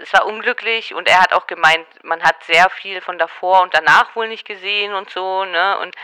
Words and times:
es 0.00 0.12
war 0.12 0.26
unglücklich 0.26 0.94
und 0.94 1.08
er 1.08 1.20
hat 1.20 1.32
auch 1.32 1.46
gemeint, 1.46 1.86
man 2.02 2.22
hat 2.22 2.42
sehr 2.44 2.68
viel 2.70 3.00
von 3.00 3.18
davor 3.18 3.62
und 3.62 3.74
danach 3.74 4.14
wohl 4.16 4.28
nicht 4.28 4.46
gesehen 4.46 4.94
und 4.94 5.10
so, 5.10 5.44
ne? 5.44 5.78
Und 5.78 5.94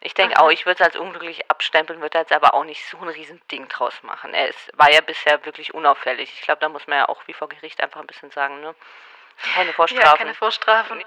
ich 0.00 0.12
denke 0.12 0.38
auch, 0.38 0.50
ich 0.50 0.66
würde 0.66 0.82
es 0.82 0.86
als 0.86 0.96
unglücklich 0.96 1.50
abstempeln, 1.50 2.02
würde 2.02 2.18
jetzt 2.18 2.32
aber 2.32 2.52
auch 2.52 2.64
nicht 2.64 2.84
so 2.86 2.98
ein 2.98 3.08
riesen 3.08 3.40
Ding 3.48 3.68
draus 3.68 4.02
machen. 4.02 4.34
Er 4.34 4.48
ist, 4.48 4.70
war 4.74 4.92
ja 4.92 5.00
bisher 5.00 5.42
wirklich 5.46 5.72
unauffällig. 5.72 6.30
Ich 6.34 6.42
glaube, 6.42 6.60
da 6.60 6.68
muss 6.68 6.86
man 6.86 6.98
ja 6.98 7.08
auch 7.08 7.22
wie 7.26 7.32
vor 7.32 7.48
Gericht 7.48 7.80
einfach 7.82 8.00
ein 8.00 8.06
bisschen 8.06 8.30
sagen, 8.30 8.60
ne? 8.60 8.74
Keine 9.54 9.72
Vorstrafen. 9.72 10.06
Ja, 10.06 10.16
keine 10.16 10.34
Vorstrafen. 10.34 11.04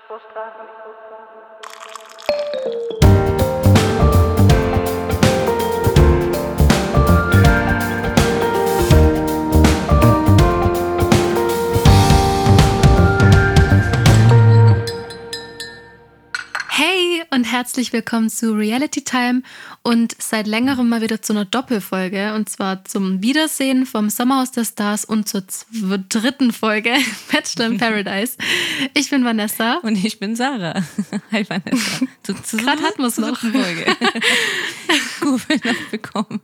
Und 17.37 17.43
herzlich 17.43 17.93
willkommen 17.93 18.31
zu 18.31 18.51
Reality 18.55 19.03
Time 19.03 19.43
und 19.83 20.15
seit 20.17 20.47
längerem 20.47 20.89
mal 20.89 21.03
wieder 21.03 21.21
zu 21.21 21.33
einer 21.33 21.45
Doppelfolge 21.45 22.33
und 22.33 22.49
zwar 22.49 22.83
zum 22.83 23.21
Wiedersehen 23.21 23.85
vom 23.85 24.09
Sommerhaus 24.09 24.51
der 24.53 24.65
Stars 24.65 25.05
und 25.05 25.29
zur 25.29 25.43
dritten 26.09 26.51
Folge 26.51 26.95
Bachelor 27.31 27.67
in 27.67 27.77
Paradise. 27.77 28.37
Ich 28.95 29.11
bin 29.11 29.23
Vanessa. 29.23 29.75
Und 29.83 30.03
ich 30.03 30.17
bin 30.17 30.35
Sarah. 30.35 30.81
Hi 31.31 31.47
Vanessa. 31.47 32.07
Gerade 32.23 32.81
hatten 32.81 33.03
wir 33.03 33.05
es 33.05 33.19
noch. 33.19 33.37
Folge. 33.37 33.85
Kurve 35.19 35.59
noch 35.63 35.91
bekommen. 35.91 36.41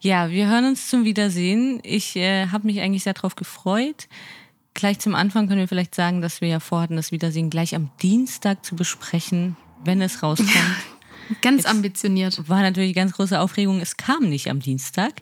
Ja, 0.00 0.28
wir 0.28 0.48
hören 0.48 0.64
uns 0.64 0.88
zum 0.88 1.04
Wiedersehen. 1.04 1.78
Ich 1.84 2.16
äh, 2.16 2.48
habe 2.48 2.66
mich 2.66 2.80
eigentlich 2.80 3.04
sehr 3.04 3.14
darauf 3.14 3.36
gefreut. 3.36 4.08
Gleich 4.78 5.00
zum 5.00 5.16
Anfang 5.16 5.48
können 5.48 5.58
wir 5.58 5.66
vielleicht 5.66 5.96
sagen, 5.96 6.22
dass 6.22 6.40
wir 6.40 6.46
ja 6.46 6.60
vorhatten, 6.60 6.94
das 6.94 7.10
Wiedersehen 7.10 7.50
gleich 7.50 7.74
am 7.74 7.90
Dienstag 8.00 8.64
zu 8.64 8.76
besprechen, 8.76 9.56
wenn 9.82 10.00
es 10.00 10.22
rauskommt. 10.22 10.52
ganz 11.42 11.64
Jetzt 11.64 11.68
ambitioniert. 11.68 12.48
War 12.48 12.60
natürlich 12.60 12.94
ganz 12.94 13.12
große 13.14 13.40
Aufregung. 13.40 13.80
Es 13.80 13.96
kam 13.96 14.28
nicht 14.28 14.48
am 14.48 14.60
Dienstag. 14.60 15.14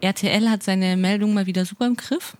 RTL 0.00 0.48
hat 0.48 0.62
seine 0.62 0.96
Meldung 0.96 1.34
mal 1.34 1.44
wieder 1.44 1.66
super 1.66 1.86
im 1.86 1.96
Griff. 1.96 2.38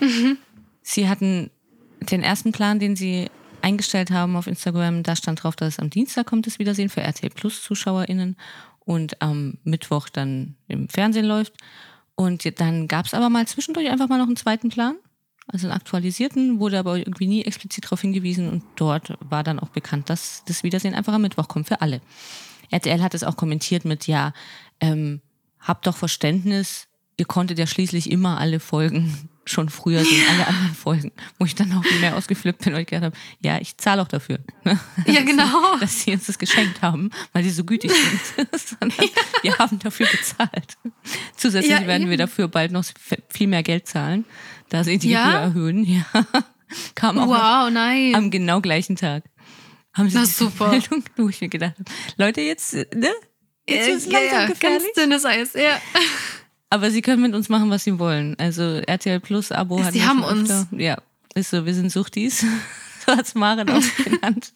Mhm. 0.00 0.38
Sie 0.82 1.08
hatten 1.08 1.52
den 2.00 2.24
ersten 2.24 2.50
Plan, 2.50 2.80
den 2.80 2.96
sie 2.96 3.30
eingestellt 3.62 4.10
haben 4.10 4.34
auf 4.34 4.48
Instagram, 4.48 5.04
da 5.04 5.14
stand 5.14 5.44
drauf, 5.44 5.54
dass 5.54 5.74
es 5.74 5.78
am 5.78 5.88
Dienstag 5.88 6.26
kommt 6.26 6.48
das 6.48 6.58
Wiedersehen 6.58 6.88
für 6.88 7.02
RTL 7.02 7.30
Plus 7.30 7.62
ZuschauerInnen 7.62 8.36
und 8.80 9.22
am 9.22 9.58
Mittwoch 9.62 10.08
dann 10.08 10.56
im 10.66 10.88
Fernsehen 10.88 11.26
läuft. 11.26 11.52
Und 12.16 12.58
dann 12.58 12.88
gab 12.88 13.06
es 13.06 13.14
aber 13.14 13.30
mal 13.30 13.46
zwischendurch 13.46 13.88
einfach 13.88 14.08
mal 14.08 14.18
noch 14.18 14.26
einen 14.26 14.34
zweiten 14.34 14.68
Plan 14.70 14.96
also 15.52 15.66
einen 15.66 15.76
aktualisierten, 15.76 16.60
wurde 16.60 16.78
aber 16.78 16.96
irgendwie 16.96 17.26
nie 17.26 17.44
explizit 17.44 17.84
darauf 17.84 18.00
hingewiesen 18.00 18.48
und 18.48 18.62
dort 18.76 19.16
war 19.20 19.42
dann 19.42 19.58
auch 19.58 19.68
bekannt, 19.68 20.10
dass 20.10 20.42
das 20.46 20.62
Wiedersehen 20.62 20.94
einfach 20.94 21.12
am 21.12 21.22
Mittwoch 21.22 21.48
kommt 21.48 21.68
für 21.68 21.80
alle. 21.80 22.00
RTL 22.70 23.02
hat 23.02 23.14
es 23.14 23.24
auch 23.24 23.36
kommentiert 23.36 23.84
mit, 23.84 24.06
ja, 24.06 24.32
ähm, 24.80 25.20
habt 25.58 25.86
doch 25.86 25.96
Verständnis, 25.96 26.86
ihr 27.16 27.26
konntet 27.26 27.58
ja 27.58 27.66
schließlich 27.66 28.10
immer 28.10 28.38
alle 28.38 28.60
Folgen 28.60 29.28
schon 29.44 29.68
früher 29.68 30.04
sehen, 30.04 30.24
alle 30.30 30.46
anderen 30.46 30.74
Folgen, 30.74 31.12
wo 31.38 31.44
ich 31.44 31.56
dann 31.56 31.72
auch 31.72 31.84
mehr 32.00 32.16
ausgeflippt 32.16 32.64
bin 32.64 32.74
und 32.74 32.80
ich 32.80 32.86
gedacht 32.86 33.04
habe, 33.04 33.16
ja, 33.42 33.58
ich 33.60 33.76
zahle 33.76 34.02
auch 34.02 34.08
dafür. 34.08 34.38
Ja, 35.06 35.22
genau. 35.22 35.76
Dass 35.80 36.02
sie 36.02 36.12
uns 36.12 36.26
das 36.26 36.38
geschenkt 36.38 36.82
haben, 36.82 37.10
weil 37.32 37.42
sie 37.42 37.50
so 37.50 37.64
gütig 37.64 37.90
sind. 37.90 38.48
Sondern 38.56 39.06
ja. 39.06 39.22
wir 39.42 39.58
haben 39.58 39.78
dafür 39.80 40.06
bezahlt. 40.06 40.76
Zusätzlich 41.36 41.72
ja, 41.72 41.86
werden 41.86 42.08
wir 42.10 42.16
dafür 42.16 42.46
bald 42.46 42.70
noch 42.70 42.84
viel 43.28 43.48
mehr 43.48 43.64
Geld 43.64 43.88
zahlen, 43.88 44.24
da 44.70 44.84
sie 44.84 44.98
die 44.98 45.10
ja? 45.10 45.40
Erhöhen. 45.40 45.84
Ja. 46.12 46.24
Kam 46.94 47.18
auch 47.18 47.26
wow, 47.26 47.70
nein. 47.70 48.14
am 48.14 48.30
genau 48.30 48.60
gleichen 48.60 48.94
Tag. 48.94 49.24
Haben 49.92 50.08
sie 50.08 50.18
das 50.18 50.38
super. 50.38 50.68
Meldung, 50.68 51.02
wo 51.16 51.28
ich 51.28 51.40
mir 51.40 51.48
gedacht 51.48 51.74
habe, 51.78 51.90
Leute, 52.16 52.40
jetzt, 52.42 52.74
ne? 52.74 53.10
Jetzt 53.68 53.88
ist 53.88 54.06
es 54.06 54.12
langsam 54.12 54.40
ja, 54.40 54.46
gefährlich. 54.46 54.82
Ganz 54.82 54.94
dünnes 54.94 55.24
Eis, 55.24 55.54
ja. 55.54 55.80
Aber 56.70 56.92
sie 56.92 57.02
können 57.02 57.22
mit 57.22 57.34
uns 57.34 57.48
machen, 57.48 57.70
was 57.70 57.82
sie 57.82 57.98
wollen. 57.98 58.36
Also 58.38 58.62
RTL 58.86 59.18
Plus 59.18 59.50
Abo 59.50 59.82
hat 59.82 59.92
Sie 59.92 60.04
haben 60.04 60.22
uns. 60.22 60.68
Ja, 60.70 60.98
ist 61.34 61.50
so, 61.50 61.66
wir 61.66 61.74
sind 61.74 61.90
Suchtis. 61.90 62.40
so 63.06 63.12
hat 63.12 63.26
es 63.26 63.34
Maren 63.34 63.68
auch 63.68 63.82
genannt. 64.04 64.52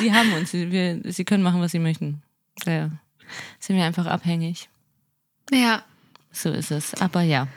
sie 0.00 0.12
haben 0.12 0.32
uns. 0.34 0.52
Wir, 0.52 1.00
sie 1.04 1.24
können 1.24 1.42
machen, 1.42 1.62
was 1.62 1.72
sie 1.72 1.78
möchten. 1.78 2.22
Ja, 2.66 2.90
sind 3.58 3.76
wir 3.76 3.84
einfach 3.84 4.06
abhängig. 4.06 4.68
Ja. 5.50 5.82
So 6.32 6.50
ist 6.50 6.70
es. 6.70 6.94
Aber 7.00 7.22
ja, 7.22 7.48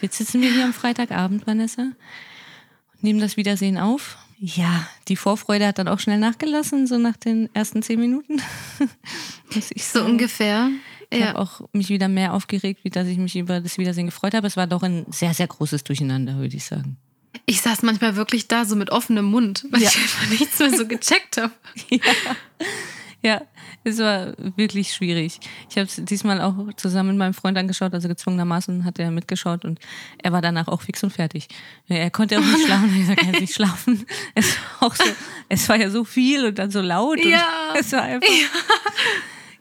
jetzt 0.00 0.18
sitzen 0.18 0.40
wir 0.40 0.52
hier 0.52 0.64
am 0.64 0.72
Freitagabend, 0.72 1.46
Vanessa, 1.46 1.82
und 1.82 3.02
nehmen 3.02 3.20
das 3.20 3.36
Wiedersehen 3.36 3.78
auf. 3.78 4.18
Ja, 4.38 4.88
die 5.08 5.16
Vorfreude 5.16 5.66
hat 5.66 5.78
dann 5.78 5.88
auch 5.88 6.00
schnell 6.00 6.18
nachgelassen, 6.18 6.86
so 6.86 6.96
nach 6.96 7.16
den 7.16 7.54
ersten 7.54 7.82
zehn 7.82 8.00
Minuten. 8.00 8.40
so 9.76 10.02
ungefähr. 10.02 10.70
Ich 11.10 11.20
ja. 11.20 11.28
habe 11.28 11.40
auch 11.40 11.60
mich 11.72 11.90
wieder 11.90 12.08
mehr 12.08 12.32
aufgeregt, 12.32 12.80
wie 12.84 12.90
dass 12.90 13.06
ich 13.06 13.18
mich 13.18 13.36
über 13.36 13.60
das 13.60 13.76
Wiedersehen 13.76 14.06
gefreut 14.06 14.32
habe. 14.32 14.46
Es 14.46 14.56
war 14.56 14.66
doch 14.66 14.82
ein 14.82 15.04
sehr, 15.10 15.34
sehr 15.34 15.46
großes 15.46 15.84
Durcheinander, 15.84 16.36
würde 16.36 16.56
ich 16.56 16.64
sagen. 16.64 16.96
Ich 17.46 17.60
saß 17.60 17.82
manchmal 17.82 18.16
wirklich 18.16 18.48
da 18.48 18.64
so 18.64 18.76
mit 18.76 18.90
offenem 18.90 19.26
Mund, 19.26 19.66
weil 19.70 19.82
ja. 19.82 19.88
ich 19.88 19.96
einfach 19.98 20.30
nichts 20.30 20.58
mehr 20.58 20.70
so 20.70 20.86
gecheckt 20.86 21.36
habe. 21.36 21.52
Ja. 23.22 23.40
ja, 23.40 23.42
es 23.82 23.98
war 23.98 24.34
wirklich 24.56 24.92
schwierig. 24.92 25.40
Ich 25.70 25.76
habe 25.76 25.86
es 25.86 25.96
diesmal 26.04 26.40
auch 26.40 26.54
zusammen 26.76 27.10
mit 27.10 27.18
meinem 27.18 27.34
Freund 27.34 27.56
angeschaut, 27.56 27.94
also 27.94 28.08
gezwungenermaßen 28.08 28.84
hat 28.84 28.98
er 28.98 29.10
mitgeschaut 29.10 29.64
und 29.64 29.80
er 30.18 30.32
war 30.32 30.42
danach 30.42 30.68
auch 30.68 30.82
fix 30.82 31.02
und 31.02 31.12
fertig. 31.12 31.48
Er 31.88 32.10
konnte 32.10 32.38
auch 32.38 32.44
nicht 32.44 32.66
schlafen, 32.66 33.08
er 33.08 33.16
kann 33.16 33.40
nicht 33.40 33.54
schlafen. 33.54 34.06
Es 34.34 34.56
war 34.56 34.88
auch 34.88 34.94
so, 34.94 35.04
es 35.48 35.68
war 35.68 35.76
ja 35.76 35.90
so 35.90 36.04
viel 36.04 36.44
und 36.44 36.58
dann 36.58 36.70
so 36.70 36.80
laut 36.80 37.18
und 37.18 37.30
ja. 37.30 37.74
es 37.78 37.92
war 37.92 38.02
einfach 38.02 38.28
ja. 38.28 38.46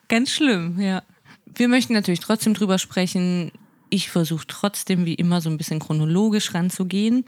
ganz 0.07 0.31
schlimm, 0.31 0.79
ja. 0.79 1.03
Wir 1.45 1.67
möchten 1.67 1.93
natürlich 1.93 2.19
trotzdem 2.19 2.53
drüber 2.53 2.77
sprechen. 2.77 3.51
Ich 3.89 4.09
versuche 4.09 4.45
trotzdem 4.47 5.05
wie 5.05 5.15
immer 5.15 5.41
so 5.41 5.49
ein 5.49 5.57
bisschen 5.57 5.79
chronologisch 5.79 6.53
ranzugehen. 6.53 7.25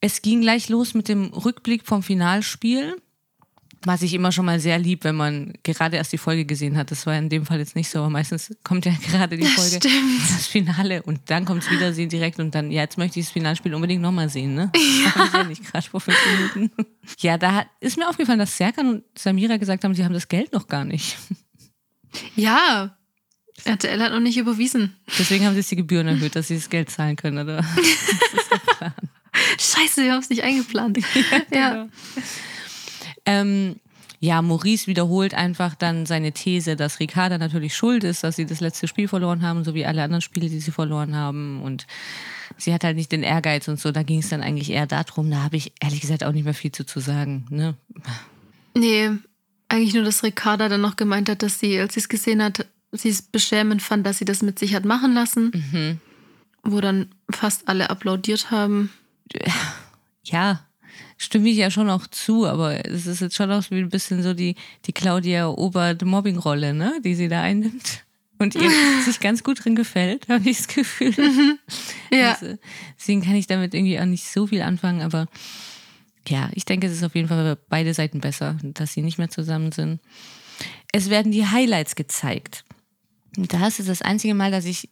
Es 0.00 0.22
ging 0.22 0.40
gleich 0.40 0.68
los 0.68 0.94
mit 0.94 1.08
dem 1.08 1.26
Rückblick 1.26 1.86
vom 1.86 2.02
Finalspiel, 2.02 2.96
was 3.84 4.02
ich 4.02 4.12
immer 4.12 4.30
schon 4.30 4.44
mal 4.44 4.60
sehr 4.60 4.78
lieb, 4.78 5.04
wenn 5.04 5.14
man 5.14 5.54
gerade 5.62 5.96
erst 5.96 6.12
die 6.12 6.18
Folge 6.18 6.44
gesehen 6.44 6.76
hat. 6.76 6.90
Das 6.90 7.06
war 7.06 7.16
in 7.16 7.28
dem 7.28 7.46
Fall 7.46 7.58
jetzt 7.58 7.76
nicht 7.76 7.88
so, 7.88 8.00
aber 8.00 8.10
meistens 8.10 8.54
kommt 8.62 8.84
ja 8.84 8.92
gerade 9.10 9.36
die 9.36 9.46
Folge, 9.46 9.78
das, 9.78 9.92
das 10.28 10.46
Finale 10.46 11.02
und 11.02 11.20
dann 11.26 11.44
kommt 11.44 11.62
das 11.62 11.70
Wiedersehen 11.70 12.08
direkt 12.08 12.38
und 12.38 12.54
dann, 12.54 12.70
ja, 12.70 12.82
jetzt 12.82 12.98
möchte 12.98 13.18
ich 13.18 13.26
das 13.26 13.32
Finalspiel 13.32 13.74
unbedingt 13.74 14.02
nochmal 14.02 14.28
sehen, 14.28 14.54
ne? 14.54 14.70
Ja. 15.04 15.30
ja 15.32 15.44
nicht 15.44 15.64
gerade 15.64 15.88
vor 15.88 16.00
fünf 16.00 16.18
Minuten. 16.54 16.70
Ja, 17.18 17.38
da 17.38 17.64
ist 17.80 17.96
mir 17.96 18.08
aufgefallen, 18.08 18.38
dass 18.38 18.56
Serkan 18.56 18.88
und 18.88 19.04
Samira 19.18 19.56
gesagt 19.56 19.82
haben, 19.82 19.94
sie 19.94 20.04
haben 20.04 20.12
das 20.12 20.28
Geld 20.28 20.52
noch 20.52 20.68
gar 20.68 20.84
nicht. 20.84 21.16
Ja, 22.36 22.96
RTL 23.64 24.00
hat 24.00 24.12
noch 24.12 24.20
nicht 24.20 24.36
überwiesen. 24.36 24.96
Deswegen 25.18 25.46
haben 25.46 25.54
sie 25.54 25.60
jetzt 25.60 25.70
die 25.70 25.76
Gebühren 25.76 26.06
erhöht, 26.06 26.36
dass 26.36 26.48
sie 26.48 26.54
das 26.54 26.70
Geld 26.70 26.90
zahlen 26.90 27.16
können, 27.16 27.38
oder? 27.38 27.56
Das 27.56 27.86
ist 27.86 28.50
der 28.50 28.58
Plan. 28.58 28.94
Scheiße, 29.58 30.04
wir 30.04 30.12
haben 30.12 30.20
es 30.20 30.30
nicht 30.30 30.42
eingeplant. 30.42 30.98
ja. 31.50 31.74
ja. 31.74 31.88
Ähm, 33.26 33.76
ja, 34.22 34.42
Maurice 34.42 34.86
wiederholt 34.86 35.32
einfach 35.32 35.74
dann 35.74 36.04
seine 36.04 36.32
These, 36.32 36.76
dass 36.76 37.00
Ricarda 37.00 37.38
natürlich 37.38 37.74
schuld 37.74 38.04
ist, 38.04 38.22
dass 38.22 38.36
sie 38.36 38.44
das 38.44 38.60
letzte 38.60 38.86
Spiel 38.86 39.08
verloren 39.08 39.40
haben, 39.40 39.64
so 39.64 39.74
wie 39.74 39.86
alle 39.86 40.02
anderen 40.02 40.20
Spiele, 40.20 40.50
die 40.50 40.60
sie 40.60 40.72
verloren 40.72 41.16
haben. 41.16 41.62
Und 41.62 41.86
sie 42.58 42.74
hat 42.74 42.84
halt 42.84 42.96
nicht 42.96 43.12
den 43.12 43.22
Ehrgeiz 43.22 43.66
und 43.66 43.80
so. 43.80 43.92
Da 43.92 44.02
ging 44.02 44.18
es 44.18 44.28
dann 44.28 44.42
eigentlich 44.42 44.70
eher 44.70 44.86
darum. 44.86 45.30
Da 45.30 45.42
habe 45.42 45.56
ich 45.56 45.72
ehrlich 45.80 46.02
gesagt 46.02 46.22
auch 46.22 46.32
nicht 46.32 46.44
mehr 46.44 46.52
viel 46.52 46.70
zu, 46.70 46.84
zu 46.84 47.00
sagen. 47.00 47.46
Ne? 47.48 47.74
Nee, 48.76 49.10
eigentlich 49.70 49.94
nur, 49.94 50.04
dass 50.04 50.22
Ricarda 50.22 50.68
dann 50.68 50.82
noch 50.82 50.96
gemeint 50.96 51.30
hat, 51.30 51.42
dass 51.42 51.58
sie, 51.58 51.80
als 51.80 51.94
sie 51.94 52.00
es 52.00 52.10
gesehen 52.10 52.42
hat, 52.42 52.66
sie 52.92 53.08
es 53.08 53.22
beschämend 53.22 53.80
fand, 53.80 54.06
dass 54.06 54.18
sie 54.18 54.26
das 54.26 54.42
mit 54.42 54.58
sich 54.58 54.74
hat 54.74 54.84
machen 54.84 55.14
lassen. 55.14 55.50
Mhm. 55.72 56.00
Wo 56.62 56.82
dann 56.82 57.08
fast 57.30 57.68
alle 57.68 57.88
applaudiert 57.88 58.50
haben. 58.50 58.90
Ja, 60.24 60.66
stimme 61.20 61.50
ich 61.50 61.58
ja 61.58 61.70
schon 61.70 61.90
auch 61.90 62.06
zu, 62.06 62.46
aber 62.46 62.86
es 62.86 63.06
ist 63.06 63.20
jetzt 63.20 63.36
schon 63.36 63.52
auch 63.52 63.62
wie 63.70 63.78
ein 63.78 63.90
bisschen 63.90 64.22
so 64.22 64.32
die, 64.32 64.56
die 64.86 64.92
Claudia 64.92 65.48
Obert-Mobbing-Rolle, 65.48 66.72
ne, 66.72 66.98
die 67.04 67.14
sie 67.14 67.28
da 67.28 67.42
einnimmt. 67.42 68.04
Und 68.38 68.54
ihr 68.54 68.70
sich 69.04 69.20
ganz 69.20 69.44
gut 69.44 69.62
drin 69.62 69.76
gefällt, 69.76 70.28
habe 70.30 70.48
ich 70.48 70.56
das 70.56 70.68
Gefühl. 70.68 71.12
Mhm. 71.18 71.58
Ja. 72.10 72.32
Also, 72.32 72.56
deswegen 72.98 73.20
kann 73.20 73.34
ich 73.34 73.46
damit 73.46 73.74
irgendwie 73.74 74.00
auch 74.00 74.06
nicht 74.06 74.24
so 74.24 74.46
viel 74.46 74.62
anfangen, 74.62 75.02
aber 75.02 75.26
ja, 76.26 76.48
ich 76.54 76.64
denke, 76.64 76.86
es 76.86 76.94
ist 76.94 77.04
auf 77.04 77.14
jeden 77.14 77.28
Fall 77.28 77.54
für 77.54 77.62
beide 77.68 77.92
Seiten 77.92 78.20
besser, 78.20 78.56
dass 78.62 78.94
sie 78.94 79.02
nicht 79.02 79.18
mehr 79.18 79.28
zusammen 79.28 79.72
sind. 79.72 80.00
Es 80.90 81.10
werden 81.10 81.32
die 81.32 81.46
Highlights 81.46 81.96
gezeigt. 81.96 82.64
Das 83.36 83.78
ist 83.78 83.90
das 83.90 84.00
einzige 84.00 84.34
Mal, 84.34 84.50
dass 84.50 84.64
ich 84.64 84.88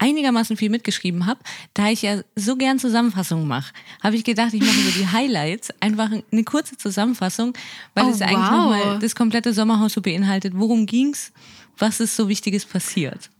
einigermaßen 0.00 0.56
viel 0.56 0.70
mitgeschrieben 0.70 1.26
habe, 1.26 1.40
da 1.74 1.88
ich 1.88 2.02
ja 2.02 2.22
so 2.34 2.56
gern 2.56 2.78
Zusammenfassungen 2.78 3.46
mache, 3.46 3.72
habe 4.02 4.16
ich 4.16 4.24
gedacht, 4.24 4.52
ich 4.54 4.62
mache 4.62 4.80
über 4.80 4.90
die 4.90 5.06
Highlights 5.06 5.70
einfach 5.80 6.10
eine 6.10 6.44
kurze 6.44 6.76
Zusammenfassung, 6.76 7.52
weil 7.94 8.06
Oh, 8.06 8.10
es 8.10 8.22
eigentlich 8.22 8.38
wow. 8.38 8.50
nochmal 8.50 8.98
das 8.98 9.14
komplette 9.14 9.52
Sommerhaus 9.52 9.92
so 9.92 10.00
beinhaltet. 10.00 10.54
Worum 10.56 10.86
ging's? 10.86 11.32
Was 11.78 12.00
ist 12.00 12.16
so 12.16 12.28
Wichtiges 12.28 12.64
passiert? 12.64 13.30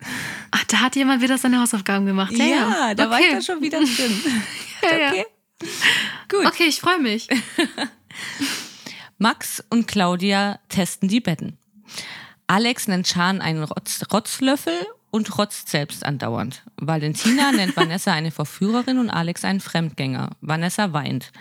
Ach, 0.51 0.65
da 0.65 0.81
hat 0.81 0.97
jemand 0.97 1.23
wieder 1.23 1.37
seine 1.37 1.61
Hausaufgaben 1.61 2.07
gemacht. 2.07 2.33
Ja, 2.33 2.45
ja. 2.45 2.95
da 2.95 3.11
war 3.11 3.19
ich 3.21 3.27
okay. 3.27 3.35
da 3.35 3.43
schon 3.43 3.61
wieder 3.61 3.81
drin. 3.81 4.23
Ja, 4.83 4.97
ja. 4.97 5.09
okay. 5.11 5.27
Gut. 6.31 6.47
Okay, 6.47 6.65
ich 6.67 6.81
freue 6.81 6.99
mich. 7.01 7.29
Max 9.19 9.63
und 9.69 9.87
Claudia 9.87 10.59
testen 10.71 11.07
die 11.07 11.21
Betten. 11.21 11.59
Alex 12.47 12.89
nennt 12.89 13.07
Schan 13.07 13.43
einen 13.43 13.63
Rotz, 13.63 14.01
Rotzlöffel 14.11 14.87
und 15.11 15.39
rotzt 15.39 15.69
selbst 15.69 16.05
andauernd. 16.05 16.63
Valentina 16.77 17.53
nennt 17.53 17.77
Vanessa 17.77 18.13
eine 18.13 18.31
Verführerin 18.31 18.99
und 18.99 19.11
Alex 19.11 19.45
einen 19.45 19.61
Fremdgänger. 19.61 20.31
Vanessa 20.41 20.93
weint. 20.93 21.33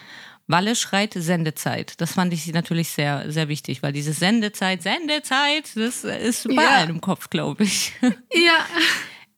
Walle 0.47 0.75
schreit 0.75 1.13
Sendezeit. 1.15 2.01
Das 2.01 2.13
fand 2.13 2.33
ich 2.33 2.47
natürlich 2.53 2.89
sehr, 2.89 3.31
sehr 3.31 3.47
wichtig, 3.49 3.83
weil 3.83 3.93
diese 3.93 4.13
Sendezeit, 4.13 4.81
Sendezeit, 4.81 5.71
das 5.75 6.03
ist 6.03 6.47
bei 6.47 6.63
Ja. 6.63 6.69
allen 6.77 6.89
im 6.89 7.01
Kopf, 7.01 7.29
glaube 7.29 7.63
ich. 7.65 7.93
Ja. 8.33 8.65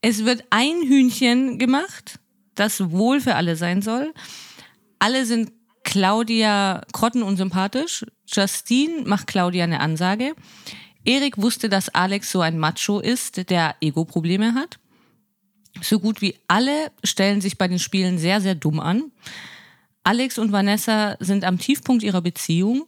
Es 0.01 0.24
wird 0.25 0.45
ein 0.50 0.81
Hühnchen 0.88 1.60
gemacht, 1.60 2.18
das 2.56 2.89
wohl 2.92 3.19
für 3.22 3.36
alle 3.36 3.56
sein 3.56 3.81
soll. 3.81 4.13
Alle 5.00 5.25
sind 5.25 5.51
Claudia 5.84 6.81
Krotten 6.94 7.22
unsympathisch. 7.24 8.06
Justine 8.25 9.04
macht 9.06 9.27
Claudia 9.27 9.63
eine 9.66 9.80
Ansage. 9.80 10.34
Erik 11.06 11.38
wusste, 11.42 11.69
dass 11.69 11.89
Alex 11.89 12.31
so 12.31 12.42
ein 12.42 12.59
Macho 12.59 13.00
ist, 13.00 13.50
der 13.50 13.75
Ego-Probleme 13.81 14.53
hat. 14.53 14.80
So 15.81 16.00
gut 16.00 16.21
wie 16.21 16.36
alle 16.48 16.92
stellen 17.03 17.42
sich 17.42 17.57
bei 17.57 17.68
den 17.68 17.80
Spielen 17.80 18.18
sehr, 18.18 18.42
sehr 18.42 18.56
dumm 18.56 18.80
an. 18.80 19.12
Alex 20.03 20.38
und 20.38 20.51
Vanessa 20.51 21.15
sind 21.19 21.44
am 21.44 21.59
Tiefpunkt 21.59 22.03
ihrer 22.03 22.21
Beziehung. 22.21 22.86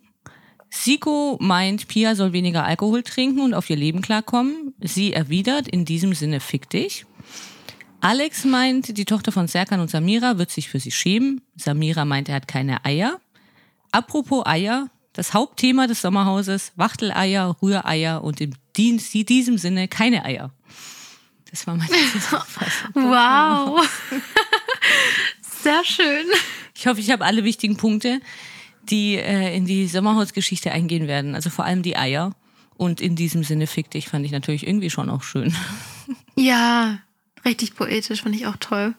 Siko 0.69 1.38
meint, 1.39 1.88
Pia 1.88 2.15
soll 2.15 2.33
weniger 2.33 2.65
Alkohol 2.65 3.04
trinken 3.04 3.42
und 3.42 3.54
auf 3.54 3.69
ihr 3.69 3.75
Leben 3.75 4.01
klarkommen. 4.01 4.74
Sie 4.81 5.13
erwidert, 5.13 5.68
in 5.68 5.86
diesem 5.86 6.15
Sinne 6.15 6.39
fick 6.39 6.69
dich. 6.69 7.06
Alex 8.01 8.44
meint, 8.44 8.98
die 8.98 9.06
Tochter 9.06 9.31
von 9.31 9.48
Serkan 9.48 9.80
und 9.80 9.89
Samira 9.89 10.38
wird 10.38 10.51
sich 10.51 10.68
für 10.68 10.80
sie 10.80 10.92
schämen. 10.92 11.42
Samira 11.56 12.06
meint, 12.06 12.27
er 12.27 12.36
hat 12.36 12.48
keine 12.48 12.83
Eier. 12.83 13.21
Apropos 13.92 14.45
Eier, 14.45 14.89
das 15.13 15.33
Hauptthema 15.33 15.88
des 15.88 16.01
Sommerhauses, 16.01 16.74
Wachteleier, 16.75 17.56
Rühreier 17.62 18.24
und 18.24 18.42
in 18.42 18.56
diesem 18.75 19.57
Sinne 19.57 19.88
keine 19.88 20.25
Eier. 20.25 20.51
Das 21.50 21.68
war 21.68 21.75
meine 21.75 21.92
Zusammenfassung. 22.12 22.95
Wow. 22.95 23.88
Sehr 25.62 25.86
schön. 25.86 26.25
Ich 26.75 26.88
hoffe, 26.88 27.00
ich 27.00 27.12
habe 27.12 27.24
alle 27.24 27.44
wichtigen 27.44 27.77
Punkte, 27.77 28.19
die 28.89 29.15
äh, 29.15 29.56
in 29.56 29.65
die 29.65 29.88
Sommerhausgeschichte 29.88 30.71
eingehen 30.71 31.07
werden. 31.07 31.36
Also 31.36 31.50
vor 31.51 31.65
allem 31.65 31.83
die 31.83 31.95
Eier. 31.95 32.36
Und 32.75 33.01
in 33.01 33.15
diesem 33.15 33.44
Sinne 33.44 33.68
fick 33.68 33.92
dich 33.92 34.10
fand 34.10 34.25
ich 34.25 34.31
natürlich 34.31 34.65
irgendwie 34.68 34.89
schon 34.89 35.10
auch 35.10 35.21
schön. 35.21 35.56
Ja, 36.36 36.98
richtig 37.45 37.75
poetisch, 37.75 38.24
fand 38.24 38.36
ich 38.36 38.48
auch 38.48 38.57
toll. 38.57 38.95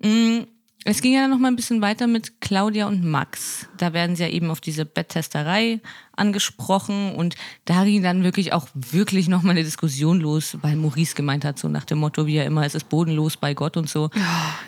Mm, 0.00 0.40
Es 0.84 1.00
ging 1.00 1.12
ja 1.14 1.20
dann 1.22 1.30
noch 1.30 1.38
mal 1.38 1.48
ein 1.48 1.56
bisschen 1.56 1.80
weiter 1.80 2.06
mit 2.06 2.40
Claudia 2.40 2.88
und 2.88 3.04
Max. 3.04 3.68
Da 3.76 3.92
werden 3.92 4.16
sie 4.16 4.24
ja 4.24 4.28
eben 4.28 4.50
auf 4.50 4.60
diese 4.60 4.84
Betttesterei 4.84 5.80
angesprochen 6.16 7.14
und 7.14 7.36
da 7.64 7.84
ging 7.84 8.02
dann 8.02 8.24
wirklich 8.24 8.52
auch 8.52 8.66
wirklich 8.74 9.28
noch 9.28 9.42
mal 9.42 9.52
eine 9.52 9.62
Diskussion 9.64 10.20
los, 10.20 10.58
weil 10.62 10.76
Maurice 10.76 11.14
gemeint 11.14 11.44
hat, 11.44 11.58
so 11.58 11.68
nach 11.68 11.84
dem 11.84 11.98
Motto, 11.98 12.26
wie 12.26 12.36
er 12.36 12.46
immer, 12.46 12.66
es 12.66 12.74
ist 12.74 12.88
bodenlos 12.88 13.36
bei 13.36 13.54
Gott 13.54 13.76
und 13.76 13.88
so. 13.88 14.10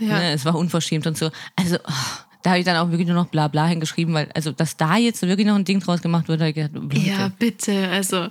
ja. 0.00 0.18
Ne, 0.18 0.32
es 0.32 0.44
war 0.44 0.54
unverschämt 0.54 1.06
und 1.06 1.18
so. 1.18 1.30
Also, 1.56 1.76
oh, 1.76 1.92
da 2.42 2.50
habe 2.50 2.60
ich 2.60 2.64
dann 2.64 2.76
auch 2.76 2.90
wirklich 2.90 3.08
nur 3.08 3.16
noch 3.16 3.26
bla 3.26 3.48
bla 3.48 3.66
hingeschrieben, 3.66 4.14
weil, 4.14 4.30
also, 4.34 4.52
dass 4.52 4.76
da 4.76 4.96
jetzt 4.96 5.22
wirklich 5.22 5.46
noch 5.46 5.56
ein 5.56 5.64
Ding 5.64 5.80
draus 5.80 6.00
gemacht 6.00 6.28
wird, 6.28 6.40
habe 6.40 6.50
ich 6.50 6.54
gedacht, 6.54 6.88
bitte. 6.88 7.06
Ja, 7.06 7.28
bitte. 7.38 7.88
Also, 7.88 8.28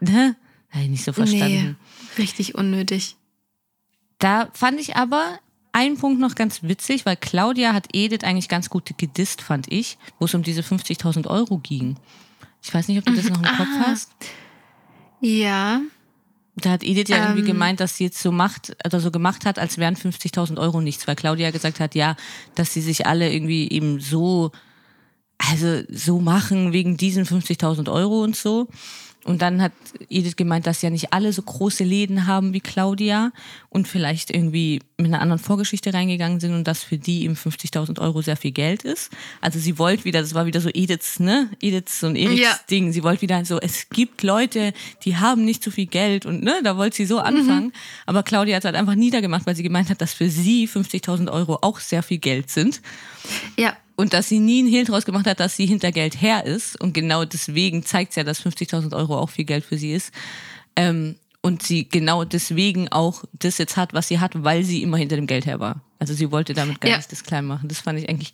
Ne? 0.00 0.36
Habe 0.70 0.84
ich 0.84 0.90
nicht 0.90 1.04
so 1.04 1.12
verstanden. 1.12 1.76
nee, 2.16 2.22
richtig 2.22 2.54
unnötig. 2.56 3.16
Da 4.18 4.48
fand 4.52 4.80
ich 4.80 4.96
aber 4.96 5.38
einen 5.74 5.98
Punkt 5.98 6.20
noch 6.20 6.34
ganz 6.34 6.62
witzig, 6.62 7.04
weil 7.04 7.16
Claudia 7.16 7.74
hat 7.74 7.88
Edith 7.92 8.24
eigentlich 8.24 8.48
ganz 8.48 8.70
gut 8.70 8.96
gedisst, 8.96 9.42
fand 9.42 9.70
ich, 9.70 9.98
wo 10.18 10.24
es 10.24 10.34
um 10.34 10.42
diese 10.42 10.62
50.000 10.62 11.26
Euro 11.26 11.58
ging. 11.58 11.96
Ich 12.62 12.72
weiß 12.72 12.88
nicht, 12.88 12.98
ob 12.98 13.04
du 13.04 13.12
das 13.14 13.28
noch 13.28 13.38
im 13.42 13.56
Kopf 13.56 13.68
hast. 13.86 14.10
Ja, 15.20 15.80
Da 16.56 16.70
hat 16.70 16.84
Edith 16.84 17.08
ja 17.08 17.16
irgendwie 17.18 17.40
Ähm. 17.40 17.46
gemeint, 17.46 17.80
dass 17.80 17.96
sie 17.96 18.04
jetzt 18.04 18.22
so 18.22 18.30
macht 18.30 18.76
oder 18.84 19.00
so 19.00 19.10
gemacht 19.10 19.44
hat, 19.44 19.58
als 19.58 19.76
wären 19.76 19.96
50.000 19.96 20.56
Euro 20.58 20.80
nichts, 20.80 21.06
weil 21.08 21.16
Claudia 21.16 21.50
gesagt 21.50 21.80
hat, 21.80 21.96
ja, 21.96 22.14
dass 22.54 22.72
sie 22.72 22.80
sich 22.80 23.06
alle 23.06 23.32
irgendwie 23.32 23.68
eben 23.68 23.98
so, 23.98 24.52
also 25.50 25.82
so 25.90 26.20
machen 26.20 26.72
wegen 26.72 26.96
diesen 26.96 27.24
50.000 27.24 27.90
Euro 27.90 28.22
und 28.22 28.36
so. 28.36 28.68
Und 29.24 29.40
dann 29.40 29.62
hat 29.62 29.72
Edith 30.10 30.36
gemeint, 30.36 30.66
dass 30.66 30.82
ja 30.82 30.90
nicht 30.90 31.14
alle 31.14 31.32
so 31.32 31.40
große 31.40 31.82
Läden 31.82 32.26
haben 32.26 32.52
wie 32.52 32.60
Claudia 32.60 33.32
und 33.70 33.88
vielleicht 33.88 34.30
irgendwie 34.30 34.82
mit 34.98 35.06
einer 35.06 35.22
anderen 35.22 35.42
Vorgeschichte 35.42 35.94
reingegangen 35.94 36.40
sind 36.40 36.52
und 36.52 36.64
dass 36.68 36.82
für 36.82 36.98
die 36.98 37.22
eben 37.24 37.32
50.000 37.34 37.98
Euro 38.02 38.20
sehr 38.20 38.36
viel 38.36 38.50
Geld 38.50 38.82
ist. 38.82 39.10
Also 39.40 39.58
sie 39.58 39.78
wollte 39.78 40.04
wieder, 40.04 40.20
das 40.20 40.34
war 40.34 40.44
wieder 40.44 40.60
so 40.60 40.68
Ediths, 40.68 41.20
ne? 41.20 41.48
Ediths 41.62 42.02
und 42.04 42.16
Eriks 42.16 42.38
Ja. 42.38 42.60
Ding. 42.70 42.92
Sie 42.92 43.02
wollte 43.02 43.22
wieder 43.22 43.42
so, 43.46 43.58
es 43.58 43.88
gibt 43.88 44.22
Leute, 44.22 44.74
die 45.04 45.16
haben 45.16 45.46
nicht 45.46 45.64
so 45.64 45.70
viel 45.70 45.86
Geld 45.86 46.26
und 46.26 46.44
ne, 46.44 46.60
da 46.62 46.76
wollte 46.76 46.96
sie 46.96 47.06
so 47.06 47.18
anfangen. 47.18 47.72
Aber 48.04 48.24
Claudia 48.24 48.56
hat 48.56 48.64
es 48.64 48.66
halt 48.66 48.76
einfach 48.76 48.94
niedergemacht, 48.94 49.46
weil 49.46 49.56
sie 49.56 49.62
gemeint 49.62 49.88
hat, 49.88 50.02
dass 50.02 50.12
für 50.12 50.28
sie 50.28 50.68
50.000 50.68 51.32
Euro 51.32 51.60
auch 51.62 51.80
sehr 51.80 52.02
viel 52.02 52.18
Geld 52.18 52.50
sind. 52.50 52.82
ja, 53.56 53.74
Und 53.96 54.12
dass 54.12 54.28
sie 54.28 54.40
nie 54.40 54.60
einen 54.60 54.68
Hehl 54.68 54.84
draus 54.84 55.04
gemacht 55.04 55.26
hat, 55.26 55.38
dass 55.40 55.56
sie 55.56 55.66
hinter 55.66 55.92
Geld 55.92 56.20
her 56.20 56.44
ist. 56.46 56.80
Und 56.80 56.94
genau 56.94 57.24
deswegen 57.24 57.84
zeigt 57.84 58.10
es 58.10 58.16
ja, 58.16 58.24
dass 58.24 58.44
50.000 58.44 58.94
Euro 58.96 59.16
auch 59.18 59.30
viel 59.30 59.44
Geld 59.44 59.64
für 59.64 59.78
sie 59.78 59.92
ist. 59.92 60.12
Ähm, 60.76 61.16
und 61.42 61.62
sie 61.62 61.88
genau 61.88 62.24
deswegen 62.24 62.88
auch 62.90 63.24
das 63.34 63.58
jetzt 63.58 63.76
hat, 63.76 63.92
was 63.92 64.08
sie 64.08 64.18
hat, 64.18 64.32
weil 64.42 64.64
sie 64.64 64.82
immer 64.82 64.96
hinter 64.96 65.16
dem 65.16 65.26
Geld 65.26 65.46
her 65.46 65.60
war. 65.60 65.82
Also 65.98 66.14
sie 66.14 66.30
wollte 66.30 66.54
damit 66.54 66.80
gar 66.80 66.90
Ja. 66.90 66.96
nicht 66.96 67.12
das 67.12 67.22
klein 67.22 67.44
machen. 67.44 67.68
Das 67.68 67.80
fand 67.80 67.98
ich 67.98 68.08
eigentlich 68.08 68.32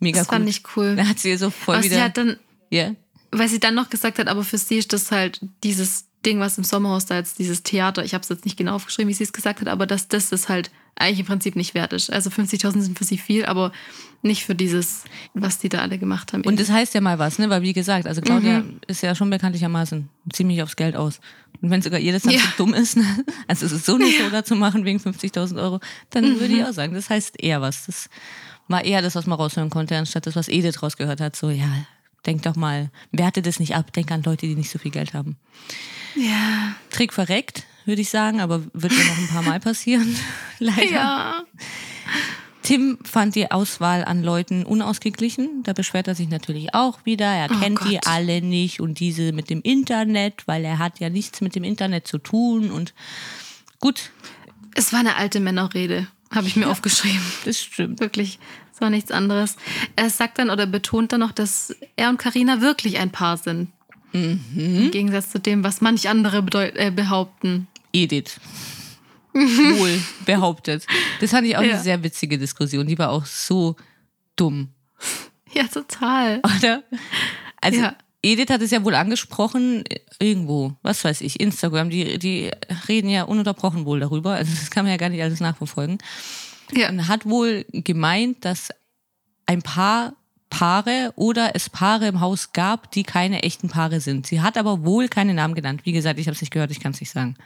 mega 0.00 0.18
das 0.18 0.28
gut. 0.28 0.34
fand 0.36 0.48
ich 0.48 0.62
cool. 0.76 0.96
Da 0.96 1.06
hat 1.06 1.18
sie 1.20 1.36
so 1.36 1.50
voll 1.50 1.76
Aber 1.76 1.84
wieder. 1.84 1.94
sie 1.96 2.02
hat 2.02 2.16
dann, 2.18 2.36
Ja. 2.70 2.90
weil 3.30 3.48
sie 3.48 3.60
dann 3.60 3.74
noch 3.76 3.90
gesagt 3.90 4.18
hat, 4.18 4.26
aber 4.28 4.42
für 4.44 4.58
sie 4.58 4.76
ist 4.76 4.92
das 4.92 5.10
halt 5.12 5.40
dieses 5.62 6.06
Ding, 6.26 6.40
was 6.40 6.58
im 6.58 6.64
Sommerhaus 6.64 7.06
da 7.06 7.16
jetzt, 7.16 7.38
dieses 7.38 7.62
Theater, 7.62 8.04
ich 8.04 8.12
habe 8.12 8.22
es 8.22 8.28
jetzt 8.28 8.44
nicht 8.44 8.56
genau 8.56 8.74
aufgeschrieben, 8.74 9.08
wie 9.08 9.14
sie 9.14 9.24
es 9.24 9.32
gesagt 9.32 9.60
hat, 9.60 9.68
aber 9.68 9.86
dass 9.86 10.08
das 10.08 10.28
das 10.30 10.48
halt 10.48 10.70
eigentlich 10.98 11.20
im 11.20 11.26
Prinzip 11.26 11.56
nicht 11.56 11.74
wert 11.74 11.92
ist. 11.92 12.12
Also 12.12 12.30
50.000 12.30 12.80
sind 12.80 12.98
für 12.98 13.04
sie 13.04 13.18
viel, 13.18 13.44
aber 13.46 13.72
nicht 14.22 14.44
für 14.44 14.54
dieses, 14.54 15.04
was 15.34 15.58
die 15.58 15.68
da 15.68 15.78
alle 15.78 15.98
gemacht 15.98 16.32
haben. 16.32 16.42
Und 16.42 16.58
das 16.58 16.70
heißt 16.70 16.94
ja 16.94 17.00
mal 17.00 17.18
was, 17.18 17.38
ne? 17.38 17.48
Weil 17.50 17.62
wie 17.62 17.72
gesagt, 17.72 18.06
also 18.06 18.20
Claudia 18.20 18.64
ist 18.88 19.02
ja 19.02 19.14
schon 19.14 19.30
bekanntlichermaßen 19.30 20.08
ziemlich 20.32 20.62
aufs 20.62 20.76
Geld 20.76 20.96
aus. 20.96 21.20
Und 21.62 21.70
wenn 21.70 21.82
sogar 21.82 22.00
ihr 22.00 22.12
das 22.12 22.22
dann 22.22 22.32
Ja. 22.32 22.40
so 22.40 22.64
dumm 22.64 22.74
ist, 22.74 22.96
ne? 22.96 23.24
also 23.46 23.66
es 23.66 23.72
ist 23.72 23.86
so 23.86 23.96
nicht 23.96 24.18
so 24.18 24.42
zu 24.42 24.56
machen 24.56 24.84
wegen 24.84 24.98
50.000 24.98 25.60
Euro, 25.60 25.80
dann 26.10 26.40
würde 26.40 26.54
ich 26.54 26.64
auch 26.64 26.72
sagen, 26.72 26.94
das 26.94 27.10
heißt 27.10 27.40
eher 27.40 27.60
was. 27.60 27.86
Das 27.86 28.08
war 28.66 28.84
eher 28.84 29.02
das, 29.02 29.14
was 29.14 29.26
man 29.26 29.38
raushören 29.38 29.70
konnte, 29.70 29.96
anstatt 29.96 30.26
das, 30.26 30.36
was 30.36 30.48
Edith 30.48 30.82
rausgehört 30.82 31.20
hat. 31.20 31.36
So, 31.36 31.50
ja, 31.50 31.68
denk 32.26 32.42
doch 32.42 32.56
mal, 32.56 32.90
werte 33.12 33.40
das 33.40 33.60
nicht 33.60 33.74
ab, 33.76 33.92
denk 33.92 34.10
an 34.10 34.22
Leute, 34.22 34.46
die 34.46 34.54
nicht 34.56 34.70
so 34.70 34.78
viel 34.78 34.90
Geld 34.90 35.14
haben. 35.14 35.36
ja. 36.16 36.74
Trick 36.90 37.12
verreckt, 37.12 37.64
würde 37.88 38.02
ich 38.02 38.10
sagen, 38.10 38.40
aber 38.40 38.62
wird 38.72 38.92
ja 38.92 39.04
noch 39.04 39.18
ein 39.18 39.28
paar 39.28 39.42
Mal 39.42 39.58
passieren. 39.58 40.14
Leider. 40.60 40.84
Ja. 40.92 41.42
Tim 42.62 42.98
fand 43.02 43.34
die 43.34 43.50
Auswahl 43.50 44.04
an 44.04 44.22
Leuten 44.22 44.64
unausgeglichen. 44.64 45.62
Da 45.62 45.72
beschwert 45.72 46.06
er 46.06 46.14
sich 46.14 46.28
natürlich 46.28 46.74
auch 46.74 46.98
wieder. 47.04 47.24
Er 47.26 47.48
Oh 47.50 47.58
kennt 47.58 47.80
die 47.84 47.94
Gott. 47.94 48.06
alle 48.06 48.42
nicht 48.42 48.80
und 48.80 49.00
diese 49.00 49.32
mit 49.32 49.48
dem 49.48 49.62
Internet, 49.62 50.42
weil 50.46 50.64
er 50.64 50.78
hat 50.78 51.00
ja 51.00 51.08
nichts 51.08 51.40
mit 51.40 51.54
dem 51.54 51.64
Internet 51.64 52.06
zu 52.06 52.18
tun. 52.18 52.70
Und 52.70 52.92
gut, 53.80 54.10
Es 54.74 54.92
war 54.92 55.00
eine 55.00 55.16
alte 55.16 55.40
Männerrede, 55.40 56.08
habe 56.30 56.46
ich 56.46 56.56
mir 56.56 56.68
aufgeschrieben. 56.68 57.22
das 57.46 57.58
stimmt. 57.60 58.00
Wirklich, 58.00 58.38
es 58.74 58.80
war 58.82 58.90
nichts 58.90 59.10
anderes. 59.12 59.56
Er 59.96 60.10
sagt 60.10 60.38
dann 60.38 60.50
oder 60.50 60.66
betont 60.66 61.12
dann 61.12 61.20
noch, 61.20 61.32
dass 61.32 61.74
er 61.96 62.10
und 62.10 62.18
Karina 62.18 62.60
wirklich 62.60 62.98
ein 62.98 63.10
Paar 63.10 63.38
sind. 63.38 63.70
Mhm. 64.12 64.40
Im 64.56 64.90
Gegensatz 64.90 65.30
zu 65.30 65.38
dem, 65.38 65.64
was 65.64 65.80
manch 65.80 66.08
andere 66.08 66.38
äh, 66.76 66.90
behaupten. 66.90 67.66
Edith. 68.02 68.40
Wohl 69.34 70.00
behauptet. 70.24 70.86
Das 71.20 71.30
fand 71.30 71.46
ich 71.46 71.56
auch 71.56 71.62
Ja. 71.62 71.74
eine 71.74 71.82
sehr 71.82 72.02
witzige 72.02 72.38
Diskussion. 72.38 72.86
Die 72.86 72.98
war 72.98 73.10
auch 73.10 73.26
so 73.26 73.76
dumm. 74.36 74.70
Ja, 75.52 75.64
total. 75.68 76.40
Oder? 76.58 76.82
Also 77.60 77.80
Ja. 77.80 77.96
Edith 78.22 78.50
hat 78.50 78.62
es 78.62 78.72
ja 78.72 78.82
wohl 78.84 78.94
angesprochen, 78.96 79.84
irgendwo, 80.18 80.74
was 80.82 81.04
weiß 81.04 81.20
ich, 81.20 81.38
Instagram, 81.38 81.88
die, 81.88 82.18
die 82.18 82.50
reden 82.88 83.08
ja 83.10 83.22
ununterbrochen 83.24 83.84
wohl 83.84 84.00
darüber, 84.00 84.34
also 84.34 84.52
das 84.52 84.70
kann 84.70 84.84
man 84.84 84.90
ja 84.90 84.96
gar 84.96 85.08
nicht 85.08 85.22
alles 85.22 85.38
nachverfolgen. 85.38 85.98
Ja. 86.72 86.88
Und 86.88 87.06
hat 87.06 87.26
wohl 87.26 87.64
gemeint, 87.72 88.44
dass 88.44 88.70
ein 89.46 89.62
paar 89.62 90.14
Paare 90.50 91.12
oder 91.16 91.54
es 91.54 91.68
Paare 91.68 92.06
im 92.06 92.20
Haus 92.20 92.52
gab, 92.52 92.90
die 92.92 93.02
keine 93.02 93.42
echten 93.42 93.68
Paare 93.68 94.00
sind. 94.00 94.26
Sie 94.26 94.40
hat 94.40 94.56
aber 94.56 94.84
wohl 94.84 95.08
keine 95.08 95.34
Namen 95.34 95.54
genannt. 95.54 95.82
Wie 95.84 95.92
gesagt, 95.92 96.18
ich 96.18 96.26
habe 96.26 96.34
es 96.34 96.40
nicht 96.40 96.52
gehört, 96.52 96.70
ich 96.70 96.80
kann 96.80 96.92
es 96.92 97.00
nicht 97.00 97.10
sagen. 97.10 97.36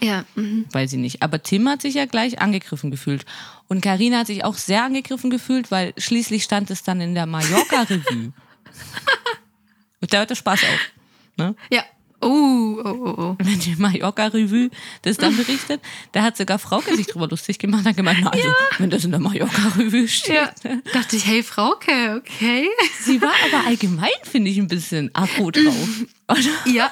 Ja. 0.00 0.24
Mhm. 0.36 0.66
Weiß 0.70 0.92
ich 0.92 0.98
nicht. 0.98 1.22
Aber 1.22 1.42
Tim 1.42 1.68
hat 1.68 1.82
sich 1.82 1.94
ja 1.94 2.06
gleich 2.06 2.40
angegriffen 2.40 2.90
gefühlt. 2.90 3.24
Und 3.68 3.80
Karina 3.80 4.18
hat 4.18 4.28
sich 4.28 4.44
auch 4.44 4.54
sehr 4.54 4.84
angegriffen 4.84 5.30
gefühlt, 5.30 5.70
weil 5.70 5.92
schließlich 5.98 6.44
stand 6.44 6.70
es 6.70 6.82
dann 6.82 7.00
in 7.00 7.14
der 7.14 7.26
Mallorca-Revue. 7.26 8.32
Und 10.00 10.12
da 10.12 10.18
hört 10.18 10.30
der 10.30 10.36
Spaß 10.36 10.60
auf. 10.62 10.90
Ne? 11.36 11.54
Ja. 11.70 11.82
Oh, 12.26 12.80
oh, 12.84 12.88
oh, 12.88 13.14
oh. 13.18 13.36
Wenn 13.44 13.58
die 13.60 13.76
Mallorca-Revue 13.76 14.70
das 15.02 15.16
dann 15.16 15.36
berichtet, 15.36 15.80
da 16.12 16.22
hat 16.22 16.36
sogar 16.36 16.58
Frauke 16.58 16.94
sich 16.96 17.06
drüber 17.06 17.28
lustig 17.28 17.58
gemacht 17.58 17.82
und 17.82 17.88
hat 17.88 17.96
gemeint, 17.96 18.18
na, 18.22 18.30
also, 18.30 18.48
wenn 18.78 18.90
das 18.90 19.04
in 19.04 19.12
der 19.12 19.20
Mallorca-Revue 19.20 20.08
steht. 20.08 20.34
Ja. 20.34 20.52
Dachte 20.92 21.16
ich, 21.16 21.26
hey 21.26 21.42
Frauke, 21.42 22.20
okay. 22.20 22.68
Sie 23.00 23.20
war 23.22 23.32
aber 23.46 23.66
allgemein, 23.66 24.10
finde 24.24 24.50
ich, 24.50 24.58
ein 24.58 24.66
bisschen 24.66 25.10
aggro 25.14 25.50
drauf. 25.50 25.88
Oder? 26.28 26.40
Ja. 26.72 26.90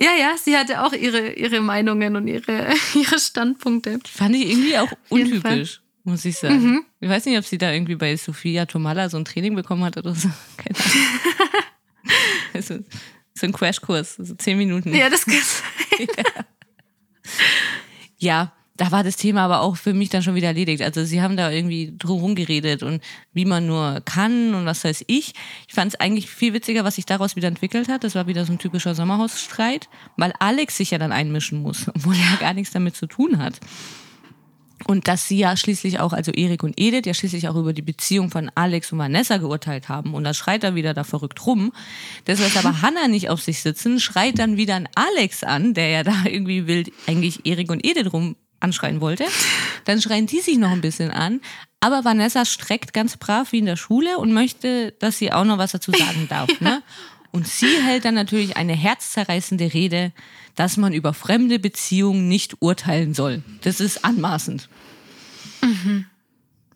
Ja, 0.00 0.10
ja, 0.18 0.34
sie 0.36 0.56
hatte 0.56 0.82
auch 0.82 0.92
ihre, 0.92 1.34
ihre 1.34 1.60
Meinungen 1.60 2.16
und 2.16 2.26
ihre, 2.26 2.74
ihre 2.94 3.18
Standpunkte. 3.20 4.00
Fand 4.12 4.34
ich 4.34 4.50
irgendwie 4.50 4.76
auch 4.76 4.90
untypisch, 5.08 5.82
muss 6.02 6.24
ich 6.24 6.36
sagen. 6.36 6.84
Ich 6.98 7.08
weiß 7.08 7.26
nicht, 7.26 7.38
ob 7.38 7.44
sie 7.44 7.58
da 7.58 7.72
irgendwie 7.72 7.94
bei 7.94 8.16
Sophia 8.16 8.66
Tomala 8.66 9.08
so 9.08 9.18
ein 9.18 9.24
Training 9.24 9.54
bekommen 9.54 9.84
hat 9.84 9.96
oder 9.96 10.14
so. 10.14 10.28
Keine 10.56 10.78
Ahnung. 10.78 11.64
Also, 12.54 12.78
so 13.34 13.46
ein 13.46 13.52
Crashkurs, 13.52 14.16
so 14.16 14.34
zehn 14.34 14.58
Minuten. 14.58 14.94
Ja, 14.94 15.10
das 15.10 15.26
kann 15.26 15.34
sein. 15.98 16.08
Ja, 18.18 18.52
da 18.76 18.90
war 18.90 19.04
das 19.04 19.16
Thema 19.16 19.44
aber 19.44 19.60
auch 19.60 19.76
für 19.76 19.94
mich 19.94 20.08
dann 20.08 20.22
schon 20.22 20.34
wieder 20.34 20.48
erledigt. 20.48 20.82
Also 20.82 21.04
sie 21.04 21.22
haben 21.22 21.36
da 21.36 21.50
irgendwie 21.50 21.94
drumherum 21.96 22.34
geredet 22.34 22.82
und 22.82 23.02
wie 23.32 23.44
man 23.44 23.66
nur 23.66 24.00
kann 24.04 24.54
und 24.54 24.66
was 24.66 24.82
weiß 24.82 25.04
ich. 25.06 25.34
Ich 25.68 25.74
fand 25.74 25.94
es 25.94 26.00
eigentlich 26.00 26.28
viel 26.28 26.54
witziger, 26.54 26.84
was 26.84 26.96
sich 26.96 27.06
daraus 27.06 27.36
wieder 27.36 27.48
entwickelt 27.48 27.88
hat. 27.88 28.02
Das 28.02 28.16
war 28.16 28.26
wieder 28.26 28.44
so 28.44 28.52
ein 28.52 28.58
typischer 28.58 28.94
Sommerhausstreit, 28.94 29.88
weil 30.16 30.32
Alex 30.40 30.76
sich 30.76 30.90
ja 30.90 30.98
dann 30.98 31.12
einmischen 31.12 31.62
muss, 31.62 31.88
obwohl 31.94 32.14
er 32.14 32.32
ja 32.32 32.36
gar 32.40 32.54
nichts 32.54 32.72
damit 32.72 32.96
zu 32.96 33.06
tun 33.06 33.38
hat. 33.38 33.60
Und 34.86 35.08
dass 35.08 35.28
sie 35.28 35.38
ja 35.38 35.56
schließlich 35.56 36.00
auch, 36.00 36.12
also 36.12 36.30
Erik 36.32 36.62
und 36.62 36.74
Edith, 36.78 37.06
ja 37.06 37.14
schließlich 37.14 37.48
auch 37.48 37.56
über 37.56 37.72
die 37.72 37.82
Beziehung 37.82 38.30
von 38.30 38.50
Alex 38.54 38.92
und 38.92 38.98
Vanessa 38.98 39.38
geurteilt 39.38 39.88
haben. 39.88 40.14
Und 40.14 40.24
da 40.24 40.34
schreit 40.34 40.64
er 40.64 40.74
wieder 40.74 40.94
da 40.94 41.04
verrückt 41.04 41.46
rum. 41.46 41.72
Das 42.24 42.38
lässt 42.38 42.56
aber 42.56 42.82
Hannah 42.82 43.08
nicht 43.08 43.30
auf 43.30 43.42
sich 43.42 43.60
sitzen, 43.60 44.00
schreit 44.00 44.38
dann 44.38 44.56
wieder 44.56 44.76
an 44.76 44.88
Alex 44.94 45.42
an, 45.42 45.74
der 45.74 45.88
ja 45.88 46.02
da 46.02 46.14
irgendwie 46.24 46.66
wild 46.66 46.92
eigentlich 47.06 47.46
Erik 47.46 47.70
und 47.70 47.84
Edith 47.84 48.12
rum 48.12 48.36
anschreien 48.60 49.00
wollte. 49.00 49.24
Dann 49.84 50.00
schreien 50.00 50.26
die 50.26 50.40
sich 50.40 50.58
noch 50.58 50.70
ein 50.70 50.80
bisschen 50.80 51.10
an. 51.10 51.40
Aber 51.80 52.04
Vanessa 52.04 52.46
streckt 52.46 52.94
ganz 52.94 53.18
brav 53.18 53.52
wie 53.52 53.58
in 53.58 53.66
der 53.66 53.76
Schule 53.76 54.18
und 54.18 54.32
möchte, 54.32 54.92
dass 55.00 55.18
sie 55.18 55.32
auch 55.32 55.44
noch 55.44 55.58
was 55.58 55.72
dazu 55.72 55.92
sagen 55.92 56.26
darf. 56.28 56.48
Ne? 56.60 56.82
Und 57.34 57.48
sie 57.48 57.82
hält 57.82 58.04
dann 58.04 58.14
natürlich 58.14 58.56
eine 58.56 58.74
herzzerreißende 58.74 59.74
Rede, 59.74 60.12
dass 60.54 60.76
man 60.76 60.92
über 60.92 61.12
fremde 61.12 61.58
Beziehungen 61.58 62.28
nicht 62.28 62.62
urteilen 62.62 63.12
soll. 63.12 63.42
Das 63.62 63.80
ist 63.80 64.04
anmaßend. 64.04 64.68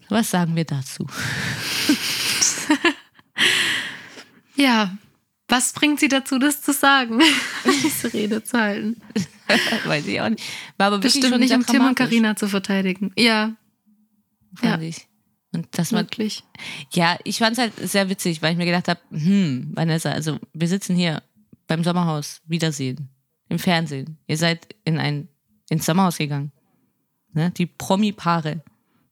Was 0.08 0.30
sagen 0.30 0.56
wir 0.56 0.64
dazu? 0.64 1.06
Ja. 4.56 4.98
Was 5.46 5.72
bringt 5.72 6.00
sie 6.00 6.08
dazu, 6.08 6.40
das 6.40 6.60
zu 6.62 6.72
sagen? 6.72 7.20
Diese 7.64 8.12
Rede 8.12 8.42
zu 8.42 8.58
halten. 8.58 9.00
Weiß 9.84 10.04
ich 10.08 10.20
auch 10.20 10.28
nicht. 10.28 10.42
War 10.76 10.88
aber 10.88 10.98
Bestimmt 10.98 11.38
nicht, 11.38 11.54
um 11.54 11.64
Tim 11.64 11.86
und 11.86 11.94
Karina 11.94 12.34
zu 12.34 12.48
verteidigen. 12.48 13.12
Ja, 13.16 13.54
fand 14.56 14.82
Ja. 14.82 14.88
ich. 14.88 15.06
Und 15.58 15.78
dass 15.78 15.92
man, 15.92 16.04
wirklich. 16.04 16.42
ja, 16.92 17.18
ich 17.24 17.38
fand 17.38 17.52
es 17.52 17.58
halt 17.58 17.72
sehr 17.90 18.08
witzig, 18.08 18.42
weil 18.42 18.52
ich 18.52 18.58
mir 18.58 18.64
gedacht 18.66 18.88
habe, 18.88 19.00
hm, 19.10 19.70
Vanessa, 19.74 20.10
also 20.10 20.38
wir 20.52 20.68
sitzen 20.68 20.96
hier 20.96 21.22
beim 21.66 21.84
Sommerhaus, 21.84 22.40
Wiedersehen, 22.46 23.08
im 23.48 23.58
Fernsehen. 23.58 24.18
Ihr 24.26 24.36
seid 24.36 24.66
in 24.84 24.98
ein, 24.98 25.28
ins 25.70 25.84
Sommerhaus 25.86 26.18
gegangen. 26.18 26.52
Ne? 27.32 27.50
Die 27.50 27.66
Promi-Paare, 27.66 28.62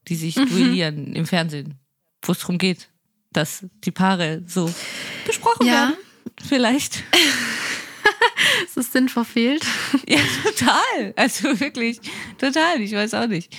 die 0.08 0.14
sich 0.16 0.34
duellieren 0.36 1.14
im 1.14 1.26
Fernsehen, 1.26 1.74
wo 2.22 2.32
es 2.32 2.38
darum 2.40 2.58
geht, 2.58 2.88
dass 3.32 3.66
die 3.84 3.90
Paare 3.90 4.42
so 4.46 4.72
besprochen 5.26 5.66
Ja. 5.66 5.72
werden. 5.72 5.94
Vielleicht. 6.42 7.02
Ist 8.64 8.76
das 8.76 8.92
Sinn 8.92 9.08
verfehlt? 9.08 9.64
Ja, 10.08 10.18
total. 10.44 11.12
Also 11.16 11.58
wirklich, 11.60 11.98
total. 12.38 12.80
Ich 12.80 12.92
weiß 12.92 13.14
auch 13.14 13.26
nicht. 13.26 13.54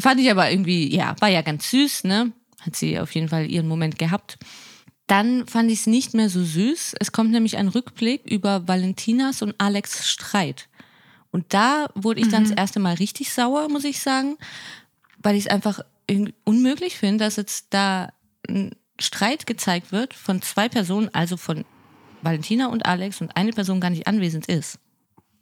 Fand 0.00 0.20
ich 0.20 0.30
aber 0.30 0.50
irgendwie, 0.50 0.94
ja, 0.94 1.14
war 1.20 1.28
ja 1.28 1.42
ganz 1.42 1.70
süß, 1.70 2.04
ne? 2.04 2.32
Hat 2.60 2.76
sie 2.76 2.98
auf 2.98 3.14
jeden 3.14 3.28
Fall 3.28 3.50
ihren 3.50 3.68
Moment 3.68 3.98
gehabt. 3.98 4.38
Dann 5.06 5.46
fand 5.46 5.70
ich 5.70 5.80
es 5.80 5.86
nicht 5.86 6.14
mehr 6.14 6.28
so 6.28 6.42
süß. 6.42 6.96
Es 6.98 7.12
kommt 7.12 7.30
nämlich 7.30 7.56
ein 7.56 7.68
Rückblick 7.68 8.24
über 8.24 8.66
Valentinas 8.66 9.42
und 9.42 9.54
Alex 9.58 10.08
Streit. 10.08 10.68
Und 11.30 11.52
da 11.54 11.88
wurde 11.94 12.20
ich 12.20 12.28
dann 12.28 12.44
das 12.44 12.52
erste 12.52 12.80
Mal 12.80 12.94
richtig 12.94 13.30
sauer, 13.32 13.68
muss 13.68 13.84
ich 13.84 14.00
sagen, 14.00 14.36
weil 15.18 15.36
ich 15.36 15.44
es 15.44 15.50
einfach 15.50 15.80
unmöglich 16.44 16.96
finde, 16.96 17.24
dass 17.24 17.36
jetzt 17.36 17.66
da 17.70 18.12
ein 18.48 18.74
Streit 18.98 19.46
gezeigt 19.46 19.92
wird 19.92 20.14
von 20.14 20.40
zwei 20.40 20.68
Personen, 20.68 21.10
also 21.12 21.36
von 21.36 21.64
Valentina 22.22 22.68
und 22.68 22.86
Alex 22.86 23.20
und 23.20 23.36
eine 23.36 23.52
Person 23.52 23.80
gar 23.80 23.90
nicht 23.90 24.06
anwesend 24.06 24.46
ist. 24.46 24.78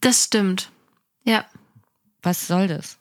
Das 0.00 0.24
stimmt. 0.24 0.70
Ja. 1.24 1.46
Was 2.22 2.46
soll 2.46 2.68
das? 2.68 2.98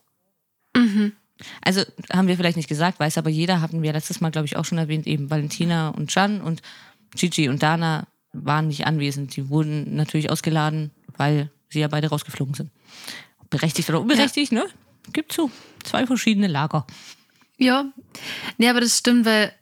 Also 1.61 1.83
haben 2.11 2.27
wir 2.27 2.37
vielleicht 2.37 2.57
nicht 2.57 2.69
gesagt, 2.69 2.99
weiß 2.99 3.17
aber 3.17 3.29
jeder, 3.29 3.61
hatten 3.61 3.81
wir 3.81 3.93
letztes 3.93 4.21
Mal, 4.21 4.31
glaube 4.31 4.45
ich, 4.45 4.57
auch 4.57 4.65
schon 4.65 4.77
erwähnt, 4.77 5.07
eben 5.07 5.29
Valentina 5.29 5.89
und 5.89 6.13
Jan 6.13 6.41
und 6.41 6.61
Gigi 7.15 7.49
und 7.49 7.61
Dana 7.63 8.07
waren 8.33 8.67
nicht 8.67 8.85
anwesend. 8.85 9.35
Die 9.35 9.49
wurden 9.49 9.95
natürlich 9.95 10.29
ausgeladen, 10.29 10.91
weil 11.17 11.49
sie 11.69 11.79
ja 11.79 11.87
beide 11.87 12.09
rausgeflogen 12.09 12.55
sind. 12.55 12.71
Berechtigt 13.49 13.89
oder 13.89 14.01
unberechtigt, 14.01 14.51
ne? 14.51 14.65
Gibt 15.11 15.31
zu. 15.31 15.51
Zwei 15.83 16.07
verschiedene 16.07 16.47
Lager. 16.47 16.87
Ja. 17.57 17.91
Nee, 18.57 18.69
aber 18.69 18.81
das 18.81 18.97
stimmt, 18.97 19.25
weil, 19.25 19.53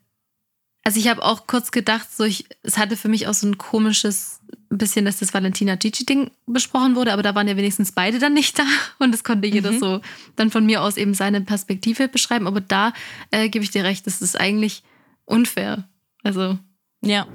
also 0.84 1.00
ich 1.00 1.08
habe 1.08 1.24
auch 1.24 1.48
kurz 1.48 1.72
gedacht, 1.72 2.08
so 2.12 2.24
ich, 2.24 2.46
es 2.64 2.78
hatte 2.78 2.96
für 2.96 3.10
mich 3.10 3.28
auch 3.28 3.34
so 3.34 3.48
ein 3.48 3.58
komisches 3.58 4.41
bisschen, 4.78 5.06
dass 5.06 5.20
das 5.20 5.34
Valentina-Gigi-Ding 5.34 6.32
besprochen 6.48 6.96
wurde, 6.96 7.14
aber 7.14 7.24
da 7.24 7.36
waren 7.36 7.48
ja 7.48 7.58
wenigstens 7.58 7.92
beide 7.92 8.20
dann 8.20 8.34
nicht 8.34 8.58
da 8.58 8.64
und 9.00 9.12
das 9.14 9.24
konnte 9.24 9.48
jeder 9.48 9.78
so 9.78 10.02
dann 10.36 10.52
von 10.52 10.66
mir 10.66 10.82
aus 10.82 10.98
eben 10.98 11.14
seine 11.14 11.42
Perspektive 11.42 12.08
beschreiben. 12.08 12.48
Aber 12.48 12.62
da 12.62 12.94
äh, 13.32 13.50
gebe 13.50 13.64
ich 13.64 13.72
dir 13.72 13.84
recht, 13.84 14.08
das 14.08 14.22
ist 14.22 14.40
eigentlich 14.40 14.84
unfair. 15.26 15.88
Also, 16.24 16.58
Ja. 17.02 17.28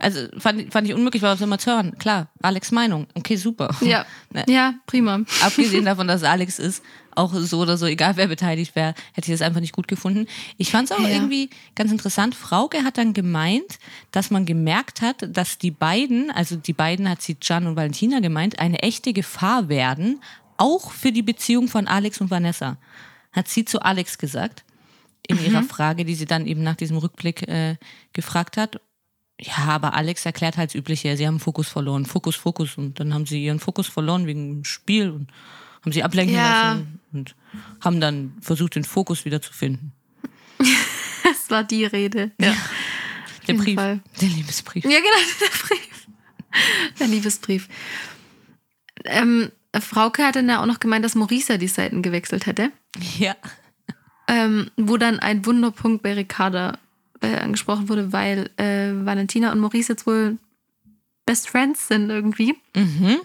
Also 0.00 0.28
fand, 0.38 0.72
fand 0.72 0.86
ich 0.86 0.94
unmöglich, 0.94 1.22
war 1.22 1.34
was 1.34 1.40
immer 1.40 1.58
zu 1.58 1.72
hören. 1.72 1.98
Klar, 1.98 2.28
Alex 2.40 2.70
Meinung. 2.70 3.08
Okay, 3.14 3.34
super. 3.36 3.74
ja. 3.80 4.06
Ne? 4.32 4.44
Ja, 4.48 4.74
prima. 4.86 5.20
Abgesehen 5.42 5.84
davon, 5.86 6.06
dass 6.06 6.22
Alex 6.22 6.58
ist, 6.60 6.84
auch 7.18 7.34
so 7.34 7.60
oder 7.60 7.76
so, 7.76 7.86
egal 7.86 8.16
wer 8.16 8.28
beteiligt 8.28 8.74
wäre, 8.76 8.94
hätte 9.12 9.30
ich 9.30 9.38
das 9.38 9.42
einfach 9.46 9.60
nicht 9.60 9.74
gut 9.74 9.88
gefunden. 9.88 10.26
Ich 10.56 10.70
fand 10.70 10.90
es 10.90 10.96
auch 10.96 11.02
Ja. 11.02 11.08
irgendwie 11.08 11.50
ganz 11.74 11.90
interessant. 11.92 12.34
Frauke 12.34 12.84
hat 12.84 12.96
dann 12.96 13.12
gemeint, 13.12 13.78
dass 14.12 14.30
man 14.30 14.46
gemerkt 14.46 15.02
hat, 15.02 15.16
dass 15.36 15.58
die 15.58 15.70
beiden, 15.70 16.30
also 16.30 16.56
die 16.56 16.72
beiden 16.72 17.08
hat 17.08 17.20
sie 17.20 17.34
Gian 17.34 17.66
und 17.66 17.76
Valentina 17.76 18.20
gemeint, 18.20 18.58
eine 18.58 18.78
echte 18.82 19.12
Gefahr 19.12 19.68
werden, 19.68 20.20
auch 20.56 20.90
für 20.92 21.12
die 21.12 21.22
Beziehung 21.22 21.68
von 21.68 21.86
Alex 21.86 22.20
und 22.20 22.30
Vanessa. 22.30 22.78
Hat 23.32 23.48
sie 23.48 23.64
zu 23.64 23.82
Alex 23.82 24.18
gesagt, 24.18 24.64
in 25.26 25.44
ihrer 25.44 25.62
Frage, 25.62 26.04
die 26.04 26.14
sie 26.14 26.24
dann 26.24 26.46
eben 26.46 26.62
nach 26.62 26.76
diesem 26.76 26.96
Rückblick 26.96 27.46
äh, 27.48 27.76
gefragt 28.14 28.56
hat. 28.56 28.80
Ja, 29.40 29.66
aber 29.66 29.94
Alex 29.94 30.24
erklärt 30.26 30.56
halt 30.56 30.70
das 30.70 30.74
Übliche, 30.74 31.16
sie 31.16 31.26
haben 31.26 31.38
Fokus 31.38 31.68
verloren. 31.68 32.06
Fokus, 32.06 32.34
Fokus. 32.34 32.76
Und 32.76 32.98
dann 32.98 33.14
haben 33.14 33.26
sie 33.26 33.44
ihren 33.44 33.60
Fokus 33.60 33.86
verloren 33.86 34.26
wegen 34.26 34.48
dem 34.48 34.64
Spiel 34.64 35.10
und 35.10 35.30
haben 35.82 35.92
sie 35.92 36.02
ablenken 36.02 36.34
Ja. 36.36 36.72
lassen 36.72 37.00
und 37.12 37.34
haben 37.80 38.00
dann 38.00 38.34
versucht, 38.40 38.74
den 38.74 38.84
Fokus 38.84 39.24
wieder 39.24 39.40
zu 39.42 39.52
finden. 39.52 39.92
Das 41.24 41.50
war 41.50 41.62
die 41.64 41.84
Rede. 41.84 42.30
Ja. 42.40 42.54
Der 43.48 43.54
Brief, 43.54 43.74
Fall. 43.74 44.00
der 44.20 44.28
Liebesbrief. 44.28 44.84
Ja, 44.84 44.90
genau, 44.98 45.00
der 45.40 45.66
Brief. 45.66 46.06
Der 46.98 47.06
Liebesbrief. 47.06 47.68
Ähm, 49.04 49.50
Frauke 49.78 50.24
hat 50.24 50.36
dann 50.36 50.48
ja 50.48 50.62
auch 50.62 50.66
noch 50.66 50.80
gemeint, 50.80 51.04
dass 51.04 51.14
Maurice 51.14 51.58
die 51.58 51.68
Seiten 51.68 52.00
gewechselt 52.02 52.46
hätte. 52.46 52.70
Ja. 53.18 53.34
Ähm, 54.26 54.70
wo 54.76 54.96
dann 54.96 55.18
ein 55.18 55.44
Wunderpunkt 55.44 56.02
bei 56.02 56.14
Ricarda 56.14 56.78
äh, 57.20 57.36
angesprochen 57.36 57.88
wurde, 57.90 58.12
weil 58.12 58.50
äh, 58.56 58.92
Valentina 59.04 59.52
und 59.52 59.60
Maurice 59.60 59.92
jetzt 59.92 60.06
wohl 60.06 60.38
Best 61.26 61.48
Friends 61.50 61.88
sind 61.88 62.08
irgendwie. 62.10 62.54
Mhm. 62.74 63.16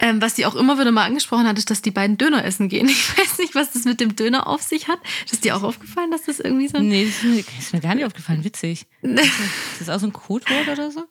Ähm, 0.00 0.22
was 0.22 0.36
sie 0.36 0.46
auch 0.46 0.54
immer 0.54 0.78
wieder 0.78 0.92
mal 0.92 1.04
angesprochen 1.04 1.46
hat, 1.46 1.58
ist, 1.58 1.70
dass 1.70 1.82
die 1.82 1.90
beiden 1.90 2.18
Döner 2.18 2.44
essen 2.44 2.68
gehen. 2.68 2.88
Ich 2.88 3.18
weiß 3.18 3.38
nicht, 3.38 3.54
was 3.54 3.72
das 3.72 3.84
mit 3.84 4.00
dem 4.00 4.14
Döner 4.14 4.46
auf 4.46 4.62
sich 4.62 4.86
hat. 4.88 5.00
Ist 5.30 5.44
dir 5.44 5.56
auch 5.56 5.62
aufgefallen, 5.62 6.10
dass 6.10 6.24
das 6.24 6.38
irgendwie 6.38 6.68
so 6.68 6.78
ein 6.78 6.88
Nee, 6.88 7.06
das 7.06 7.16
ist 7.16 7.24
mir, 7.24 7.44
ist 7.58 7.72
mir 7.72 7.80
gar 7.80 7.94
nicht 7.94 8.04
aufgefallen. 8.04 8.44
Witzig. 8.44 8.86
Ist 9.02 9.80
das 9.80 9.88
auch 9.88 9.98
so 9.98 10.06
ein 10.06 10.12
Codewort 10.12 10.68
oder 10.68 10.90
so? 10.90 11.04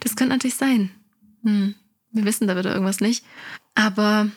Das 0.00 0.16
könnte 0.16 0.34
natürlich 0.34 0.56
sein. 0.56 0.90
Hm. 1.44 1.74
Wir 2.10 2.24
wissen 2.24 2.46
da 2.46 2.56
wieder 2.56 2.72
irgendwas 2.72 3.00
nicht. 3.00 3.24
Aber 3.74 4.28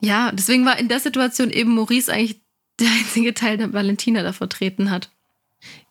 ja, 0.00 0.30
deswegen 0.32 0.64
war 0.64 0.78
in 0.78 0.88
der 0.88 1.00
Situation 1.00 1.50
eben 1.50 1.74
Maurice 1.74 2.12
eigentlich 2.12 2.40
der 2.80 2.88
einzige 2.88 3.34
Teil, 3.34 3.58
der 3.58 3.72
Valentina 3.72 4.22
da 4.22 4.32
vertreten 4.32 4.90
hat. 4.90 5.10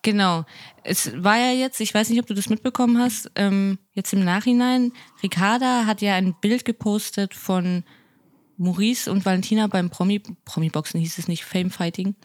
Genau. 0.02 0.46
Es 0.84 1.12
war 1.22 1.38
ja 1.38 1.52
jetzt, 1.52 1.82
ich 1.82 1.94
weiß 1.94 2.10
nicht, 2.10 2.20
ob 2.20 2.28
du 2.28 2.34
das 2.34 2.50
mitbekommen 2.50 2.98
hast, 2.98 3.32
ähm, 3.36 3.78
jetzt 3.94 4.14
im 4.14 4.24
Nachhinein, 4.24 4.94
Ricarda 5.22 5.86
hat 5.86 6.02
ja 6.02 6.16
ein 6.16 6.36
Bild 6.40 6.66
gepostet 6.66 7.34
von 7.34 7.84
Maurice 8.58 9.12
und 9.12 9.26
Valentina 9.26 9.68
beim 9.68 9.90
Promi, 9.90 10.22
Promi-Boxen 10.46 11.00
hieß 11.00 11.18
es 11.18 11.28
nicht, 11.28 11.44
Fame 11.44 11.70
Fighting, 11.70 12.16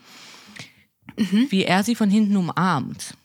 mhm. 1.16 1.46
wie 1.50 1.64
er 1.64 1.82
sie 1.82 1.94
von 1.94 2.10
hinten 2.10 2.36
umarmt. 2.36 3.16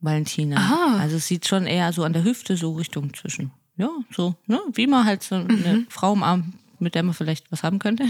Valentina. 0.00 0.56
Aha. 0.56 0.98
Also 1.00 1.16
es 1.16 1.26
sieht 1.26 1.46
schon 1.46 1.66
eher 1.66 1.92
so 1.92 2.04
an 2.04 2.12
der 2.12 2.24
Hüfte, 2.24 2.56
so 2.56 2.74
Richtung 2.74 3.12
zwischen. 3.14 3.50
Ja, 3.76 3.90
so, 4.10 4.36
ne? 4.46 4.60
Wie 4.72 4.86
man 4.86 5.04
halt 5.04 5.22
so 5.22 5.34
eine 5.34 5.44
mhm. 5.44 5.86
Frau 5.90 6.12
umarmt, 6.12 6.54
mit 6.78 6.94
der 6.94 7.02
man 7.02 7.14
vielleicht 7.14 7.50
was 7.50 7.62
haben 7.62 7.78
könnte. 7.78 8.06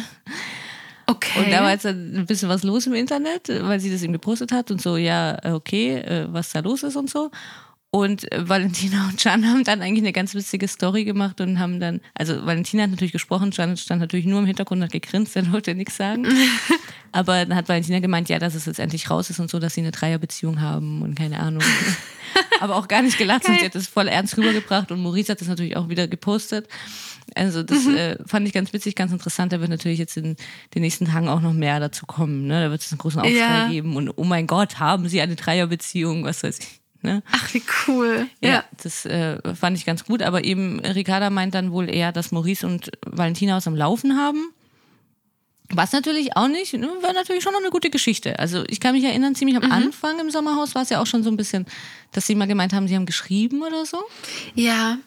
Okay. 1.06 1.38
Und 1.38 1.52
da 1.52 1.62
war 1.62 1.70
jetzt 1.70 1.86
ein 1.86 2.26
bisschen 2.26 2.48
was 2.48 2.64
los 2.64 2.86
im 2.86 2.94
Internet, 2.94 3.48
weil 3.48 3.78
sie 3.78 3.92
das 3.92 4.02
eben 4.02 4.12
gepostet 4.12 4.50
hat 4.50 4.70
und 4.70 4.82
so, 4.82 4.96
ja, 4.96 5.38
okay, 5.54 5.98
äh, 5.98 6.26
was 6.32 6.50
da 6.50 6.60
los 6.60 6.82
ist 6.82 6.96
und 6.96 7.08
so. 7.08 7.30
Und 7.90 8.26
Valentina 8.34 9.08
und 9.08 9.18
Can 9.18 9.46
haben 9.50 9.64
dann 9.64 9.80
eigentlich 9.80 10.02
eine 10.02 10.12
ganz 10.12 10.34
witzige 10.34 10.68
Story 10.68 11.04
gemacht 11.04 11.40
und 11.40 11.58
haben 11.58 11.80
dann, 11.80 12.00
also 12.14 12.44
Valentina 12.44 12.82
hat 12.82 12.90
natürlich 12.90 13.12
gesprochen, 13.12 13.50
Can 13.50 13.76
stand 13.76 14.00
natürlich 14.00 14.26
nur 14.26 14.40
im 14.40 14.46
Hintergrund 14.46 14.80
und 14.80 14.84
hat 14.84 14.92
gegrinst, 14.92 15.34
der 15.34 15.50
wollte 15.52 15.74
nichts 15.74 15.96
sagen. 15.96 16.26
Aber 17.12 17.46
dann 17.46 17.56
hat 17.56 17.68
Valentina 17.68 18.00
gemeint, 18.00 18.28
ja, 18.28 18.38
dass 18.38 18.54
es 18.54 18.66
jetzt 18.66 18.80
endlich 18.80 19.08
raus 19.08 19.30
ist 19.30 19.40
und 19.40 19.48
so, 19.48 19.58
dass 19.58 19.74
sie 19.74 19.80
eine 19.80 19.92
Dreierbeziehung 19.92 20.60
haben 20.60 21.00
und 21.02 21.14
keine 21.14 21.40
Ahnung. 21.40 21.62
Aber 22.60 22.76
auch 22.76 22.88
gar 22.88 23.00
nicht 23.00 23.16
gelacht, 23.16 23.48
und 23.48 23.58
sie 23.58 23.64
hat 23.64 23.74
das 23.74 23.86
voll 23.86 24.08
ernst 24.08 24.36
rübergebracht 24.36 24.90
und 24.90 25.00
Maurice 25.00 25.32
hat 25.32 25.40
das 25.40 25.48
natürlich 25.48 25.76
auch 25.76 25.88
wieder 25.88 26.06
gepostet. 26.08 26.68
Also 27.34 27.62
das 27.62 27.84
mhm. 27.84 27.96
äh, 27.96 28.16
fand 28.26 28.46
ich 28.46 28.54
ganz 28.54 28.72
witzig, 28.72 28.94
ganz 28.94 29.12
interessant. 29.12 29.52
Da 29.52 29.60
wird 29.60 29.70
natürlich 29.70 29.98
jetzt 29.98 30.16
in 30.16 30.36
den 30.74 30.82
nächsten 30.82 31.06
Tagen 31.06 31.28
auch 31.28 31.40
noch 31.40 31.52
mehr 31.52 31.80
dazu 31.80 32.06
kommen. 32.06 32.46
Ne? 32.46 32.64
Da 32.64 32.70
wird 32.70 32.80
es 32.80 32.92
einen 32.92 32.98
großen 32.98 33.20
Aufschrei 33.20 33.36
ja. 33.36 33.68
geben 33.68 33.96
und 33.96 34.10
oh 34.16 34.24
mein 34.24 34.46
Gott, 34.46 34.78
haben 34.78 35.08
sie 35.08 35.20
eine 35.20 35.36
Dreierbeziehung, 35.36 36.24
was 36.24 36.42
weiß 36.42 36.58
ich. 36.60 36.80
Ne? 37.02 37.22
Ach, 37.30 37.54
wie 37.54 37.62
cool. 37.86 38.26
Ja, 38.40 38.50
ja. 38.50 38.64
das 38.82 39.04
äh, 39.06 39.38
fand 39.54 39.76
ich 39.76 39.84
ganz 39.84 40.04
gut. 40.04 40.22
Aber 40.22 40.44
eben, 40.44 40.80
Ricarda 40.80 41.30
meint 41.30 41.54
dann 41.54 41.72
wohl 41.72 41.88
eher, 41.88 42.12
dass 42.12 42.32
Maurice 42.32 42.66
und 42.66 42.90
Valentina 43.04 43.56
aus 43.56 43.66
am 43.66 43.76
Laufen 43.76 44.16
haben. 44.16 44.52
Was 45.70 45.92
natürlich 45.92 46.36
auch 46.36 46.48
nicht, 46.48 46.74
ne, 46.74 46.88
war 47.02 47.12
natürlich 47.12 47.42
schon 47.42 47.52
noch 47.52 47.60
eine 47.60 47.70
gute 47.70 47.90
Geschichte. 47.90 48.38
Also 48.38 48.64
ich 48.68 48.78
kann 48.78 48.94
mich 48.94 49.04
erinnern, 49.04 49.34
ziemlich 49.34 49.56
am 49.56 49.64
mhm. 49.64 49.72
Anfang 49.72 50.20
im 50.20 50.30
Sommerhaus 50.30 50.74
war 50.76 50.82
es 50.82 50.90
ja 50.90 51.00
auch 51.00 51.06
schon 51.06 51.24
so 51.24 51.30
ein 51.30 51.36
bisschen, 51.36 51.66
dass 52.12 52.26
sie 52.26 52.36
mal 52.36 52.46
gemeint 52.46 52.72
haben, 52.72 52.86
sie 52.86 52.94
haben 52.94 53.06
geschrieben 53.06 53.62
oder 53.62 53.84
so. 53.84 54.02
Ja, 54.54 54.98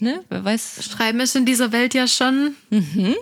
ne? 0.00 0.24
Wer 0.28 0.44
weiß. 0.44 0.88
Schreiben 0.90 1.20
ist 1.20 1.36
in 1.36 1.46
dieser 1.46 1.72
Welt 1.72 1.94
ja 1.94 2.06
schon. 2.06 2.56
Mhm. 2.70 3.14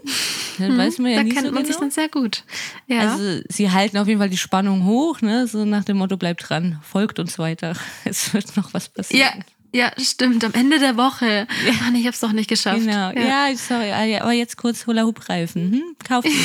Dann 0.58 0.78
weiß 0.78 0.98
man 0.98 1.12
ja 1.12 1.18
da 1.18 1.24
nie 1.24 1.30
kennt 1.30 1.46
so 1.46 1.52
man 1.52 1.62
genau. 1.62 1.72
sich 1.72 1.80
dann 1.80 1.90
sehr 1.90 2.08
gut. 2.08 2.44
Ja. 2.86 3.12
Also 3.12 3.42
sie 3.48 3.70
halten 3.70 3.98
auf 3.98 4.08
jeden 4.08 4.20
Fall 4.20 4.30
die 4.30 4.36
Spannung 4.36 4.84
hoch, 4.84 5.20
ne? 5.20 5.46
So 5.46 5.64
nach 5.64 5.84
dem 5.84 5.98
Motto, 5.98 6.16
bleibt 6.16 6.48
dran, 6.48 6.80
folgt 6.82 7.18
uns 7.18 7.38
weiter. 7.38 7.74
Es 8.04 8.32
wird 8.34 8.56
noch 8.56 8.74
was 8.74 8.88
passieren. 8.88 9.38
Ja. 9.38 9.44
Ja, 9.72 9.92
stimmt. 9.98 10.44
Am 10.44 10.52
Ende 10.52 10.80
der 10.80 10.96
Woche. 10.96 11.46
Ja. 11.64 11.72
Mann, 11.80 11.94
ich 11.94 12.04
hab's 12.04 12.18
doch 12.18 12.32
nicht 12.32 12.48
geschafft. 12.48 12.80
Genau. 12.80 13.12
Ja, 13.12 13.48
ja 13.48 13.56
sorry. 13.56 13.92
Ah, 13.92 14.22
aber 14.22 14.32
jetzt 14.32 14.56
kurz 14.56 14.84
Hula-Hoop-Reifen. 14.84 15.72
Hm? 15.72 15.82
Kauft 16.02 16.26
ihn. 16.26 16.34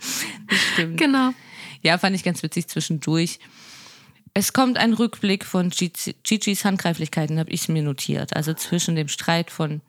das 0.48 0.58
stimmt. 0.72 0.96
Genau. 0.96 1.34
Ja, 1.82 1.98
fand 1.98 2.16
ich 2.16 2.24
ganz 2.24 2.42
witzig 2.42 2.68
zwischendurch. 2.68 3.38
Es 4.36 4.52
kommt 4.52 4.76
ein 4.76 4.92
Rückblick 4.92 5.46
von 5.46 5.70
Gigi's 5.70 6.64
Handgreiflichkeiten, 6.66 7.38
habe 7.38 7.48
ich 7.48 7.70
mir 7.70 7.82
notiert. 7.82 8.36
Also 8.36 8.52
zwischen 8.52 8.94
dem 8.94 9.08
Streit 9.08 9.50
von 9.50 9.80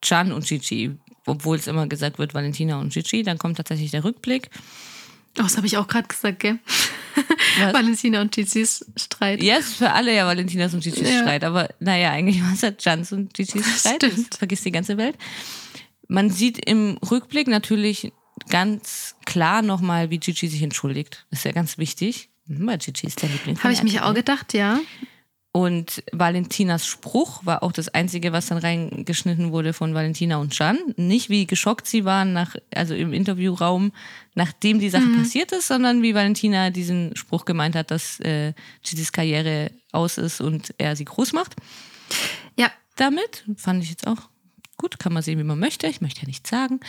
Chan 0.00 0.32
und 0.32 0.46
Gigi, 0.46 0.96
obwohl 1.26 1.58
es 1.58 1.66
immer 1.66 1.86
gesagt 1.86 2.18
wird 2.18 2.32
Valentina 2.32 2.80
und 2.80 2.94
Gigi, 2.94 3.22
dann 3.24 3.36
kommt 3.36 3.58
tatsächlich 3.58 3.90
der 3.90 4.02
Rückblick. 4.02 4.48
Oh, 5.38 5.42
das 5.42 5.58
habe 5.58 5.66
ich 5.66 5.76
auch 5.76 5.86
gerade 5.86 6.08
gesagt, 6.08 6.38
gell? 6.38 6.60
Valentina 7.72 8.22
und 8.22 8.32
Gigi's 8.32 8.86
Streit. 8.96 9.42
Ja, 9.42 9.56
yes, 9.56 9.74
für 9.74 9.90
alle 9.90 10.16
ja 10.16 10.26
Valentinas 10.26 10.72
und 10.72 10.82
Gigi's 10.82 11.10
ja. 11.10 11.20
Streit, 11.20 11.44
aber 11.44 11.68
naja, 11.78 12.12
eigentlich 12.12 12.42
war 12.42 12.54
es 12.54 12.62
ja 12.62 12.70
Chans 12.70 13.12
und 13.12 13.34
Gigi's 13.34 13.80
Streit. 13.80 13.96
Stimmt. 13.96 14.30
Das 14.30 14.38
vergisst 14.38 14.64
die 14.64 14.72
ganze 14.72 14.96
Welt. 14.96 15.18
Man 16.08 16.30
sieht 16.30 16.64
im 16.64 16.96
Rückblick 17.10 17.48
natürlich 17.48 18.14
ganz 18.48 19.16
klar 19.26 19.60
nochmal, 19.60 20.08
wie 20.08 20.16
Gigi 20.16 20.48
sich 20.48 20.62
entschuldigt. 20.62 21.26
Das 21.28 21.40
ist 21.40 21.44
ja 21.44 21.52
ganz 21.52 21.76
wichtig. 21.76 22.29
Bei 22.58 22.76
Gigi 22.76 23.06
ist 23.06 23.22
der 23.22 23.28
Liebling. 23.28 23.58
Habe 23.62 23.72
ich 23.72 23.82
mich 23.82 24.00
auch 24.00 24.14
gedacht, 24.14 24.54
ja. 24.54 24.80
Und 25.52 26.04
Valentinas 26.12 26.86
Spruch 26.86 27.44
war 27.44 27.64
auch 27.64 27.72
das 27.72 27.88
Einzige, 27.88 28.32
was 28.32 28.46
dann 28.46 28.58
reingeschnitten 28.58 29.50
wurde 29.50 29.72
von 29.72 29.94
Valentina 29.94 30.36
und 30.36 30.56
Jan. 30.56 30.78
Nicht 30.96 31.28
wie 31.28 31.46
geschockt 31.46 31.88
sie 31.88 32.04
waren, 32.04 32.32
nach, 32.32 32.54
also 32.72 32.94
im 32.94 33.12
Interviewraum, 33.12 33.92
nachdem 34.34 34.78
die 34.78 34.90
Sache 34.90 35.06
mhm. 35.06 35.18
passiert 35.18 35.50
ist, 35.50 35.66
sondern 35.66 36.02
wie 36.02 36.14
Valentina 36.14 36.70
diesen 36.70 37.16
Spruch 37.16 37.44
gemeint 37.44 37.74
hat, 37.74 37.90
dass 37.90 38.20
äh, 38.20 38.52
Gigi's 38.82 39.10
Karriere 39.10 39.72
aus 39.90 40.18
ist 40.18 40.40
und 40.40 40.72
er 40.78 40.94
sie 40.94 41.04
groß 41.04 41.32
macht. 41.32 41.56
Ja. 42.56 42.70
Damit 42.96 43.44
fand 43.56 43.82
ich 43.82 43.88
jetzt 43.88 44.06
auch 44.06 44.28
gut, 44.76 44.98
kann 44.98 45.14
man 45.14 45.22
sehen, 45.22 45.38
wie 45.38 45.44
man 45.44 45.58
möchte. 45.58 45.86
Ich 45.86 46.00
möchte 46.00 46.20
ja 46.20 46.26
nichts 46.26 46.50
sagen. 46.50 46.80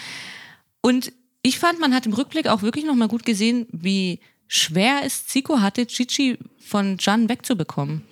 Und 0.82 1.14
ich 1.42 1.58
fand, 1.58 1.80
man 1.80 1.94
hat 1.94 2.06
im 2.06 2.14
Rückblick 2.14 2.48
auch 2.48 2.62
wirklich 2.62 2.86
nochmal 2.86 3.08
gut 3.08 3.26
gesehen, 3.26 3.66
wie 3.72 4.20
schwer 4.52 5.00
es 5.06 5.26
Zico 5.28 5.62
hatte, 5.62 5.88
Chichi 5.88 6.38
von 6.60 6.98
Jan 7.00 7.30
wegzubekommen. 7.30 8.04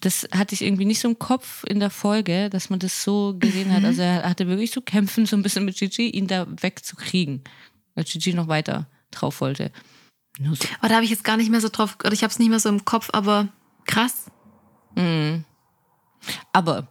Das 0.00 0.26
hatte 0.32 0.54
ich 0.54 0.62
irgendwie 0.62 0.86
nicht 0.86 1.00
so 1.00 1.08
im 1.08 1.18
Kopf 1.18 1.64
in 1.68 1.80
der 1.80 1.90
Folge, 1.90 2.48
dass 2.48 2.70
man 2.70 2.78
das 2.78 3.04
so 3.04 3.36
gesehen 3.38 3.68
mhm. 3.68 3.72
hat. 3.74 3.84
Also 3.84 4.00
er 4.00 4.22
hatte 4.28 4.48
wirklich 4.48 4.70
so 4.70 4.80
kämpfen, 4.80 5.26
so 5.26 5.36
ein 5.36 5.42
bisschen 5.42 5.66
mit 5.66 5.76
Chichi, 5.76 6.08
ihn 6.08 6.26
da 6.26 6.46
wegzukriegen. 6.48 7.44
Weil 7.94 8.04
Chichi 8.04 8.32
noch 8.32 8.48
weiter 8.48 8.86
drauf 9.10 9.42
wollte. 9.42 9.70
Nur 10.38 10.56
so. 10.56 10.66
Aber 10.78 10.88
da 10.88 10.94
habe 10.94 11.04
ich 11.04 11.10
jetzt 11.10 11.24
gar 11.24 11.36
nicht 11.36 11.50
mehr 11.50 11.60
so 11.60 11.68
drauf, 11.68 11.98
oder 12.02 12.14
ich 12.14 12.22
habe 12.22 12.30
es 12.30 12.38
nicht 12.38 12.48
mehr 12.48 12.58
so 12.58 12.70
im 12.70 12.86
Kopf, 12.86 13.10
aber 13.12 13.48
krass. 13.84 14.30
Mhm. 14.94 15.44
Aber, 16.54 16.88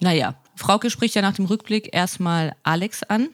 naja, 0.00 0.34
Frauke 0.56 0.90
spricht 0.90 1.14
ja 1.14 1.22
nach 1.22 1.36
dem 1.36 1.44
Rückblick 1.44 1.90
erstmal 1.94 2.56
Alex 2.64 3.04
an 3.04 3.28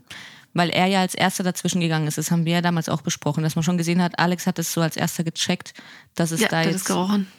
weil 0.55 0.71
er 0.71 0.87
ja 0.87 1.01
als 1.01 1.15
erster 1.15 1.45
dazwischen 1.45 1.81
gegangen 1.81 2.07
ist. 2.07 2.19
Das 2.19 2.31
haben 2.31 2.45
wir 2.45 2.55
ja 2.55 2.61
damals 2.63 2.89
auch 2.89 3.03
besprochen, 3.03 3.43
dass 3.43 3.55
man 3.55 3.63
schon 3.63 3.79
gesehen 3.79 4.03
hat, 4.03 4.19
Alex 4.19 4.47
hat 4.47 4.59
es 4.59 4.73
so 4.73 4.81
als 4.81 4.97
erster 4.97 5.25
gecheckt, 5.25 5.75
dass 6.15 6.31
es 6.31 6.41
ja, 6.41 6.49
da 6.49 6.63
jetzt 6.63 6.91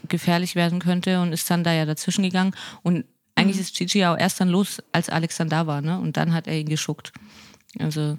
gefährlich 0.08 0.56
werden 0.56 0.80
könnte 0.80 1.22
und 1.22 1.34
ist 1.34 1.50
dann 1.50 1.64
da 1.64 1.74
ja 1.74 1.86
dazwischen 1.86 2.24
gegangen. 2.24 2.56
Und 2.84 3.06
eigentlich 3.36 3.58
mhm. 3.58 3.62
ist 3.62 3.76
Gigi 3.76 4.00
ja 4.00 4.14
auch 4.14 4.18
erst 4.18 4.40
dann 4.40 4.50
los, 4.50 4.82
als 4.92 5.10
Alex 5.10 5.38
dann 5.38 5.50
da 5.50 5.66
war, 5.66 5.82
ne? 5.82 6.00
Und 6.00 6.18
dann 6.18 6.34
hat 6.34 6.48
er 6.48 6.58
ihn 6.58 6.70
geschuckt. 6.70 7.14
Also. 7.80 8.18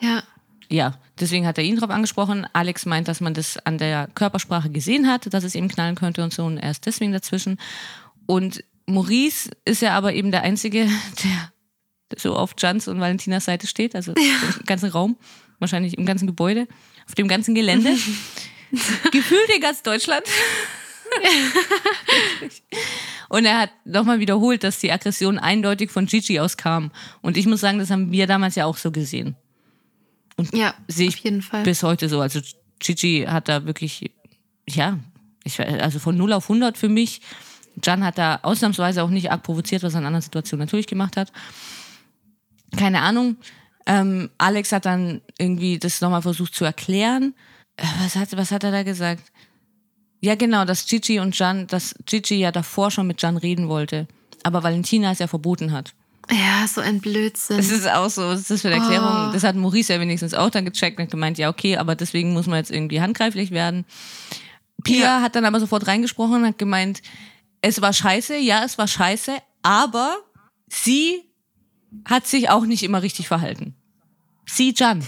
Ja. 0.00 0.22
Ja, 0.70 0.98
deswegen 1.20 1.46
hat 1.46 1.58
er 1.58 1.64
ihn 1.64 1.76
drauf 1.76 1.90
angesprochen. 1.90 2.46
Alex 2.54 2.86
meint, 2.86 3.06
dass 3.06 3.20
man 3.20 3.34
das 3.34 3.58
an 3.58 3.76
der 3.76 4.08
Körpersprache 4.14 4.70
gesehen 4.70 5.06
hat, 5.06 5.32
dass 5.32 5.44
es 5.44 5.54
ihm 5.54 5.68
knallen 5.68 5.94
könnte 5.94 6.24
und 6.24 6.32
so 6.32 6.44
und 6.44 6.56
er 6.56 6.70
ist 6.70 6.86
deswegen 6.86 7.12
dazwischen. 7.12 7.58
Und 8.26 8.64
Maurice 8.86 9.50
ist 9.64 9.82
ja 9.82 9.96
aber 9.96 10.14
eben 10.14 10.30
der 10.30 10.42
Einzige, 10.42 10.86
der 11.24 11.52
so 12.16 12.36
auf 12.36 12.54
Jans 12.58 12.88
und 12.88 13.00
Valentinas 13.00 13.44
Seite 13.44 13.66
steht, 13.66 13.94
also 13.94 14.12
ja. 14.12 14.58
im 14.58 14.66
ganzen 14.66 14.90
Raum, 14.90 15.16
wahrscheinlich 15.58 15.96
im 15.98 16.06
ganzen 16.06 16.26
Gebäude, 16.26 16.66
auf 17.06 17.14
dem 17.14 17.28
ganzen 17.28 17.54
Gelände. 17.54 17.90
Gefühlt 19.12 19.48
in 19.54 19.60
ganz 19.60 19.82
Deutschland. 19.82 20.24
und 23.28 23.44
er 23.44 23.58
hat 23.58 23.70
nochmal 23.84 24.20
wiederholt, 24.20 24.64
dass 24.64 24.80
die 24.80 24.90
Aggression 24.90 25.38
eindeutig 25.38 25.90
von 25.90 26.06
Gigi 26.06 26.40
aus 26.40 26.56
kam. 26.56 26.90
Und 27.20 27.36
ich 27.36 27.46
muss 27.46 27.60
sagen, 27.60 27.78
das 27.78 27.90
haben 27.90 28.10
wir 28.10 28.26
damals 28.26 28.54
ja 28.54 28.64
auch 28.66 28.76
so 28.76 28.90
gesehen. 28.90 29.36
Und 30.36 30.52
ja, 30.56 30.74
sehe 30.88 31.08
ich 31.08 31.22
bis 31.62 31.82
heute 31.82 32.08
so. 32.08 32.20
Also 32.20 32.40
Gigi 32.80 33.26
hat 33.28 33.48
da 33.48 33.64
wirklich, 33.66 34.10
ja, 34.68 34.98
ich, 35.44 35.60
also 35.60 35.98
von 35.98 36.16
0 36.16 36.32
auf 36.32 36.44
100 36.44 36.76
für 36.76 36.88
mich. 36.88 37.20
Jan 37.82 38.04
hat 38.04 38.18
da 38.18 38.40
ausnahmsweise 38.42 39.02
auch 39.02 39.10
nicht 39.10 39.30
arg 39.30 39.42
provoziert, 39.42 39.82
was 39.82 39.94
er 39.94 40.00
in 40.00 40.06
anderen 40.06 40.22
Situationen 40.22 40.64
natürlich 40.66 40.86
gemacht 40.86 41.16
hat 41.16 41.32
keine 42.76 43.02
Ahnung. 43.02 43.36
Ähm, 43.86 44.30
Alex 44.38 44.72
hat 44.72 44.86
dann 44.86 45.20
irgendwie 45.38 45.78
das 45.78 46.00
nochmal 46.00 46.22
versucht 46.22 46.54
zu 46.54 46.64
erklären. 46.64 47.34
Äh, 47.76 47.84
was 48.02 48.16
hat, 48.16 48.36
was 48.36 48.50
hat 48.50 48.64
er 48.64 48.72
da 48.72 48.82
gesagt? 48.82 49.22
Ja, 50.20 50.36
genau, 50.36 50.64
dass 50.64 50.86
Gigi 50.86 51.20
und 51.20 51.38
Jan, 51.38 51.66
dass 51.66 51.94
Gigi 52.06 52.36
ja 52.36 52.50
davor 52.50 52.90
schon 52.90 53.06
mit 53.06 53.20
Jan 53.20 53.36
reden 53.36 53.68
wollte, 53.68 54.08
aber 54.42 54.62
Valentina 54.62 55.12
es 55.12 55.18
ja 55.18 55.26
verboten 55.26 55.72
hat. 55.72 55.92
Ja, 56.30 56.66
so 56.66 56.80
ein 56.80 57.00
Blödsinn. 57.00 57.58
Das 57.58 57.70
ist 57.70 57.86
auch 57.86 58.08
so, 58.08 58.22
was 58.22 58.40
ist 58.40 58.50
das 58.50 58.62
für 58.62 58.68
eine 58.68 58.80
Erklärung? 58.80 59.28
Oh. 59.28 59.32
Das 59.32 59.44
hat 59.44 59.56
Maurice 59.56 59.92
ja 59.92 60.00
wenigstens 60.00 60.32
auch 60.32 60.48
dann 60.48 60.64
gecheckt 60.64 60.98
und 60.98 61.10
gemeint, 61.10 61.36
ja, 61.36 61.50
okay, 61.50 61.76
aber 61.76 61.94
deswegen 61.94 62.32
muss 62.32 62.46
man 62.46 62.56
jetzt 62.56 62.70
irgendwie 62.70 63.02
handgreiflich 63.02 63.50
werden. 63.50 63.84
Pia 64.82 65.04
ja. 65.04 65.20
hat 65.20 65.36
dann 65.36 65.44
aber 65.44 65.60
sofort 65.60 65.86
reingesprochen 65.86 66.36
und 66.36 66.46
hat 66.46 66.58
gemeint, 66.58 67.02
es 67.60 67.82
war 67.82 67.92
scheiße, 67.92 68.38
ja, 68.38 68.64
es 68.64 68.78
war 68.78 68.88
scheiße, 68.88 69.32
aber 69.62 70.16
sie 70.68 71.23
hat 72.04 72.26
sich 72.26 72.50
auch 72.50 72.64
nicht 72.66 72.82
immer 72.82 73.02
richtig 73.02 73.28
verhalten. 73.28 73.74
Sie 74.46 74.74
Jan. 74.76 75.02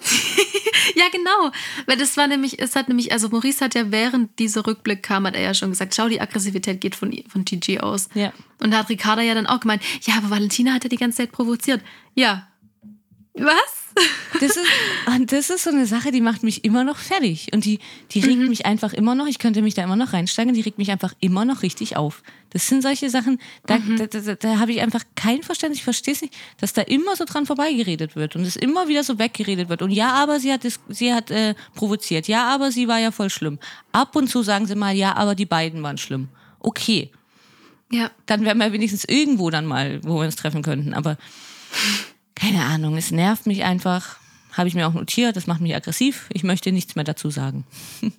ja, 0.94 1.04
genau. 1.10 1.50
Weil 1.86 1.96
das 1.96 2.16
war 2.16 2.26
nämlich, 2.26 2.60
es 2.60 2.76
hat 2.76 2.88
nämlich, 2.88 3.12
also 3.12 3.28
Maurice 3.28 3.64
hat 3.64 3.74
ja 3.74 3.90
während 3.90 4.38
dieser 4.38 4.66
Rückblick 4.66 5.02
kam, 5.02 5.26
hat 5.26 5.34
er 5.34 5.42
ja 5.42 5.54
schon 5.54 5.70
gesagt, 5.70 5.94
schau, 5.94 6.08
die 6.08 6.20
Aggressivität 6.20 6.80
geht 6.80 6.94
von, 6.94 7.16
von 7.28 7.44
TG 7.44 7.80
aus. 7.80 8.08
Ja. 8.14 8.32
Und 8.60 8.70
da 8.70 8.78
hat 8.78 8.88
Ricarda 8.88 9.22
ja 9.22 9.34
dann 9.34 9.46
auch 9.46 9.60
gemeint, 9.60 9.82
ja, 10.02 10.14
aber 10.16 10.30
Valentina 10.30 10.72
hat 10.72 10.84
ja 10.84 10.88
die 10.88 10.96
ganze 10.96 11.18
Zeit 11.18 11.32
provoziert. 11.32 11.82
Ja. 12.14 12.48
Was? 13.34 13.83
Das 14.40 14.56
ist, 14.56 14.66
und 15.06 15.30
das 15.30 15.50
ist 15.50 15.62
so 15.64 15.70
eine 15.70 15.86
Sache, 15.86 16.10
die 16.10 16.20
macht 16.20 16.42
mich 16.42 16.64
immer 16.64 16.82
noch 16.82 16.96
fertig. 16.98 17.48
Und 17.54 17.64
die, 17.64 17.78
die 18.10 18.20
regt 18.20 18.38
Mhm. 18.40 18.48
mich 18.48 18.66
einfach 18.66 18.92
immer 18.92 19.14
noch, 19.14 19.26
ich 19.26 19.38
könnte 19.38 19.62
mich 19.62 19.74
da 19.74 19.84
immer 19.84 19.94
noch 19.94 20.12
reinsteigen, 20.12 20.52
die 20.54 20.60
regt 20.62 20.78
mich 20.78 20.90
einfach 20.90 21.14
immer 21.20 21.44
noch 21.44 21.62
richtig 21.62 21.96
auf. 21.96 22.22
Das 22.50 22.66
sind 22.66 22.82
solche 22.82 23.08
Sachen, 23.10 23.38
da, 23.66 23.78
Mhm. 23.78 23.96
da, 23.96 24.06
da, 24.06 24.34
da, 24.34 24.58
habe 24.58 24.72
ich 24.72 24.80
einfach 24.80 25.04
kein 25.14 25.42
Verständnis. 25.44 25.78
Ich 25.78 25.84
verstehe 25.84 26.14
es 26.14 26.22
nicht, 26.22 26.34
dass 26.58 26.72
da 26.72 26.82
immer 26.82 27.14
so 27.14 27.24
dran 27.24 27.46
vorbeigeredet 27.46 28.16
wird 28.16 28.34
und 28.34 28.42
es 28.42 28.56
immer 28.56 28.88
wieder 28.88 29.04
so 29.04 29.18
weggeredet 29.20 29.68
wird. 29.68 29.82
Und 29.82 29.92
ja, 29.92 30.12
aber 30.14 30.40
sie 30.40 30.52
hat, 30.52 30.62
sie 30.88 31.14
hat 31.14 31.30
äh, 31.30 31.54
provoziert. 31.74 32.26
Ja, 32.26 32.48
aber 32.52 32.72
sie 32.72 32.88
war 32.88 32.98
ja 32.98 33.12
voll 33.12 33.30
schlimm. 33.30 33.58
Ab 33.92 34.16
und 34.16 34.28
zu 34.28 34.42
sagen 34.42 34.66
sie 34.66 34.74
mal, 34.74 34.94
ja, 34.96 35.14
aber 35.16 35.36
die 35.36 35.46
beiden 35.46 35.82
waren 35.84 35.98
schlimm. 35.98 36.28
Okay, 36.58 37.10
Ja. 37.92 38.10
dann 38.26 38.44
wären 38.44 38.58
wir 38.58 38.72
wenigstens 38.72 39.04
irgendwo 39.04 39.50
dann 39.50 39.66
mal, 39.66 40.00
wo 40.02 40.16
wir 40.18 40.24
uns 40.26 40.34
treffen 40.36 40.62
könnten. 40.62 40.92
Aber 40.94 41.16
keine 42.34 42.64
Ahnung, 42.64 42.96
es 42.96 43.10
nervt 43.10 43.46
mich 43.46 43.64
einfach. 43.64 44.16
Habe 44.52 44.68
ich 44.68 44.74
mir 44.74 44.86
auch 44.86 44.94
notiert, 44.94 45.36
das 45.36 45.46
macht 45.46 45.60
mich 45.60 45.74
aggressiv. 45.74 46.26
Ich 46.32 46.44
möchte 46.44 46.72
nichts 46.72 46.94
mehr 46.96 47.04
dazu 47.04 47.30
sagen. 47.30 47.64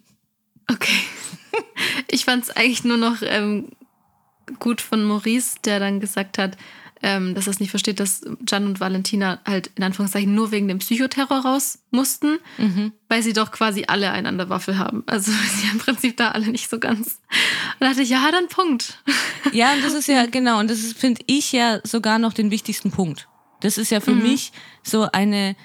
Okay. 0.67 0.99
Ich 2.07 2.25
fand 2.25 2.43
es 2.43 2.49
eigentlich 2.49 2.83
nur 2.83 2.97
noch 2.97 3.17
ähm, 3.21 3.67
gut 4.59 4.81
von 4.81 5.03
Maurice, 5.03 5.57
der 5.63 5.79
dann 5.79 5.99
gesagt 5.99 6.39
hat, 6.39 6.57
ähm, 7.01 7.35
dass 7.35 7.47
er 7.47 7.51
es 7.51 7.59
nicht 7.59 7.69
versteht, 7.69 7.99
dass 7.99 8.21
Jan 8.47 8.65
und 8.65 8.79
Valentina 8.79 9.39
halt 9.45 9.69
in 9.75 9.83
Anführungszeichen 9.83 10.33
nur 10.33 10.51
wegen 10.51 10.67
dem 10.67 10.79
Psychoterror 10.79 11.45
raus 11.45 11.79
mussten, 11.91 12.39
weil 13.09 13.21
sie 13.21 13.33
doch 13.33 13.51
quasi 13.51 13.85
alle 13.87 14.11
eine 14.11 14.29
an 14.29 14.37
der 14.37 14.49
Waffel 14.49 14.77
haben. 14.77 15.03
Also 15.05 15.31
sie 15.55 15.67
im 15.71 15.77
Prinzip 15.77 16.17
da 16.17 16.29
alle 16.31 16.47
nicht 16.47 16.69
so 16.69 16.79
ganz. 16.79 17.07
Und 17.07 17.81
da 17.81 17.89
dachte 17.89 18.01
ich, 18.01 18.09
ja, 18.09 18.31
dann 18.31 18.47
Punkt. 18.47 19.03
Ja, 19.51 19.73
und 19.73 19.83
das 19.83 19.93
ist 19.93 20.07
ja, 20.07 20.25
genau, 20.25 20.59
und 20.59 20.69
das 20.69 20.79
ist, 20.79 20.97
finde 20.97 21.21
ich 21.27 21.51
ja 21.51 21.79
sogar 21.83 22.17
noch 22.17 22.33
den 22.33 22.49
wichtigsten 22.49 22.91
Punkt. 22.91 23.27
Das 23.65 23.79
ist 23.79 23.89
ja 23.89 23.99
für 23.99 24.13
mich 24.13 24.51
so 24.83 25.09
eine, 25.11 25.55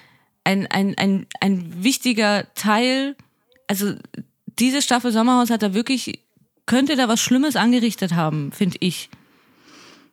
ein, 0.43 0.65
ein, 0.65 0.97
ein, 0.97 1.27
ein 1.39 1.83
wichtiger 1.83 2.51
Teil. 2.55 3.15
Also, 3.67 3.93
diese 4.47 4.81
Staffel 4.81 5.11
Sommerhaus 5.11 5.51
hat 5.51 5.61
da 5.61 5.75
wirklich, 5.75 6.19
könnte 6.65 6.95
da 6.95 7.07
was 7.07 7.21
Schlimmes 7.21 7.55
angerichtet 7.55 8.13
haben, 8.13 8.51
finde 8.51 8.77
ich. 8.79 9.11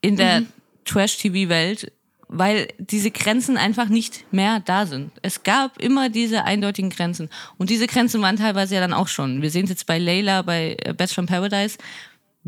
In 0.03 0.17
der 0.17 0.43
Trash-TV-Welt, 0.85 1.91
weil 2.29 2.69
diese 2.77 3.11
Grenzen 3.11 3.57
einfach 3.57 3.89
nicht 3.89 4.31
mehr 4.35 4.61
da 4.61 4.85
sind. 4.85 5.11
Es 5.23 5.43
gab 5.43 5.81
immer 5.81 6.11
diese 6.11 6.45
eindeutigen 6.45 6.91
Grenzen. 6.91 7.31
Und 7.57 7.71
diese 7.71 7.87
Grenzen 7.87 8.21
waren 8.21 8.37
teilweise 8.37 8.75
ja 8.75 8.83
dann 8.83 8.93
auch 8.93 9.09
schon. 9.09 9.41
Wir 9.41 9.51
sehen 9.51 9.65
es 9.65 9.71
jetzt 9.71 9.87
bei 9.87 9.99
Layla, 9.99 10.43
bei 10.43 10.77
äh, 10.85 10.93
Bachelor 10.93 11.23
in 11.23 11.27
Paradise. 11.27 11.79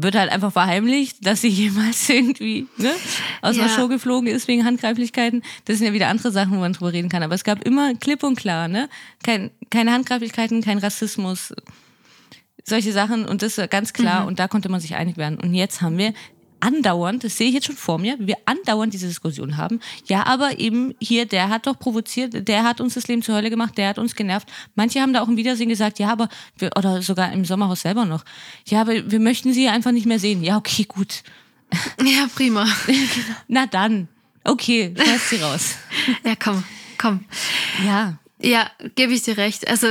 Wird 0.03 0.15
halt 0.15 0.31
einfach 0.31 0.53
verheimlicht, 0.53 1.27
dass 1.27 1.41
sie 1.43 1.49
jemals 1.65 2.09
irgendwie 2.09 2.67
ne, 2.77 2.93
aus 3.43 3.59
einer 3.59 3.69
Ja. 3.69 3.75
Show 3.75 3.89
geflogen 3.89 4.29
ist 4.29 4.49
wegen 4.49 4.65
Handgreiflichkeiten. 4.65 5.43
Das 5.65 5.79
sind 5.79 5.87
ja 5.87 5.93
wieder 5.93 6.09
andere 6.09 6.31
Sachen, 6.33 6.53
wo 6.53 6.61
man 6.61 6.73
drüber 6.73 6.93
reden 6.93 7.09
kann. 7.09 7.23
Aber 7.23 7.35
es 7.35 7.45
gab 7.45 7.65
immer 7.65 7.95
klipp 7.95 8.23
und 8.23 8.37
klar, 8.37 8.69
ne? 8.69 8.89
Kein, 9.23 9.51
keine 9.71 9.93
Handgreiflichkeiten, 9.93 10.63
kein 10.63 10.79
Rassismus, 10.79 11.53
solche 12.65 12.93
Sachen 12.93 13.25
und 13.27 13.43
das 13.43 13.59
war 13.59 13.69
ganz 13.69 13.93
klar 13.93 14.27
und 14.27 14.39
da 14.39 14.47
konnte 14.49 14.69
man 14.69 14.81
sich 14.81 14.95
einig 14.95 15.17
werden. 15.17 15.39
Und 15.39 15.55
jetzt 15.55 15.83
haben 15.83 15.99
wir 15.99 16.13
andauernd, 16.61 17.25
das 17.25 17.37
sehe 17.37 17.49
ich 17.49 17.55
jetzt 17.55 17.67
schon 17.67 17.77
vor 17.77 17.99
mir, 17.99 18.19
wie 18.19 18.29
wir 18.29 18.37
andauernd 18.45 18.93
diese 18.93 19.07
Diskussion 19.07 19.57
haben. 19.57 19.81
Ja, 20.07 20.27
aber 20.27 20.59
eben 20.59 20.95
hier, 21.01 21.27
der 21.27 21.49
hat 21.49 21.67
doch 21.67 21.79
provoziert, 21.79 22.49
der 22.49 22.65
hat 22.65 22.81
uns 22.81 22.95
das 22.95 23.09
Leben 23.09 23.23
zur 23.23 23.35
Hölle 23.35 23.51
gemacht, 23.51 23.77
der 23.79 23.89
hat 23.89 23.99
uns 23.99 24.15
genervt. 24.15 24.49
Manche 24.75 25.01
haben 25.01 25.13
da 25.13 25.23
auch 25.23 25.29
im 25.29 25.37
Wiedersehen 25.37 25.69
gesagt, 25.69 25.99
ja, 25.99 26.11
aber, 26.11 26.29
wir, 26.59 26.71
oder 26.77 27.03
sogar 27.03 27.33
im 27.33 27.45
Sommerhaus 27.45 27.83
selber 27.83 28.05
noch, 28.05 28.25
ja, 28.67 28.81
aber 28.83 29.11
wir 29.11 29.21
möchten 29.21 29.53
sie 29.53 29.69
einfach 29.69 29.93
nicht 29.93 30.07
mehr 30.07 30.19
sehen. 30.19 30.43
Ja, 30.43 30.57
okay, 30.57 30.85
gut. 30.85 31.23
Ja, 32.03 32.29
prima. 32.35 32.67
Na 33.49 33.67
dann. 33.67 34.09
Okay, 34.45 34.95
schmeiß 34.97 35.31
sie 35.31 35.37
raus. 35.37 35.75
Ja, 36.25 36.35
komm, 36.37 36.65
komm. 36.99 37.25
Ja. 37.85 38.19
Ja, 38.43 38.71
gebe 38.95 39.13
ich 39.13 39.23
dir 39.23 39.37
recht. 39.37 39.69
Also 39.69 39.89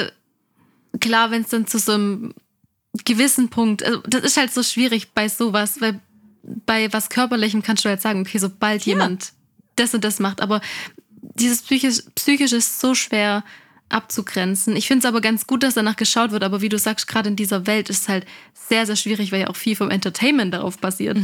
klar, 0.99 1.31
wenn 1.31 1.43
es 1.43 1.49
dann 1.49 1.67
zu 1.67 1.77
so 1.77 1.93
einem 1.93 2.33
gewissen 3.05 3.49
Punkt, 3.49 3.83
also 3.83 4.01
das 4.07 4.23
ist 4.23 4.37
halt 4.37 4.53
so 4.53 4.63
schwierig 4.63 5.11
bei 5.13 5.29
sowas, 5.29 5.79
weil 5.81 6.01
bei 6.43 6.91
was 6.93 7.09
Körperlichem 7.09 7.61
kannst 7.61 7.85
du 7.85 7.89
halt 7.89 8.01
sagen, 8.01 8.21
okay, 8.21 8.37
sobald 8.37 8.83
jemand 8.83 9.33
das 9.75 9.93
und 9.93 10.03
das 10.03 10.19
macht, 10.19 10.41
aber 10.41 10.61
dieses 11.21 11.61
psychisch, 11.61 12.03
psychisch 12.15 12.53
ist 12.53 12.79
so 12.79 12.95
schwer 12.95 13.43
abzugrenzen. 13.89 14.75
Ich 14.75 14.87
finde 14.87 14.99
es 14.99 15.05
aber 15.05 15.19
ganz 15.19 15.47
gut, 15.47 15.63
dass 15.63 15.73
danach 15.73 15.95
geschaut 15.95 16.31
wird, 16.31 16.43
aber 16.43 16.61
wie 16.61 16.69
du 16.69 16.77
sagst, 16.77 17.07
gerade 17.07 17.29
in 17.29 17.35
dieser 17.35 17.65
Welt 17.65 17.89
ist 17.89 18.03
es 18.03 18.09
halt 18.09 18.25
sehr, 18.53 18.85
sehr 18.85 18.95
schwierig, 18.95 19.31
weil 19.31 19.41
ja 19.41 19.47
auch 19.47 19.55
viel 19.55 19.75
vom 19.75 19.89
Entertainment 19.89 20.53
darauf 20.53 20.77
basiert. 20.77 21.17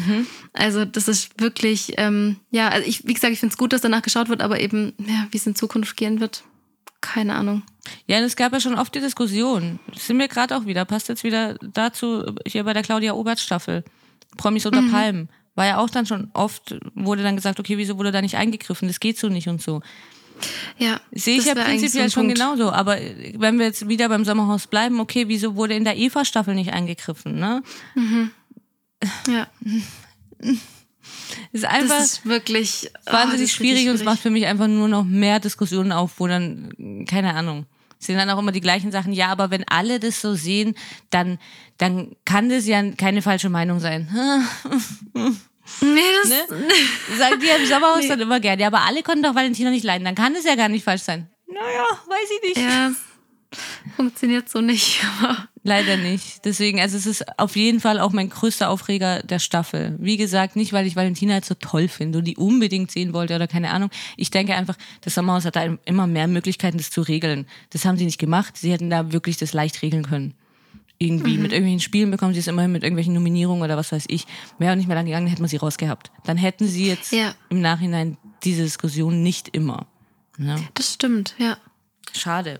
Also 0.54 0.84
das 0.84 1.08
ist 1.08 1.40
wirklich, 1.40 1.94
ähm, 1.98 2.38
ja, 2.50 2.70
also 2.70 2.88
ich, 2.88 3.06
wie 3.08 3.14
gesagt, 3.14 3.34
ich 3.34 3.40
finde 3.40 3.54
es 3.54 3.58
gut, 3.58 3.72
dass 3.72 3.82
danach 3.82 4.02
geschaut 4.02 4.30
wird, 4.30 4.42
aber 4.42 4.60
eben, 4.60 4.94
ja, 4.98 5.28
wie 5.30 5.38
es 5.38 5.46
in 5.46 5.56
Zukunft 5.56 5.96
gehen 5.96 6.20
wird, 6.20 6.44
keine 7.02 7.36
Ahnung. 7.36 7.62
Ja, 8.08 8.18
und 8.18 8.24
es 8.24 8.36
gab 8.36 8.52
ja 8.52 8.60
schon 8.60 8.76
oft 8.76 8.96
die 8.96 9.00
Diskussion. 9.00 9.80
Das 9.94 10.08
sind 10.08 10.18
wir 10.18 10.28
gerade 10.28 10.58
auch 10.58 10.66
wieder, 10.66 10.86
passt 10.86 11.08
jetzt 11.08 11.24
wieder 11.24 11.56
dazu, 11.62 12.26
hier 12.48 12.64
bei 12.64 12.74
der 12.74 12.82
Claudia 12.82 13.14
Obert 13.14 13.40
Staffel. 13.40 13.84
Promis 14.38 14.66
unter 14.66 14.84
Palmen. 14.92 15.30
War 15.56 15.66
ja 15.66 15.78
auch 15.78 15.90
dann 15.90 16.06
schon 16.06 16.30
oft, 16.34 16.76
wurde 16.96 17.24
dann 17.24 17.36
gesagt, 17.36 17.60
okay, 17.60 17.78
wieso 17.78 17.98
wurde 17.98 18.12
da 18.12 18.22
nicht 18.22 18.36
eingegriffen? 18.36 18.88
Das 18.88 19.00
geht 19.00 19.18
so 19.18 19.30
nicht 19.30 19.48
und 19.48 19.62
so. 19.62 19.82
Ja, 20.78 21.00
Sehe 21.12 21.38
ich 21.40 21.46
ja 21.46 21.56
prinzipiell 21.56 22.10
so 22.10 22.16
schon 22.16 22.24
Punkt. 22.28 22.38
genauso. 22.38 22.72
Aber 22.72 22.98
wenn 23.36 23.58
wir 23.58 23.68
jetzt 23.68 23.88
wieder 23.88 24.10
beim 24.10 24.26
Sommerhaus 24.26 24.68
bleiben, 24.68 25.00
okay, 25.00 25.30
wieso 25.30 25.56
wurde 25.56 25.76
in 25.76 25.86
der 25.86 25.96
Eva-Staffel 25.96 26.56
nicht 26.56 26.74
eingegriffen? 26.74 27.40
Ne? 27.40 27.64
Ja, 29.28 29.48
ist 31.52 31.66
einfach 31.66 31.98
das 31.98 32.14
ist 32.14 32.26
wirklich 32.26 32.90
ah, 33.06 33.14
wahnsinnig 33.14 33.46
ist 33.46 33.52
schwierig 33.52 33.88
und 33.88 33.96
es 33.96 34.04
macht 34.04 34.20
für 34.20 34.30
mich 34.30 34.46
einfach 34.46 34.68
nur 34.68 34.88
noch 34.88 35.04
mehr 35.04 35.40
Diskussionen 35.40 35.92
auf, 35.92 36.20
wo 36.20 36.28
dann, 36.28 37.06
keine 37.08 37.34
Ahnung, 37.36 37.66
sind 38.06 38.18
dann 38.18 38.30
auch 38.30 38.40
immer 38.40 38.52
die 38.52 38.62
gleichen 38.62 38.92
Sachen. 38.92 39.14
Ja, 39.14 39.28
aber 39.30 39.52
wenn 39.52 39.64
alle 39.68 40.00
das 40.00 40.22
so 40.22 40.34
sehen, 40.36 40.76
dann, 41.10 41.40
dann 41.78 42.16
kann 42.26 42.50
das 42.50 42.66
ja 42.68 42.82
keine 42.92 43.22
falsche 43.22 43.50
Meinung 43.50 43.80
sein. 43.80 44.10
Nee, 45.82 46.00
das, 46.22 46.30
Ne? 46.30 47.18
Sagen 47.18 47.40
die 47.40 47.48
im 47.48 47.66
Sommerhaus 47.68 48.08
dann 48.08 48.20
immer 48.20 48.40
gerne. 48.40 48.62
Ja, 48.62 48.68
aber 48.68 48.82
alle 48.84 49.02
konnten 49.02 49.24
doch 49.24 49.34
Valentina 49.34 49.72
nicht 49.72 49.84
leiden. 49.84 50.06
Dann 50.06 50.14
kann 50.14 50.36
es 50.36 50.46
ja 50.46 50.54
gar 50.56 50.70
nicht 50.70 50.84
falsch 50.84 51.02
sein. 51.02 51.28
Naja, 51.48 51.86
weiß 52.08 52.30
ich 52.36 52.56
nicht. 52.56 52.58
ja, 52.58 52.92
funktioniert 53.96 54.50
so 54.50 54.62
nicht. 54.62 55.02
Leider 55.64 55.98
nicht. 55.98 56.46
Deswegen, 56.46 56.80
also 56.80 56.96
es 56.96 57.06
ist 57.08 57.40
auf 57.40 57.56
jeden 57.56 57.80
Fall 57.80 58.00
auch 58.00 58.12
mein 58.12 58.30
größter 58.30 58.70
Aufreger 58.70 59.24
der 59.24 59.40
Staffel. 59.40 59.96
Wie 60.00 60.18
gesagt, 60.18 60.56
nicht, 60.56 60.74
weil 60.74 60.86
ich 60.86 60.96
Valentina 60.96 61.34
jetzt 61.36 61.48
so 61.48 61.56
toll 61.56 61.88
finde 61.88 62.20
und 62.20 62.26
die 62.26 62.38
unbedingt 62.38 62.92
sehen 62.92 63.14
wollte 63.14 63.36
oder 63.36 63.48
keine 63.48 63.72
Ahnung. 63.72 63.90
Ich 64.18 64.30
denke 64.30 64.54
einfach, 64.56 64.76
das 65.02 65.16
Sommerhaus 65.16 65.46
hat 65.46 65.56
da 65.56 65.64
immer 65.86 66.06
mehr 66.06 66.28
Möglichkeiten, 66.28 66.78
das 66.78 66.92
zu 66.92 67.02
regeln. 67.02 67.48
Das 67.72 67.84
haben 67.86 67.98
sie 67.98 68.06
nicht 68.06 68.20
gemacht. 68.20 68.58
Sie 68.58 68.72
hätten 68.72 68.90
da 68.92 69.12
wirklich 69.12 69.38
das 69.38 69.54
leicht 69.54 69.82
regeln 69.82 70.04
können. 70.06 70.36
Irgendwie 70.98 71.38
mit 71.38 71.52
irgendwelchen 71.52 71.82
Spielen 71.82 72.10
bekommen 72.10 72.34
sie 72.34 72.40
es 72.40 72.48
immerhin 72.48 72.72
mit 72.72 72.84
irgendwelchen 72.84 73.14
Nominierungen 73.14 73.64
oder 73.64 73.76
was 73.76 73.92
weiß 73.92 74.06
ich. 74.08 74.26
Wäre 74.60 74.78
nicht 74.78 74.88
mehr 74.88 74.96
lang 74.96 75.06
gegangen, 75.06 75.28
hätten 75.28 75.42
wir 75.42 75.50
sie 75.50 75.58
rausgehabt. 75.58 76.10
Dann 76.24 76.38
hätten 76.38 76.68
sie 76.68 76.88
jetzt 76.88 77.12
Ja. 77.12 77.34
im 77.50 77.60
Nachhinein 77.60 78.18
diese 78.44 78.64
Diskussion 78.64 79.22
nicht 79.24 79.50
immer. 79.50 79.88
Ja. 80.38 80.58
das 80.74 80.94
stimmt, 80.94 81.34
ja. 81.38 81.58
Schade. 82.14 82.60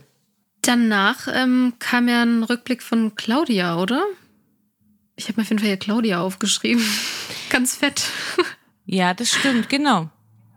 Danach 0.66 1.28
ähm, 1.32 1.74
kam 1.78 2.08
ja 2.08 2.24
ein 2.24 2.42
Rückblick 2.44 2.82
von 2.82 3.16
Claudia, 3.16 3.78
oder? 3.78 4.04
Ich 5.16 5.28
habe 5.28 5.38
mir 5.38 5.44
auf 5.44 5.50
jeden 5.50 5.60
Fall 5.60 5.68
hier 5.68 5.78
Claudia 5.78 6.22
aufgeschrieben. 6.22 6.84
Ganz 7.50 7.76
fett. 7.76 8.06
Ja, 8.88 9.14
das 9.14 9.30
stimmt, 9.30 9.70
genau. 9.70 10.10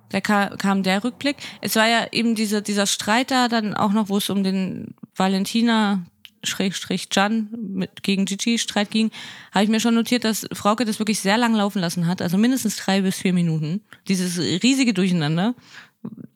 Da 0.09 0.23
ka 0.23 0.57
kam 0.57 0.83
der 0.83 1.05
Rückblick. 1.05 1.37
Es 1.61 1.77
war 1.77 1.87
ja 1.87 2.07
eben 2.11 2.35
diese, 2.35 2.63
dieser 2.63 2.87
Streit 2.87 3.31
da 3.31 3.49
dann 3.49 3.75
auch 3.75 3.93
noch, 3.93 4.09
wo 4.09 4.17
es 4.17 4.31
um 4.31 4.43
den 4.43 4.95
Valentina 5.15 6.07
Schrägstrich 6.43 7.09
Jan 7.13 7.49
mit, 7.53 8.03
gegen 8.03 8.25
Gigi 8.25 8.59
Streit 8.59 8.91
ging, 8.91 9.11
habe 9.53 9.65
ich 9.65 9.71
mir 9.71 9.81
schon 9.81 9.95
notiert, 9.95 10.25
dass 10.25 10.47
Frauke 10.53 10.87
das 10.87 11.01
wirklich 11.01 11.21
sehr 11.21 11.37
lang 11.37 11.55
laufen 11.55 11.81
lassen 11.81 12.07
hat, 12.07 12.23
also 12.23 12.39
mindestens 12.39 12.77
drei 12.77 13.03
bis 13.03 13.17
vier 13.17 13.35
Minuten. 13.35 13.83
Dieses 14.07 14.39
riesige 14.39 14.95
Durcheinander. 14.95 15.55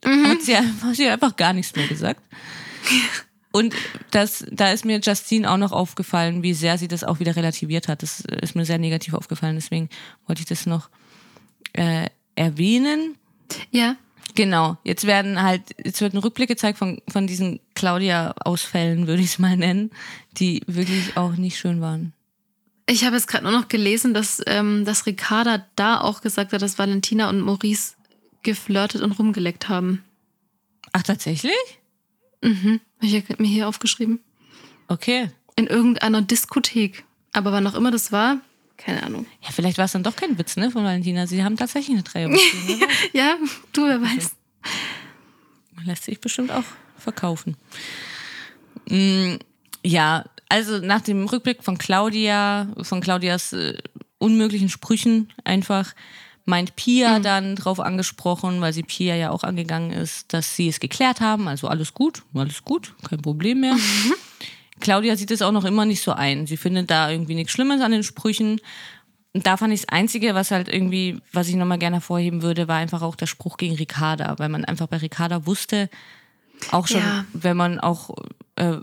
Hat, 0.04 0.42
sie, 0.42 0.56
hat 0.56 0.96
sie 0.96 1.08
einfach 1.08 1.36
gar 1.36 1.52
nichts 1.52 1.74
mehr 1.74 1.86
gesagt. 1.86 2.20
Und 3.52 3.74
das, 4.10 4.44
da 4.50 4.72
ist 4.72 4.84
mir 4.84 4.98
Justine 5.00 5.50
auch 5.50 5.58
noch 5.58 5.72
aufgefallen, 5.72 6.42
wie 6.42 6.54
sehr 6.54 6.78
sie 6.78 6.88
das 6.88 7.04
auch 7.04 7.20
wieder 7.20 7.36
relativiert 7.36 7.88
hat. 7.88 8.02
Das 8.02 8.20
ist 8.20 8.56
mir 8.56 8.64
sehr 8.64 8.78
negativ 8.78 9.14
aufgefallen, 9.14 9.56
deswegen 9.56 9.88
wollte 10.26 10.40
ich 10.40 10.48
das 10.48 10.66
noch 10.66 10.88
äh, 11.74 12.06
erwähnen. 12.34 13.16
Ja. 13.70 13.96
Genau, 14.34 14.78
jetzt 14.82 15.06
werden 15.06 15.42
halt, 15.42 15.62
jetzt 15.84 16.00
wird 16.00 16.14
ein 16.14 16.18
Rückblick 16.18 16.48
gezeigt 16.48 16.78
von, 16.78 17.02
von 17.08 17.26
diesen 17.26 17.60
Claudia-Ausfällen, 17.74 19.06
würde 19.06 19.20
ich 19.20 19.28
es 19.28 19.38
mal 19.38 19.58
nennen, 19.58 19.90
die 20.38 20.62
wirklich 20.66 21.18
auch 21.18 21.32
nicht 21.32 21.58
schön 21.58 21.82
waren. 21.82 22.14
Ich 22.86 23.04
habe 23.04 23.16
jetzt 23.16 23.26
gerade 23.26 23.44
nur 23.44 23.52
noch 23.52 23.68
gelesen, 23.68 24.14
dass, 24.14 24.40
ähm, 24.46 24.86
dass 24.86 25.04
Ricarda 25.04 25.66
da 25.76 26.00
auch 26.00 26.22
gesagt 26.22 26.52
hat, 26.52 26.62
dass 26.62 26.78
Valentina 26.78 27.28
und 27.28 27.40
Maurice 27.40 27.94
geflirtet 28.42 29.02
und 29.02 29.12
rumgeleckt 29.12 29.68
haben. 29.68 30.02
Ach, 30.92 31.02
tatsächlich? 31.02 31.81
Mhm. 32.42 32.80
Habe 32.98 33.06
ich 33.06 33.38
mir 33.38 33.48
hier 33.48 33.68
aufgeschrieben. 33.68 34.20
Okay. 34.88 35.30
In 35.56 35.66
irgendeiner 35.66 36.22
Diskothek. 36.22 37.04
Aber 37.32 37.52
wann 37.52 37.66
auch 37.66 37.74
immer 37.74 37.90
das 37.90 38.12
war, 38.12 38.40
keine 38.76 39.02
Ahnung. 39.02 39.26
Ja, 39.42 39.50
vielleicht 39.50 39.78
war 39.78 39.84
es 39.84 39.92
dann 39.92 40.02
doch 40.02 40.16
kein 40.16 40.38
Witz, 40.38 40.56
ne, 40.56 40.70
von 40.70 40.84
Valentina. 40.84 41.26
Sie 41.26 41.42
haben 41.42 41.56
tatsächlich 41.56 41.94
eine 41.94 42.02
Dreierbeziehung. 42.02 42.78
ne? 42.80 42.86
Ja, 43.12 43.36
du, 43.72 43.86
wer 43.86 44.02
weiß. 44.02 44.34
Lässt 45.84 46.04
sich 46.04 46.20
bestimmt 46.20 46.50
auch 46.50 46.64
verkaufen. 46.96 47.56
Mm, 48.88 49.36
ja, 49.84 50.24
also 50.48 50.78
nach 50.78 51.00
dem 51.00 51.26
Rückblick 51.26 51.64
von 51.64 51.78
Claudia, 51.78 52.72
von 52.82 53.00
Claudias 53.00 53.52
äh, 53.52 53.78
unmöglichen 54.18 54.68
Sprüchen 54.68 55.32
einfach 55.44 55.94
meint 56.44 56.76
Pia 56.76 57.18
mhm. 57.18 57.22
dann 57.22 57.56
drauf 57.56 57.80
angesprochen, 57.80 58.60
weil 58.60 58.72
sie 58.72 58.82
Pia 58.82 59.14
ja 59.14 59.30
auch 59.30 59.44
angegangen 59.44 59.92
ist, 59.92 60.32
dass 60.32 60.56
sie 60.56 60.68
es 60.68 60.80
geklärt 60.80 61.20
haben. 61.20 61.48
Also 61.48 61.68
alles 61.68 61.94
gut, 61.94 62.22
alles 62.34 62.64
gut, 62.64 62.94
kein 63.08 63.22
Problem 63.22 63.60
mehr. 63.60 63.74
Mhm. 63.74 64.14
Claudia 64.80 65.16
sieht 65.16 65.30
es 65.30 65.42
auch 65.42 65.52
noch 65.52 65.64
immer 65.64 65.84
nicht 65.84 66.02
so 66.02 66.12
ein. 66.12 66.46
Sie 66.46 66.56
findet 66.56 66.90
da 66.90 67.10
irgendwie 67.10 67.34
nichts 67.34 67.52
Schlimmes 67.52 67.80
an 67.80 67.92
den 67.92 68.02
Sprüchen. 68.02 68.60
Und 69.32 69.46
da 69.46 69.56
fand 69.56 69.72
ich 69.72 69.82
das 69.82 69.88
Einzige, 69.88 70.34
was 70.34 70.50
halt 70.50 70.68
irgendwie, 70.68 71.20
was 71.32 71.48
ich 71.48 71.54
nochmal 71.54 71.78
gerne 71.78 71.96
hervorheben 71.96 72.42
würde, 72.42 72.68
war 72.68 72.76
einfach 72.76 73.00
auch 73.02 73.16
der 73.16 73.26
Spruch 73.26 73.56
gegen 73.56 73.76
Ricarda, 73.76 74.34
weil 74.38 74.48
man 74.48 74.64
einfach 74.64 74.88
bei 74.88 74.98
Ricarda 74.98 75.46
wusste, 75.46 75.88
auch 76.70 76.86
schon, 76.86 77.00
ja. 77.00 77.24
wenn 77.32 77.56
man 77.56 77.80
auch 77.80 78.10
äh, 78.56 78.78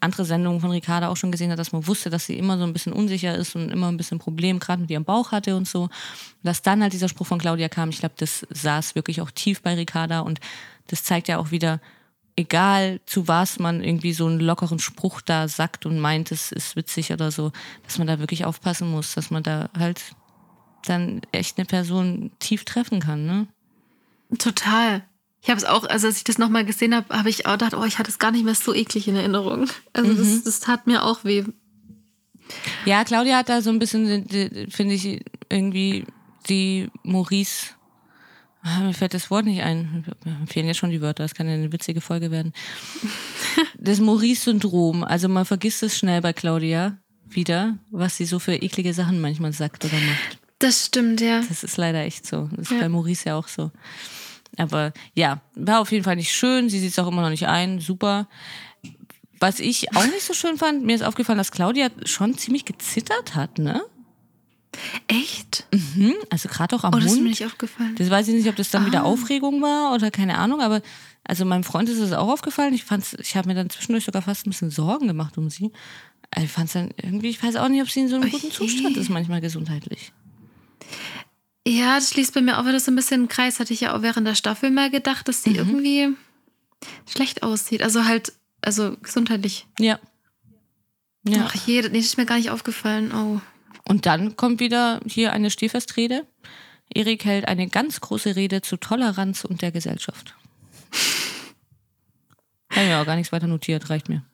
andere 0.00 0.24
Sendungen 0.24 0.60
von 0.60 0.70
Ricarda 0.70 1.08
auch 1.08 1.16
schon 1.16 1.32
gesehen 1.32 1.50
hat, 1.50 1.58
dass 1.58 1.72
man 1.72 1.86
wusste, 1.86 2.08
dass 2.08 2.26
sie 2.26 2.38
immer 2.38 2.56
so 2.56 2.64
ein 2.64 2.72
bisschen 2.72 2.92
unsicher 2.92 3.34
ist 3.34 3.54
und 3.54 3.70
immer 3.70 3.88
ein 3.88 3.96
bisschen 3.96 4.18
Problem 4.18 4.58
gerade 4.58 4.80
mit 4.80 4.90
ihrem 4.90 5.04
Bauch 5.04 5.32
hatte 5.32 5.54
und 5.56 5.68
so. 5.68 5.90
Dass 6.42 6.62
dann 6.62 6.82
halt 6.82 6.92
dieser 6.92 7.08
Spruch 7.08 7.26
von 7.26 7.38
Claudia 7.38 7.68
kam, 7.68 7.90
ich 7.90 7.98
glaube, 7.98 8.14
das 8.18 8.46
saß 8.50 8.94
wirklich 8.94 9.20
auch 9.20 9.30
tief 9.30 9.62
bei 9.62 9.74
Ricarda 9.74 10.20
und 10.20 10.40
das 10.86 11.04
zeigt 11.04 11.28
ja 11.28 11.38
auch 11.38 11.50
wieder, 11.50 11.80
egal 12.36 13.00
zu 13.04 13.28
was 13.28 13.58
man 13.58 13.82
irgendwie 13.82 14.12
so 14.12 14.26
einen 14.26 14.40
lockeren 14.40 14.78
Spruch 14.78 15.20
da 15.20 15.48
sagt 15.48 15.84
und 15.84 15.98
meint, 15.98 16.32
es 16.32 16.52
ist 16.52 16.76
witzig 16.76 17.12
oder 17.12 17.30
so, 17.30 17.52
dass 17.84 17.98
man 17.98 18.06
da 18.06 18.18
wirklich 18.18 18.44
aufpassen 18.44 18.90
muss, 18.90 19.14
dass 19.14 19.30
man 19.30 19.42
da 19.42 19.68
halt 19.76 20.00
dann 20.86 21.20
echt 21.32 21.58
eine 21.58 21.66
Person 21.66 22.30
tief 22.38 22.64
treffen 22.64 23.00
kann, 23.00 23.26
ne? 23.26 23.46
Total. 24.38 25.04
Ich 25.48 25.50
habe 25.50 25.62
es 25.62 25.64
auch, 25.64 25.84
also 25.84 26.08
als 26.08 26.18
ich 26.18 26.24
das 26.24 26.36
nochmal 26.36 26.66
gesehen 26.66 26.94
habe, 26.94 27.16
habe 27.16 27.30
ich 27.30 27.46
auch 27.46 27.52
gedacht, 27.52 27.72
oh, 27.72 27.84
ich 27.84 27.98
hatte 27.98 28.10
es 28.10 28.18
gar 28.18 28.32
nicht 28.32 28.44
mehr 28.44 28.54
so 28.54 28.74
eklig 28.74 29.08
in 29.08 29.16
Erinnerung. 29.16 29.66
Also 29.94 30.12
mhm. 30.12 30.18
das, 30.18 30.44
das 30.44 30.60
tat 30.60 30.86
mir 30.86 31.02
auch 31.04 31.24
weh. 31.24 31.42
Ja, 32.84 33.02
Claudia 33.02 33.38
hat 33.38 33.48
da 33.48 33.62
so 33.62 33.70
ein 33.70 33.78
bisschen, 33.78 34.26
finde 34.68 34.94
ich, 34.94 35.24
irgendwie 35.48 36.04
die 36.50 36.90
Maurice 37.02 37.68
Ah, 38.62 38.80
mir 38.80 38.92
fällt 38.92 39.14
das 39.14 39.30
Wort 39.30 39.46
nicht 39.46 39.62
ein. 39.62 40.04
Mir 40.26 40.46
fehlen 40.46 40.66
jetzt 40.66 40.76
schon 40.76 40.90
die 40.90 41.00
Wörter, 41.00 41.22
das 41.22 41.34
kann 41.34 41.46
ja 41.48 41.54
eine 41.54 41.72
witzige 41.72 42.02
Folge 42.02 42.30
werden. 42.30 42.52
Das 43.78 44.00
Maurice-Syndrom. 44.00 45.02
Also 45.02 45.28
man 45.30 45.46
vergisst 45.46 45.82
es 45.82 45.96
schnell 45.96 46.20
bei 46.20 46.34
Claudia 46.34 46.98
wieder, 47.26 47.78
was 47.90 48.18
sie 48.18 48.26
so 48.26 48.38
für 48.38 48.54
eklige 48.54 48.92
Sachen 48.92 49.20
manchmal 49.22 49.54
sagt 49.54 49.86
oder 49.86 49.94
macht. 49.94 50.38
Das 50.58 50.86
stimmt, 50.86 51.22
ja. 51.22 51.40
Das 51.48 51.64
ist 51.64 51.76
leider 51.78 52.00
echt 52.00 52.26
so. 52.26 52.50
Das 52.52 52.66
ist 52.66 52.72
ja. 52.72 52.80
bei 52.80 52.88
Maurice 52.90 53.30
ja 53.30 53.36
auch 53.36 53.48
so. 53.48 53.70
Aber 54.58 54.92
ja, 55.14 55.40
war 55.54 55.80
auf 55.80 55.92
jeden 55.92 56.04
Fall 56.04 56.16
nicht 56.16 56.32
schön. 56.32 56.68
Sie 56.68 56.78
sieht 56.78 56.90
es 56.90 56.98
auch 56.98 57.08
immer 57.08 57.22
noch 57.22 57.30
nicht 57.30 57.46
ein. 57.46 57.80
Super. 57.80 58.28
Was 59.40 59.60
ich 59.60 59.94
auch 59.96 60.04
nicht 60.06 60.22
so 60.22 60.34
schön 60.34 60.58
fand, 60.58 60.84
mir 60.84 60.96
ist 60.96 61.02
aufgefallen, 61.02 61.38
dass 61.38 61.52
Claudia 61.52 61.90
schon 62.04 62.36
ziemlich 62.36 62.64
gezittert 62.64 63.36
hat, 63.36 63.58
ne? 63.58 63.82
Echt? 65.06 65.66
Mhm, 65.72 66.14
also 66.30 66.48
gerade 66.48 66.76
auch 66.76 66.84
am 66.84 66.94
oh, 66.94 66.98
das 66.98 67.06
Mund. 67.06 67.16
Ist 67.16 67.22
mir 67.22 67.28
nicht 67.30 67.46
aufgefallen. 67.46 67.94
Das 67.96 68.10
weiß 68.10 68.28
ich 68.28 68.34
nicht, 68.34 68.48
ob 68.48 68.56
das 68.56 68.70
dann 68.70 68.84
ah. 68.84 68.86
wieder 68.86 69.04
Aufregung 69.04 69.62
war 69.62 69.94
oder 69.94 70.10
keine 70.10 70.38
Ahnung, 70.38 70.60
aber 70.60 70.82
also 71.24 71.44
meinem 71.44 71.64
Freund 71.64 71.88
ist 71.88 71.98
es 71.98 72.12
auch 72.12 72.28
aufgefallen. 72.28 72.74
Ich 72.74 72.84
fand's, 72.84 73.14
ich 73.20 73.36
habe 73.36 73.48
mir 73.48 73.54
dann 73.54 73.70
zwischendurch 73.70 74.04
sogar 74.04 74.22
fast 74.22 74.46
ein 74.46 74.50
bisschen 74.50 74.70
Sorgen 74.70 75.06
gemacht 75.06 75.38
um 75.38 75.50
sie. 75.50 75.72
Also 76.30 76.44
ich 76.46 76.52
fand 76.52 76.66
es 76.66 76.72
dann 76.74 76.90
irgendwie, 76.96 77.28
ich 77.28 77.42
weiß 77.42 77.56
auch 77.56 77.68
nicht, 77.68 77.82
ob 77.82 77.90
sie 77.90 78.00
in 78.00 78.08
so 78.08 78.16
einem 78.16 78.30
guten 78.30 78.50
Zustand 78.50 78.96
ist, 78.96 79.08
manchmal 79.08 79.40
gesundheitlich. 79.40 80.12
Ja, 81.66 81.96
das 81.96 82.10
schließt 82.10 82.34
bei 82.34 82.40
mir 82.40 82.58
auch 82.58 82.64
wieder 82.64 82.80
so 82.80 82.90
ein 82.90 82.96
bisschen 82.96 83.20
einen 83.20 83.28
Kreis. 83.28 83.60
Hatte 83.60 83.72
ich 83.72 83.80
ja 83.80 83.94
auch 83.94 84.02
während 84.02 84.26
der 84.26 84.34
Staffel 84.34 84.70
mal 84.70 84.90
gedacht, 84.90 85.28
dass 85.28 85.42
sie 85.42 85.50
mhm. 85.50 85.56
irgendwie 85.56 86.08
schlecht 87.10 87.42
aussieht. 87.42 87.82
Also 87.82 88.04
halt, 88.04 88.32
also 88.62 88.96
gesundheitlich. 89.02 89.66
Ja. 89.78 89.98
ja. 91.26 91.44
Ach 91.46 91.54
je, 91.66 91.82
nee, 91.82 91.98
das 91.98 92.06
ist 92.06 92.16
mir 92.16 92.26
gar 92.26 92.36
nicht 92.36 92.50
aufgefallen. 92.50 93.12
Oh. 93.12 93.40
Und 93.88 94.06
dann 94.06 94.36
kommt 94.36 94.60
wieder 94.60 95.00
hier 95.06 95.32
eine 95.32 95.50
Stehfestrede. 95.50 96.26
Erik 96.94 97.24
hält 97.24 97.48
eine 97.48 97.68
ganz 97.68 98.00
große 98.00 98.36
Rede 98.36 98.62
zu 98.62 98.76
Toleranz 98.76 99.44
und 99.44 99.62
der 99.62 99.72
Gesellschaft. 99.72 100.34
Habe 102.70 102.86
ich 102.86 102.94
auch 102.94 103.06
gar 103.06 103.16
nichts 103.16 103.32
weiter 103.32 103.46
notiert, 103.46 103.90
reicht 103.90 104.08
mir. 104.08 104.24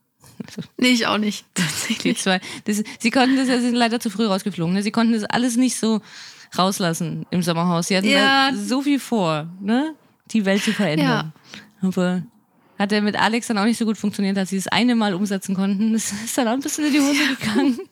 Also, 0.44 0.62
nee, 0.76 0.88
ich 0.88 1.06
auch 1.06 1.18
nicht. 1.18 1.44
Die 2.02 2.14
zwei, 2.14 2.40
das, 2.64 2.82
sie 2.98 3.10
konnten 3.10 3.36
das, 3.36 3.48
ja, 3.48 3.60
sind 3.60 3.74
leider 3.74 4.00
zu 4.00 4.10
früh 4.10 4.26
rausgeflogen. 4.26 4.74
Ne? 4.74 4.82
Sie 4.82 4.90
konnten 4.90 5.12
das 5.12 5.24
alles 5.24 5.56
nicht 5.56 5.76
so 5.76 6.00
rauslassen 6.58 7.26
im 7.30 7.42
Sommerhaus. 7.42 7.88
Sie 7.88 7.96
hatten 7.96 8.08
ja. 8.08 8.50
so 8.54 8.82
viel 8.82 8.98
vor, 8.98 9.48
ne? 9.60 9.94
die 10.30 10.44
Welt 10.44 10.62
zu 10.62 10.72
verändern. 10.72 11.32
Ja. 11.82 11.88
Aber 11.88 12.22
hat 12.78 12.92
er 12.92 13.02
mit 13.02 13.16
Alex 13.16 13.46
dann 13.46 13.58
auch 13.58 13.64
nicht 13.64 13.78
so 13.78 13.84
gut 13.84 13.98
funktioniert, 13.98 14.36
dass 14.36 14.50
sie 14.50 14.56
das 14.56 14.68
eine 14.68 14.94
Mal 14.94 15.14
umsetzen 15.14 15.54
konnten. 15.54 15.92
Das 15.92 16.12
ist 16.12 16.36
dann 16.36 16.48
auch 16.48 16.52
ein 16.52 16.60
bisschen 16.60 16.86
in 16.86 16.92
die 16.92 17.00
Hose 17.00 17.36
gegangen. 17.38 17.78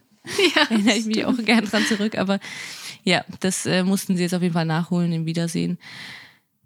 Ja, 0.54 0.62
Erinnere 0.70 0.94
ich 0.94 1.06
mich 1.06 1.24
auch 1.24 1.36
gern 1.44 1.64
dran 1.64 1.84
zurück. 1.84 2.16
Aber 2.16 2.38
ja, 3.02 3.24
das 3.40 3.66
äh, 3.66 3.82
mussten 3.82 4.16
sie 4.16 4.22
jetzt 4.22 4.34
auf 4.34 4.42
jeden 4.42 4.54
Fall 4.54 4.64
nachholen 4.64 5.12
im 5.12 5.26
Wiedersehen. 5.26 5.78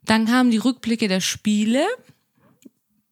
Dann 0.05 0.27
kamen 0.27 0.51
die 0.51 0.59
Rückblicke 0.59 1.09
der 1.09 1.21
Spiele. 1.21 1.83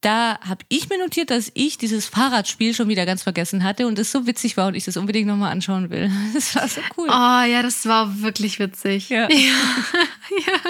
Da 0.05 0.38
habe 0.47 0.62
ich 0.69 0.90
mir 0.90 0.99
notiert, 0.99 1.31
dass 1.31 1.51
ich 1.55 1.79
dieses 1.79 2.05
Fahrradspiel 2.07 2.75
schon 2.75 2.88
wieder 2.88 3.07
ganz 3.07 3.23
vergessen 3.23 3.64
hatte 3.64 3.87
und 3.87 3.99
es 3.99 4.12
so 4.12 4.27
witzig 4.27 4.59
war 4.59 4.67
und 4.67 4.75
ich 4.75 4.85
das 4.85 4.99
unbedingt 4.99 5.27
nochmal 5.27 5.51
anschauen 5.51 5.88
will. 5.88 6.11
Das 6.35 6.55
war 6.55 6.69
so 6.69 6.83
cool. 6.99 7.09
Oh 7.09 7.43
ja, 7.51 7.62
das 7.62 7.87
war 7.87 8.21
wirklich 8.21 8.59
witzig. 8.59 9.09
Ja. 9.09 9.31
ja. 9.31 9.38
ja. 9.38 10.61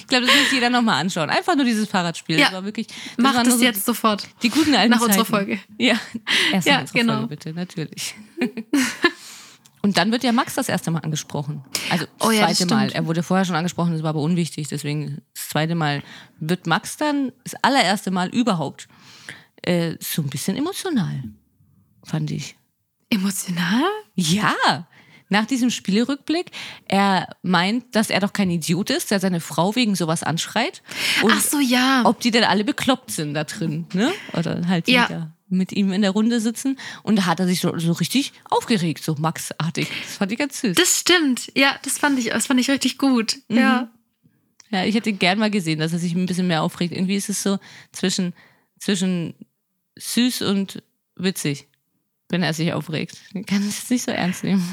Ich 0.00 0.08
glaube, 0.08 0.26
das 0.26 0.34
muss 0.34 0.50
jeder 0.50 0.70
nochmal 0.70 1.00
anschauen. 1.00 1.30
Einfach 1.30 1.54
nur 1.54 1.64
dieses 1.64 1.88
Fahrradspiel. 1.88 2.36
Ja. 2.36 2.46
Das 2.46 2.54
war 2.54 2.64
wirklich. 2.64 2.88
Das 2.88 3.18
Macht 3.18 3.46
es 3.46 3.58
so 3.58 3.62
jetzt 3.62 3.84
sofort. 3.84 4.26
Die 4.42 4.48
guten 4.48 4.74
alten 4.74 4.90
Nach 4.90 4.98
Zeiten. 4.98 5.10
unserer 5.10 5.24
Folge. 5.24 5.60
Ja, 5.78 5.94
erst 6.52 6.66
ja, 6.66 6.80
unsere 6.80 6.98
genau. 6.98 7.12
Folge 7.18 7.28
bitte, 7.28 7.52
natürlich. 7.52 8.14
Und 9.84 9.98
dann 9.98 10.10
wird 10.12 10.24
ja 10.24 10.32
Max 10.32 10.54
das 10.54 10.70
erste 10.70 10.90
Mal 10.90 11.00
angesprochen. 11.00 11.62
Also 11.90 12.06
das 12.06 12.26
oh 12.26 12.30
ja, 12.30 12.46
zweite 12.46 12.66
das 12.66 12.70
Mal. 12.74 12.92
Er 12.92 13.04
wurde 13.04 13.22
vorher 13.22 13.44
schon 13.44 13.54
angesprochen, 13.54 13.92
das 13.92 14.02
war 14.02 14.08
aber 14.08 14.22
unwichtig. 14.22 14.66
Deswegen 14.68 15.20
das 15.34 15.50
zweite 15.50 15.74
Mal 15.74 16.02
wird 16.40 16.66
Max 16.66 16.96
dann 16.96 17.32
das 17.44 17.54
allererste 17.60 18.10
Mal 18.10 18.30
überhaupt 18.30 18.88
äh, 19.60 19.96
so 20.00 20.22
ein 20.22 20.30
bisschen 20.30 20.56
emotional, 20.56 21.24
fand 22.02 22.30
ich. 22.30 22.56
Emotional? 23.10 23.84
Ja 24.14 24.86
nach 25.28 25.46
diesem 25.46 25.70
Spielerückblick, 25.70 26.50
er 26.86 27.28
meint, 27.42 27.96
dass 27.96 28.08
er 28.08 28.20
doch 28.20 28.32
kein 28.32 28.50
Idiot 28.50 28.88
ist, 28.90 29.10
der 29.10 29.20
seine 29.20 29.40
Frau 29.40 29.74
wegen 29.74 29.96
sowas 29.96 30.22
anschreit. 30.22 30.82
Und 31.22 31.32
Ach 31.34 31.40
so, 31.40 31.58
ja. 31.58 32.02
Ob 32.04 32.20
die 32.20 32.30
denn 32.30 32.44
alle 32.44 32.62
bekloppt 32.62 33.10
sind 33.10 33.34
da 33.34 33.44
drin, 33.44 33.86
ne? 33.92 34.12
Oder 34.32 34.66
halt 34.68 34.86
ja. 34.88 35.08
da 35.08 35.33
mit 35.54 35.72
ihm 35.72 35.92
in 35.92 36.02
der 36.02 36.10
Runde 36.10 36.40
sitzen. 36.40 36.78
Und 37.02 37.16
da 37.16 37.26
hat 37.26 37.40
er 37.40 37.46
sich 37.46 37.60
so, 37.60 37.76
so 37.78 37.92
richtig 37.92 38.32
aufgeregt, 38.50 39.02
so 39.02 39.14
Max-artig. 39.14 39.88
Das 40.02 40.16
fand 40.16 40.32
ich 40.32 40.38
ganz 40.38 40.60
süß. 40.60 40.76
Das 40.76 41.00
stimmt. 41.00 41.50
Ja, 41.56 41.76
das 41.82 41.98
fand 41.98 42.18
ich, 42.18 42.26
das 42.26 42.46
fand 42.46 42.60
ich 42.60 42.70
richtig 42.70 42.98
gut. 42.98 43.36
Mhm. 43.48 43.56
Ja. 43.58 43.88
Ja, 44.70 44.84
ich 44.84 44.94
hätte 44.94 45.12
gern 45.12 45.38
mal 45.38 45.50
gesehen, 45.50 45.78
dass 45.78 45.92
er 45.92 45.98
sich 45.98 46.14
ein 46.14 46.26
bisschen 46.26 46.48
mehr 46.48 46.62
aufregt. 46.62 46.92
Irgendwie 46.92 47.14
ist 47.14 47.28
es 47.28 47.42
so 47.42 47.58
zwischen, 47.92 48.34
zwischen 48.78 49.34
süß 49.96 50.42
und 50.42 50.82
witzig, 51.16 51.68
wenn 52.28 52.42
er 52.42 52.54
sich 52.54 52.72
aufregt. 52.72 53.18
Ich 53.34 53.46
kann 53.46 53.66
es 53.66 53.88
nicht 53.88 54.04
so 54.04 54.10
ernst 54.10 54.42
nehmen. 54.42 54.66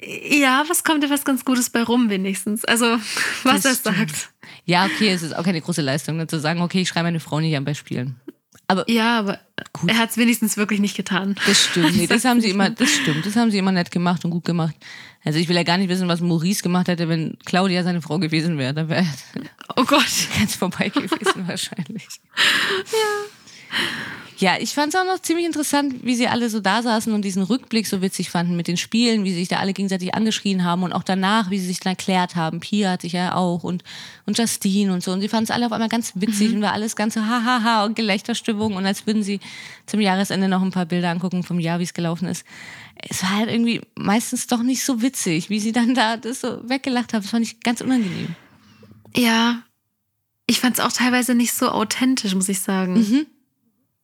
Ja, 0.00 0.64
was 0.68 0.84
kommt 0.84 1.02
dir 1.02 1.10
was 1.10 1.24
ganz 1.24 1.44
Gutes 1.44 1.70
bei 1.70 1.82
rum, 1.82 2.08
wenigstens. 2.08 2.64
Also, 2.64 2.98
was 3.42 3.64
er 3.64 3.74
sagt. 3.74 4.30
Ja, 4.64 4.86
okay, 4.86 5.10
es 5.10 5.22
ist 5.22 5.34
auch 5.34 5.42
keine 5.42 5.60
große 5.60 5.82
Leistung, 5.82 6.16
ne, 6.16 6.26
zu 6.26 6.38
sagen, 6.38 6.62
okay, 6.62 6.82
ich 6.82 6.88
schreibe 6.88 7.04
meine 7.04 7.20
Frau 7.20 7.40
nicht 7.40 7.56
an 7.56 7.64
bei 7.64 7.74
Spielen. 7.74 8.20
Aber 8.70 8.88
ja, 8.88 9.18
aber 9.18 9.38
gut. 9.72 9.90
er 9.90 9.96
hat 9.96 10.10
es 10.10 10.18
wenigstens 10.18 10.58
wirklich 10.58 10.78
nicht 10.78 10.94
getan. 10.94 11.36
Das 11.46 11.64
stimmt. 11.64 11.96
Nee, 11.96 12.06
das 12.08 12.26
haben 12.26 12.42
sie 12.42 12.50
immer, 12.50 12.68
das 12.68 12.90
stimmt. 12.90 13.24
Das 13.24 13.34
haben 13.34 13.50
sie 13.50 13.56
immer 13.56 13.72
nett 13.72 13.90
gemacht 13.90 14.24
und 14.26 14.30
gut 14.30 14.44
gemacht. 14.44 14.74
Also 15.24 15.38
ich 15.38 15.48
will 15.48 15.56
ja 15.56 15.62
gar 15.62 15.78
nicht 15.78 15.88
wissen, 15.88 16.06
was 16.06 16.20
Maurice 16.20 16.62
gemacht 16.62 16.88
hätte, 16.88 17.08
wenn 17.08 17.38
Claudia 17.46 17.82
seine 17.82 18.02
Frau 18.02 18.18
gewesen 18.18 18.58
wäre. 18.58 18.74
Da 18.74 18.88
wäre 18.90 19.06
oh 19.76 19.84
Gott 19.84 20.04
ganz 20.38 20.54
vorbei 20.54 20.90
gewesen 20.90 21.48
wahrscheinlich. 21.48 22.06
Ja. 22.92 23.37
Ja, 24.40 24.56
ich 24.60 24.72
fand 24.72 24.94
es 24.94 25.00
auch 25.00 25.04
noch 25.04 25.20
ziemlich 25.20 25.46
interessant, 25.46 26.04
wie 26.04 26.14
sie 26.14 26.28
alle 26.28 26.48
so 26.48 26.60
da 26.60 26.80
saßen 26.80 27.12
und 27.12 27.22
diesen 27.22 27.42
Rückblick 27.42 27.88
so 27.88 28.02
witzig 28.02 28.30
fanden 28.30 28.56
mit 28.56 28.68
den 28.68 28.76
Spielen, 28.76 29.24
wie 29.24 29.30
sie 29.30 29.40
sich 29.40 29.48
da 29.48 29.58
alle 29.58 29.72
gegenseitig 29.72 30.14
angeschrien 30.14 30.62
haben 30.62 30.84
und 30.84 30.92
auch 30.92 31.02
danach, 31.02 31.50
wie 31.50 31.58
sie 31.58 31.66
sich 31.66 31.80
dann 31.80 31.90
erklärt 31.90 32.36
haben. 32.36 32.60
Pia 32.60 32.92
hat 32.92 33.02
sich 33.02 33.14
ja 33.14 33.34
auch 33.34 33.64
und, 33.64 33.82
und 34.26 34.38
Justine 34.38 34.92
und 34.92 35.02
so. 35.02 35.10
Und 35.10 35.22
sie 35.22 35.28
fanden 35.28 35.44
es 35.44 35.50
alle 35.50 35.66
auf 35.66 35.72
einmal 35.72 35.88
ganz 35.88 36.12
witzig 36.14 36.50
mhm. 36.50 36.56
und 36.56 36.62
war 36.62 36.72
alles 36.72 36.94
ganz 36.94 37.14
so 37.14 37.20
hahaha 37.20 37.84
und 37.84 37.96
Gelächterstimmung 37.96 38.76
und 38.76 38.86
als 38.86 39.08
würden 39.08 39.24
sie 39.24 39.40
zum 39.86 40.00
Jahresende 40.00 40.46
noch 40.46 40.62
ein 40.62 40.70
paar 40.70 40.86
Bilder 40.86 41.10
angucken 41.10 41.42
vom 41.42 41.58
Jahr, 41.58 41.80
wie 41.80 41.84
es 41.84 41.94
gelaufen 41.94 42.28
ist. 42.28 42.46
Es 43.08 43.24
war 43.24 43.30
halt 43.38 43.50
irgendwie 43.50 43.80
meistens 43.96 44.46
doch 44.46 44.62
nicht 44.62 44.84
so 44.84 45.02
witzig, 45.02 45.50
wie 45.50 45.58
sie 45.58 45.72
dann 45.72 45.96
da 45.96 46.16
das 46.16 46.42
so 46.42 46.60
weggelacht 46.68 47.12
haben. 47.12 47.22
Das 47.22 47.30
fand 47.32 47.44
ich 47.44 47.58
ganz 47.58 47.80
unangenehm. 47.80 48.36
Ja, 49.16 49.64
ich 50.46 50.60
fand 50.60 50.78
es 50.78 50.80
auch 50.80 50.92
teilweise 50.92 51.34
nicht 51.34 51.54
so 51.54 51.70
authentisch, 51.70 52.36
muss 52.36 52.48
ich 52.48 52.60
sagen. 52.60 52.94
Mhm. 52.94 53.26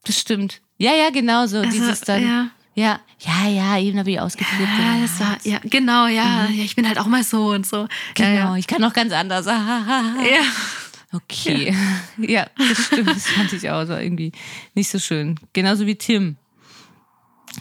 Das 0.04 0.18
stimmt. 0.18 0.60
Ja, 0.78 0.92
ja, 0.92 1.10
genau 1.10 1.46
so. 1.46 1.58
Also, 1.58 1.70
dieses 1.70 2.00
dann. 2.00 2.22
Ja. 2.22 2.50
Ja, 2.76 2.98
ja, 3.20 3.48
ja, 3.48 3.78
eben 3.78 4.00
habe 4.00 4.10
ich 4.10 4.18
ausgeführt. 4.18 4.68
Ja, 4.78 5.00
das 5.00 5.20
war, 5.20 5.38
ja, 5.44 5.60
genau, 5.62 6.08
ja. 6.08 6.48
Mhm. 6.48 6.58
ja. 6.58 6.64
Ich 6.64 6.74
bin 6.74 6.88
halt 6.88 6.98
auch 6.98 7.06
mal 7.06 7.22
so 7.22 7.50
und 7.50 7.64
so. 7.64 7.86
Genau, 8.14 8.28
ja, 8.28 8.34
ja. 8.34 8.56
ich 8.56 8.66
kann 8.66 8.82
auch 8.82 8.92
ganz 8.92 9.12
anders. 9.12 9.46
ja. 9.46 10.42
Okay. 11.12 11.72
Ja. 12.18 12.28
ja, 12.28 12.46
das 12.58 12.86
stimmt. 12.86 13.10
Das 13.10 13.28
fand 13.28 13.52
ich 13.52 13.70
auch 13.70 13.84
so 13.86 13.92
irgendwie 13.92 14.32
nicht 14.74 14.90
so 14.90 14.98
schön. 14.98 15.38
Genauso 15.52 15.86
wie 15.86 15.94
Tim. 15.94 16.36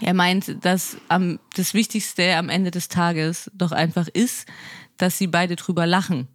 Er 0.01 0.15
meint, 0.15 0.65
dass 0.65 0.97
am, 1.07 1.39
das 1.55 1.75
Wichtigste 1.75 2.35
am 2.35 2.49
Ende 2.49 2.71
des 2.71 2.87
Tages 2.87 3.51
doch 3.53 3.71
einfach 3.71 4.07
ist, 4.07 4.47
dass 4.97 5.19
sie 5.19 5.27
beide 5.27 5.55
drüber 5.55 5.85
lachen. 5.85 6.27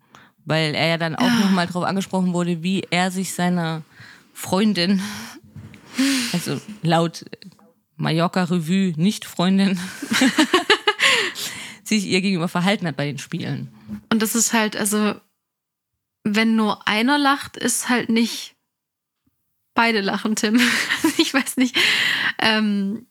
Weil 0.44 0.76
er 0.76 0.86
ja 0.86 0.96
dann 0.96 1.16
auch 1.16 1.26
ja. 1.26 1.40
nochmal 1.40 1.66
darauf 1.66 1.84
angesprochen 1.84 2.32
wurde, 2.32 2.62
wie 2.62 2.86
er 2.90 3.10
sich 3.10 3.34
seiner 3.34 3.82
Freundin, 4.32 5.02
also 6.32 6.60
laut 6.82 7.24
Mallorca 7.96 8.44
Revue, 8.44 8.94
nicht 8.96 9.24
Freundin, 9.24 9.78
sich 11.84 12.06
ihr 12.06 12.20
gegenüber 12.20 12.48
verhalten 12.48 12.86
hat 12.86 12.96
bei 12.96 13.06
den 13.06 13.18
Spielen. 13.18 13.72
Und 14.12 14.22
das 14.22 14.34
ist 14.34 14.52
halt, 14.52 14.76
also, 14.76 15.14
wenn 16.24 16.56
nur 16.56 16.86
einer 16.86 17.18
lacht, 17.18 17.56
ist 17.56 17.88
halt 17.88 18.08
nicht 18.08 18.54
beide 19.74 20.00
lachen, 20.00 20.36
Tim. 20.36 20.60
ich 21.18 21.34
weiß 21.34 21.56
nicht. 21.56 21.76
Ähm, 22.38 23.06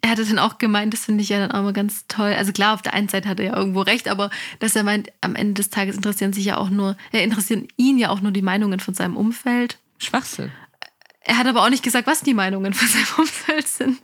er 0.00 0.10
hatte 0.10 0.24
dann 0.24 0.38
auch 0.38 0.58
gemeint, 0.58 0.94
das 0.94 1.04
finde 1.04 1.22
ich 1.22 1.28
ja 1.28 1.38
dann 1.38 1.50
auch 1.50 1.62
mal 1.62 1.72
ganz 1.72 2.06
toll. 2.06 2.32
Also 2.32 2.52
klar, 2.52 2.74
auf 2.74 2.82
der 2.82 2.94
einen 2.94 3.08
Seite 3.08 3.28
hat 3.28 3.40
er 3.40 3.46
ja 3.46 3.56
irgendwo 3.56 3.80
recht, 3.80 4.08
aber 4.08 4.30
dass 4.60 4.76
er 4.76 4.84
meint, 4.84 5.10
am 5.20 5.34
Ende 5.34 5.54
des 5.54 5.70
Tages 5.70 5.96
interessieren 5.96 6.32
sich 6.32 6.44
ja 6.44 6.56
auch 6.56 6.70
nur, 6.70 6.96
er 7.10 7.24
interessieren 7.24 7.66
ihn 7.76 7.98
ja 7.98 8.10
auch 8.10 8.20
nur 8.20 8.30
die 8.30 8.42
Meinungen 8.42 8.80
von 8.80 8.94
seinem 8.94 9.16
Umfeld. 9.16 9.78
Schwachsinn. 9.98 10.52
Er 11.28 11.36
hat 11.36 11.46
aber 11.46 11.62
auch 11.62 11.68
nicht 11.68 11.82
gesagt, 11.82 12.06
was 12.06 12.22
die 12.22 12.32
Meinungen 12.32 12.72
von 12.72 12.88
seinem 12.88 13.06
Umfeld 13.18 13.68
sind. 13.68 13.98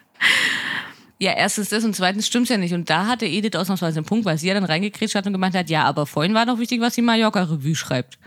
Ja, 1.18 1.32
erstens 1.32 1.70
das 1.70 1.82
und 1.82 1.96
zweitens 1.96 2.26
stimmt 2.26 2.44
es 2.44 2.50
ja 2.50 2.58
nicht. 2.58 2.74
Und 2.74 2.90
da 2.90 3.06
hatte 3.06 3.24
Edith 3.24 3.56
ausnahmsweise 3.56 3.98
einen 3.98 4.06
Punkt, 4.06 4.26
weil 4.26 4.36
sie 4.36 4.48
ja 4.48 4.54
dann 4.54 4.64
reingekretscht 4.64 5.14
hat 5.14 5.26
und 5.26 5.32
gemeint 5.32 5.54
hat, 5.54 5.70
ja, 5.70 5.84
aber 5.84 6.06
vorhin 6.06 6.34
war 6.34 6.44
doch 6.44 6.58
wichtig, 6.58 6.82
was 6.82 6.94
die 6.94 7.02
Mallorca-Revue 7.02 7.74
schreibt. 7.74 8.18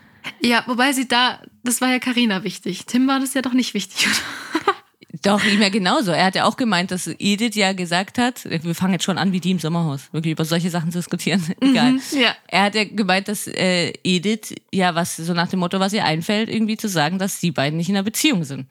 Ja, 0.42 0.64
wobei 0.66 0.94
sie 0.94 1.08
da, 1.08 1.42
das 1.64 1.80
war 1.80 1.90
ja 1.90 2.00
Karina 2.00 2.44
wichtig. 2.44 2.88
Tim 2.88 3.08
war 3.08 3.20
das 3.20 3.36
ja 3.36 3.44
doch 3.44 3.54
nicht 3.54 3.74
wichtig, 3.76 4.08
oder? 4.08 4.74
Doch, 5.24 5.44
ihm 5.44 5.62
ja 5.62 5.70
genauso. 5.70 6.12
Er 6.12 6.26
hat 6.26 6.36
ja 6.36 6.44
auch 6.44 6.58
gemeint, 6.58 6.92
dass 6.92 7.08
Edith 7.08 7.56
ja 7.56 7.74
gesagt 7.74 8.20
hat, 8.20 8.46
wir 8.46 8.76
fangen 8.76 8.94
jetzt 8.94 9.06
schon 9.06 9.18
an 9.18 9.32
wie 9.32 9.40
die 9.40 9.52
im 9.52 9.58
Sommerhaus, 9.58 10.14
wirklich 10.14 10.34
über 10.34 10.46
solche 10.46 10.70
Sachen 10.70 10.92
zu 10.92 11.00
diskutieren. 11.00 11.44
Egal. 11.62 11.94
Mhm, 11.94 12.02
ja. 12.12 12.36
Er 12.48 12.64
hat 12.64 12.76
ja 12.76 12.84
gemeint, 12.84 13.28
dass 13.28 13.48
äh, 13.48 13.94
Edith 14.04 14.54
ja 14.72 14.94
was 14.94 15.16
so 15.18 15.34
nach 15.34 15.48
dem 15.48 15.60
Motto, 15.60 15.80
was 15.80 15.94
ihr 15.94 16.06
einfällt, 16.06 16.50
irgendwie 16.50 16.78
zu 16.78 16.88
sagen, 16.88 17.18
dass 17.18 17.40
die 17.40 17.52
beiden 17.52 17.78
nicht 17.78 17.90
in 17.90 17.96
einer 17.96 18.04
Beziehung 18.04 18.44
sind. 18.44 18.68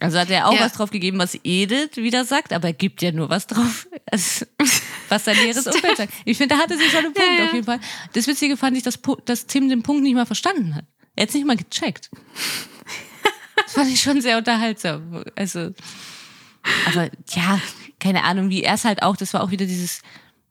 Also 0.00 0.18
hat 0.18 0.30
er 0.30 0.48
auch 0.48 0.54
ja. 0.54 0.60
was 0.60 0.72
drauf 0.72 0.90
gegeben, 0.90 1.18
was 1.18 1.38
Edith 1.44 1.96
wieder 1.96 2.24
sagt, 2.24 2.52
aber 2.52 2.68
er 2.68 2.72
gibt 2.72 3.02
ja 3.02 3.12
nur 3.12 3.28
was 3.28 3.46
drauf, 3.46 3.86
was 5.08 5.24
sein 5.24 5.36
näheres 5.36 5.66
Umfeld 5.66 5.98
sagt. 5.98 6.12
Ich 6.24 6.38
finde, 6.38 6.54
da 6.54 6.62
hatte 6.62 6.76
sie 6.78 6.88
schon 6.88 7.04
einen 7.04 7.12
Punkt 7.12 7.30
ja, 7.30 7.38
ja. 7.38 7.44
auf 7.46 7.52
jeden 7.52 7.66
Fall. 7.66 7.80
Das 8.14 8.26
Witzige 8.26 8.56
fand 8.56 8.76
ich, 8.76 8.82
dass, 8.82 8.98
dass 9.26 9.46
Tim 9.46 9.68
den 9.68 9.82
Punkt 9.82 10.02
nicht 10.02 10.14
mal 10.14 10.26
verstanden 10.26 10.74
hat. 10.74 10.84
Er 11.16 11.22
hat 11.22 11.28
es 11.28 11.34
nicht 11.34 11.46
mal 11.46 11.56
gecheckt. 11.56 12.10
Das 13.56 13.74
fand 13.74 13.90
ich 13.90 14.00
schon 14.00 14.20
sehr 14.22 14.38
unterhaltsam. 14.38 15.22
Also, 15.36 15.72
aber 16.86 17.10
ja, 17.34 17.60
keine 17.98 18.24
Ahnung, 18.24 18.48
wie 18.48 18.62
er 18.62 18.74
es 18.74 18.84
halt 18.84 19.02
auch, 19.02 19.16
das 19.16 19.34
war 19.34 19.42
auch 19.42 19.50
wieder 19.50 19.66
dieses 19.66 20.00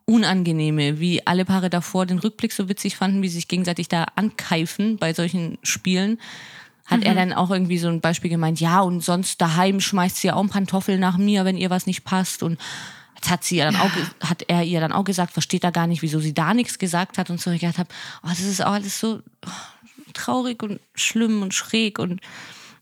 Unangenehme, 0.05 0.99
wie 0.99 1.25
alle 1.25 1.43
Paare 1.45 1.69
davor 1.69 2.05
den 2.05 2.19
Rückblick 2.19 2.53
so 2.53 2.69
witzig 2.69 2.95
fanden, 2.95 3.21
wie 3.21 3.27
sie 3.29 3.35
sich 3.35 3.47
gegenseitig 3.47 3.89
da 3.89 4.05
ankeifen 4.15 4.97
bei 4.97 5.13
solchen 5.13 5.57
Spielen 5.63 6.19
hat 6.89 7.01
mhm. 7.01 7.05
er 7.05 7.15
dann 7.15 7.33
auch 7.33 7.51
irgendwie 7.51 7.77
so 7.77 7.87
ein 7.87 8.01
Beispiel 8.01 8.29
gemeint, 8.29 8.59
ja, 8.59 8.81
und 8.81 9.01
sonst 9.01 9.39
daheim 9.41 9.79
schmeißt 9.79 10.17
sie 10.17 10.27
ja 10.27 10.33
auch 10.35 10.43
ein 10.43 10.49
Pantoffel 10.49 10.97
nach 10.97 11.17
mir, 11.17 11.45
wenn 11.45 11.57
ihr 11.57 11.69
was 11.69 11.85
nicht 11.85 12.03
passt. 12.03 12.41
Und 12.43 12.59
jetzt 13.15 13.29
hat 13.29 13.43
sie 13.43 13.57
ja 13.57 13.65
dann 13.65 13.79
auch, 13.79 13.91
hat 14.27 14.43
er 14.47 14.63
ihr 14.63 14.81
dann 14.81 14.91
auch 14.91 15.03
gesagt, 15.03 15.33
versteht 15.33 15.63
er 15.63 15.71
gar 15.71 15.87
nicht, 15.87 16.01
wieso 16.01 16.19
sie 16.19 16.33
da 16.33 16.53
nichts 16.53 16.79
gesagt 16.79 17.17
hat 17.17 17.29
und 17.29 17.39
so. 17.39 17.51
Ich 17.51 17.61
gedacht 17.61 17.77
habe, 17.77 17.89
oh, 18.23 18.29
das 18.29 18.39
ist 18.39 18.63
auch 18.63 18.73
alles 18.73 18.99
so 18.99 19.21
traurig 20.13 20.63
und 20.63 20.79
schlimm 20.95 21.41
und 21.41 21.53
schräg 21.53 21.99
und 21.99 22.21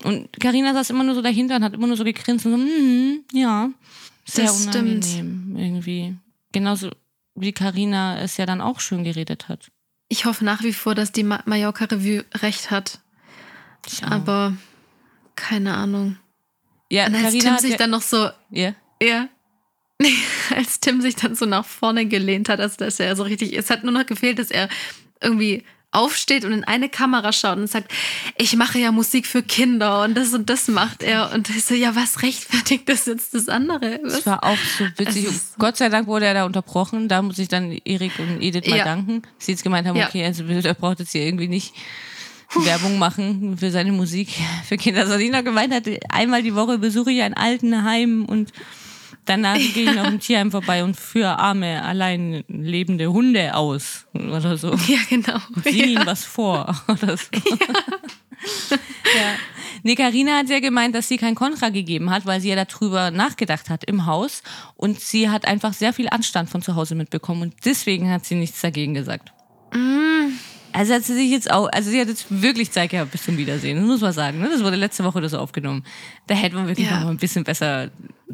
und 0.04 0.40
Karina 0.40 0.74
saß 0.74 0.92
immer 0.92 1.04
nur 1.04 1.16
so 1.16 1.24
dahinter 1.24 1.56
und 1.56 1.64
hat 1.64 1.74
immer 1.74 1.88
nur 1.88 1.98
so 1.98 2.04
gegrinst 2.04 2.46
und 2.46 2.52
so, 2.52 2.58
mm, 2.58 3.24
ja, 3.34 3.72
sehr 4.26 4.46
das 4.46 4.62
unangenehm 4.68 5.02
stimmt. 5.02 5.60
irgendwie. 5.60 6.16
Genauso 6.52 6.92
wie 7.36 7.52
Karina 7.52 8.20
es 8.20 8.38
ja 8.38 8.46
dann 8.46 8.62
auch 8.62 8.80
schön 8.80 9.04
geredet 9.04 9.50
hat. 9.50 9.72
Ich 10.10 10.26
hoffe 10.26 10.46
nach 10.46 10.64
wie 10.64 10.74
vor, 10.74 10.96
dass 10.96 11.12
die 11.12 11.24
Mallorca 11.24 11.86
Revue 11.86 12.26
recht 12.36 12.72
hat. 12.72 13.00
Aber 14.02 14.54
keine 15.36 15.76
Ahnung. 15.76 16.18
Ja, 16.90 17.08
und 17.08 17.16
als 17.16 17.24
Carina 17.26 17.50
Tim 17.52 17.58
sich 17.60 17.72
ja, 17.72 17.78
dann 17.78 17.90
noch 17.90 18.02
so. 18.02 18.30
Ja. 18.50 18.74
Ja. 19.02 19.28
als 20.56 20.80
Tim 20.80 21.02
sich 21.02 21.16
dann 21.16 21.36
so 21.36 21.46
nach 21.46 21.66
vorne 21.66 22.06
gelehnt 22.06 22.50
hat, 22.50 22.60
also 22.60 22.78
dass 22.78 23.00
er 23.00 23.16
so 23.16 23.24
richtig. 23.24 23.58
Es 23.58 23.70
hat 23.70 23.84
nur 23.84 23.94
noch 23.94 24.06
gefehlt, 24.06 24.40
dass 24.40 24.52
er 24.52 24.70
irgendwie 25.22 25.64
aufsteht 25.92 26.44
und 26.46 26.52
in 26.52 26.64
eine 26.66 26.90
Kamera 26.90 27.32
schaut 27.32 27.58
und 27.58 27.68
sagt, 27.68 27.92
ich 28.38 28.56
mache 28.56 28.78
ja 28.78 28.92
Musik 28.92 29.26
für 29.26 29.42
Kinder 29.42 30.04
und 30.04 30.16
das 30.16 30.34
und 30.34 30.50
das 30.50 30.68
macht 30.68 31.02
er. 31.02 31.32
Und 31.34 31.50
ich 31.50 31.64
so, 31.64 31.74
ja, 31.74 31.96
was 31.96 32.22
rechtfertigt 32.22 32.88
das 32.90 33.06
jetzt 33.06 33.34
das 33.34 33.48
andere? 33.50 34.00
Was? 34.04 34.14
Das 34.14 34.26
war 34.26 34.44
auch 34.44 34.58
so 34.78 34.86
witzig. 34.98 35.28
Gott 35.58 35.78
sei 35.78 35.90
Dank 35.90 36.08
wurde 36.08 36.26
er 36.26 36.34
da 36.34 36.46
unterbrochen. 36.46 37.08
Da 37.08 37.22
muss 37.22 37.40
ich 37.40 37.48
dann 37.48 37.72
Erik 37.86 38.20
und 38.20 38.42
Edith 38.42 38.68
mal 38.68 38.78
ja. 38.78 38.84
danken. 38.84 39.22
Sie 39.40 39.52
jetzt 39.54 39.64
gemeint 39.64 39.88
haben, 39.88 39.96
ja. 39.96 40.08
okay, 40.08 40.26
also 40.26 40.44
er 40.44 40.74
braucht 40.74 41.00
jetzt 41.00 41.14
hier 41.14 41.22
irgendwie 41.22 41.48
nicht 41.48 41.74
Werbung 42.66 42.98
machen 42.98 43.58
für 43.58 43.72
seine 43.72 43.92
Musik 43.92 44.30
für 44.66 44.78
Kinder. 44.78 45.02
Also 45.02 45.14
Salina 45.14 45.42
gemeint 45.42 45.74
hat, 45.74 45.84
einmal 46.10 46.44
die 46.44 46.56
Woche 46.56 46.78
besuche 46.78 47.12
ich 47.12 47.22
ein 47.22 47.34
Altenheim 47.34 48.26
und 48.26 48.52
danach 49.26 49.58
gehe 49.58 49.90
ich 49.90 49.96
noch 49.96 50.08
im 50.08 50.20
Tierheim 50.20 50.52
vorbei 50.52 50.84
und 50.84 50.98
führe 50.98 51.40
arme, 51.40 51.84
allein 51.84 52.44
lebende 52.48 53.12
Hunde 53.12 53.56
aus 53.56 54.06
oder 54.14 54.58
so. 54.58 54.72
Ja, 54.88 55.00
genau. 55.10 55.40
Und 55.56 55.64
singe 55.64 55.78
ja. 55.78 55.86
ihnen 55.86 56.06
was 56.06 56.24
vor 56.24 56.76
oder 56.88 57.18
so. 57.18 57.26
Ja. 57.34 57.76
ja. 58.72 59.36
Nee, 59.84 59.96
Carina 59.96 60.38
hat 60.38 60.50
ja 60.50 60.60
gemeint, 60.60 60.96
dass 60.96 61.08
sie 61.08 61.18
kein 61.18 61.36
Kontra 61.36 61.70
gegeben 61.70 62.10
hat, 62.10 62.26
weil 62.26 62.42
sie 62.42 62.50
ja 62.50 62.64
darüber 62.64 63.12
nachgedacht 63.12 63.70
hat 63.70 63.84
im 63.84 64.06
Haus 64.06 64.42
und 64.76 65.00
sie 65.00 65.30
hat 65.30 65.46
einfach 65.46 65.74
sehr 65.74 65.94
viel 65.94 66.10
Anstand 66.10 66.50
von 66.50 66.62
zu 66.62 66.76
Hause 66.76 66.96
mitbekommen 66.96 67.42
und 67.44 67.54
deswegen 67.66 68.10
hat 68.10 68.26
sie 68.26 68.36
nichts 68.36 68.62
dagegen 68.62 68.94
gesagt. 68.94 69.32
Mm. 69.74 70.32
Also 70.74 70.94
hat 70.94 71.04
sie 71.04 71.14
sich 71.14 71.32
jetzt 71.32 71.50
auch, 71.50 71.70
also 71.72 71.90
sie 71.90 72.00
hat 72.00 72.08
jetzt 72.08 72.26
wirklich 72.30 72.72
Zeit 72.72 72.92
gehabt 72.92 73.12
bis 73.12 73.24
zum 73.24 73.38
Wiedersehen, 73.38 73.78
das 73.78 73.86
muss 73.86 74.02
man 74.02 74.14
sagen. 74.14 74.40
Ne? 74.40 74.50
Das 74.50 74.64
wurde 74.64 74.76
letzte 74.76 75.04
Woche 75.04 75.18
oder 75.18 75.30
so 75.30 75.40
aufgenommen. 75.40 75.84
Da 76.28 76.36
hätte 76.36 76.56
man 76.56 76.68
wirklich 76.68 76.90
ja. 76.90 77.00
noch 77.00 77.10
ein 77.10 77.18
bisschen 77.18 77.44
besser 77.44 77.90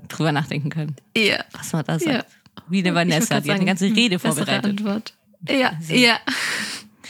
drüber 0.10 0.32
nachdenken 0.32 0.70
können. 0.70 0.96
Ja. 1.16 1.44
Was 1.54 1.74
man 1.74 1.86
da 1.86 2.00
sagt. 2.00 2.12
Ja. 2.12 2.26
Wie 2.68 2.80
eine 2.80 2.96
Vanessa, 2.96 3.40
die 3.40 3.48
sagen, 3.48 3.50
hat 3.50 3.56
eine 3.58 3.66
ganze 3.66 3.86
Rede 3.86 4.20
vorbereitet. 4.20 4.66
Antwort. 4.66 5.14
Ja, 5.50 5.74
also, 5.78 5.94
ja. 5.94 6.18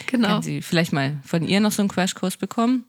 Genau. 0.08 0.28
Kann 0.28 0.42
sie 0.42 0.62
vielleicht 0.62 0.92
mal 0.92 1.18
von 1.24 1.48
ihr 1.48 1.60
noch 1.60 1.72
so 1.72 1.82
einen 1.82 1.90
Crashkurs 1.90 2.38
bekommen? 2.38 2.84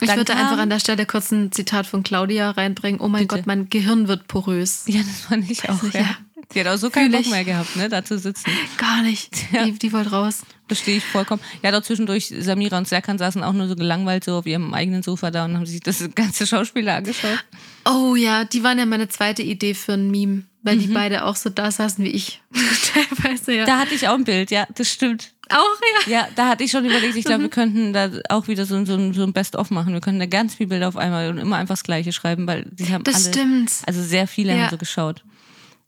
Ich 0.00 0.08
Dann 0.08 0.18
würde 0.18 0.34
einfach 0.34 0.58
an 0.58 0.68
der 0.68 0.78
Stelle 0.78 1.06
kurz 1.06 1.30
ein 1.30 1.52
Zitat 1.52 1.86
von 1.86 2.02
Claudia 2.02 2.50
reinbringen. 2.50 3.00
Oh 3.00 3.08
mein 3.08 3.22
Bitte. 3.22 3.36
Gott, 3.36 3.46
mein 3.46 3.70
Gehirn 3.70 4.08
wird 4.08 4.28
porös. 4.28 4.84
Ja, 4.86 5.00
das 5.00 5.20
fand 5.20 5.50
ich 5.50 5.68
auch. 5.68 5.82
Ja. 5.92 6.00
ja. 6.00 6.16
Die 6.52 6.60
hat 6.60 6.66
auch 6.66 6.76
so 6.76 6.90
keinen 6.90 7.12
Bock 7.12 7.26
mehr 7.30 7.44
gehabt, 7.44 7.76
ne, 7.76 7.88
da 7.88 8.04
zu 8.04 8.18
sitzen. 8.18 8.50
Gar 8.76 9.02
nicht. 9.02 9.52
Ja. 9.52 9.64
Die, 9.64 9.72
die 9.78 9.92
wollte 9.92 10.10
raus. 10.10 10.42
Verstehe 10.66 10.96
ich 10.96 11.04
vollkommen. 11.04 11.42
Ja, 11.62 11.70
dort 11.72 11.84
zwischendurch, 11.84 12.32
Samira 12.38 12.78
und 12.78 12.88
Serkan 12.88 13.18
saßen 13.18 13.42
auch 13.42 13.52
nur 13.52 13.68
so 13.68 13.76
gelangweilt 13.76 14.24
so 14.24 14.38
auf 14.38 14.46
ihrem 14.46 14.72
eigenen 14.72 15.02
Sofa 15.02 15.30
da 15.30 15.44
und 15.44 15.56
haben 15.56 15.66
sich 15.66 15.80
das 15.80 16.08
ganze 16.14 16.46
Schauspieler 16.46 16.96
angeschaut. 16.96 17.44
Oh 17.84 18.14
ja, 18.16 18.44
die 18.44 18.62
waren 18.62 18.78
ja 18.78 18.86
meine 18.86 19.08
zweite 19.08 19.42
Idee 19.42 19.74
für 19.74 19.92
ein 19.92 20.10
Meme, 20.10 20.44
weil 20.62 20.76
mhm. 20.76 20.80
die 20.80 20.86
beide 20.88 21.26
auch 21.26 21.36
so 21.36 21.50
da 21.50 21.70
saßen 21.70 22.02
wie 22.02 22.10
ich. 22.10 22.40
Teilweise, 22.94 23.54
ja. 23.54 23.66
Da 23.66 23.78
hatte 23.78 23.94
ich 23.94 24.08
auch 24.08 24.14
ein 24.14 24.24
Bild, 24.24 24.50
ja, 24.50 24.66
das 24.74 24.88
stimmt. 24.88 25.34
Auch, 25.50 26.06
ja. 26.06 26.12
Ja, 26.12 26.28
da 26.34 26.48
hatte 26.48 26.64
ich 26.64 26.70
schon 26.70 26.86
überlegt, 26.86 27.14
ich 27.16 27.26
glaube, 27.26 27.40
mhm. 27.40 27.44
wir 27.44 27.50
könnten 27.50 27.92
da 27.92 28.10
auch 28.30 28.48
wieder 28.48 28.64
so, 28.64 28.82
so, 28.86 29.12
so 29.12 29.22
ein 29.22 29.34
Best-of 29.34 29.70
machen. 29.70 29.92
Wir 29.92 30.00
könnten 30.00 30.20
da 30.20 30.26
ganz 30.26 30.54
viele 30.54 30.70
Bilder 30.70 30.88
auf 30.88 30.96
einmal 30.96 31.28
und 31.28 31.36
immer 31.36 31.56
einfach 31.56 31.74
das 31.74 31.84
Gleiche 31.84 32.12
schreiben, 32.12 32.46
weil 32.46 32.64
die 32.70 32.90
haben 32.90 33.04
das 33.04 33.26
alle, 33.26 33.34
stimmt. 33.34 33.72
also 33.86 34.02
sehr 34.02 34.26
viele 34.26 34.56
ja. 34.56 34.62
haben 34.62 34.70
so 34.70 34.78
geschaut. 34.78 35.22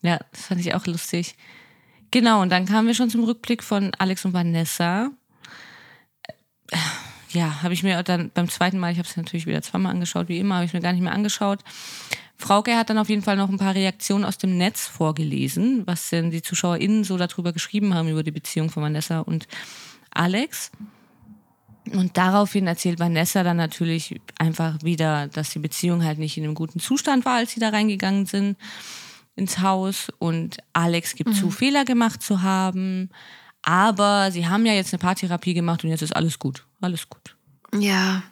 Ja, 0.03 0.21
das 0.33 0.43
fand 0.47 0.61
ich 0.61 0.75
auch 0.75 0.87
lustig. 0.87 1.35
Genau, 2.11 2.43
und 2.43 2.51
dann 2.51 2.67
kamen 2.67 2.87
wir 2.87 2.95
schon 2.95 3.11
zum 3.11 3.25
Rückblick 3.25 3.63
von 3.63 3.93
Alex 3.99 4.25
und 4.25 4.33
Vanessa. 4.33 5.11
Ja, 7.31 7.63
habe 7.63 7.75
ich 7.75 7.83
mir 7.83 8.03
dann 8.03 8.31
beim 8.33 8.49
zweiten 8.49 8.79
Mal, 8.79 8.93
ich 8.93 8.99
habe 8.99 9.09
es 9.09 9.17
natürlich 9.17 9.47
wieder 9.47 9.63
zweimal 9.63 9.93
angeschaut, 9.93 10.29
wie 10.29 10.39
immer, 10.39 10.57
habe 10.57 10.65
ich 10.65 10.73
mir 10.73 10.81
gar 10.81 10.93
nicht 10.93 11.03
mehr 11.03 11.13
angeschaut. 11.13 11.61
Frauke 12.39 12.77
hat 12.77 12.91
dann 12.91 12.99
auf 12.99 13.09
jeden 13.09 13.23
Fall 13.23 13.37
noch 13.37 13.49
ein 13.49 13.59
paar 13.59 13.75
Reaktionen 13.75 14.25
aus 14.25 14.39
dem 14.39 14.57
Netz 14.57 14.87
vorgelesen, 14.87 15.83
was 15.87 16.11
denn 16.11 16.31
die 16.31 16.43
ZuschauerInnen 16.43 17.05
so 17.05 17.17
darüber 17.17 17.53
geschrieben 17.53 17.95
haben, 17.95 18.09
über 18.09 18.23
die 18.23 18.31
Beziehung 18.31 18.71
von 18.71 18.83
Vanessa 18.83 19.21
und 19.21 19.49
Alex. 20.11 20.71
Und 21.93 22.17
daraufhin 22.17 22.67
erzählt 22.67 22.99
Vanessa 22.99 23.43
dann 23.43 23.57
natürlich 23.57 24.21
einfach 24.39 24.83
wieder, 24.83 25.29
dass 25.29 25.51
die 25.51 25.61
Beziehung 25.61 26.05
halt 26.05 26.19
nicht 26.19 26.37
in 26.37 26.45
einem 26.45 26.55
guten 26.55 26.81
Zustand 26.81 27.25
war, 27.25 27.37
als 27.37 27.53
sie 27.53 27.61
da 27.61 27.71
reingegangen 27.71 28.27
sind 28.27 28.57
ins 29.37 29.61
Haus 29.61 30.09
und 30.19 30.57
Alex 30.73 31.15
gibt 31.15 31.31
mhm. 31.31 31.35
zu, 31.35 31.51
Fehler 31.51 31.85
gemacht 31.85 32.23
zu 32.23 32.43
haben. 32.43 33.11
Aber 33.63 34.31
sie 34.33 34.49
haben 34.49 34.65
ja 34.65 34.73
jetzt 34.73 34.93
eine 34.93 34.99
Paartherapie 34.99 35.55
gemacht 35.55 35.85
und 35.85 35.91
jetzt 35.91 36.03
ist 36.03 36.15
alles 36.17 36.39
gut. 36.39 36.65
Alles 36.81 37.09
gut. 37.09 37.37
Ja. 37.79 38.23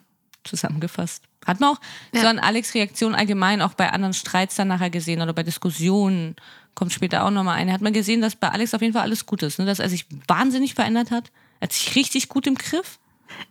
Zusammengefasst. 0.44 1.24
Hat 1.44 1.61
man 1.61 1.74
auch 1.74 1.80
ja. 2.12 2.22
so 2.22 2.26
an 2.28 2.38
Alex 2.38 2.74
Reaktion 2.74 3.14
allgemein 3.14 3.61
auch 3.61 3.74
bei 3.74 3.90
anderen 3.90 4.14
Streits 4.14 4.57
dann 4.57 4.68
nachher 4.68 4.90
gesehen 4.90 5.20
oder 5.20 5.32
bei 5.32 5.42
Diskussionen, 5.42 6.36
kommt 6.74 6.92
später 6.92 7.24
auch 7.24 7.30
nochmal 7.30 7.57
eine, 7.57 7.72
hat 7.72 7.80
man 7.80 7.92
gesehen, 7.92 8.20
dass 8.20 8.36
bei 8.36 8.48
Alex 8.48 8.74
auf 8.74 8.80
jeden 8.80 8.94
Fall 8.94 9.02
alles 9.02 9.26
gut 9.26 9.42
ist. 9.42 9.59
Ne? 9.59 9.66
Dass 9.66 9.78
er 9.78 9.88
sich 9.88 10.07
wahnsinnig 10.26 10.74
verändert 10.74 11.11
hat. 11.11 11.30
Er 11.61 11.66
hat 11.66 11.72
sich 11.72 11.94
richtig 11.94 12.28
gut 12.28 12.46
im 12.46 12.55
Griff. 12.55 12.98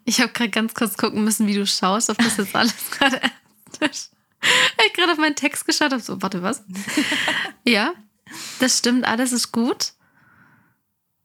Ich 0.05 0.21
habe 0.21 0.31
gerade 0.31 0.49
ganz 0.49 0.73
kurz 0.73 0.97
gucken 0.97 1.23
müssen, 1.23 1.47
wie 1.47 1.55
du 1.55 1.65
schaust, 1.65 2.09
ob 2.09 2.17
das 2.17 2.37
jetzt 2.37 2.55
alles 2.55 2.75
gerade 2.91 3.21
ernst 3.21 3.81
ist. 3.81 4.11
Ich 4.85 4.93
gerade 4.93 5.11
auf 5.11 5.17
meinen 5.17 5.35
Text 5.35 5.65
geschaut 5.65 5.91
habe, 5.91 6.01
so, 6.01 6.21
warte, 6.21 6.43
was? 6.43 6.63
ja, 7.65 7.93
das 8.59 8.77
stimmt, 8.79 9.05
alles 9.05 9.31
ist 9.31 9.51
gut. 9.51 9.93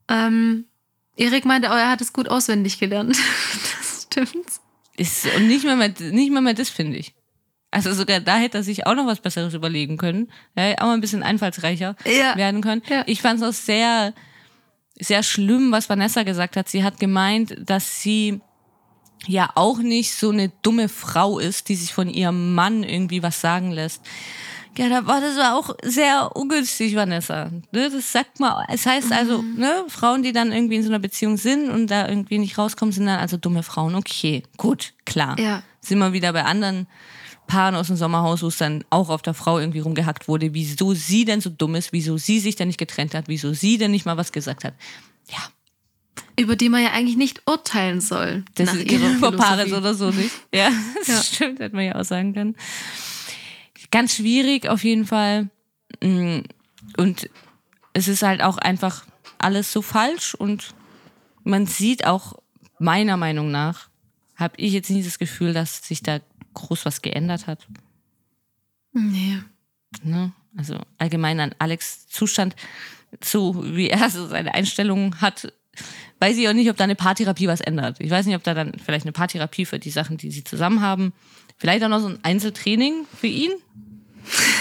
Ähm, 0.07 0.65
Erik 1.15 1.45
meinte, 1.45 1.67
oh, 1.69 1.73
er 1.75 1.89
hat 1.89 2.01
es 2.01 2.13
gut 2.13 2.29
auswendig 2.29 2.79
gelernt. 2.79 3.17
das 3.79 4.03
stimmt. 4.03 4.47
Ist, 4.97 5.25
und 5.35 5.47
nicht 5.47 5.65
mal 5.65 5.75
mehr, 5.75 5.93
nicht 5.99 6.31
mal 6.31 6.41
mehr 6.41 6.53
das, 6.53 6.69
finde 6.69 6.97
ich. 6.97 7.13
Also 7.71 7.93
sogar 7.93 8.19
da 8.19 8.37
hätte 8.37 8.57
er 8.59 8.63
sich 8.63 8.87
auch 8.87 8.95
noch 8.95 9.05
was 9.05 9.21
Besseres 9.21 9.53
überlegen 9.53 9.97
können. 9.97 10.31
Ja, 10.57 10.73
auch 10.79 10.87
mal 10.87 10.93
ein 10.93 11.01
bisschen 11.01 11.21
einfallsreicher 11.21 11.95
Ja. 12.05 12.35
werden 12.35 12.61
können. 12.61 12.81
Ja. 12.89 13.03
Ich 13.05 13.21
fand 13.21 13.39
es 13.41 13.47
auch 13.47 13.53
sehr, 13.53 14.13
sehr 14.99 15.21
schlimm, 15.21 15.71
was 15.71 15.87
Vanessa 15.89 16.23
gesagt 16.23 16.55
hat. 16.57 16.67
Sie 16.67 16.83
hat 16.83 16.99
gemeint, 16.99 17.55
dass 17.59 18.01
sie 18.01 18.41
ja 19.27 19.49
auch 19.55 19.79
nicht 19.79 20.13
so 20.13 20.29
eine 20.29 20.49
dumme 20.61 20.89
Frau 20.89 21.39
ist, 21.39 21.69
die 21.69 21.75
sich 21.75 21.93
von 21.93 22.09
ihrem 22.09 22.53
Mann 22.55 22.83
irgendwie 22.83 23.23
was 23.23 23.41
sagen 23.41 23.71
lässt. 23.71 24.01
Ja, 24.77 24.87
da 24.87 25.05
war 25.05 25.19
das 25.19 25.35
war 25.35 25.57
auch 25.57 25.75
sehr 25.83 26.35
ungünstig, 26.35 26.95
Vanessa. 26.95 27.51
Ne, 27.71 27.89
Das 27.89 28.11
sagt 28.11 28.39
mal, 28.39 28.65
es 28.69 28.85
heißt 28.85 29.11
also, 29.11 29.41
ne, 29.41 29.83
Frauen, 29.87 30.23
die 30.23 30.31
dann 30.31 30.53
irgendwie 30.53 30.75
in 30.75 30.83
so 30.83 30.89
einer 30.89 30.99
Beziehung 30.99 31.37
sind 31.37 31.69
und 31.69 31.87
da 31.87 32.07
irgendwie 32.07 32.37
nicht 32.37 32.57
rauskommen, 32.57 32.93
sind 32.93 33.07
dann 33.07 33.19
also 33.19 33.35
dumme 33.35 33.63
Frauen. 33.63 33.95
Okay, 33.95 34.43
gut, 34.57 34.93
klar. 35.05 35.37
Ja. 35.37 35.63
Sind 35.81 35.99
wir 35.99 36.13
wieder 36.13 36.31
bei 36.31 36.45
anderen 36.45 36.87
Paaren 37.47 37.75
aus 37.75 37.87
dem 37.87 37.97
Sommerhaus, 37.97 38.41
wo 38.43 38.47
es 38.47 38.57
dann 38.57 38.85
auch 38.89 39.09
auf 39.09 39.21
der 39.21 39.33
Frau 39.33 39.59
irgendwie 39.59 39.79
rumgehackt 39.79 40.27
wurde, 40.27 40.53
wieso 40.53 40.93
sie 40.93 41.25
denn 41.25 41.41
so 41.41 41.49
dumm 41.49 41.75
ist, 41.75 41.91
wieso 41.91 42.17
sie 42.17 42.39
sich 42.39 42.55
denn 42.55 42.67
nicht 42.67 42.77
getrennt 42.77 43.13
hat, 43.13 43.27
wieso 43.27 43.53
sie 43.53 43.77
denn 43.77 43.91
nicht 43.91 44.05
mal 44.05 44.17
was 44.17 44.31
gesagt 44.31 44.63
hat. 44.63 44.75
Ja, 45.29 45.39
Über 46.39 46.55
die 46.55 46.69
man 46.69 46.81
ja 46.83 46.91
eigentlich 46.91 47.17
nicht 47.17 47.41
urteilen 47.47 48.01
soll. 48.01 48.43
das 48.55 48.67
nach 48.73 48.75
ist 48.75 48.91
ihrer 48.91 49.09
über 49.11 49.31
Paare 49.31 49.63
Philosophie. 49.65 49.77
oder 49.81 49.93
so 49.93 50.11
nicht. 50.11 50.31
Ja, 50.53 50.69
das 50.99 51.07
Ja. 51.07 51.21
stimmt, 51.23 51.59
hätte 51.59 51.75
man 51.75 51.85
ja 51.85 51.95
auch 51.95 52.03
sagen 52.05 52.33
können. 52.33 52.55
Ganz 53.91 54.15
schwierig 54.15 54.67
auf 54.69 54.83
jeden 54.83 55.05
Fall. 55.05 55.49
Mm, 56.01 56.39
Und 56.97 57.29
es 57.93 58.07
ist 58.07 58.23
halt 58.23 58.41
auch 58.41 58.57
einfach 58.57 59.05
alles 59.37 59.71
so 59.71 59.81
falsch 59.81 60.35
und 60.35 60.73
man 61.43 61.65
sieht 61.65 62.05
auch 62.05 62.33
meiner 62.79 63.17
Meinung 63.17 63.51
nach, 63.51 63.89
habe 64.35 64.53
ich 64.57 64.73
jetzt 64.73 64.89
nicht 64.89 65.07
das 65.07 65.19
Gefühl, 65.19 65.53
dass 65.53 65.85
sich 65.85 66.01
da 66.03 66.19
groß 66.53 66.85
was 66.85 67.01
geändert 67.01 67.47
hat. 67.47 67.67
Nee. 68.93 69.39
Ne? 70.03 70.31
Also 70.57 70.79
allgemein 70.97 71.39
an 71.39 71.55
Alex 71.59 72.07
Zustand, 72.07 72.55
so 73.23 73.63
wie 73.75 73.89
er 73.89 74.09
so 74.09 74.27
seine 74.27 74.53
Einstellungen 74.53 75.19
hat, 75.21 75.51
weiß 76.19 76.37
ich 76.37 76.47
auch 76.49 76.53
nicht, 76.53 76.69
ob 76.69 76.77
da 76.77 76.83
eine 76.83 76.95
Paartherapie 76.95 77.47
was 77.47 77.61
ändert. 77.61 77.97
Ich 77.99 78.09
weiß 78.09 78.25
nicht, 78.25 78.35
ob 78.35 78.43
da 78.43 78.53
dann 78.53 78.73
vielleicht 78.83 79.05
eine 79.05 79.11
Paartherapie 79.13 79.65
für 79.65 79.79
die 79.79 79.89
Sachen, 79.89 80.17
die 80.17 80.31
sie 80.31 80.43
zusammen 80.43 80.81
haben, 80.81 81.13
vielleicht 81.57 81.83
auch 81.83 81.89
noch 81.89 81.99
so 82.01 82.07
ein 82.07 82.19
Einzeltraining 82.23 83.05
für 83.19 83.27
ihn, 83.27 83.51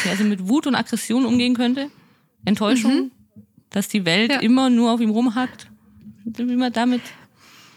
der 0.05 0.13
also 0.13 0.25
mit 0.25 0.49
Wut 0.49 0.67
und 0.67 0.75
Aggression 0.75 1.25
umgehen 1.27 1.55
könnte, 1.55 1.91
Enttäuschung, 2.45 3.11
dass 3.71 3.89
die 3.89 4.05
Welt 4.05 4.31
Ja. 4.33 4.39
immer 4.41 4.71
nur 4.71 4.93
auf 4.93 5.01
ihm 5.01 5.11
rumhackt, 5.11 5.69
wie 6.25 6.45
man 6.57 6.73
damit 6.73 7.03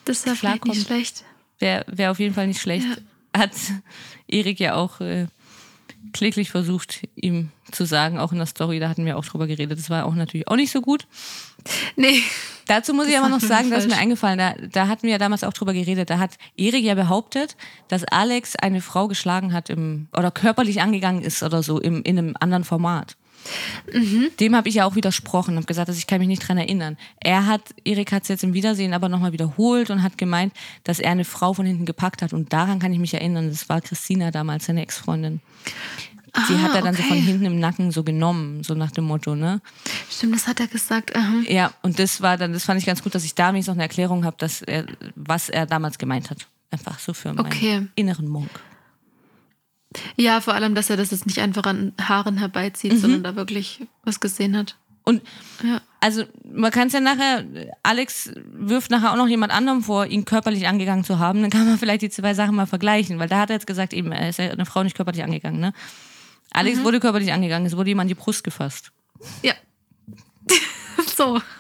Das 0.06 0.26
wäre 0.26 0.36
vielleicht 0.36 0.62
Klarkommt. 0.62 0.76
nicht 0.76 0.88
schlecht. 0.88 1.24
wäre 1.60 1.86
wär 1.88 2.12
auf 2.12 2.20
jeden 2.20 2.34
Fall 2.36 2.48
nicht 2.48 2.62
schlecht. 2.62 2.88
Hat 3.36 3.52
Erik 4.28 4.60
ja 4.60 4.76
auch 4.76 5.00
äh, 5.02 5.28
kläglich 6.14 6.50
versucht, 6.52 7.02
ihm 7.16 7.50
zu 7.72 7.86
sagen, 7.86 8.18
auch 8.20 8.32
in 8.32 8.38
der 8.38 8.48
Story, 8.48 8.80
da 8.80 8.90
hatten 8.90 9.06
wir 9.06 9.18
auch 9.18 9.26
drüber 9.26 9.48
geredet. 9.48 9.80
Das 9.80 9.90
war 9.90 10.06
auch 10.06 10.16
natürlich 10.16 10.48
auch 10.48 10.56
nicht 10.56 10.72
so 10.72 10.82
gut. 10.82 11.08
Nee. 11.96 12.22
Dazu 12.68 12.94
muss 12.94 13.08
ich 13.08 13.14
Das 13.14 13.22
aber 13.22 13.32
war 13.32 13.38
noch 13.40 13.46
sagen, 13.46 13.70
da 13.70 13.76
ist 13.78 13.90
mir 13.90 13.98
eingefallen, 13.98 14.38
da, 14.38 14.54
da 14.72 14.88
hatten 14.88 15.04
wir 15.04 15.12
ja 15.12 15.18
damals 15.18 15.44
auch 15.44 15.52
drüber 15.52 15.74
geredet. 15.74 16.10
Da 16.10 16.20
hat 16.20 16.38
Erik 16.56 16.86
ja 16.86 16.96
behauptet, 16.96 17.58
dass 17.90 18.06
Alex 18.06 18.56
eine 18.56 18.82
Frau 18.82 19.08
geschlagen 19.10 19.52
hat 19.52 19.70
im, 19.70 20.08
oder 20.16 20.32
körperlich 20.32 20.82
angegangen 20.82 21.22
ist 21.22 21.44
oder 21.44 21.64
so 21.64 21.82
im, 21.82 22.02
in 22.04 22.18
einem 22.18 22.36
anderen 22.40 22.64
Format. 22.64 23.18
Mhm. 23.92 24.30
Dem 24.40 24.56
habe 24.56 24.70
ich 24.70 24.76
ja 24.76 24.86
auch 24.86 24.96
widersprochen 24.96 25.58
und 25.58 25.68
gesagt, 25.68 25.90
dass 25.90 25.98
ich 25.98 26.08
kann 26.08 26.20
mich 26.20 26.28
nicht 26.28 26.48
dran 26.48 26.58
erinnern. 26.58 26.98
Er 27.20 27.46
hat, 27.46 27.62
Erik 27.84 28.12
hat 28.12 28.24
es 28.24 28.30
jetzt 28.30 28.44
im 28.44 28.54
Wiedersehen 28.54 28.94
aber 28.94 29.10
nochmal 29.10 29.34
wiederholt 29.34 29.90
und 29.90 30.04
hat 30.04 30.18
gemeint, 30.18 30.54
dass 30.84 31.00
er 31.00 31.12
eine 31.12 31.26
Frau 31.26 31.54
von 31.54 31.66
hinten 31.66 31.86
gepackt 31.86 32.22
hat. 32.22 32.34
Und 32.34 32.54
daran 32.54 32.80
kann 32.80 32.94
ich 32.94 33.00
mich 33.00 33.14
erinnern. 33.14 33.50
Das 33.50 33.70
war 33.70 33.82
Christina 33.82 34.32
damals, 34.32 34.66
seine 34.66 34.82
Ex-Freundin. 34.82 35.42
Die 36.50 36.54
Ah, 36.56 36.62
hat 36.62 36.76
er 36.76 36.82
dann 36.82 36.96
so 36.96 37.02
von 37.04 37.12
okay. 37.18 37.22
hinten 37.26 37.46
im 37.46 37.60
Nacken 37.60 37.92
so 37.92 38.04
genommen, 38.04 38.64
so 38.64 38.74
nach 38.74 38.92
dem 38.92 39.04
Motto, 39.04 39.36
ne? 39.36 39.60
Stimmt, 40.10 40.36
das 40.36 40.48
hat 40.48 40.60
er 40.62 40.68
gesagt. 40.68 41.14
aha. 41.16 41.42
Ja, 41.48 41.74
und 41.82 42.00
das 42.00 42.22
war 42.22 42.38
dann, 42.38 42.54
das 42.54 42.64
fand 42.66 42.80
ich 42.80 42.86
ganz 42.86 43.04
gut, 43.04 43.14
dass 43.16 43.26
ich 43.26 43.36
da 43.36 43.50
wenigstens 43.50 43.68
noch 43.74 43.76
eine 43.76 43.84
Erklärung 43.84 44.24
habe, 44.24 44.38
dass 44.40 44.62
er, 44.62 44.86
was 45.16 45.50
er 45.50 45.66
damals 45.66 45.98
gemeint 45.98 46.30
hat. 46.30 46.48
Einfach 46.72 47.00
so 47.00 47.14
für 47.14 47.34
meinen 47.34 47.46
Okay. 47.48 47.88
inneren 47.96 48.30
Monk. 48.30 48.50
Ja, 50.16 50.40
vor 50.40 50.54
allem, 50.54 50.74
dass 50.74 50.90
er 50.90 50.96
das 50.96 51.12
jetzt 51.12 51.26
nicht 51.26 51.40
einfach 51.40 51.64
an 51.64 51.92
Haaren 52.02 52.38
herbeizieht, 52.38 52.94
Mhm. 52.94 52.98
sondern 53.00 53.24
da 53.24 53.36
wirklich 53.36 53.82
was 54.04 54.22
gesehen 54.22 54.56
hat. 54.56 54.78
Und 55.04 55.22
Ja. 55.64 55.82
also 56.00 56.24
man 56.46 56.72
kann 56.72 56.88
es 56.88 56.94
ja 56.94 57.02
nachher, 57.02 57.44
Alex 57.84 58.32
wirft 58.54 58.90
nachher 58.92 59.12
auch 59.12 59.18
noch 59.18 59.28
jemand 59.28 59.52
anderem 59.52 59.84
vor, 59.84 60.06
ihn 60.06 60.24
körperlich 60.24 60.68
angegangen 60.68 61.04
zu 61.04 61.20
haben. 61.20 61.42
Dann 61.42 61.50
kann 61.50 61.66
man 61.68 61.78
vielleicht 61.78 62.04
die 62.04 62.10
zwei 62.10 62.34
Sachen 62.36 62.56
mal 62.56 62.68
vergleichen, 62.68 63.20
weil 63.20 63.28
da 63.28 63.40
hat 63.40 63.50
er 63.50 63.56
jetzt 63.56 63.68
gesagt, 63.68 63.92
eben, 63.94 64.14
er 64.14 64.30
ist 64.30 64.40
ja 64.40 64.50
eine 64.52 64.66
Frau 64.66 64.84
nicht 64.84 64.96
körperlich 64.96 65.24
angegangen, 65.24 65.60
ne? 65.60 65.74
Alex 66.52 66.80
Mhm. 66.80 66.84
wurde 66.84 67.00
körperlich 67.00 67.32
angegangen, 67.32 67.66
es 67.66 67.76
wurde 67.78 67.90
ihm 67.92 68.00
an 68.00 68.08
die 68.08 68.16
Brust 68.16 68.44
gefasst. 68.44 68.92
Ja. 69.42 69.54
so. 71.16 71.42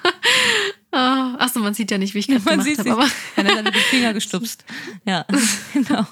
Oh, 0.93 0.97
achso, 0.97 1.61
man 1.61 1.73
sieht 1.73 1.89
ja 1.89 1.97
nicht, 1.97 2.13
wie 2.15 2.19
ich 2.19 2.27
gerade 2.27 2.41
Man 2.43 2.59
gemacht 2.59 2.67
sieht 2.67 2.79
habe. 2.79 2.91
Aber 2.91 3.09
dann 3.37 3.47
hat 3.47 3.55
er 3.55 3.63
mit 3.63 3.73
dem 3.75 3.81
Finger 3.81 4.13
gestupst. 4.13 4.65
Ja, 5.05 5.25
genau. 5.73 6.05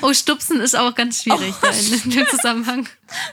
oh, 0.00 0.12
Stupsen 0.12 0.60
ist 0.60 0.76
auch 0.76 0.94
ganz 0.94 1.24
schwierig 1.24 1.52
da 1.60 1.70
in, 1.70 2.10
dem 2.12 2.26
Zusammenhang. 2.28 2.88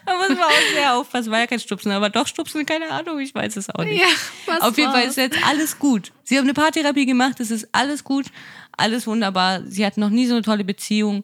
Da 0.07 0.17
muss 0.17 0.29
man 0.29 0.39
auch 0.39 0.73
sehr 0.73 0.95
aufpassen, 0.95 1.29
war 1.31 1.41
ja 1.41 1.45
kein 1.45 1.59
Stupsen, 1.59 1.91
aber 1.91 2.09
doch 2.09 2.25
Stupsen, 2.25 2.65
keine 2.65 2.89
Ahnung, 2.89 3.19
ich 3.19 3.35
weiß 3.35 3.55
es 3.57 3.69
auch 3.69 3.83
nicht. 3.83 4.01
Ja, 4.01 4.07
was 4.47 4.61
Auf 4.61 4.79
jeden 4.79 4.91
Fall 4.91 5.03
ist 5.03 5.17
jetzt 5.17 5.37
alles 5.45 5.77
gut. 5.77 6.11
Sie 6.23 6.39
haben 6.39 6.45
eine 6.45 6.55
Paartherapie 6.55 7.05
gemacht, 7.05 7.39
es 7.39 7.51
ist 7.51 7.67
alles 7.71 8.03
gut, 8.03 8.25
alles 8.75 9.05
wunderbar. 9.05 9.61
Sie 9.67 9.85
hat 9.85 9.95
noch 9.97 10.09
nie 10.09 10.25
so 10.25 10.33
eine 10.33 10.41
tolle 10.41 10.63
Beziehung. 10.63 11.23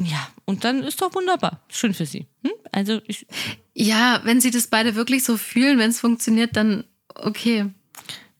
Ja, 0.00 0.28
und 0.44 0.64
dann 0.64 0.82
ist 0.82 1.02
doch 1.02 1.14
wunderbar. 1.14 1.60
Schön 1.68 1.92
für 1.94 2.06
sie. 2.06 2.26
Hm? 2.44 2.52
Also 2.72 3.00
ich, 3.06 3.26
Ja, 3.74 4.20
wenn 4.24 4.40
sie 4.40 4.50
das 4.50 4.68
beide 4.68 4.94
wirklich 4.94 5.24
so 5.24 5.36
fühlen, 5.36 5.78
wenn 5.78 5.90
es 5.90 6.00
funktioniert, 6.00 6.56
dann 6.56 6.84
okay. 7.14 7.66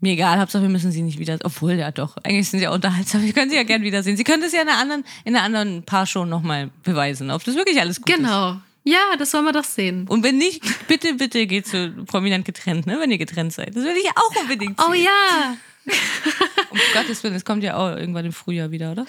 mir 0.00 0.12
egal, 0.12 0.38
Hauptsache 0.38 0.62
wir 0.62 0.68
müssen 0.68 0.92
sie 0.92 1.02
nicht 1.02 1.18
wieder. 1.18 1.38
Obwohl, 1.42 1.72
ja 1.72 1.90
doch, 1.90 2.16
eigentlich 2.18 2.48
sind 2.48 2.60
sie 2.60 2.64
ja 2.64 2.72
unterhaltsam. 2.72 3.22
Wir 3.22 3.32
können 3.32 3.50
sie 3.50 3.56
ja 3.56 3.64
gern 3.64 3.82
wiedersehen. 3.82 4.16
Sie 4.16 4.24
können 4.24 4.42
das 4.42 4.52
ja 4.52 4.62
in 4.62 4.68
einer 4.68 4.78
anderen, 4.78 5.04
in 5.24 5.34
einer 5.34 5.44
anderen 5.44 5.82
Paarshow 5.84 6.24
nochmal 6.24 6.70
beweisen, 6.84 7.30
ob 7.30 7.42
das 7.44 7.56
wirklich 7.56 7.80
alles 7.80 8.00
gut 8.00 8.08
ist. 8.08 8.16
Genau. 8.16 8.60
Ja, 8.84 9.16
das 9.18 9.34
wollen 9.34 9.44
wir 9.44 9.52
doch 9.52 9.64
sehen. 9.64 10.06
Und 10.08 10.22
wenn 10.22 10.38
nicht, 10.38 10.62
bitte, 10.86 11.14
bitte 11.14 11.46
geht 11.46 11.66
zu 11.66 11.92
prominent 12.06 12.44
getrennt, 12.44 12.86
ne, 12.86 12.98
wenn 13.00 13.10
ihr 13.10 13.18
getrennt 13.18 13.52
seid. 13.52 13.76
Das 13.76 13.82
will 13.84 13.96
ich 13.96 14.08
auch 14.14 14.40
unbedingt 14.40 14.80
Oh 14.80 14.92
sehen. 14.92 15.04
ja, 15.04 15.56
Um 16.70 16.78
Gottes 16.94 17.22
Willen, 17.22 17.34
es 17.34 17.44
kommt 17.44 17.62
ja 17.62 17.76
auch 17.76 17.96
irgendwann 17.96 18.24
im 18.24 18.32
Frühjahr 18.32 18.70
wieder, 18.70 18.92
oder? 18.92 19.06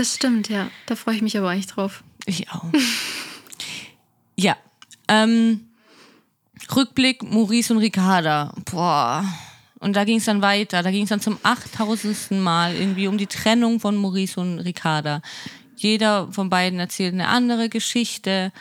Das 0.00 0.14
stimmt, 0.14 0.48
ja. 0.48 0.70
Da 0.86 0.96
freue 0.96 1.16
ich 1.16 1.22
mich 1.22 1.36
aber 1.36 1.50
eigentlich 1.50 1.66
drauf. 1.66 2.02
Ich 2.24 2.50
auch. 2.50 2.64
ja. 4.36 4.56
Ähm, 5.08 5.68
Rückblick 6.74 7.22
Maurice 7.22 7.74
und 7.74 7.80
Ricarda. 7.80 8.54
Boah. 8.70 9.24
Und 9.78 9.96
da 9.96 10.04
ging 10.04 10.16
es 10.16 10.24
dann 10.24 10.40
weiter. 10.40 10.82
Da 10.82 10.90
ging 10.90 11.02
es 11.02 11.10
dann 11.10 11.20
zum 11.20 11.38
8000. 11.42 12.30
Mal 12.40 12.74
irgendwie 12.74 13.08
um 13.08 13.18
die 13.18 13.26
Trennung 13.26 13.78
von 13.78 13.94
Maurice 13.96 14.40
und 14.40 14.60
Ricarda. 14.60 15.20
Jeder 15.76 16.32
von 16.32 16.48
beiden 16.48 16.78
erzählt 16.78 17.12
eine 17.12 17.28
andere 17.28 17.68
Geschichte. 17.68 18.52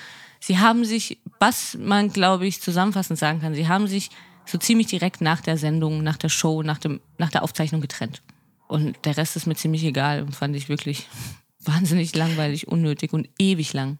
Sie 0.41 0.59
haben 0.59 0.83
sich, 0.83 1.19
was 1.39 1.77
man, 1.79 2.11
glaube 2.11 2.47
ich, 2.47 2.61
zusammenfassend 2.61 3.17
sagen 3.17 3.39
kann, 3.39 3.53
sie 3.55 3.69
haben 3.69 3.87
sich 3.87 4.09
so 4.45 4.57
ziemlich 4.57 4.87
direkt 4.87 5.21
nach 5.21 5.39
der 5.39 5.57
Sendung, 5.57 6.03
nach 6.03 6.17
der 6.17 6.29
Show, 6.29 6.63
nach, 6.63 6.79
dem, 6.79 6.99
nach 7.17 7.29
der 7.29 7.43
Aufzeichnung 7.43 7.79
getrennt. 7.79 8.21
Und 8.69 8.95
der 9.03 9.17
Rest 9.17 9.35
ist 9.35 9.47
mir 9.47 9.55
ziemlich 9.55 9.83
egal 9.83 10.21
und 10.21 10.33
fand 10.35 10.55
ich 10.55 10.69
wirklich 10.69 11.07
wahnsinnig 11.59 12.15
langweilig, 12.15 12.67
unnötig 12.67 13.11
und 13.11 13.27
ewig 13.37 13.73
lang. 13.73 13.97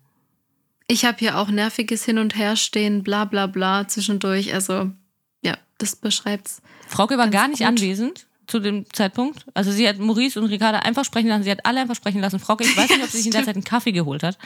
Ich 0.88 1.06
habe 1.06 1.18
hier 1.20 1.38
auch 1.38 1.50
nerviges 1.50 2.06
Hin- 2.06 2.20
und 2.20 2.36
Herstehen, 2.38 3.04
bla 3.04 3.26
bla 3.26 3.48
bla 3.48 3.88
zwischendurch. 3.88 4.54
Also, 4.54 4.92
ja, 5.44 5.58
das 5.80 5.96
beschreibt's. 5.96 6.62
Frauke 6.88 7.18
war 7.18 7.28
gar 7.30 7.48
nicht 7.48 7.60
gut. 7.60 7.68
anwesend 7.68 8.28
zu 8.48 8.60
dem 8.60 8.86
Zeitpunkt. 8.94 9.46
Also 9.54 9.72
sie 9.72 9.88
hat 9.88 10.00
Maurice 10.00 10.40
und 10.40 10.46
Ricarda 10.48 10.80
einfach 10.80 11.04
sprechen 11.06 11.28
lassen. 11.28 11.44
Sie 11.44 11.52
hat 11.52 11.66
alle 11.66 11.82
einfach 11.82 11.96
sprechen 11.96 12.22
lassen. 12.22 12.40
Frauke, 12.40 12.64
ich 12.64 12.76
weiß 12.78 12.90
nicht, 12.92 13.04
ob 13.04 13.10
sie 13.10 13.18
sich 13.18 13.26
in 13.28 13.32
der 13.32 13.44
Zeit 13.46 13.56
einen 13.56 13.64
Kaffee 13.64 13.92
geholt 13.92 14.24
hat 14.24 14.38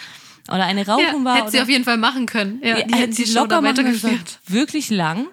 oder 0.49 0.63
eine 0.65 0.83
Ja, 0.85 0.93
Rauchen 0.95 1.23
war. 1.23 1.37
hätte 1.37 1.51
sie 1.51 1.61
auf 1.61 1.69
jeden 1.69 1.83
Fall 1.85 1.97
machen 1.97 2.25
können. 2.25 2.59
Ja, 2.63 2.79
Ja, 2.79 2.85
die 2.85 3.09
die 3.13 3.25
Show 3.25 3.45
da 3.47 3.61
machen 3.61 3.75
können. 4.01 4.21
Wirklich 4.47 4.89
lang. 4.89 5.27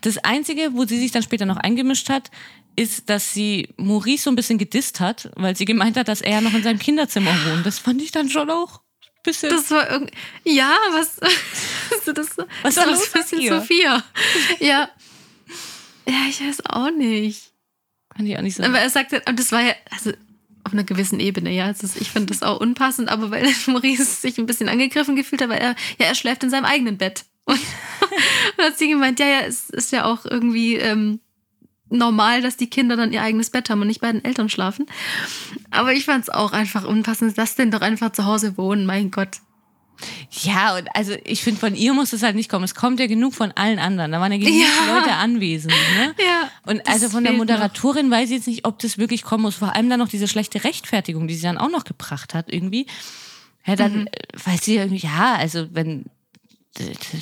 Das 0.00 0.18
Einzige, 0.18 0.70
wo 0.74 0.84
sie 0.84 0.98
sich 0.98 1.10
dann 1.12 1.22
später 1.22 1.46
noch 1.46 1.56
eingemischt 1.56 2.08
hat, 2.08 2.30
ist, 2.76 3.08
dass 3.10 3.32
sie 3.32 3.68
Maurice 3.76 4.24
so 4.24 4.30
ein 4.30 4.36
bisschen 4.36 4.58
gedisst 4.58 5.00
hat, 5.00 5.30
weil 5.34 5.56
sie 5.56 5.64
gemeint 5.64 5.96
hat, 5.96 6.08
dass 6.08 6.20
er 6.20 6.32
ja 6.32 6.40
noch 6.40 6.54
in 6.54 6.62
seinem 6.62 6.78
Kinderzimmer 6.78 7.32
wohnt. 7.46 7.64
Das 7.66 7.78
fand 7.78 8.00
ich 8.02 8.12
dann 8.12 8.28
schon 8.28 8.50
auch 8.50 8.80
ein 9.02 9.22
bisschen. 9.24 9.50
Das 9.50 9.70
war 9.70 9.90
irgendwie. 9.90 10.14
Ja, 10.44 10.74
was. 10.92 11.18
Also 11.90 12.12
das, 12.12 12.36
Was 12.62 12.74
das 12.74 12.76
war 12.76 12.86
los 12.92 13.14
ein 13.14 13.20
bisschen? 13.22 13.48
Sophia. 13.48 14.04
Ja. 14.60 14.88
Ja, 16.08 16.14
ich 16.28 16.40
weiß 16.40 16.66
auch 16.66 16.90
nicht. 16.90 17.52
kann 18.14 18.26
ich 18.26 18.36
auch 18.36 18.42
nicht 18.42 18.58
Aber 18.60 18.72
sagen. 18.72 18.82
er 18.82 18.90
sagte, 18.90 19.22
und 19.28 19.38
das 19.38 19.50
war 19.52 19.60
ja, 19.60 19.72
also, 19.90 20.12
auf 20.64 20.72
einer 20.72 20.84
gewissen 20.84 21.20
Ebene, 21.20 21.52
ja. 21.52 21.66
Also 21.66 21.88
ich 21.98 22.10
finde 22.10 22.26
das 22.32 22.42
auch 22.42 22.60
unpassend, 22.60 23.08
aber 23.08 23.30
weil 23.30 23.46
Maurice 23.66 24.04
sich 24.04 24.38
ein 24.38 24.46
bisschen 24.46 24.68
angegriffen 24.68 25.16
gefühlt 25.16 25.42
hat, 25.42 25.48
weil 25.48 25.58
er, 25.60 25.76
ja, 25.98 26.06
er 26.06 26.14
schläft 26.14 26.42
in 26.44 26.50
seinem 26.50 26.64
eigenen 26.64 26.98
Bett. 26.98 27.24
Und 27.44 27.60
dann 28.56 28.66
hat 28.66 28.78
sie 28.78 28.88
gemeint, 28.88 29.20
ja, 29.20 29.26
ja, 29.26 29.40
es 29.42 29.70
ist 29.70 29.92
ja 29.92 30.04
auch 30.04 30.24
irgendwie 30.26 30.76
ähm, 30.76 31.20
normal, 31.88 32.42
dass 32.42 32.56
die 32.56 32.68
Kinder 32.68 32.96
dann 32.96 33.12
ihr 33.12 33.22
eigenes 33.22 33.50
Bett 33.50 33.70
haben 33.70 33.80
und 33.80 33.86
nicht 33.88 34.00
bei 34.00 34.10
den 34.12 34.24
Eltern 34.24 34.48
schlafen. 34.48 34.86
Aber 35.70 35.92
ich 35.92 36.04
fand 36.04 36.24
es 36.24 36.28
auch 36.30 36.52
einfach 36.52 36.84
unpassend. 36.84 37.36
Lass 37.36 37.54
den 37.54 37.70
doch 37.70 37.80
einfach 37.80 38.12
zu 38.12 38.24
Hause 38.24 38.56
wohnen, 38.56 38.86
mein 38.86 39.10
Gott. 39.10 39.38
Ja, 40.42 40.76
und 40.76 40.88
also 40.94 41.14
ich 41.24 41.42
finde, 41.42 41.58
von 41.58 41.74
ihr 41.74 41.94
muss 41.94 42.12
es 42.12 42.22
halt 42.22 42.36
nicht 42.36 42.50
kommen. 42.50 42.64
Es 42.64 42.74
kommt 42.74 43.00
ja 43.00 43.06
genug 43.06 43.32
von 43.34 43.52
allen 43.52 43.78
anderen. 43.78 44.12
Da 44.12 44.20
waren 44.20 44.30
ja 44.30 44.36
genug 44.36 44.52
Ja. 44.60 44.94
Leute 44.94 45.12
anwesend. 45.14 45.72
Ne? 45.96 46.14
Ja, 46.22 46.50
Und 46.66 46.86
also 46.86 47.08
von 47.08 47.24
der 47.24 47.32
fehlt 47.32 47.48
noch. 47.48 47.56
Moderatorin 47.56 48.10
weiß 48.10 48.28
ich 48.28 48.36
jetzt 48.36 48.46
nicht, 48.46 48.66
ob 48.66 48.78
das 48.80 48.98
wirklich 48.98 49.22
kommen 49.22 49.42
muss. 49.42 49.54
Vor 49.54 49.74
allem 49.74 49.88
dann 49.88 49.98
noch 49.98 50.08
diese 50.08 50.28
schlechte 50.28 50.64
Rechtfertigung, 50.64 51.26
die 51.28 51.34
sie 51.34 51.44
dann 51.44 51.56
auch 51.56 51.70
noch 51.70 51.84
gebracht 51.84 52.34
hat, 52.34 52.52
irgendwie. 52.52 52.86
Ja, 53.64 53.74
dann, 53.74 54.00
Mhm. 54.00 54.06
äh, 54.08 54.10
weil 54.44 54.60
sie 54.60 54.76
irgendwie, 54.76 54.98
ja, 55.06 55.34
also 55.36 55.66
wenn 55.72 56.04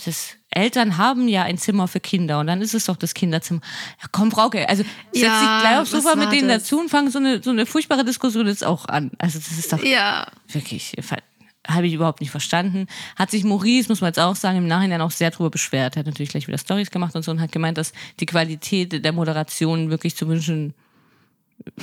das 0.05 0.31
Eltern 0.55 0.97
haben 0.99 1.29
ja 1.29 1.43
ein 1.43 1.59
Zimmer 1.59 1.89
für 1.89 2.01
Kinder 2.01 2.39
und 2.41 2.47
dann 2.47 2.63
ist 2.63 2.75
es 2.75 2.85
doch 2.87 2.97
das 2.97 3.15
Kinderzimmer. 3.15 3.61
Ja, 4.01 4.09
komm, 4.13 4.31
Frauke, 4.31 4.69
also 4.69 4.83
setz 5.13 5.23
Ja, 5.23 5.41
dich 5.41 5.61
gleich 5.63 5.79
aufs 5.79 5.91
Sofa 5.91 6.17
mit 6.17 6.33
denen 6.33 6.49
das? 6.49 6.63
dazu 6.65 6.81
und 6.81 6.89
fang 6.91 7.11
so 7.11 7.19
eine, 7.19 7.43
so 7.43 7.51
eine 7.51 7.67
furchtbare 7.67 8.05
Diskussion 8.05 8.47
jetzt 8.47 8.65
auch 8.65 8.87
an. 8.87 9.11
Also 9.19 9.39
das 9.39 9.51
ist 9.59 9.73
doch 9.73 9.83
Ja, 9.83 10.27
wirklich, 10.49 10.95
ver- 11.01 11.19
habe 11.67 11.87
ich 11.87 11.95
überhaupt 11.95 12.21
nicht 12.21 12.31
verstanden. 12.31 12.87
Hat 13.17 13.31
sich 13.31 13.43
Maurice, 13.43 13.89
muss 13.89 14.01
man 14.03 14.09
jetzt 14.09 14.21
auch 14.21 14.37
sagen, 14.37 14.59
im 14.59 14.67
Nachhinein 14.67 15.01
auch 15.01 15.11
sehr 15.11 15.31
drüber 15.31 15.49
beschwert. 15.51 15.97
Er 15.97 16.01
hat 16.01 16.07
natürlich 16.07 16.29
gleich 16.31 16.47
wieder 16.47 16.59
Stories 16.59 16.91
gemacht 16.91 17.15
und 17.17 17.23
so 17.25 17.31
und 17.31 17.41
hat 17.41 17.53
gemeint, 17.53 17.79
dass 17.79 17.93
die 18.21 18.27
Qualität 18.27 19.03
der 19.05 19.13
Moderation 19.13 19.89
wirklich 19.91 20.15
zu 20.15 20.29
wünschen 20.29 20.75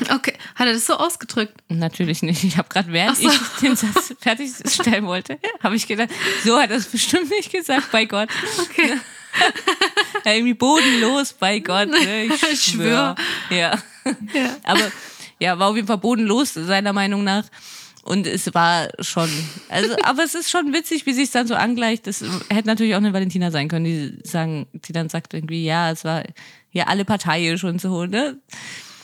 okay. 0.10 0.34
Hat 0.56 0.68
er 0.68 0.74
das 0.74 0.86
so 0.86 0.96
ausgedrückt? 0.96 1.54
Natürlich 1.70 2.22
nicht. 2.22 2.44
Ich 2.44 2.58
habe 2.58 2.70
gerade, 2.70 2.92
während 2.92 3.18
so. 3.18 3.30
ich 3.30 3.40
den 3.62 3.76
Satz 3.76 4.14
fertigstellen 4.20 5.06
wollte, 5.06 5.40
habe 5.62 5.76
ich 5.76 5.88
gedacht, 5.88 6.10
so 6.44 6.60
hat 6.60 6.72
er 6.72 6.78
es 6.78 6.88
bestimmt 6.88 7.30
nicht 7.30 7.52
gesagt, 7.52 7.92
bei 7.92 8.06
Gott. 8.06 8.30
Okay. 8.62 8.98
Ja, 10.26 10.34
irgendwie 10.34 10.54
bodenlos, 10.54 11.32
bei 11.32 11.60
Gott. 11.60 11.90
Ne? 11.90 12.26
Ich 12.34 12.44
Ich 12.44 12.64
schwör. 12.64 13.16
Ja. 13.50 13.82
Ja. 14.34 14.58
Aber 14.64 14.92
ja, 15.40 15.58
war 15.58 15.70
auf 15.70 15.76
jeden 15.78 15.88
Fall 15.88 16.00
bodenlos, 16.00 16.54
seiner 16.54 16.92
Meinung 16.92 17.24
nach. 17.24 17.46
Und 18.04 18.28
es 18.28 18.54
war 18.54 18.90
schon, 19.00 19.30
also, 19.70 19.96
aber 20.04 20.24
es 20.24 20.34
ist 20.34 20.50
schon 20.50 20.74
witzig, 20.74 21.06
wie 21.06 21.14
sich 21.14 21.26
es 21.26 21.32
dann 21.32 21.48
so 21.48 21.56
angleicht. 21.56 22.08
Das 22.08 22.24
hätte 22.50 22.68
natürlich 22.68 22.94
auch 22.94 23.00
eine 23.00 23.14
Valentina 23.14 23.52
sein 23.52 23.68
können, 23.68 23.86
die 23.86 24.20
sagen, 24.24 24.68
die 24.74 24.92
dann 24.92 25.10
sagt 25.10 25.34
irgendwie, 25.34 25.64
ja, 25.64 25.92
es 25.92 26.04
war 26.04 26.24
ja 26.72 26.88
alle 26.88 27.06
parteiisch 27.06 27.64
und 27.64 27.80
so, 27.80 28.06
ne? 28.06 28.38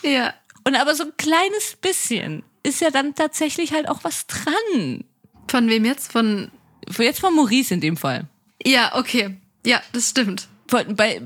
Ja. 0.02 0.34
Und 0.68 0.76
aber 0.76 0.96
so 0.96 1.04
ein 1.06 1.14
kleines 1.18 1.78
bisschen 1.80 2.44
ist 2.64 2.82
ja 2.82 2.90
dann 2.92 3.16
tatsächlich 3.16 3.72
halt 3.72 3.88
auch 3.88 4.04
was 4.04 4.28
dran. 4.28 5.04
Von 5.48 5.70
wem 5.70 5.86
jetzt? 5.86 6.12
Von. 6.12 6.52
Jetzt 6.98 7.22
von 7.22 7.34
Maurice 7.36 7.74
in 7.74 7.82
dem 7.82 7.96
Fall. 7.96 8.28
Ja, 8.66 8.96
okay. 8.96 9.38
Ja, 9.66 9.82
das 9.94 10.10
stimmt. 10.10 10.48
Bei, 10.70 11.22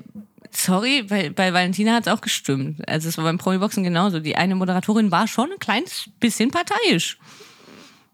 sorry, 0.52 1.04
bei, 1.04 1.30
bei 1.30 1.54
Valentina 1.54 1.94
hat 1.96 2.06
es 2.08 2.14
auch 2.14 2.22
gestimmt. 2.22 2.88
Also 2.88 3.10
es 3.10 3.18
war 3.18 3.24
beim 3.26 3.38
Promi-Boxen 3.39 3.84
genauso. 3.84 4.20
Die 4.20 4.36
eine 4.36 4.54
Moderatorin 4.56 5.10
war 5.12 5.28
schon 5.28 5.52
ein 5.52 5.60
kleines 5.60 6.10
bisschen 6.20 6.52
parteiisch. 6.52 7.18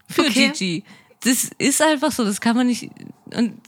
Für 0.10 0.22
Okay. 0.22 0.52
Gigi. 0.54 0.84
Das 1.24 1.50
ist 1.58 1.82
einfach 1.82 2.12
so, 2.14 2.24
das 2.24 2.40
kann 2.40 2.56
man 2.56 2.68
nicht. 2.68 2.90
Und 3.34 3.60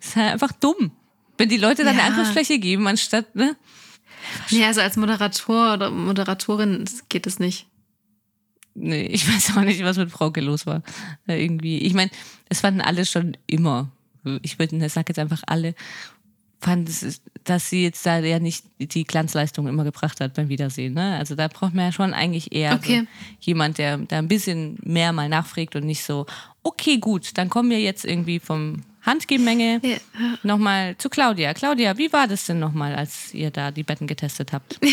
es 0.00 0.08
ist 0.08 0.16
halt 0.16 0.32
einfach 0.34 0.52
dumm. 0.52 0.92
Wenn 1.38 1.48
die 1.48 1.56
Leute 1.56 1.82
dann 1.82 1.96
Ja. 1.96 2.04
eine 2.04 2.12
Angriffsfläche 2.14 2.58
geben, 2.60 2.86
anstatt, 2.86 3.34
ne? 3.34 3.56
Nee, 4.50 4.64
also 4.64 4.80
als 4.80 4.96
Moderator 4.96 5.74
oder 5.74 5.90
Moderatorin 5.90 6.84
geht 7.08 7.26
es 7.26 7.38
nicht. 7.38 7.66
Nee, 8.74 9.02
ich 9.06 9.28
weiß 9.28 9.56
auch 9.56 9.62
nicht, 9.62 9.82
was 9.84 9.96
mit 9.96 10.10
Frauke 10.10 10.40
los 10.40 10.66
war. 10.66 10.82
Äh, 11.26 11.42
irgendwie. 11.42 11.78
Ich 11.78 11.94
meine, 11.94 12.10
es 12.48 12.60
fanden 12.60 12.80
alle 12.80 13.06
schon 13.06 13.36
immer. 13.46 13.90
Ich 14.42 14.58
würde, 14.58 14.84
ich 14.84 14.92
sag 14.92 15.08
jetzt 15.08 15.18
einfach 15.18 15.42
alle, 15.46 15.74
fanden, 16.60 16.90
es 16.90 17.20
dass 17.44 17.68
sie 17.68 17.82
jetzt 17.82 18.04
da 18.06 18.18
ja 18.20 18.38
nicht 18.38 18.64
die 18.78 19.04
Glanzleistung 19.04 19.68
immer 19.68 19.84
gebracht 19.84 20.20
hat 20.20 20.32
beim 20.32 20.48
Wiedersehen. 20.48 20.94
Ne? 20.94 21.16
Also 21.18 21.34
da 21.34 21.48
braucht 21.48 21.74
man 21.74 21.84
ja 21.86 21.92
schon 21.92 22.14
eigentlich 22.14 22.52
eher 22.52 22.72
Okay. 22.74 23.00
so 23.00 23.06
jemand, 23.40 23.76
der 23.76 23.98
da 23.98 24.18
ein 24.18 24.28
bisschen 24.28 24.78
mehr 24.82 25.12
mal 25.12 25.28
nachfragt 25.28 25.76
und 25.76 25.84
nicht 25.84 26.02
so, 26.02 26.24
okay, 26.62 26.96
gut, 26.96 27.36
dann 27.36 27.50
kommen 27.50 27.68
wir 27.68 27.80
jetzt 27.80 28.04
irgendwie 28.06 28.40
vom 28.40 28.82
Handgemenge 29.04 29.80
Ja. 29.82 29.96
nochmal 30.42 30.96
zu 30.98 31.08
Claudia. 31.08 31.54
Claudia, 31.54 31.96
wie 31.98 32.12
war 32.12 32.26
das 32.26 32.46
denn 32.46 32.58
nochmal, 32.58 32.94
als 32.94 33.32
ihr 33.34 33.50
da 33.50 33.70
die 33.70 33.82
Betten 33.82 34.06
getestet 34.06 34.52
habt? 34.52 34.78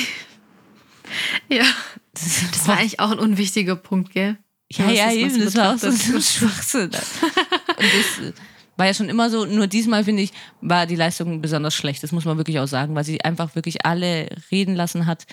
Ja. 1.50 1.66
Das 2.14 2.68
war 2.68 2.78
eigentlich 2.78 3.00
auch 3.00 3.12
ein 3.12 3.20
unwichtiger 3.20 3.76
Punkt, 3.76 4.14
gell? 4.14 4.38
Ja, 4.72 4.90
ja, 4.90 5.06
das, 5.06 5.16
was 5.16 5.16
eben, 5.16 5.40
das 5.46 5.56
war 5.56 5.74
auch 5.74 5.78
so 5.78 5.88
ein 5.88 6.22
Schwachsinn. 6.22 6.84
Und 6.90 6.94
das 6.94 8.20
äh, 8.30 8.34
war 8.78 8.86
ja 8.86 8.94
schon 8.94 9.10
immer 9.10 9.30
so, 9.30 9.46
nur 9.46 9.68
diesmal, 9.68 10.06
finde 10.06 10.24
ich, 10.24 10.32
war 10.62 10.86
die 10.86 10.96
Leistung 10.96 11.42
besonders 11.42 11.76
schlecht. 11.76 12.04
Das 12.04 12.12
muss 12.14 12.24
man 12.26 12.38
wirklich 12.38 12.60
auch 12.60 12.68
sagen, 12.68 12.96
weil 12.96 13.04
sie 13.04 13.22
einfach 13.24 13.56
wirklich 13.56 13.86
alle 13.86 14.30
reden 14.52 14.76
lassen 14.76 15.06
hat. 15.06 15.26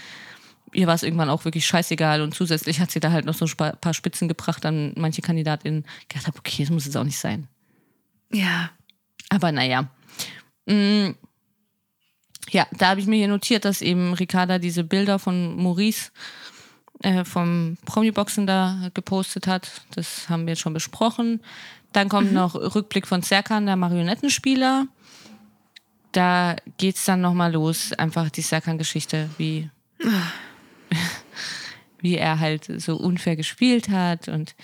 Ihr 0.72 0.86
war 0.86 0.94
es 0.94 1.02
irgendwann 1.02 1.30
auch 1.30 1.44
wirklich 1.44 1.64
scheißegal 1.66 2.20
und 2.22 2.34
zusätzlich 2.34 2.80
hat 2.80 2.90
sie 2.90 3.00
da 3.00 3.10
halt 3.12 3.24
noch 3.24 3.34
so 3.34 3.46
ein 3.46 3.72
paar 3.80 3.94
Spitzen 3.94 4.28
gebracht 4.28 4.66
an 4.66 4.92
manche 4.96 5.22
KandidatInnen. 5.22 5.84
Ich 6.02 6.08
gedacht 6.08 6.26
habe, 6.26 6.38
okay, 6.38 6.62
das 6.62 6.70
muss 6.70 6.84
jetzt 6.84 6.96
auch 6.96 7.04
nicht 7.04 7.18
sein. 7.18 7.46
Ja. 8.32 8.70
Aber 9.28 9.52
naja. 9.52 9.88
Mm, 10.66 11.10
Ja, 12.50 12.66
da 12.72 12.88
habe 12.88 13.00
ich 13.00 13.06
mir 13.06 13.16
hier 13.16 13.28
notiert, 13.28 13.64
dass 13.64 13.82
eben 13.82 14.14
Ricarda 14.14 14.58
diese 14.58 14.82
Bilder 14.84 15.18
von 15.18 15.56
Maurice 15.62 16.10
äh, 17.02 17.24
vom 17.24 17.76
Promi-Boxen 17.84 18.46
da 18.46 18.90
gepostet 18.94 19.46
hat. 19.46 19.82
Das 19.94 20.28
haben 20.30 20.46
wir 20.46 20.52
jetzt 20.52 20.60
schon 20.60 20.72
besprochen. 20.72 21.42
Dann 21.92 22.08
kommt 22.08 22.32
noch 22.32 22.54
Rückblick 22.54 23.06
von 23.06 23.22
Serkan, 23.22 23.66
der 23.66 23.76
Marionettenspieler. 23.76 24.86
Da 26.12 26.56
geht's 26.78 27.04
dann 27.04 27.20
nochmal 27.20 27.52
los, 27.52 27.92
einfach 27.92 28.30
die 28.30 28.40
Serkan-Geschichte, 28.42 29.28
wie, 29.36 29.70
wie 32.00 32.16
er 32.16 32.40
halt 32.40 32.64
so 32.80 32.96
unfair 32.96 33.36
gespielt 33.36 33.90
hat 33.90 34.28
und 34.28 34.54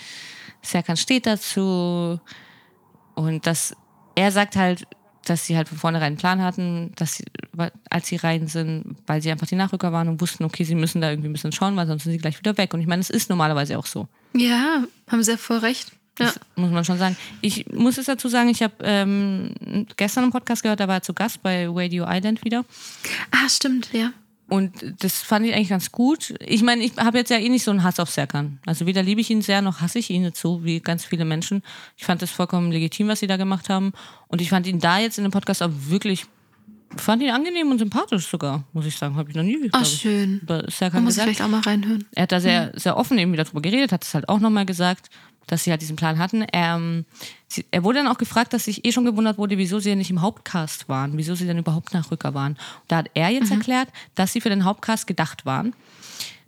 Serkan 0.62 0.97
steht 0.97 1.27
dazu 1.27 2.19
und 3.15 3.47
das, 3.47 3.77
er 4.15 4.33
sagt 4.33 4.57
halt, 4.57 4.87
dass 5.25 5.47
sie 5.47 5.57
halt 5.57 5.69
von 5.69 5.79
vornherein 5.79 6.09
einen 6.09 6.17
Plan 6.17 6.43
hatten, 6.43 6.93
dass 6.97 7.15
sie, 7.15 7.25
als 7.91 8.09
sie 8.09 8.17
rein 8.17 8.47
sind, 8.47 8.97
weil 9.07 9.23
sie 9.23 9.31
einfach 9.31 9.47
die 9.47 9.57
Nachrücker 9.57 9.93
waren 9.93 10.09
und 10.09 10.21
wussten, 10.21 10.45
okay, 10.45 10.65
sie 10.65 10.75
müssen 10.75 11.01
da 11.01 11.11
irgendwie 11.11 11.29
ein 11.29 11.33
bisschen 11.33 11.53
schauen, 11.53 11.77
weil 11.77 11.87
sonst 11.87 12.05
sind 12.05 12.12
sie 12.12 12.19
gleich 12.19 12.39
wieder 12.39 12.57
weg. 12.59 12.75
Und 12.75 12.81
ich 12.81 12.87
meine, 12.87 13.01
es 13.01 13.11
ist 13.11 13.31
normalerweise 13.31 13.79
auch 13.79 13.87
so. 13.87 14.09
Ja, 14.35 14.85
haben 15.09 15.23
sie 15.23 15.33
ja 15.33 15.37
voll 15.37 15.59
recht. 15.59 15.93
Ja. 16.19 16.27
Das 16.27 16.41
muss 16.57 16.71
man 16.71 16.85
schon 16.85 16.99
sagen. 16.99 17.17
Ich 17.41 17.67
muss 17.73 17.99
es 17.99 18.07
dazu 18.07 18.29
sagen, 18.29 18.49
ich 18.49 18.62
habe 18.62 18.75
ähm, 18.83 19.55
gestern 19.97 20.25
einen 20.25 20.33
Podcast 20.33 20.62
gehört, 20.62 20.81
da 20.81 20.89
war 20.89 20.97
er 20.97 21.03
zu 21.03 21.15
Gast 21.15 21.43
bei 21.43 21.67
Radio 21.69 22.05
Island 22.09 22.45
wieder. 22.45 22.65
Ah, 23.31 23.49
stimmt, 23.49 23.93
ja. 23.93 24.12
Und 24.49 24.73
das 24.99 25.23
fand 25.23 25.47
ich 25.47 25.55
eigentlich 25.55 25.71
ganz 25.71 25.91
gut. 25.91 26.35
Ich 26.39 26.63
meine, 26.63 26.85
ich 26.85 26.97
habe 26.99 27.17
jetzt 27.17 27.31
ja 27.31 27.39
eh 27.39 27.49
nicht 27.49 27.65
so 27.65 27.71
einen 27.71 27.83
Hass 27.83 27.99
auf 27.99 28.11
Serkan. 28.11 28.59
Also 28.67 28.85
weder 28.85 29.03
liebe 29.03 29.21
ich 29.21 29.31
ihn 29.31 29.41
sehr, 29.41 29.63
noch 29.63 29.81
hasse 29.81 29.99
ich 29.99 30.11
ihn 30.11 30.31
so 30.35 30.65
wie 30.65 30.81
ganz 30.81 31.05
viele 31.05 31.25
Menschen. 31.25 31.63
Ich 31.97 32.05
fand 32.05 32.21
das 32.21 32.31
vollkommen 32.31 32.71
legitim, 32.71 33.09
was 33.09 33.21
sie 33.21 33.27
da 33.27 33.39
gemacht 33.39 33.71
haben. 33.71 33.93
Und 34.29 34.43
ich 34.43 34.51
fand 34.51 34.67
ihn 34.67 34.81
da 34.81 34.99
jetzt 34.99 35.17
in 35.17 35.25
dem 35.25 35.31
Podcast 35.31 35.63
auch 35.63 35.71
wirklich, 35.89 36.27
fand 36.97 37.23
ihn 37.23 37.31
angenehm 37.31 37.71
und 37.71 37.79
sympathisch 37.79 38.27
sogar, 38.27 38.65
muss 38.75 38.85
ich 38.85 38.97
sagen. 38.97 39.17
Habe 39.17 39.31
ich 39.31 39.37
noch 39.37 39.43
nie 39.43 39.59
ich, 39.83 39.89
schön. 39.89 40.41
über 40.41 40.63
Da 40.63 40.71
Serkan 40.71 41.05
muss 41.05 41.17
ich 41.17 41.23
vielleicht 41.23 41.43
auch 41.43 41.49
mal 41.49 41.61
reinhören. 41.61 42.05
Er 42.13 42.25
hat 42.25 42.33
da 42.33 42.39
sehr, 42.39 42.73
sehr 42.75 42.99
offen 42.99 43.17
eben 43.17 43.33
wieder 43.33 43.45
drüber 43.45 43.63
geredet, 43.63 43.93
hat 43.93 44.05
es 44.05 44.13
halt 44.13 44.29
auch 44.29 44.41
nochmal 44.41 44.67
gesagt, 44.67 45.09
dass 45.47 45.65
sie 45.65 45.71
halt 45.71 45.83
diesen 45.83 45.97
Plan 45.97 46.19
hatten. 46.19 46.43
Er, 46.43 46.77
ähm, 46.77 47.05
sie, 47.49 47.65
er 47.71 47.85
wurde 47.85 47.99
dann 47.99 48.09
auch 48.09 48.19
gefragt, 48.19 48.53
dass 48.53 48.65
sich 48.65 48.85
eh 48.85 48.93
schon 48.93 49.05
gewundert 49.05 49.39
wurde, 49.39 49.59
wieso 49.59 49.79
sie 49.79 49.91
ja 49.91 49.97
nicht 49.97 50.11
im 50.11 50.23
Hauptcast 50.23 50.89
waren, 50.89 51.17
wieso 51.17 51.35
sie 51.35 51.47
dann 51.47 51.59
überhaupt 51.59 51.95
Nachrücker 51.95 52.35
waren. 52.35 52.53
Und 52.53 52.59
da 52.89 52.99
hat 52.99 53.11
er 53.15 53.31
jetzt 53.31 53.51
erklärt, 53.51 53.89
dass 54.15 54.33
sie 54.33 54.41
für 54.41 54.51
den 54.51 54.65
Hauptcast 54.65 55.07
gedacht 55.07 55.47
waren, 55.47 55.75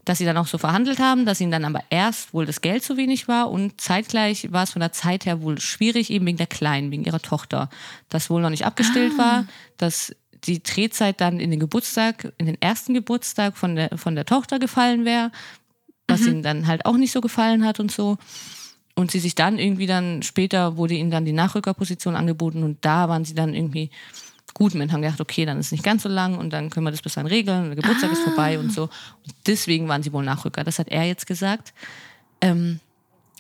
dass 0.05 0.19
sie 0.19 0.25
dann 0.25 0.37
auch 0.37 0.47
so 0.47 0.57
verhandelt 0.57 1.01
haben, 1.01 1.27
dass 1.27 1.41
ihnen 1.41 1.51
dann 1.51 1.65
aber 1.65 1.83
erst 1.91 2.33
wohl 2.33 2.47
das 2.47 2.61
Geld 2.61 2.85
zu 2.85 2.97
wenig 2.97 3.27
war 3.27 3.51
und 3.51 3.81
zeitgleich 3.81 4.53
war 4.53 4.63
es 4.63 4.71
von 4.71 4.81
der 4.81 4.93
Zeit 4.93 5.27
her 5.27 5.43
wohl 5.43 5.61
schwierig, 5.61 6.11
eben 6.11 6.27
wegen 6.27 6.39
der 6.39 6.47
Kleinen, 6.47 6.93
wegen 6.93 7.05
ihrer 7.05 7.21
Tochter, 7.21 7.69
das 8.09 8.31
wohl 8.31 8.41
noch 8.41 8.51
nicht 8.51 8.65
abgestellt 8.65 9.19
war, 9.19 9.47
dass 9.79 10.15
die 10.45 10.63
Drehzeit 10.63 11.21
dann 11.21 11.41
in 11.41 11.51
den 11.51 11.59
Geburtstag, 11.59 12.33
in 12.39 12.47
den 12.47 12.61
ersten 12.63 12.95
Geburtstag 12.95 13.57
von 13.57 13.75
der, 13.75 13.99
von 13.99 14.15
der 14.15 14.25
Tochter 14.25 14.61
gefallen 14.61 15.05
wäre, 15.05 15.33
was 16.09 16.21
ihnen 16.21 16.43
dann 16.43 16.67
halt 16.69 16.87
auch 16.87 16.97
nicht 16.97 17.13
so 17.13 17.21
gefallen 17.21 17.65
hat 17.65 17.81
und 17.81 17.91
so. 17.91 18.17
Und 18.97 19.11
sie 19.11 19.21
sich 19.21 19.35
dann 19.35 19.59
irgendwie 19.59 19.87
dann, 19.87 20.23
später 20.23 20.77
wurde 20.77 20.95
ihnen 20.95 21.11
dann 21.11 21.25
die 21.25 21.33
Nachrückerposition 21.33 22.17
angeboten 22.17 22.63
und 22.63 22.79
da 22.81 23.09
waren 23.09 23.25
sie 23.25 23.35
dann 23.35 23.55
irgendwie 23.55 23.91
gut 24.55 24.75
mit, 24.75 24.91
haben 24.91 25.03
gedacht, 25.03 25.21
okay, 25.21 25.45
dann 25.45 25.61
ist 25.61 25.67
es 25.67 25.73
nicht 25.73 25.85
ganz 25.85 26.03
so 26.03 26.09
lang 26.09 26.39
und 26.39 26.51
dann 26.51 26.71
können 26.71 26.87
wir 26.87 26.91
das 26.91 27.03
bis 27.03 27.15
dann 27.15 27.27
regeln, 27.27 27.65
und 27.65 27.69
der 27.69 27.77
Geburtstag 27.77 28.11
ist 28.11 28.23
vorbei 28.23 28.59
und 28.59 28.73
so. 28.73 28.85
Und 28.85 29.35
deswegen 29.47 29.87
waren 29.87 30.03
sie 30.03 30.15
wohl 30.15 30.25
Nachrücker. 30.25 30.65
Das 30.65 30.79
hat 30.79 30.89
er 30.89 31.05
jetzt 31.05 31.27
gesagt. 31.27 31.75
Ähm, 32.41 32.81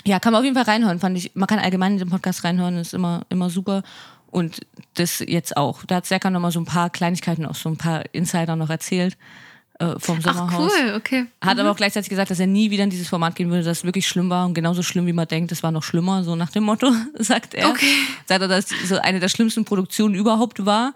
ja, 0.04 0.20
kann 0.20 0.32
man 0.32 0.40
auf 0.40 0.44
jeden 0.44 0.54
Fall 0.54 0.64
reinhören, 0.64 1.00
fand 1.00 1.16
ich. 1.16 1.34
Man 1.34 1.46
kann 1.46 1.58
allgemein 1.58 1.92
in 1.92 1.98
den 1.98 2.10
Podcast 2.10 2.44
reinhören, 2.44 2.76
ist 2.76 2.92
immer, 2.92 3.22
immer 3.30 3.48
super. 3.48 3.82
Und 4.30 4.60
das 4.94 5.20
jetzt 5.20 5.56
auch. 5.56 5.84
Da 5.84 5.96
hat 5.96 6.06
Serkan 6.06 6.34
noch 6.34 6.40
mal 6.40 6.52
so 6.52 6.60
ein 6.60 6.66
paar 6.66 6.90
Kleinigkeiten, 6.90 7.46
auch 7.46 7.54
so 7.54 7.70
ein 7.70 7.78
paar 7.78 8.04
Insider 8.12 8.54
noch 8.54 8.68
erzählt. 8.68 9.16
Äh, 9.78 9.98
vom 9.98 10.18
Ach 10.24 10.34
Sommerhaus. 10.34 10.72
cool, 10.72 10.94
okay. 10.96 11.26
Hat 11.40 11.58
aber 11.58 11.70
auch 11.70 11.76
gleichzeitig 11.76 12.08
gesagt, 12.08 12.30
dass 12.30 12.40
er 12.40 12.46
nie 12.46 12.70
wieder 12.70 12.84
in 12.84 12.90
dieses 12.90 13.08
Format 13.08 13.34
gehen 13.36 13.50
würde, 13.50 13.64
das 13.64 13.84
wirklich 13.84 14.06
schlimm 14.06 14.30
war 14.30 14.46
und 14.46 14.54
genauso 14.54 14.82
schlimm, 14.82 15.06
wie 15.06 15.12
man 15.12 15.28
denkt, 15.28 15.52
es 15.52 15.62
war 15.62 15.70
noch 15.70 15.82
schlimmer, 15.82 16.24
so 16.24 16.34
nach 16.36 16.50
dem 16.50 16.64
Motto, 16.64 16.90
sagt 17.18 17.54
er. 17.54 17.68
Okay. 17.68 17.92
Sagt 18.26 18.42
er, 18.42 18.48
dass 18.48 18.66
so 18.86 18.96
eine 18.98 19.20
der 19.20 19.28
schlimmsten 19.28 19.64
Produktionen 19.64 20.14
überhaupt 20.14 20.64
war. 20.64 20.94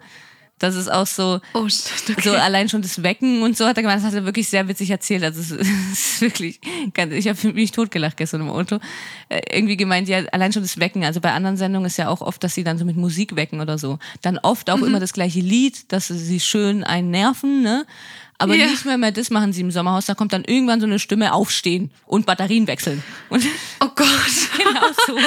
Das 0.57 0.75
ist 0.75 0.91
auch 0.91 1.07
so, 1.07 1.41
Oh 1.55 1.67
shit, 1.67 1.91
okay. 2.11 2.21
so 2.21 2.35
allein 2.35 2.69
schon 2.69 2.83
das 2.83 3.01
Wecken 3.01 3.41
und 3.41 3.57
so 3.57 3.65
hat 3.65 3.77
er 3.77 3.81
gemeint, 3.81 4.01
das 4.01 4.07
hat 4.07 4.13
er 4.13 4.25
wirklich 4.25 4.47
sehr 4.47 4.67
witzig 4.67 4.91
erzählt. 4.91 5.23
Also 5.23 5.39
es 5.41 5.49
ist, 5.91 6.21
wirklich, 6.21 6.59
ich 6.95 7.27
habe 7.27 7.53
mich 7.53 7.71
totgelacht 7.71 8.17
gestern 8.17 8.41
im 8.41 8.49
Auto. 8.49 8.79
Äh, 9.29 9.41
irgendwie 9.57 9.75
gemeint, 9.75 10.07
ja, 10.07 10.19
allein 10.31 10.53
schon 10.53 10.61
das 10.61 10.79
Wecken. 10.79 11.03
Also 11.03 11.19
bei 11.19 11.31
anderen 11.31 11.57
Sendungen 11.57 11.87
ist 11.87 11.97
ja 11.97 12.09
auch 12.09 12.21
oft, 12.21 12.43
dass 12.43 12.53
sie 12.53 12.63
dann 12.63 12.77
so 12.77 12.85
mit 12.85 12.95
Musik 12.95 13.35
wecken 13.35 13.59
oder 13.59 13.79
so. 13.79 13.97
Dann 14.21 14.37
oft 14.37 14.69
auch 14.69 14.83
immer 14.83 14.99
das 14.99 15.13
gleiche 15.13 15.39
Lied, 15.39 15.91
dass 15.91 16.09
sie 16.09 16.39
schön 16.39 16.83
einen 16.83 17.09
nerven, 17.09 17.63
ne? 17.63 17.87
Aber 18.41 18.55
Ja. 18.55 18.67
nicht 18.67 18.85
mehr 18.85 18.97
mehr 18.97 19.11
das 19.11 19.29
machen 19.29 19.53
sie 19.53 19.61
im 19.61 19.71
Sommerhaus. 19.71 20.05
Da 20.05 20.15
kommt 20.15 20.33
dann 20.33 20.43
irgendwann 20.43 20.79
so 20.81 20.85
eine 20.87 20.99
Stimme 20.99 21.33
aufstehen 21.33 21.91
und 22.05 22.25
Batterien 22.25 22.67
wechseln. 22.67 23.03
Und 23.29 23.43
oh 23.79 23.89
Gott. 23.95 24.07
genau 24.57 24.87
so 25.07 25.17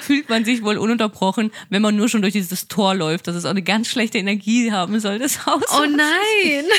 fühlt 0.00 0.28
man 0.28 0.44
sich 0.44 0.62
wohl 0.62 0.76
ununterbrochen, 0.78 1.50
wenn 1.70 1.82
man 1.82 1.96
nur 1.96 2.08
schon 2.08 2.20
durch 2.22 2.32
dieses 2.34 2.68
Tor 2.68 2.94
läuft, 2.94 3.26
dass 3.26 3.36
es 3.36 3.44
auch 3.44 3.50
eine 3.50 3.62
ganz 3.62 3.88
schlechte 3.88 4.18
Energie 4.18 4.72
haben 4.72 5.00
soll, 5.00 5.18
das 5.18 5.46
Haus. 5.46 5.62
Oh 5.76 5.86
nein. 5.86 6.64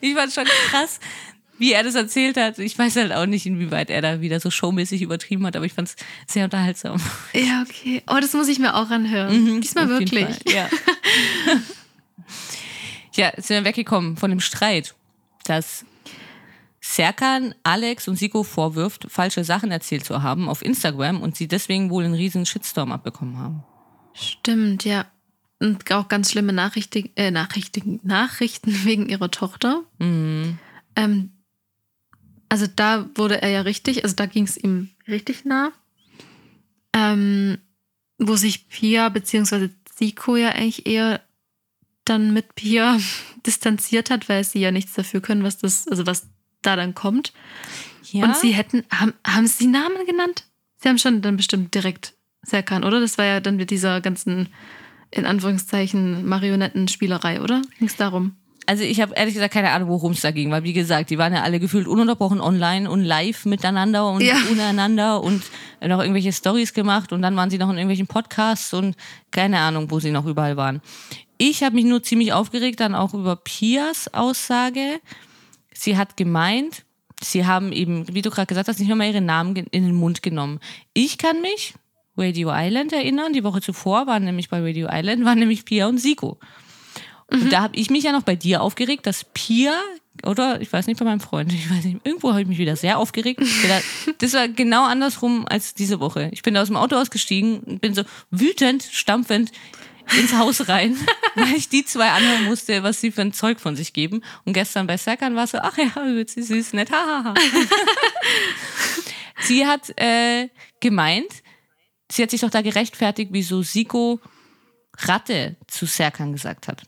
Ich 0.00 0.14
fand 0.14 0.32
schon 0.32 0.44
krass, 0.70 1.00
wie 1.58 1.72
er 1.72 1.82
das 1.82 1.94
erzählt 1.94 2.36
hat. 2.36 2.58
Ich 2.58 2.78
weiß 2.78 2.96
halt 2.96 3.12
auch 3.12 3.26
nicht, 3.26 3.46
inwieweit 3.46 3.90
er 3.90 4.00
da 4.02 4.20
wieder 4.20 4.38
so 4.40 4.50
showmäßig 4.50 5.02
übertrieben 5.02 5.44
hat, 5.46 5.56
aber 5.56 5.64
ich 5.64 5.72
fand 5.72 5.88
es 5.88 5.96
sehr 6.26 6.44
unterhaltsam. 6.44 7.00
Ja, 7.32 7.64
okay. 7.68 8.02
Oh, 8.06 8.18
das 8.20 8.32
muss 8.34 8.46
ich 8.48 8.58
mir 8.58 8.74
auch 8.74 8.90
anhören. 8.90 9.60
Diesmal 9.60 9.86
Mhm, 9.86 9.98
jeden 10.00 10.12
wirklich. 10.12 10.26
Fall, 10.26 10.54
Ja. 10.54 10.68
ja, 13.16 13.32
sind 13.36 13.56
wir 13.56 13.64
weggekommen 13.64 14.16
von 14.16 14.30
dem 14.30 14.40
Streit, 14.40 14.94
dass 15.44 15.84
Serkan 16.80 17.54
Alex 17.62 18.08
und 18.08 18.16
Siko 18.16 18.42
vorwirft, 18.42 19.06
falsche 19.10 19.44
Sachen 19.44 19.70
erzählt 19.70 20.04
zu 20.04 20.22
haben 20.22 20.48
auf 20.48 20.62
Instagram 20.62 21.20
und 21.20 21.36
sie 21.36 21.48
deswegen 21.48 21.90
wohl 21.90 22.04
einen 22.04 22.14
riesen 22.14 22.46
Shitstorm 22.46 22.92
abbekommen 22.92 23.38
haben. 23.38 23.64
Stimmt, 24.14 24.84
ja. 24.84 25.06
Und 25.58 25.90
auch 25.90 26.08
ganz 26.08 26.30
schlimme 26.30 26.52
Nachrichten, 26.52 27.10
äh, 27.16 27.30
Nachrichten, 27.30 28.00
Nachrichten 28.02 28.70
wegen 28.84 29.08
ihrer 29.08 29.30
Tochter. 29.30 29.82
Mhm. 29.98 30.58
Ähm, 30.94 31.30
also 32.48 32.66
da 32.66 33.08
wurde 33.14 33.42
er 33.42 33.50
ja 33.50 33.60
richtig, 33.62 34.04
also 34.04 34.14
da 34.14 34.26
ging 34.26 34.44
es 34.44 34.56
ihm 34.56 34.90
richtig 35.08 35.44
nah. 35.44 35.72
Ähm, 36.94 37.58
wo 38.18 38.36
sich 38.36 38.68
Pia 38.68 39.08
bzw. 39.08 39.70
Siko 39.94 40.36
ja 40.36 40.50
eigentlich 40.50 40.86
eher 40.86 41.20
dann 42.08 42.32
mit 42.32 42.54
Pia 42.54 42.98
distanziert 43.46 44.10
hat, 44.10 44.28
weil 44.28 44.44
sie 44.44 44.60
ja 44.60 44.70
nichts 44.70 44.94
dafür 44.94 45.20
können, 45.20 45.42
was 45.42 45.58
das, 45.58 45.86
also 45.88 46.06
was 46.06 46.28
da 46.62 46.76
dann 46.76 46.94
kommt. 46.94 47.32
Ja, 48.10 48.24
Und 48.24 48.36
sie 48.36 48.52
hätten, 48.52 48.84
haben, 48.90 49.12
haben 49.26 49.46
sie 49.46 49.66
Namen 49.66 50.06
genannt? 50.06 50.44
Sie 50.78 50.88
haben 50.88 50.98
schon 50.98 51.22
dann 51.22 51.36
bestimmt 51.36 51.74
direkt 51.74 52.14
Serkan, 52.42 52.84
oder? 52.84 53.00
Das 53.00 53.18
war 53.18 53.24
ja 53.24 53.40
dann 53.40 53.56
mit 53.56 53.70
dieser 53.70 54.00
ganzen, 54.00 54.48
in 55.10 55.26
Anführungszeichen, 55.26 56.26
Marionettenspielerei, 56.26 57.40
oder? 57.40 57.62
Ging 57.78 57.88
es 57.88 57.96
darum? 57.96 58.36
Also 58.68 58.82
ich 58.82 59.00
habe 59.00 59.14
ehrlich 59.14 59.34
gesagt 59.34 59.54
keine 59.54 59.70
Ahnung, 59.70 59.88
worum 59.88 60.12
es 60.12 60.22
da 60.22 60.32
ging, 60.32 60.50
weil 60.50 60.64
wie 60.64 60.72
gesagt, 60.72 61.10
die 61.10 61.18
waren 61.18 61.32
ja 61.32 61.42
alle 61.42 61.60
gefühlt 61.60 61.86
ununterbrochen 61.86 62.40
online 62.40 62.90
und 62.90 63.04
live 63.04 63.44
miteinander 63.44 64.08
und 64.10 64.22
Ja. 64.22 64.36
untereinander 64.50 65.22
und 65.22 65.44
noch 65.80 66.00
irgendwelche 66.00 66.32
Stories 66.32 66.74
gemacht 66.74 67.12
und 67.12 67.22
dann 67.22 67.36
waren 67.36 67.48
sie 67.48 67.58
noch 67.58 67.68
in 67.70 67.76
irgendwelchen 67.76 68.08
Podcasts 68.08 68.74
und 68.74 68.96
keine 69.30 69.60
Ahnung, 69.60 69.90
wo 69.92 70.00
sie 70.00 70.10
noch 70.10 70.26
überall 70.26 70.56
waren. 70.56 70.82
Ich 71.38 71.62
habe 71.62 71.76
mich 71.76 71.84
nur 71.84 72.02
ziemlich 72.02 72.32
aufgeregt 72.32 72.80
dann 72.80 72.94
auch 72.96 73.14
über 73.14 73.36
Pias 73.36 74.12
Aussage. 74.12 75.00
Sie 75.72 75.96
hat 75.96 76.16
gemeint, 76.16 76.84
sie 77.22 77.46
haben 77.46 77.70
eben, 77.72 78.12
wie 78.14 78.22
du 78.22 78.30
gerade 78.30 78.46
gesagt 78.46 78.68
hast, 78.68 78.78
nicht 78.80 78.88
mehr 78.88 78.96
mal 78.96 79.06
ihre 79.08 79.20
Namen 79.20 79.54
in 79.54 79.84
den 79.84 79.94
Mund 79.94 80.22
genommen. 80.22 80.58
Ich 80.92 81.18
kann 81.18 81.40
mich 81.40 81.74
Radio 82.16 82.50
Island 82.52 82.92
erinnern. 82.92 83.32
Die 83.32 83.44
Woche 83.44 83.60
zuvor 83.60 84.06
waren 84.06 84.24
nämlich 84.24 84.48
bei 84.48 84.58
Radio 84.60 84.88
Island, 84.90 85.24
waren 85.24 85.38
nämlich 85.38 85.64
Pia 85.66 85.86
und 85.86 85.98
Siko. 85.98 86.38
Und 87.28 87.52
da 87.52 87.62
habe 87.62 87.76
ich 87.76 87.90
mich 87.90 88.04
ja 88.04 88.12
noch 88.12 88.22
bei 88.22 88.36
dir 88.36 88.62
aufgeregt, 88.62 89.06
dass 89.06 89.24
Pia, 89.24 89.74
oder 90.24 90.60
ich 90.60 90.72
weiß 90.72 90.86
nicht, 90.86 90.98
bei 90.98 91.04
meinem 91.04 91.20
Freund, 91.20 91.52
ich 91.52 91.68
weiß 91.70 91.84
nicht, 91.84 91.98
irgendwo 92.04 92.30
habe 92.30 92.42
ich 92.42 92.46
mich 92.46 92.58
wieder 92.58 92.76
sehr 92.76 92.98
aufgeregt. 92.98 93.42
Das 94.18 94.32
war 94.32 94.48
genau 94.48 94.84
andersrum 94.84 95.44
als 95.48 95.74
diese 95.74 96.00
Woche. 96.00 96.30
Ich 96.32 96.42
bin 96.42 96.56
aus 96.56 96.68
dem 96.68 96.76
Auto 96.76 96.96
ausgestiegen 96.96 97.60
und 97.60 97.80
bin 97.80 97.94
so 97.94 98.02
wütend, 98.30 98.82
stampfend 98.84 99.50
ins 100.18 100.34
Haus 100.34 100.68
rein, 100.68 100.96
weil 101.34 101.54
ich 101.54 101.68
die 101.68 101.84
zwei 101.84 102.10
anhören 102.10 102.44
musste, 102.44 102.82
was 102.84 103.00
sie 103.00 103.10
für 103.10 103.22
ein 103.22 103.32
Zeug 103.32 103.58
von 103.58 103.74
sich 103.74 103.92
geben. 103.92 104.22
Und 104.44 104.52
gestern 104.52 104.86
bei 104.86 104.96
Serkan 104.96 105.34
war 105.34 105.46
so, 105.46 105.58
ach 105.58 105.76
ja, 105.76 105.90
sie 106.26 106.42
süß, 106.42 106.74
nett, 106.74 106.92
hahaha. 106.92 107.34
sie 109.40 109.66
hat 109.66 109.92
äh, 109.98 110.48
gemeint, 110.80 111.30
sie 112.10 112.22
hat 112.22 112.30
sich 112.30 112.40
doch 112.40 112.50
da 112.50 112.62
gerechtfertigt, 112.62 113.30
wieso 113.32 113.62
Siko 113.62 114.20
Ratte 114.98 115.56
zu 115.66 115.86
Serkan 115.86 116.32
gesagt 116.32 116.68
hat 116.68 116.82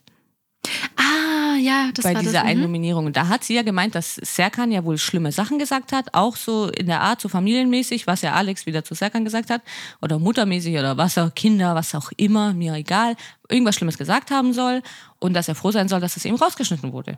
ja, 1.59 1.89
das 1.93 2.03
bei 2.03 2.13
war 2.13 2.21
dieser 2.21 2.39
das. 2.39 2.43
einen 2.43 2.59
mhm. 2.59 2.65
Nominierung. 2.65 3.05
Und 3.05 3.15
da 3.15 3.27
hat 3.27 3.43
sie 3.43 3.55
ja 3.55 3.61
gemeint, 3.61 3.95
dass 3.95 4.15
Serkan 4.15 4.71
ja 4.71 4.83
wohl 4.83 4.97
schlimme 4.97 5.31
Sachen 5.31 5.59
gesagt 5.59 5.91
hat, 5.91 6.13
auch 6.13 6.35
so 6.35 6.69
in 6.69 6.87
der 6.87 7.01
Art, 7.01 7.21
so 7.21 7.29
familienmäßig, 7.29 8.07
was 8.07 8.21
ja 8.21 8.33
Alex 8.33 8.65
wieder 8.65 8.83
zu 8.83 8.95
Serkan 8.95 9.25
gesagt 9.25 9.49
hat, 9.49 9.61
oder 10.01 10.19
muttermäßig 10.19 10.77
oder 10.77 10.97
was 10.97 11.17
auch, 11.17 11.33
Kinder, 11.35 11.75
was 11.75 11.93
auch 11.95 12.11
immer, 12.17 12.53
mir 12.53 12.73
egal, 12.73 13.15
irgendwas 13.49 13.75
Schlimmes 13.75 13.97
gesagt 13.97 14.31
haben 14.31 14.53
soll 14.53 14.81
und 15.19 15.33
dass 15.33 15.47
er 15.47 15.55
froh 15.55 15.71
sein 15.71 15.87
soll, 15.87 15.99
dass 15.99 16.17
es 16.17 16.25
eben 16.25 16.35
rausgeschnitten 16.35 16.93
wurde. 16.93 17.17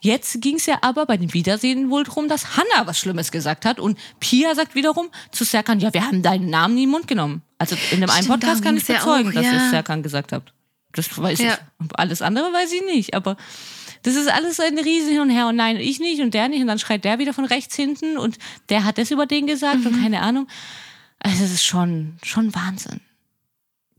Jetzt 0.00 0.40
ging 0.40 0.56
es 0.56 0.66
ja 0.66 0.78
aber 0.82 1.06
bei 1.06 1.16
dem 1.16 1.32
Wiedersehen 1.32 1.90
wohl 1.90 2.04
darum, 2.04 2.28
dass 2.28 2.56
Hannah 2.56 2.86
was 2.86 2.98
Schlimmes 2.98 3.30
gesagt 3.30 3.64
hat 3.64 3.78
und 3.78 3.98
Pia 4.20 4.54
sagt 4.54 4.74
wiederum 4.74 5.08
zu 5.30 5.44
Serkan, 5.44 5.80
ja, 5.80 5.92
wir 5.94 6.04
haben 6.04 6.22
deinen 6.22 6.50
Namen 6.50 6.74
nie 6.74 6.84
in 6.84 6.88
den 6.88 6.92
Mund 6.92 7.08
genommen. 7.08 7.42
Also 7.58 7.76
in 7.90 8.00
dem 8.00 8.10
einen 8.10 8.24
Stimmt, 8.24 8.40
Podcast 8.40 8.60
darum 8.60 8.64
kann 8.64 8.76
ich 8.76 8.86
ging's 8.86 9.04
ja 9.04 9.04
bezeugen, 9.04 9.30
auch, 9.30 9.34
dass 9.34 9.44
ja. 9.44 9.52
ihr 9.52 9.70
Serkan 9.70 10.02
gesagt 10.02 10.32
habt. 10.32 10.52
Das 10.98 11.16
weiß 11.16 11.38
Ja. 11.38 11.54
ich. 11.80 11.88
Alles 11.94 12.22
andere 12.22 12.52
weiß 12.52 12.72
ich 12.72 12.84
nicht. 12.84 13.14
Aber 13.14 13.36
das 14.02 14.14
ist 14.16 14.28
alles 14.28 14.56
so 14.56 14.62
ein 14.62 14.78
riesen 14.78 15.10
Hin 15.10 15.20
und 15.20 15.30
Her. 15.30 15.46
Und 15.48 15.56
nein, 15.56 15.76
ich 15.76 16.00
nicht 16.00 16.20
und 16.20 16.34
der 16.34 16.48
nicht. 16.48 16.60
Und 16.60 16.66
dann 16.66 16.78
schreit 16.78 17.04
der 17.04 17.18
wieder 17.18 17.32
von 17.34 17.44
rechts 17.44 17.74
hinten 17.76 18.18
und 18.18 18.38
der 18.68 18.84
hat 18.84 18.98
das 18.98 19.10
über 19.10 19.26
den 19.26 19.46
gesagt 19.46 19.80
Mhm. 19.80 19.86
und 19.86 20.02
keine 20.02 20.20
Ahnung. 20.22 20.48
Also 21.20 21.42
das 21.42 21.50
ist 21.52 21.64
schon, 21.64 22.16
schon 22.22 22.54
Wahnsinn. 22.54 23.00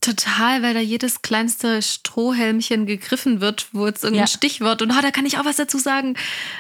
Total, 0.01 0.61
weil 0.63 0.73
da 0.73 0.79
jedes 0.79 1.21
kleinste 1.21 1.81
Strohhelmchen 1.81 2.85
gegriffen 2.85 3.41
wird, 3.41 3.67
wo 3.73 3.85
jetzt 3.85 4.03
irgendein 4.05 4.27
Ja. 4.27 4.27
Stichwort 4.27 4.81
und 4.81 4.91
oh, 4.91 5.01
da 5.01 5.11
kann 5.11 5.25
ich 5.25 5.37
auch 5.37 5.43
was 5.45 5.57
dazu 5.57 5.77
sagen. 5.77 6.15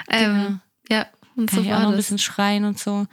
Ähm, 0.09 0.59
Ja, 0.91 1.05
und 1.37 1.49
Kann 1.49 1.59
so 1.59 1.63
ich 1.63 1.69
auch 1.71 1.77
war 1.77 1.83
noch 1.83 1.91
ein 1.91 1.95
bisschen 1.97 2.17
schreien 2.19 2.65
und 2.65 2.77
so. 2.79 3.05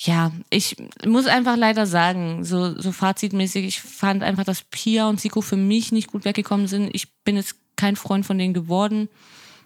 Ja, 0.00 0.30
ich 0.48 0.76
muss 1.04 1.26
einfach 1.26 1.56
leider 1.56 1.84
sagen, 1.84 2.44
so, 2.44 2.80
so 2.80 2.92
fazitmäßig, 2.92 3.66
ich 3.66 3.80
fand 3.80 4.22
einfach, 4.22 4.44
dass 4.44 4.62
Pia 4.62 5.08
und 5.08 5.20
Siko 5.20 5.40
für 5.40 5.56
mich 5.56 5.90
nicht 5.90 6.12
gut 6.12 6.24
weggekommen 6.24 6.68
sind. 6.68 6.90
Ich 6.94 7.12
bin 7.24 7.34
jetzt 7.34 7.56
kein 7.74 7.96
Freund 7.96 8.24
von 8.24 8.38
denen 8.38 8.54
geworden. 8.54 9.08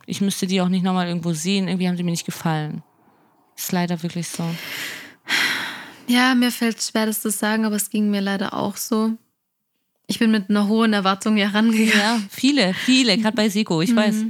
Ich 0.06 0.22
müsste 0.22 0.46
die 0.46 0.62
auch 0.62 0.70
nicht 0.70 0.84
nochmal 0.84 1.06
irgendwo 1.06 1.34
sehen. 1.34 1.68
Irgendwie 1.68 1.86
haben 1.86 1.98
sie 1.98 2.02
mir 2.02 2.12
nicht 2.12 2.24
gefallen. 2.24 2.82
Ist 3.58 3.72
leider 3.72 4.02
wirklich 4.02 4.26
so. 4.26 4.42
Ja, 6.06 6.34
mir 6.34 6.50
fällt 6.50 6.82
schwer, 6.82 7.04
das 7.04 7.20
zu 7.20 7.30
sagen, 7.30 7.66
aber 7.66 7.76
es 7.76 7.90
ging 7.90 8.10
mir 8.10 8.22
leider 8.22 8.54
auch 8.54 8.78
so. 8.78 9.12
Ich 10.06 10.18
bin 10.18 10.30
mit 10.30 10.48
einer 10.48 10.66
hohen 10.66 10.94
Erwartung 10.94 11.36
hier 11.36 11.54
rangegangen. 11.54 11.92
Ja, 11.92 12.20
viele, 12.30 12.72
viele, 12.72 13.18
gerade 13.18 13.36
bei 13.36 13.50
Siko, 13.50 13.82
ich 13.82 13.94
weiß. 13.94 14.24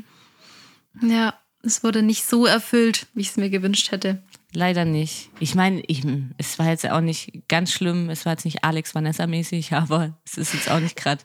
Ja, 1.01 1.35
es 1.63 1.83
wurde 1.85 2.03
nicht 2.03 2.25
so 2.25 2.45
erfüllt, 2.45 3.07
wie 3.15 3.21
ich 3.23 3.31
es 3.31 3.37
mir 3.37 3.51
gewünscht 3.51 3.93
hätte. 3.93 4.23
Leider 4.55 4.85
nicht. 4.85 5.31
Ich 5.41 5.55
meine, 5.55 5.81
ich, 5.87 6.03
es 6.37 6.59
war 6.59 6.69
jetzt 6.69 6.89
auch 6.89 7.01
nicht 7.01 7.49
ganz 7.49 7.73
schlimm. 7.73 8.11
Es 8.11 8.27
war 8.27 8.33
jetzt 8.33 8.45
nicht 8.45 8.65
Alex 8.65 8.95
Vanessa 8.95 9.27
mäßig, 9.27 9.73
aber 9.75 10.19
es 10.25 10.37
ist 10.37 10.55
jetzt 10.55 10.71
auch 10.71 10.81
nicht 10.81 10.97
gerade 10.97 11.23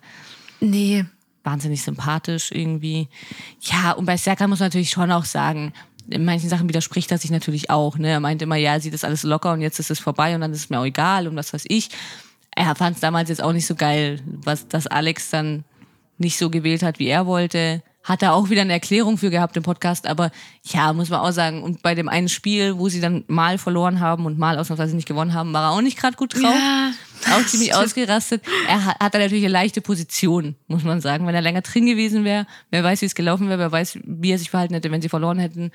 Nee. 0.59 1.05
wahnsinnig 1.43 1.83
sympathisch 1.83 2.51
irgendwie. 2.51 3.09
Ja, 3.61 3.91
und 3.91 4.05
bei 4.05 4.17
Serkan 4.17 4.49
muss 4.49 4.59
man 4.59 4.67
natürlich 4.67 4.89
schon 4.89 5.11
auch 5.11 5.25
sagen, 5.25 5.73
in 6.09 6.23
manchen 6.23 6.49
Sachen 6.49 6.69
widerspricht 6.69 7.11
er 7.11 7.17
sich 7.17 7.31
natürlich 7.31 7.69
auch. 7.69 7.97
Ne? 7.97 8.07
Er 8.09 8.19
meint 8.21 8.41
immer, 8.41 8.55
ja, 8.55 8.79
sieht 8.79 8.93
das 8.93 9.03
alles 9.03 9.23
locker 9.23 9.51
und 9.51 9.61
jetzt 9.61 9.77
ist 9.79 9.91
es 9.91 9.99
vorbei 9.99 10.33
und 10.35 10.41
dann 10.41 10.53
ist 10.53 10.59
es 10.61 10.69
mir 10.69 10.79
auch 10.79 10.85
egal 10.85 11.27
und 11.27 11.35
was 11.35 11.53
weiß 11.53 11.65
ich. 11.67 11.89
Er 12.55 12.73
fand 12.75 12.95
es 12.95 13.01
damals 13.01 13.29
jetzt 13.29 13.43
auch 13.43 13.51
nicht 13.51 13.67
so 13.67 13.75
geil, 13.75 14.21
was, 14.25 14.67
dass 14.69 14.87
Alex 14.87 15.29
dann 15.29 15.65
nicht 16.17 16.37
so 16.37 16.49
gewählt 16.49 16.81
hat, 16.81 16.97
wie 16.97 17.07
er 17.07 17.27
wollte. 17.27 17.83
Hat 18.07 18.21
er 18.21 18.33
auch 18.33 18.49
wieder 18.49 18.61
eine 18.61 18.71
Erklärung 18.71 19.17
für 19.17 19.29
gehabt 19.29 19.57
im 19.57 19.63
Podcast, 19.63 20.07
aber 20.07 20.31
ja, 20.63 20.93
muss 20.93 21.09
man 21.09 21.19
auch 21.19 21.31
sagen. 21.31 21.61
Und 21.61 21.81
bei 21.81 21.93
dem 21.93 22.07
einen 22.07 22.29
Spiel, 22.29 22.77
wo 22.77 22.87
sie 22.87 23.01
dann 23.01 23.25
mal 23.27 23.57
verloren 23.57 23.99
haben 23.99 24.25
und 24.25 24.37
mal 24.39 24.57
ausnahmsweise 24.57 24.95
nicht 24.95 25.07
gewonnen 25.07 25.33
haben, 25.33 25.51
war 25.51 25.63
er 25.63 25.71
auch 25.71 25.81
nicht 25.81 25.97
gerade 25.99 26.15
gut 26.15 26.33
drauf 26.35 26.43
Ja. 26.43 26.91
auch 27.35 27.45
ziemlich 27.45 27.75
ausgerastet. 27.75 28.41
Er 28.69 28.85
hat, 28.85 28.99
hat 29.01 29.13
da 29.13 29.19
natürlich 29.19 29.43
eine 29.43 29.51
leichte 29.51 29.81
Position, 29.81 30.55
muss 30.67 30.83
man 30.83 31.01
sagen. 31.01 31.27
Wenn 31.27 31.35
er 31.35 31.41
länger 31.41 31.61
drin 31.61 31.85
gewesen 31.85 32.23
wäre, 32.23 32.47
wer 32.71 32.83
weiß, 32.83 33.01
wie 33.01 33.05
es 33.07 33.15
gelaufen 33.15 33.49
wäre, 33.49 33.59
wer 33.59 33.71
weiß, 33.73 33.99
wie 34.03 34.31
er 34.31 34.39
sich 34.39 34.49
verhalten 34.49 34.73
hätte, 34.73 34.89
wenn 34.89 35.01
sie 35.01 35.09
verloren 35.09 35.39
hätten 35.39 35.71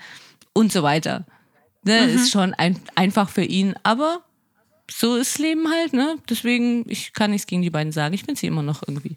und 0.55 0.73
so 0.73 0.83
weiter. 0.83 1.27
Ne, 1.85 2.07
Mhm. 2.07 2.15
Ist 2.15 2.31
schon 2.31 2.55
ein, 2.55 2.81
einfach 2.95 3.29
für 3.29 3.43
ihn, 3.45 3.75
aber 3.83 4.21
so 4.91 5.17
ist 5.17 5.39
Leben 5.39 5.71
halt, 5.71 5.93
ne? 5.93 6.17
Deswegen, 6.29 6.85
ich 6.89 7.13
kann 7.13 7.31
nichts 7.31 7.47
gegen 7.47 7.63
die 7.63 7.71
beiden 7.71 7.93
sagen. 7.93 8.15
Ich 8.15 8.25
finde 8.25 8.39
sie 8.39 8.47
immer 8.47 8.63
noch 8.63 8.83
irgendwie 8.87 9.17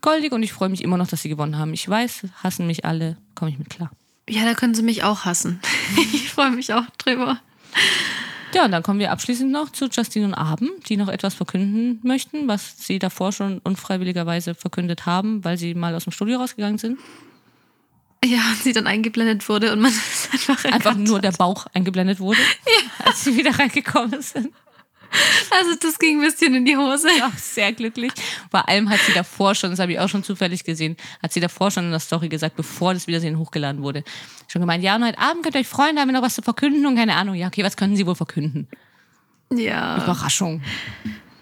goldig 0.00 0.32
und 0.32 0.42
ich 0.42 0.52
freue 0.52 0.68
mich 0.68 0.82
immer 0.82 0.96
noch, 0.96 1.08
dass 1.08 1.22
sie 1.22 1.28
gewonnen 1.28 1.58
haben. 1.58 1.72
Ich 1.74 1.88
weiß, 1.88 2.26
hassen 2.42 2.66
mich 2.66 2.84
alle, 2.84 3.16
komme 3.34 3.50
ich 3.50 3.58
mit 3.58 3.70
klar. 3.70 3.90
Ja, 4.28 4.44
da 4.44 4.54
können 4.54 4.74
sie 4.74 4.82
mich 4.82 5.02
auch 5.04 5.24
hassen. 5.24 5.60
ich 6.12 6.30
freue 6.30 6.50
mich 6.50 6.72
auch 6.72 6.84
drüber. 6.98 7.40
Ja, 8.54 8.64
und 8.64 8.72
dann 8.72 8.82
kommen 8.82 9.00
wir 9.00 9.10
abschließend 9.12 9.50
noch 9.50 9.70
zu 9.70 9.86
Justine 9.86 10.26
und 10.26 10.34
Abend, 10.34 10.88
die 10.88 10.96
noch 10.96 11.08
etwas 11.08 11.34
verkünden 11.34 12.00
möchten, 12.02 12.48
was 12.48 12.76
sie 12.78 12.98
davor 12.98 13.32
schon 13.32 13.58
unfreiwilligerweise 13.58 14.54
verkündet 14.54 15.04
haben, 15.06 15.44
weil 15.44 15.58
sie 15.58 15.74
mal 15.74 15.94
aus 15.94 16.04
dem 16.04 16.12
Studio 16.12 16.38
rausgegangen 16.38 16.78
sind. 16.78 16.98
Ja, 18.24 18.38
und 18.50 18.62
sie 18.62 18.72
dann 18.72 18.86
eingeblendet 18.86 19.48
wurde 19.48 19.72
und 19.72 19.80
man 19.80 19.92
einfach 20.32 20.64
Einfach 20.64 20.96
nur 20.96 21.16
hat. 21.16 21.24
der 21.24 21.32
Bauch 21.32 21.66
eingeblendet 21.74 22.18
wurde, 22.18 22.40
als 23.04 23.24
sie 23.24 23.36
wieder 23.36 23.56
reingekommen 23.58 24.22
sind. 24.22 24.52
Also 25.50 25.74
das 25.80 25.98
ging 25.98 26.18
ein 26.20 26.26
bisschen 26.26 26.54
in 26.54 26.64
die 26.64 26.76
Hose. 26.76 27.08
Auch 27.24 27.36
sehr 27.38 27.72
glücklich. 27.72 28.12
Vor 28.50 28.68
allem 28.68 28.90
hat 28.90 29.00
sie 29.06 29.12
davor 29.12 29.54
schon, 29.54 29.70
das 29.70 29.78
habe 29.78 29.92
ich 29.92 29.98
auch 29.98 30.08
schon 30.08 30.22
zufällig 30.24 30.64
gesehen, 30.64 30.96
hat 31.22 31.32
sie 31.32 31.40
davor 31.40 31.70
schon 31.70 31.84
in 31.84 31.90
der 31.90 32.00
Story 32.00 32.28
gesagt, 32.28 32.56
bevor 32.56 32.92
das 32.94 33.06
Wiedersehen 33.06 33.38
hochgeladen 33.38 33.82
wurde. 33.82 34.04
Schon 34.48 34.60
gemeint, 34.60 34.82
ja, 34.84 34.96
und 34.96 35.04
heute 35.04 35.18
Abend 35.18 35.42
könnt 35.42 35.54
ihr 35.54 35.60
euch 35.60 35.68
freuen, 35.68 35.96
da 35.96 36.02
haben 36.02 36.08
wir 36.08 36.12
noch 36.14 36.22
was 36.22 36.34
zu 36.34 36.42
verkünden 36.42 36.84
und 36.86 36.96
keine 36.96 37.14
Ahnung. 37.14 37.34
Ja, 37.34 37.46
okay, 37.46 37.62
was 37.64 37.76
könnten 37.76 37.96
sie 37.96 38.06
wohl 38.06 38.14
verkünden? 38.16 38.68
Ja. 39.52 40.02
Überraschung. 40.02 40.62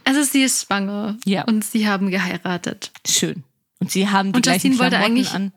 Also 0.05 0.23
sie 0.23 0.43
ist 0.43 0.67
schwanger. 0.67 1.17
Ja. 1.25 1.45
Und 1.45 1.65
sie 1.65 1.89
haben 1.89 2.11
geheiratet. 2.11 2.93
Schön. 3.09 3.43
Und 3.81 3.91
sie 3.91 4.09
haben 4.09 4.33
die 4.33 4.37
Und 4.37 4.43
gleichen 4.43 4.69
Justine 4.73 4.79
wollte 4.79 4.97
Klamotten 4.97 5.13
eigentlich- 5.17 5.31
an. 5.33 5.53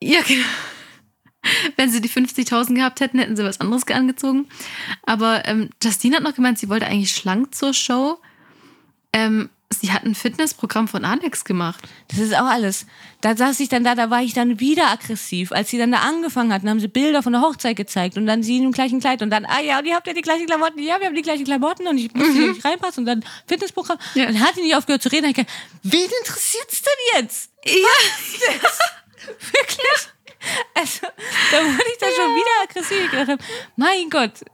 Ja, 0.00 0.20
genau. 0.26 0.44
Wenn 1.76 1.90
sie 1.90 2.00
die 2.00 2.10
50.000 2.10 2.74
gehabt 2.74 3.00
hätten, 3.00 3.18
hätten 3.18 3.36
sie 3.36 3.44
was 3.44 3.60
anderes 3.60 3.86
angezogen. 3.86 4.48
Aber 5.02 5.46
ähm, 5.46 5.70
Justine 5.82 6.16
hat 6.16 6.22
noch 6.22 6.34
gemeint, 6.34 6.58
sie 6.58 6.68
wollte 6.68 6.86
eigentlich 6.86 7.12
schlank 7.12 7.54
zur 7.54 7.74
Show. 7.74 8.18
Ähm, 9.12 9.48
sie 9.70 9.92
hat 9.92 10.04
ein 10.04 10.14
Fitnessprogramm 10.14 10.88
von 10.88 11.04
Alex 11.04 11.44
gemacht. 11.44 11.84
Das 12.08 12.18
ist 12.18 12.34
auch 12.34 12.46
alles. 12.46 12.86
Da 13.20 13.36
saß 13.36 13.60
ich 13.60 13.68
dann 13.68 13.84
da, 13.84 13.94
da 13.94 14.10
war 14.10 14.22
ich 14.22 14.32
dann 14.32 14.60
wieder 14.60 14.88
aggressiv. 14.90 15.52
Als 15.52 15.70
sie 15.70 15.78
dann 15.78 15.92
da 15.92 15.98
angefangen 15.98 16.52
hatten, 16.52 16.68
haben 16.68 16.80
sie 16.80 16.88
Bilder 16.88 17.22
von 17.22 17.32
der 17.32 17.42
Hochzeit 17.42 17.76
gezeigt 17.76 18.16
und 18.16 18.26
dann 18.26 18.42
sie 18.42 18.56
in 18.56 18.62
dem 18.62 18.72
gleichen 18.72 19.00
Kleid 19.00 19.22
und 19.22 19.30
dann, 19.30 19.44
ah 19.44 19.60
ja, 19.60 19.78
und 19.78 19.86
ihr 19.86 19.94
habt 19.94 20.06
ja 20.06 20.14
die 20.14 20.22
gleichen 20.22 20.46
Klamotten, 20.46 20.78
ja, 20.80 20.98
wir 20.98 21.06
haben 21.06 21.14
die 21.14 21.22
gleichen 21.22 21.44
Klamotten 21.44 21.86
und 21.86 21.98
ich 21.98 22.12
musste 22.14 22.32
hier 22.32 22.48
nicht 22.48 22.64
reinpassen 22.64 23.02
und 23.02 23.06
dann 23.06 23.24
Fitnessprogramm. 23.46 23.98
Ja. 24.14 24.26
Dann 24.26 24.40
hat 24.40 24.56
die 24.56 24.62
nicht 24.62 24.74
aufgehört 24.74 25.02
zu 25.02 25.10
reden. 25.10 25.26
Ich 25.26 25.34
gedacht, 25.34 25.52
wen 25.82 26.08
interessiert's 26.20 26.82
denn 26.82 27.20
jetzt? 27.20 27.50
Ja. 27.64 27.72
Wirklich? 29.52 30.08
Also, 30.74 31.06
da 31.50 31.58
wurde 31.58 31.84
ich 31.90 31.98
dann 31.98 32.10
schon 32.14 32.34
wieder 32.36 32.62
aggressiv. 32.62 33.04
Ich 33.04 33.10
gedacht 33.10 33.40
mein 33.76 34.08
Gott, 34.10 34.44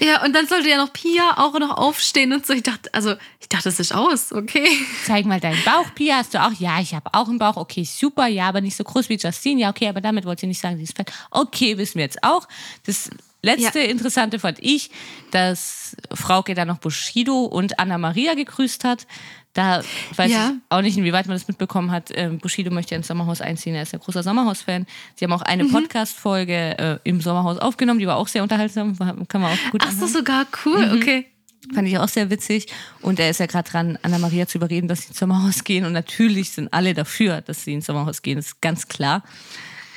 Ja, 0.00 0.24
und 0.24 0.34
dann 0.34 0.46
sollte 0.46 0.68
ja 0.68 0.76
noch 0.76 0.92
Pia 0.92 1.38
auch 1.38 1.58
noch 1.58 1.76
aufstehen 1.76 2.32
und 2.32 2.46
so. 2.46 2.52
Ich 2.52 2.62
dachte, 2.62 2.92
also, 2.94 3.14
ich 3.40 3.48
dachte, 3.48 3.64
das 3.64 3.80
ist 3.80 3.94
aus, 3.94 4.32
okay. 4.32 4.68
zeig 5.04 5.26
mal 5.26 5.40
deinen 5.40 5.62
Bauch, 5.64 5.92
Pia. 5.94 6.16
Hast 6.16 6.34
du 6.34 6.42
auch? 6.42 6.52
Ja, 6.52 6.80
ich 6.80 6.94
habe 6.94 7.10
auch 7.12 7.28
einen 7.28 7.38
Bauch. 7.38 7.56
Okay, 7.56 7.84
super. 7.84 8.26
Ja, 8.26 8.48
aber 8.48 8.60
nicht 8.60 8.76
so 8.76 8.84
groß 8.84 9.08
wie 9.08 9.16
Justine. 9.16 9.62
Ja, 9.62 9.70
okay, 9.70 9.88
aber 9.88 10.00
damit 10.00 10.24
wollte 10.24 10.46
ich 10.46 10.48
nicht 10.48 10.60
sagen, 10.60 10.76
sie 10.76 10.84
ist 10.84 10.96
fett. 10.96 11.12
Okay, 11.30 11.76
wissen 11.78 11.96
wir 11.96 12.04
jetzt 12.04 12.22
auch. 12.22 12.46
Das 12.86 13.10
letzte 13.42 13.80
Ja. 13.80 13.86
Interessante 13.86 14.38
fand 14.38 14.58
ich, 14.60 14.90
dass 15.30 15.96
Frauke 16.14 16.54
dann 16.54 16.68
noch 16.68 16.78
Bushido 16.78 17.42
und 17.44 17.78
Anna 17.78 17.98
Maria 17.98 18.34
gegrüßt 18.34 18.84
hat. 18.84 19.06
Da 19.54 19.82
weiß 20.16 20.30
Ja. 20.30 20.50
ich 20.54 20.60
auch 20.70 20.80
nicht, 20.80 20.96
inwieweit 20.96 21.26
man 21.26 21.36
das 21.36 21.46
mitbekommen 21.46 21.90
hat. 21.90 22.10
Ähm, 22.14 22.38
Bushido 22.38 22.70
möchte 22.70 22.92
ja 22.94 22.96
ins 22.96 23.08
Sommerhaus 23.08 23.42
einziehen. 23.42 23.74
Er 23.74 23.82
ist 23.82 23.92
ja 23.92 23.98
großer 23.98 24.22
Sommerhaus-Fan. 24.22 24.86
Sie 25.16 25.24
haben 25.26 25.32
auch 25.32 25.42
eine 25.42 25.64
Mhm. 25.64 25.72
Podcast-Folge 25.72 26.78
äh, 26.78 26.98
im 27.04 27.20
Sommerhaus 27.20 27.58
aufgenommen. 27.58 27.98
Die 28.00 28.06
war 28.06 28.16
auch 28.16 28.28
sehr 28.28 28.42
unterhaltsam. 28.42 28.96
Kann 29.28 29.40
man 29.42 29.52
auch 29.52 29.70
gut 29.70 29.82
Ach 29.86 29.92
so, 29.92 30.06
sogar 30.06 30.46
cool, 30.64 30.92
okay. 30.96 31.26
Fand 31.74 31.86
ich 31.86 31.98
auch 31.98 32.08
sehr 32.08 32.30
witzig. 32.30 32.66
Und 33.02 33.20
er 33.20 33.28
ist 33.30 33.40
ja 33.40 33.46
gerade 33.46 33.70
dran, 33.70 33.98
Anna-Maria 34.02 34.46
zu 34.46 34.56
überreden, 34.58 34.88
dass 34.88 35.02
sie 35.02 35.08
ins 35.08 35.18
Sommerhaus 35.18 35.62
gehen. 35.64 35.84
Und 35.84 35.92
natürlich 35.92 36.50
sind 36.50 36.72
alle 36.72 36.94
dafür, 36.94 37.42
dass 37.42 37.62
sie 37.64 37.74
ins 37.74 37.86
Sommerhaus 37.86 38.22
gehen. 38.22 38.36
Das 38.36 38.46
ist 38.46 38.60
ganz 38.62 38.88
klar. 38.88 39.22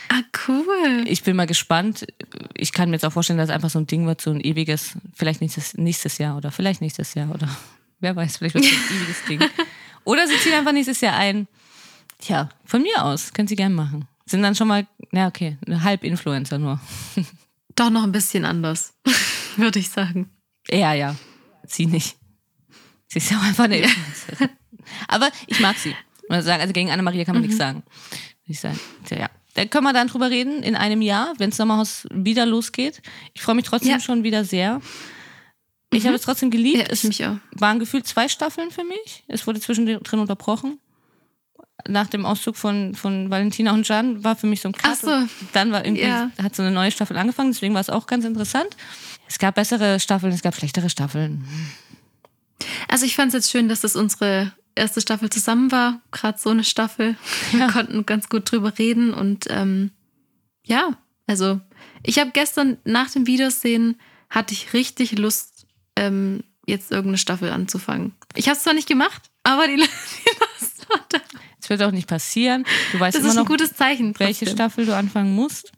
Ah, 0.10 0.22
cool. 0.47 1.06
Ich 1.08 1.24
bin 1.24 1.36
mal 1.36 1.47
gespannt. 1.47 2.06
Ich 2.53 2.74
kann 2.74 2.89
mir 2.89 2.95
jetzt 2.95 3.06
auch 3.06 3.14
vorstellen, 3.14 3.38
dass 3.38 3.49
es 3.49 3.56
einfach 3.56 3.70
so 3.70 3.80
ein 3.80 3.88
Ding 3.88 4.06
wird, 4.06 4.22
so 4.22 4.32
ein 4.32 4.41
ewiges, 4.41 4.97
vielleicht 5.14 5.41
nächstes, 5.41 5.76
nächstes 5.76 6.18
Jahr 6.18 6.38
oder 6.38 6.51
vielleicht 6.51 6.82
nächstes 6.82 7.14
Jahr 7.14 7.34
oder 7.34 7.49
wer 7.99 8.16
weiß, 8.16 8.38
vielleicht 8.38 8.56
wird 8.56 8.66
es 8.66 8.72
ein 8.72 8.97
ewiges 8.97 9.26
Ding. 9.26 9.39
Oder 10.03 10.28
sie 10.28 10.38
ziehen 10.38 10.53
einfach 10.53 10.72
nächstes 10.72 11.01
Jahr 11.01 11.16
ein. 11.16 11.47
Tja, 12.20 12.49
von 12.64 12.82
mir 12.82 13.03
aus, 13.03 13.34
können 13.34 13.47
sie 13.47 13.56
gern 13.56 13.74
machen. 13.74 14.08
Sind 14.26 14.41
dann 14.41 14.56
schon 14.56 14.68
mal, 14.68 14.88
na 15.12 15.28
okay, 15.28 15.58
eine 15.66 15.84
Halb-Influencer 15.84 16.58
nur. 16.58 16.80
Doch 17.76 17.89
noch 17.89 18.03
ein 18.03 18.12
bisschen 18.12 18.45
anders, 18.45 18.93
würde 19.58 19.80
ich 19.80 19.89
sagen. 19.89 20.30
Ja, 20.70 20.93
ja. 20.93 21.16
Sie 21.68 21.88
nicht. 21.88 22.16
Sie 23.08 23.18
ist 23.18 23.32
ja 23.32 23.38
auch 23.38 23.43
einfach 23.43 23.66
eine 23.66 23.78
Influencerin. 23.78 24.49
Aber 25.08 25.30
ich 25.47 25.60
mag 25.60 25.78
sie. 25.78 25.95
Also 26.30 26.51
gegen 26.74 26.91
Anna-Maria 26.91 27.26
kann 27.26 27.36
man 27.36 27.41
nichts 27.41 27.58
sagen. 27.58 27.84
Ich 28.45 28.60
sagen. 28.60 28.80
Ja. 29.10 29.30
Da 29.56 29.66
können 29.66 29.86
wir 29.86 29.93
dann 29.93 30.08
drüber 30.08 30.30
reden 30.30 30.62
in 30.64 30.76
einem 30.76 31.01
Jahr, 31.01 31.34
wenn 31.38 31.49
das 31.49 31.58
Sommerhaus 31.58 32.08
wieder 32.14 32.45
losgeht. 32.45 33.01
Ich 33.34 33.41
freue 33.41 33.56
mich 33.56 33.66
trotzdem 33.66 33.91
Ja. 33.91 33.99
schon 33.99 34.24
wieder 34.24 34.43
sehr. 34.45 34.82
Ich 35.93 36.06
habe 36.06 36.16
es 36.16 36.24
trotzdem 36.24 36.51
geliebt. 36.51 36.78
Ja, 36.78 36.84
ich 36.86 36.91
es 36.91 37.03
mich 37.06 37.26
auch. 37.26 37.38
waren 37.51 37.80
gefühlt 37.80 38.06
zwei 38.06 38.28
Staffeln 38.28 38.70
für 38.70 38.84
mich. 38.84 39.24
Es 39.28 39.47
wurde 39.47 39.60
zwischendrin 39.62 40.20
unterbrochen. 40.20 40.80
Nach 41.88 42.08
dem 42.08 42.26
Auszug 42.26 42.58
von, 42.58 42.95
von 42.95 43.30
Valentina 43.30 43.72
und 43.72 43.88
Jan 43.88 44.24
war 44.24 44.36
für 44.36 44.47
mich 44.47 44.62
so 44.62 44.70
ein 44.70 44.74
Cut. 44.74 44.91
Ach 44.91 44.95
so. 44.95 45.28
Dann 45.53 45.72
war 45.72 45.86
irgendwie, 45.86 46.03
Ja. 46.03 46.32
hat 46.41 46.56
so 46.56 46.62
eine 46.64 46.72
neue 46.72 46.91
Staffel 46.91 47.16
angefangen, 47.16 47.51
deswegen 47.51 47.74
war 47.74 47.82
es 47.82 47.89
auch 47.89 48.08
ganz 48.08 48.26
interessant. 48.26 48.76
Es 49.28 49.39
gab 49.39 49.56
bessere 49.56 49.99
Staffeln, 49.99 50.34
es 50.34 50.41
gab 50.41 50.56
schlechtere 50.56 50.89
Staffeln. 50.89 51.45
Also 52.89 53.06
ich 53.06 53.16
fand 53.16 53.30
es 53.30 53.34
jetzt 53.36 53.51
schön, 53.51 53.70
dass 53.70 53.82
das 53.82 53.95
unsere 53.95 54.51
erste 54.76 55.02
Staffel 55.02 55.30
zusammen 55.30 55.72
war. 55.72 56.02
Gerade 56.12 56.38
so 56.38 56.50
eine 56.50 56.64
Staffel. 56.64 57.16
Wir 57.52 57.68
konnten 57.68 58.06
ganz 58.06 58.30
gut 58.30 58.50
drüber 58.52 58.78
reden 58.78 59.14
und 59.14 59.46
ähm, 59.50 59.92
ja, 60.66 60.98
also 61.28 61.60
ich 62.04 62.20
habe 62.20 62.32
gestern 62.34 62.78
nach 62.84 63.10
dem 63.12 63.28
Wiedersehen 63.28 64.00
hatte 64.30 64.54
ich 64.54 64.74
richtig 64.74 65.18
Lust, 65.18 65.66
ähm, 65.96 66.44
jetzt 66.68 66.92
irgendeine 66.92 67.18
Staffel 67.18 67.52
anzufangen. 67.52 68.14
Ich 68.36 68.48
habe 68.48 68.58
es 68.58 68.64
zwar 68.64 68.74
nicht 68.74 68.88
gemacht, 68.88 69.24
aber 69.44 69.68
die, 69.68 69.76
die 69.78 69.82
Lust 69.82 70.90
war 70.90 71.00
da. 71.10 71.20
Es 71.62 71.70
wird 71.70 71.82
auch 71.84 71.92
nicht 71.92 72.08
passieren. 72.08 72.64
Du 72.92 73.00
weißt 73.00 73.16
Das 73.16 73.22
immer 73.24 73.32
ist 73.32 73.38
ein 73.38 73.44
noch, 73.44 73.50
gutes 73.50 73.74
Zeichen. 73.74 74.14
welche 74.20 74.46
trotzdem. 74.46 74.56
Staffel 74.58 74.86
du 74.86 74.96
anfangen 74.96 75.34
musst. 75.34 75.72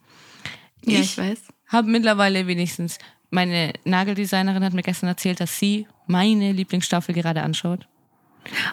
Ja, 0.84 1.00
Ich- 1.00 1.12
ich 1.12 1.18
weiß. 1.18 1.38
Habe 1.68 1.88
mittlerweile 1.90 2.46
wenigstens, 2.46 2.98
meine 3.30 3.74
Nageldesignerin 3.84 4.64
hat 4.64 4.72
mir 4.72 4.82
gestern 4.82 5.08
erzählt, 5.08 5.38
dass 5.40 5.58
sie 5.58 5.86
meine 6.06 6.52
Lieblingsstaffel 6.52 7.14
gerade 7.14 7.42
anschaut. 7.42 7.86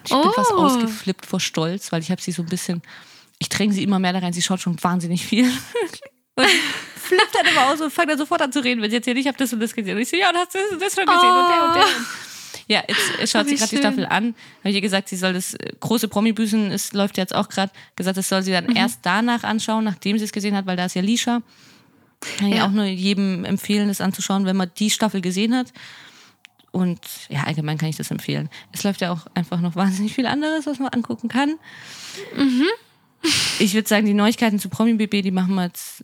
Ich 0.04 0.12
bin 0.12 0.32
fast 0.36 0.52
Oh. 0.54 0.58
ausgeflippt 0.58 1.26
vor 1.26 1.40
Stolz, 1.40 1.92
weil 1.92 2.02
ich 2.02 2.12
habe 2.12 2.22
sie 2.22 2.32
so 2.32 2.42
ein 2.44 2.48
bisschen, 2.48 2.82
ich 3.40 3.50
dränge 3.50 3.74
sie 3.74 3.84
immer 3.84 4.00
mehr 4.00 4.14
da 4.14 4.20
rein, 4.20 4.34
sie 4.34 4.42
schaut 4.42 4.62
schon 4.62 4.82
wahnsinnig 4.84 5.26
viel. 5.26 5.46
und 6.36 6.48
flippt 6.96 7.34
dann 7.36 7.46
immer 7.48 7.68
aus 7.72 7.82
und 7.82 7.92
fängt 7.92 8.10
dann 8.10 8.18
sofort 8.18 8.42
an 8.42 8.52
zu 8.52 8.64
reden, 8.64 8.82
wenn 8.82 8.90
sie 8.90 8.98
erzählt, 8.98 9.18
ich 9.18 9.28
habe 9.28 9.38
das 9.38 9.52
und 9.54 9.60
das 9.60 9.74
gesehen. 9.74 9.96
Und 9.96 10.02
ich 10.02 10.10
so, 10.10 10.18
ja, 10.18 10.30
und 10.30 10.38
hast 10.38 10.54
du 10.56 10.60
das 10.60 10.72
und 10.72 10.82
das 10.82 10.94
schon 10.96 11.06
gesehen 11.06 11.30
und 11.32 11.50
der 11.50 11.64
und 11.68 11.76
der. 11.76 11.84
Oh. 11.84 12.06
Ja, 12.68 12.84
jetzt 12.88 13.20
äh, 13.20 13.28
schaut 13.28 13.48
sie 13.48 13.56
gerade 13.56 13.70
die. 13.70 13.78
Staffel 13.78 14.06
an. 14.08 14.34
Habe 14.60 14.70
ich 14.70 14.76
ihr 14.76 14.82
gesagt, 14.82 15.08
sie 15.10 15.18
soll 15.18 15.34
das 15.34 15.54
äh, 15.54 15.72
große 15.80 16.08
Promi-Büßen, 16.08 16.72
es 16.72 16.94
läuft 16.94 17.18
jetzt 17.18 17.36
auch 17.36 17.48
gerade, 17.50 17.72
gesagt, 17.96 18.18
das 18.18 18.28
soll 18.30 18.42
sie 18.42 18.52
dann 18.54 18.66
Mhm. 18.66 18.76
erst 18.76 19.00
danach 19.04 19.44
anschauen, 19.44 19.84
nachdem 19.84 20.18
sie 20.18 20.24
es 20.26 20.32
gesehen 20.32 20.56
hat, 20.56 20.66
weil 20.66 20.76
da 20.78 20.86
ist 20.86 20.96
ja 20.96 21.02
Lisha. 21.04 21.42
Kann 22.40 22.48
ich 22.48 22.56
Ja. 22.56 22.66
auch 22.66 22.72
nur 22.72 22.86
jedem 22.86 23.46
empfehlen, 23.46 23.88
das 23.88 24.02
anzuschauen, 24.02 24.46
wenn 24.46 24.56
man 24.56 24.72
die 24.80 24.90
Staffel 24.90 25.22
gesehen 25.22 25.54
hat. 25.56 25.68
Und 26.76 27.00
ja, 27.30 27.44
allgemein 27.46 27.78
kann 27.78 27.88
ich 27.88 27.96
das 27.96 28.12
empfehlen. 28.12 28.50
Es 28.74 28.84
läuft 28.84 29.00
ja 29.00 29.14
auch 29.14 29.28
einfach 29.34 29.62
noch 29.62 29.78
wahnsinnig 29.78 30.14
viel 30.14 30.26
anderes, 30.26 30.66
was 30.68 30.78
man 30.78 30.90
angucken 30.90 31.30
kann. 31.30 31.56
Mhm. 32.36 32.66
Ich 33.60 33.74
würde 33.74 33.88
sagen, 33.88 34.06
die 34.06 34.14
Neuigkeiten 34.14 34.60
zu 34.60 34.68
Promi 34.68 34.94
BB, 34.96 35.22
die 35.24 35.32
machen 35.32 35.56
wir 35.56 35.64
jetzt. 35.68 36.04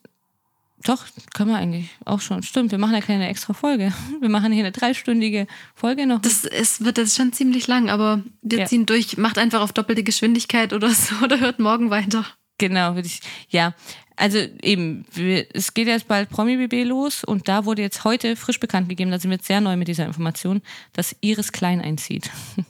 Doch, 0.86 1.04
können 1.34 1.50
wir 1.50 1.58
eigentlich 1.58 1.90
auch 2.06 2.22
schon. 2.22 2.42
Stimmt, 2.42 2.72
wir 2.72 2.78
machen 2.80 2.94
ja 2.94 3.02
keine 3.02 3.28
extra 3.28 3.52
Folge. 3.54 3.92
Wir 4.22 4.30
machen 4.30 4.54
hier 4.54 4.64
eine 4.64 4.72
dreistündige 4.72 5.46
Folge 5.76 6.08
noch. 6.08 6.22
Das 6.22 6.46
ist, 6.46 6.86
wird 6.86 6.98
jetzt 6.98 7.18
schon 7.18 7.34
ziemlich 7.34 7.68
lang, 7.68 7.90
aber 7.90 8.24
wir 8.42 8.60
Ja. 8.60 8.66
ziehen 8.66 8.86
durch. 8.86 9.18
Macht 9.18 9.38
einfach 9.38 9.60
auf 9.60 9.74
doppelte 9.74 10.04
Geschwindigkeit 10.04 10.72
oder 10.72 10.90
so 10.90 11.16
oder 11.24 11.40
hört 11.42 11.60
morgen 11.60 11.90
weiter. 11.90 12.26
Genau, 12.58 12.96
würde 12.96 13.08
ich. 13.08 13.20
Ja, 13.50 13.74
also 14.22 14.38
eben, 14.62 15.04
wir, 15.14 15.48
es 15.54 15.74
geht 15.74 15.88
jetzt 15.88 16.08
bald 16.08 16.30
Promi 16.30 16.56
BB 16.56 16.88
los 16.88 17.24
und 17.24 17.48
da 17.48 17.66
wurde 17.66 17.82
jetzt 17.82 18.04
heute 18.04 18.36
frisch 18.36 18.60
bekannt 18.60 18.88
gegeben, 18.88 19.10
da 19.10 19.18
sind 19.18 19.32
wir 19.32 19.38
jetzt 19.38 19.48
sehr 19.48 19.62
neu 19.62 19.76
mit 19.78 19.88
dieser 19.88 20.06
Information, 20.06 20.62
dass 20.94 21.16
Iris 21.22 21.52
Klein 21.52 21.82
einzieht. 21.82 22.30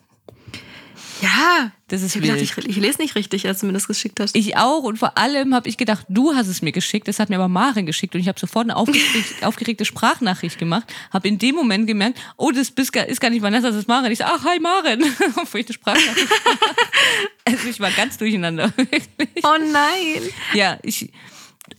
Ja, 1.21 1.71
Das 1.87 2.01
ist 2.01 2.15
ich, 2.15 2.21
gedacht, 2.23 2.41
ich, 2.41 2.57
ich 2.57 2.75
lese 2.77 2.99
nicht 2.99 3.13
richtig, 3.15 3.47
als 3.47 3.59
du 3.59 3.67
mir 3.67 3.73
das 3.73 3.87
geschickt 3.87 4.19
hast. 4.19 4.35
Ich 4.35 4.57
auch 4.57 4.81
und 4.81 4.97
vor 4.97 5.19
allem 5.19 5.53
habe 5.53 5.69
ich 5.69 5.77
gedacht, 5.77 6.07
du 6.09 6.33
hast 6.33 6.47
es 6.47 6.63
mir 6.63 6.71
geschickt, 6.71 7.07
das 7.07 7.19
hat 7.19 7.29
mir 7.29 7.35
aber 7.35 7.47
Maren 7.47 7.85
geschickt 7.85 8.15
und 8.15 8.21
ich 8.21 8.27
habe 8.27 8.39
sofort 8.39 8.65
eine 8.65 8.75
aufgeregt, 8.75 9.35
aufgeregte 9.43 9.85
Sprachnachricht 9.85 10.57
gemacht, 10.57 10.91
habe 11.11 11.27
in 11.27 11.37
dem 11.37 11.53
Moment 11.53 11.85
gemerkt, 11.85 12.19
oh, 12.37 12.49
das 12.49 12.69
ist 12.69 12.91
gar 13.21 13.29
nicht 13.29 13.43
Vanessa, 13.43 13.67
das 13.67 13.77
ist 13.77 13.87
Maren. 13.87 14.11
Ich 14.11 14.17
so, 14.17 14.23
ach, 14.23 14.43
hi 14.43 14.59
Maren, 14.59 15.03
obwohl 15.35 15.61
ich 15.61 15.67
eine 15.67 15.73
Sprachnachricht. 15.73 16.31
Also 17.45 17.67
ich 17.69 17.79
war 17.79 17.91
ganz 17.91 18.17
durcheinander, 18.17 18.73
wirklich. 18.75 19.03
oh 19.43 19.57
nein. 19.71 20.23
Ja, 20.55 20.79
ich, 20.81 21.11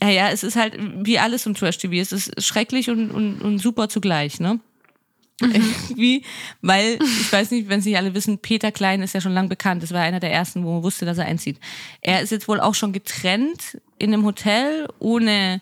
ja, 0.03 0.09
ja, 0.09 0.31
es 0.31 0.43
ist 0.43 0.57
halt 0.57 0.77
wie 0.79 1.19
alles 1.19 1.47
im 1.47 1.55
Trash-TV. 1.55 1.95
Es 1.95 2.11
ist 2.11 2.43
schrecklich 2.43 2.91
und, 2.91 3.11
und, 3.13 3.41
und 3.41 3.59
super 3.59 3.89
zugleich, 3.89 4.41
ne? 4.41 4.59
Irgendwie, 5.41 6.25
weil, 6.61 6.99
ich 7.03 7.33
weiß 7.33 7.51
nicht, 7.53 7.69
wenn 7.69 7.81
es 7.81 7.85
nicht 7.85 7.97
alle 7.97 8.15
wissen, 8.15 8.39
Peter 8.39 8.73
Klein 8.73 9.03
ist 9.03 9.15
ja 9.15 9.21
schon 9.21 9.33
lang 9.33 9.49
bekannt. 9.49 9.83
Das 9.83 9.93
war 9.93 10.01
einer 10.01 10.21
der 10.21 10.33
ersten, 10.33 10.65
wo 10.65 10.75
man 10.75 10.83
wusste, 10.83 11.05
dass 11.05 11.19
er 11.19 11.27
einzieht. 11.27 11.59
Er 12.01 12.21
ist 12.21 12.31
jetzt 12.31 12.49
wohl 12.49 12.61
auch 12.61 12.75
schon 12.75 12.93
getrennt 12.93 13.81
in 13.99 14.13
einem 14.13 14.25
Hotel, 14.25 14.89
ohne 14.99 15.61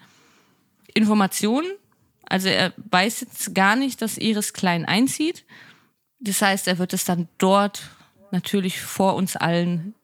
Informationen. 0.94 1.70
Also 2.24 2.48
er 2.48 2.72
weiß 2.90 3.20
jetzt 3.20 3.54
gar 3.54 3.76
nicht, 3.76 4.00
dass 4.00 4.18
Iris 4.18 4.52
klein 4.52 4.86
einzieht. 4.86 5.44
Das 6.20 6.40
heißt, 6.40 6.66
er 6.66 6.78
wird 6.78 6.92
es 6.92 7.04
dann 7.04 7.28
dort 7.38 7.90
natürlich 8.30 8.80
vor 8.80 9.14
uns 9.16 9.36
allen 9.36 9.94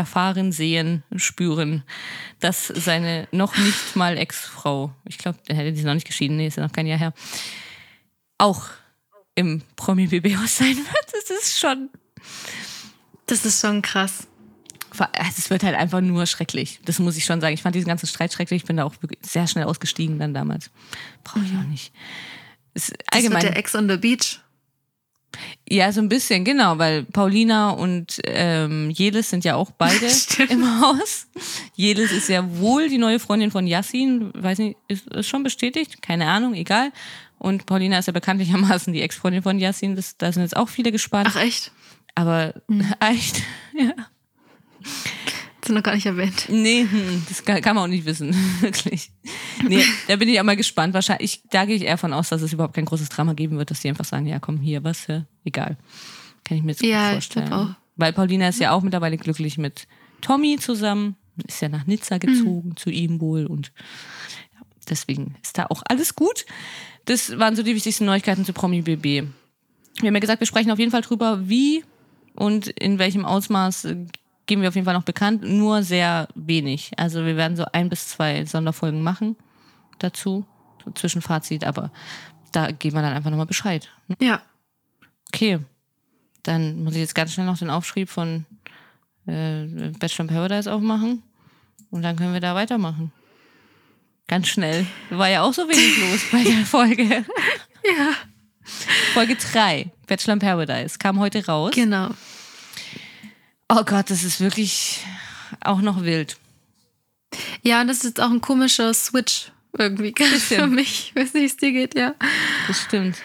erfahren, 0.00 0.52
sehen, 0.52 1.02
spüren, 1.16 1.84
dass 2.40 2.66
seine 2.66 3.28
noch 3.30 3.56
nicht 3.56 3.96
mal 3.96 4.16
Ex-Frau, 4.16 4.92
ich 5.04 5.18
glaube, 5.18 5.38
der 5.48 5.56
hätte 5.56 5.76
sie 5.76 5.84
noch 5.84 5.94
nicht 5.94 6.06
geschieden, 6.06 6.36
nee, 6.36 6.46
ist 6.46 6.56
ja 6.56 6.62
noch 6.62 6.72
kein 6.72 6.86
Jahr 6.86 6.98
her, 6.98 7.12
auch 8.38 8.64
im 9.34 9.62
Promi-BB-Haus 9.76 10.56
sein 10.58 10.76
wird. 10.76 11.06
Das 11.12 11.30
ist 11.30 11.58
schon. 11.58 11.90
Das 13.26 13.44
ist 13.44 13.60
schon 13.60 13.82
krass. 13.82 14.26
Es 15.36 15.50
wird 15.50 15.62
halt 15.62 15.76
einfach 15.76 16.00
nur 16.00 16.26
schrecklich. 16.26 16.80
Das 16.84 16.98
muss 16.98 17.16
ich 17.16 17.24
schon 17.24 17.40
sagen. 17.40 17.54
Ich 17.54 17.62
fand 17.62 17.74
diesen 17.74 17.88
ganzen 17.88 18.08
Streit 18.08 18.32
schrecklich. 18.32 18.62
Ich 18.62 18.66
bin 18.66 18.76
da 18.76 18.84
auch 18.84 18.94
sehr 19.22 19.46
schnell 19.46 19.64
ausgestiegen 19.64 20.18
dann 20.18 20.34
damals. 20.34 20.70
Brauche 21.22 21.44
ich 21.44 21.52
auch 21.52 21.68
nicht. 21.68 21.92
Es, 22.74 22.92
allgemein, 23.10 23.34
das 23.34 23.42
wird 23.44 23.54
der 23.54 23.56
Ex 23.56 23.74
on 23.74 23.88
the 23.88 23.96
Beach. 23.96 24.40
Ja, 25.68 25.92
so 25.92 26.00
ein 26.00 26.08
bisschen, 26.08 26.44
genau, 26.44 26.78
weil 26.78 27.04
Paulina 27.04 27.70
und 27.70 28.20
ähm, 28.24 28.90
Jelis 28.90 29.30
sind 29.30 29.44
ja 29.44 29.54
auch 29.54 29.70
beide 29.70 30.06
im 30.48 30.80
Haus. 30.80 31.26
Jelis 31.74 32.12
ist 32.12 32.28
ja 32.28 32.44
wohl 32.58 32.88
die 32.88 32.98
neue 32.98 33.20
Freundin 33.20 33.50
von 33.50 33.66
Yassin, 33.66 34.30
weiß 34.34 34.58
nicht, 34.58 34.76
ist, 34.88 35.06
ist 35.08 35.28
schon 35.28 35.42
bestätigt? 35.42 36.02
Keine 36.02 36.28
Ahnung, 36.28 36.54
egal. 36.54 36.92
Und 37.38 37.66
Paulina 37.66 37.98
ist 37.98 38.06
ja 38.06 38.12
bekanntlichermaßen 38.12 38.92
die 38.92 39.00
Ex-Freundin 39.00 39.42
von 39.42 39.58
Yassin, 39.58 39.96
das, 39.96 40.16
da 40.18 40.32
sind 40.32 40.42
jetzt 40.42 40.56
auch 40.56 40.68
viele 40.68 40.92
gespannt. 40.92 41.30
Ach 41.32 41.40
echt? 41.40 41.72
Aber 42.14 42.54
mhm. 42.68 42.92
echt, 43.00 43.42
ja. 43.78 43.92
Das 45.60 45.70
ist 45.70 45.74
noch 45.74 45.82
gar 45.82 45.94
nicht 45.94 46.06
erwähnt. 46.06 46.46
Nee, 46.48 46.86
hm, 46.90 47.24
das 47.28 47.44
kann, 47.44 47.60
kann 47.60 47.76
man 47.76 47.84
auch 47.84 47.88
nicht 47.88 48.04
wissen, 48.04 48.34
wirklich. 48.60 49.10
Nee, 49.68 49.84
da 50.08 50.16
bin 50.16 50.28
ich 50.28 50.40
auch 50.40 50.44
mal 50.44 50.56
gespannt. 50.56 50.94
Wahrscheinlich, 50.94 51.42
da 51.50 51.64
gehe 51.64 51.76
ich 51.76 51.82
eher 51.82 51.98
von 51.98 52.12
aus, 52.12 52.28
dass 52.28 52.42
es 52.42 52.52
überhaupt 52.52 52.74
kein 52.74 52.84
großes 52.84 53.08
Drama 53.08 53.34
geben 53.34 53.58
wird, 53.58 53.70
dass 53.70 53.80
die 53.80 53.88
einfach 53.88 54.04
sagen, 54.04 54.26
ja 54.26 54.38
komm, 54.38 54.58
hier, 54.58 54.84
was, 54.84 55.06
ja, 55.06 55.24
egal. 55.44 55.76
Kann 56.44 56.58
ich 56.58 56.62
mir 56.62 56.72
jetzt 56.72 56.82
ja, 56.82 57.08
gut 57.08 57.12
vorstellen. 57.14 57.46
Ich 57.46 57.52
auch. 57.52 57.68
Weil 57.96 58.12
Paulina 58.12 58.48
ist 58.48 58.60
ja 58.60 58.72
auch 58.72 58.82
mittlerweile 58.82 59.18
glücklich 59.18 59.58
mit 59.58 59.86
Tommy 60.20 60.56
zusammen, 60.58 61.16
ist 61.46 61.60
ja 61.60 61.68
nach 61.68 61.86
Nizza 61.86 62.18
gezogen, 62.18 62.70
mhm. 62.70 62.76
zu 62.76 62.90
ihm 62.90 63.20
wohl 63.20 63.46
und 63.46 63.72
ja, 64.54 64.60
deswegen 64.88 65.36
ist 65.42 65.58
da 65.58 65.66
auch 65.66 65.82
alles 65.86 66.14
gut. 66.14 66.46
Das 67.04 67.38
waren 67.38 67.56
so 67.56 67.62
die 67.62 67.74
wichtigsten 67.74 68.04
Neuigkeiten 68.04 68.44
zu 68.44 68.52
Promi 68.52 68.82
BB. 68.82 69.04
Wir 69.04 70.06
haben 70.06 70.14
ja 70.14 70.20
gesagt, 70.20 70.40
wir 70.40 70.46
sprechen 70.46 70.70
auf 70.70 70.78
jeden 70.78 70.90
Fall 70.90 71.02
drüber, 71.02 71.48
wie 71.48 71.84
und 72.34 72.68
in 72.68 72.98
welchem 72.98 73.24
Ausmaß 73.24 73.88
geben 74.46 74.62
wir 74.62 74.68
auf 74.68 74.74
jeden 74.74 74.84
Fall 74.84 74.94
noch 74.94 75.04
bekannt, 75.04 75.42
nur 75.42 75.82
sehr 75.82 76.28
wenig. 76.34 76.92
Also 76.96 77.24
wir 77.24 77.36
werden 77.36 77.56
so 77.56 77.66
ein 77.72 77.88
bis 77.88 78.08
zwei 78.08 78.44
Sonderfolgen 78.46 79.02
machen 79.02 79.36
dazu, 80.02 80.46
Zwischenfazit, 80.94 81.64
aber 81.64 81.90
da 82.52 82.70
geben 82.70 82.96
wir 82.96 83.02
dann 83.02 83.12
einfach 83.14 83.30
nochmal 83.30 83.46
Bescheid. 83.46 83.88
Ja. 84.20 84.42
Okay. 85.32 85.60
Dann 86.42 86.82
muss 86.82 86.94
ich 86.94 87.00
jetzt 87.00 87.14
ganz 87.14 87.32
schnell 87.32 87.46
noch 87.46 87.58
den 87.58 87.70
Aufschrieb 87.70 88.08
von 88.08 88.46
äh, 89.26 89.66
Bachelor 89.98 90.28
in 90.28 90.34
Paradise 90.34 90.72
aufmachen 90.72 91.22
und 91.90 92.02
dann 92.02 92.16
können 92.16 92.32
wir 92.32 92.40
da 92.40 92.54
weitermachen. 92.54 93.12
Ganz 94.26 94.48
schnell. 94.48 94.86
War 95.10 95.28
ja 95.28 95.42
auch 95.42 95.52
so 95.52 95.68
wenig 95.68 95.98
los 96.10 96.20
bei 96.32 96.42
der 96.42 96.64
Folge. 96.64 97.04
ja. 97.84 98.14
Folge 99.12 99.36
3, 99.36 99.90
Bachelor 100.06 100.34
in 100.34 100.38
Paradise, 100.38 100.98
kam 100.98 101.18
heute 101.18 101.44
raus. 101.44 101.72
Genau. 101.74 102.10
Oh 103.68 103.84
Gott, 103.84 104.10
das 104.10 104.22
ist 104.22 104.40
wirklich 104.40 105.04
auch 105.60 105.80
noch 105.80 106.02
wild. 106.02 106.36
Ja, 107.62 107.80
und 107.80 107.88
das 107.88 107.98
ist 107.98 108.04
jetzt 108.04 108.20
auch 108.20 108.30
ein 108.30 108.40
komischer 108.40 108.92
Switch 108.94 109.52
irgendwie 109.76 110.14
für 110.38 110.66
mich. 110.66 111.12
Ich 111.14 111.16
weiß 111.16 111.34
nicht, 111.34 111.42
wie 111.42 111.46
es 111.46 111.56
dir 111.56 111.72
geht, 111.72 111.94
ja. 111.94 112.14
Das 112.66 112.82
stimmt. 112.82 113.16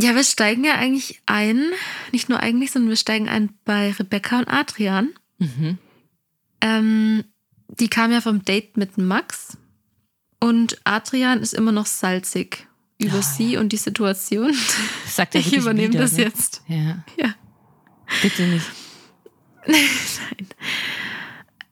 Ja, 0.00 0.14
wir 0.14 0.22
steigen 0.22 0.64
ja 0.64 0.74
eigentlich 0.74 1.20
ein, 1.26 1.72
nicht 2.12 2.28
nur 2.28 2.40
eigentlich, 2.40 2.70
sondern 2.70 2.90
wir 2.90 2.96
steigen 2.96 3.28
ein 3.28 3.50
bei 3.64 3.90
Rebecca 3.92 4.38
und 4.38 4.48
Adrian. 4.48 5.10
Mhm. 5.38 5.78
Ähm, 6.60 7.24
die 7.68 7.88
kam 7.88 8.12
ja 8.12 8.20
vom 8.20 8.44
Date 8.44 8.76
mit 8.76 8.96
Max 8.96 9.58
und 10.40 10.78
Adrian 10.84 11.40
ist 11.40 11.54
immer 11.54 11.72
noch 11.72 11.86
salzig 11.86 12.68
über 13.00 13.18
oh, 13.18 13.22
sie 13.22 13.52
ja. 13.52 13.60
und 13.60 13.72
die 13.72 13.76
Situation. 13.76 14.54
Sagt 15.06 15.34
er 15.34 15.40
ich 15.40 15.52
übernehme 15.52 15.94
wieder, 15.94 16.02
das 16.02 16.12
ne? 16.12 16.24
jetzt. 16.24 16.62
Ja. 16.66 17.04
ja. 17.16 17.34
Bitte 18.22 18.42
nicht. 18.42 18.66
Nein. 19.66 20.48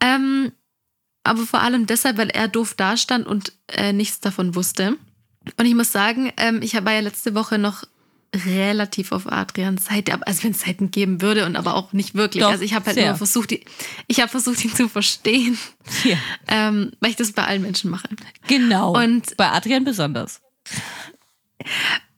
Ähm, 0.01 0.53
aber 1.27 1.47
vor 1.47 1.61
allem 1.61 1.87
deshalb, 1.87 2.19
weil 2.19 2.31
er 2.31 2.49
doof 2.49 2.75
dastand 2.75 3.27
und 3.27 3.53
äh, 3.69 3.93
nichts 3.93 4.21
davon 4.21 4.55
wusste. 4.55 4.97
Und 5.57 5.67
ich 5.67 5.75
muss 5.75 5.93
sagen, 5.93 6.33
ähm, 6.37 6.61
ich 6.63 6.75
war 6.75 6.93
ja 6.93 7.01
letzte 7.01 7.35
Woche 7.35 7.59
noch 7.59 7.85
relativ 8.35 9.13
auf 9.13 9.31
Adrians 9.31 9.87
Seite, 9.87 10.19
also 10.27 10.45
wenn 10.45 10.51
es 10.51 10.61
Seiten 10.61 10.91
geben 10.91 11.23
würde 11.23 11.47
und 11.47 11.57
aber 11.57 11.75
auch 11.75 11.93
nicht 11.93 12.15
wirklich. 12.15 12.43
Doch, 12.43 12.51
also 12.51 12.65
ich 12.65 12.75
habe 12.75 12.87
halt 12.87 12.97
sehr. 12.97 13.09
nur 13.09 13.17
versucht, 13.17 13.53
ich 14.07 14.21
habe 14.21 14.29
versucht, 14.29 14.65
ihn 14.65 14.75
zu 14.75 14.89
verstehen, 14.89 15.59
ja. 16.05 16.17
ähm, 16.49 16.93
weil 17.01 17.11
ich 17.11 17.17
das 17.17 17.33
bei 17.33 17.45
allen 17.45 17.63
Menschen 17.63 17.91
mache. 17.91 18.09
Genau. 18.47 18.97
Und 18.97 19.37
bei 19.37 19.49
Adrian 19.51 19.85
besonders. 19.85 20.41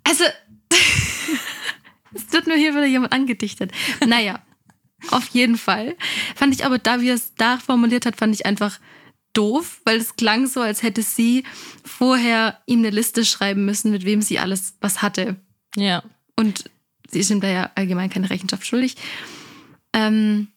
Also 0.05 0.25
es 2.15 2.33
wird 2.33 2.47
nur 2.47 2.57
hier 2.57 2.73
wieder 2.73 2.87
jemand 2.87 3.13
angedichtet. 3.13 3.73
Naja, 4.05 4.41
auf 5.11 5.29
jeden 5.29 5.57
Fall. 5.57 5.97
Fand 6.35 6.55
ich 6.55 6.65
aber, 6.65 6.79
da 6.79 7.01
wie 7.01 7.11
er 7.11 7.15
es 7.15 7.35
da 7.37 7.59
formuliert 7.59 8.07
hat, 8.07 8.17
fand 8.17 8.35
ich 8.35 8.47
einfach 8.47 8.81
doof, 9.39 9.81
weil 9.85 9.99
es 9.99 10.17
klang 10.17 10.49
so, 10.49 10.61
als 10.61 10.83
hätte 10.83 11.03
sie 11.03 11.45
vorher 11.85 12.59
ihm 12.67 12.81
eine 12.81 12.91
Liste 12.91 13.25
schreiben 13.25 13.65
müssen, 13.65 13.93
mit 13.93 14.05
wem 14.05 14.21
sie 14.21 14.41
alles 14.41 14.75
was 14.81 15.01
hatte. 15.01 15.37
Ja. 15.77 16.03
Und 16.35 16.65
sie 17.09 17.21
ist 17.21 17.31
ihm 17.31 17.41
da 17.41 17.49
ja 17.49 17.71
allgemein 17.77 18.11
keine 18.11 18.31
Rechenschaft 18.31 18.67
schuldig. 18.67 18.97
Ähm, 19.93 20.49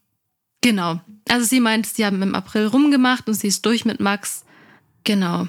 genau. 0.62 1.00
Also 1.30 1.46
sie 1.46 1.60
meint, 1.60 1.86
sie 1.86 2.06
haben 2.06 2.22
im 2.24 2.34
April 2.34 2.66
rumgemacht 2.66 3.28
und 3.28 3.36
sie 3.36 3.48
ist 3.48 3.66
durch 3.68 3.86
mit 3.86 4.00
Max. 4.00 4.46
Genau. 5.04 5.48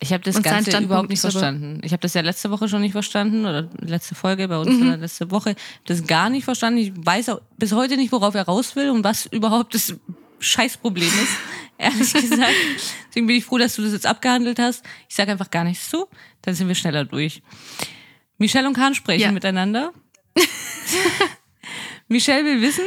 Ich 0.00 0.12
habe 0.12 0.22
das 0.22 0.36
und 0.36 0.42
Ganze 0.44 0.78
überhaupt 0.78 1.08
nicht 1.08 1.20
verstanden. 1.20 1.80
Ich 1.82 1.90
habe 1.90 2.00
das 2.00 2.14
ja 2.14 2.20
letzte 2.20 2.50
Woche 2.50 2.68
schon 2.68 2.82
nicht 2.82 2.92
verstanden 2.92 3.44
oder 3.44 3.68
letzte 3.80 4.14
Folge 4.14 4.46
bei 4.46 4.58
uns 4.58 4.70
mhm. 4.70 5.00
letzte 5.00 5.32
Woche 5.32 5.56
das 5.86 6.06
gar 6.06 6.30
nicht 6.30 6.44
verstanden. 6.44 6.78
Ich 6.78 6.92
weiß 6.94 7.30
auch 7.30 7.40
bis 7.56 7.72
heute 7.72 7.96
nicht, 7.96 8.12
worauf 8.12 8.36
er 8.36 8.44
raus 8.44 8.76
will 8.76 8.90
und 8.90 9.02
was 9.02 9.26
überhaupt 9.26 9.74
das 9.74 9.96
Scheißproblem 10.38 11.08
ist, 11.08 11.36
ehrlich 11.78 12.12
gesagt. 12.12 12.54
Deswegen 13.08 13.26
bin 13.26 13.36
ich 13.36 13.44
froh, 13.44 13.58
dass 13.58 13.76
du 13.76 13.82
das 13.82 13.92
jetzt 13.92 14.06
abgehandelt 14.06 14.58
hast. 14.58 14.84
Ich 15.08 15.14
sage 15.14 15.32
einfach 15.32 15.50
gar 15.50 15.64
nichts 15.64 15.88
zu, 15.88 16.06
dann 16.42 16.54
sind 16.54 16.68
wir 16.68 16.74
schneller 16.74 17.04
durch. 17.04 17.42
Michelle 18.36 18.68
und 18.68 18.74
Kahn 18.74 18.94
sprechen 18.94 19.22
ja. 19.22 19.32
miteinander. 19.32 19.92
Michelle 22.08 22.44
will 22.44 22.62
wissen, 22.62 22.86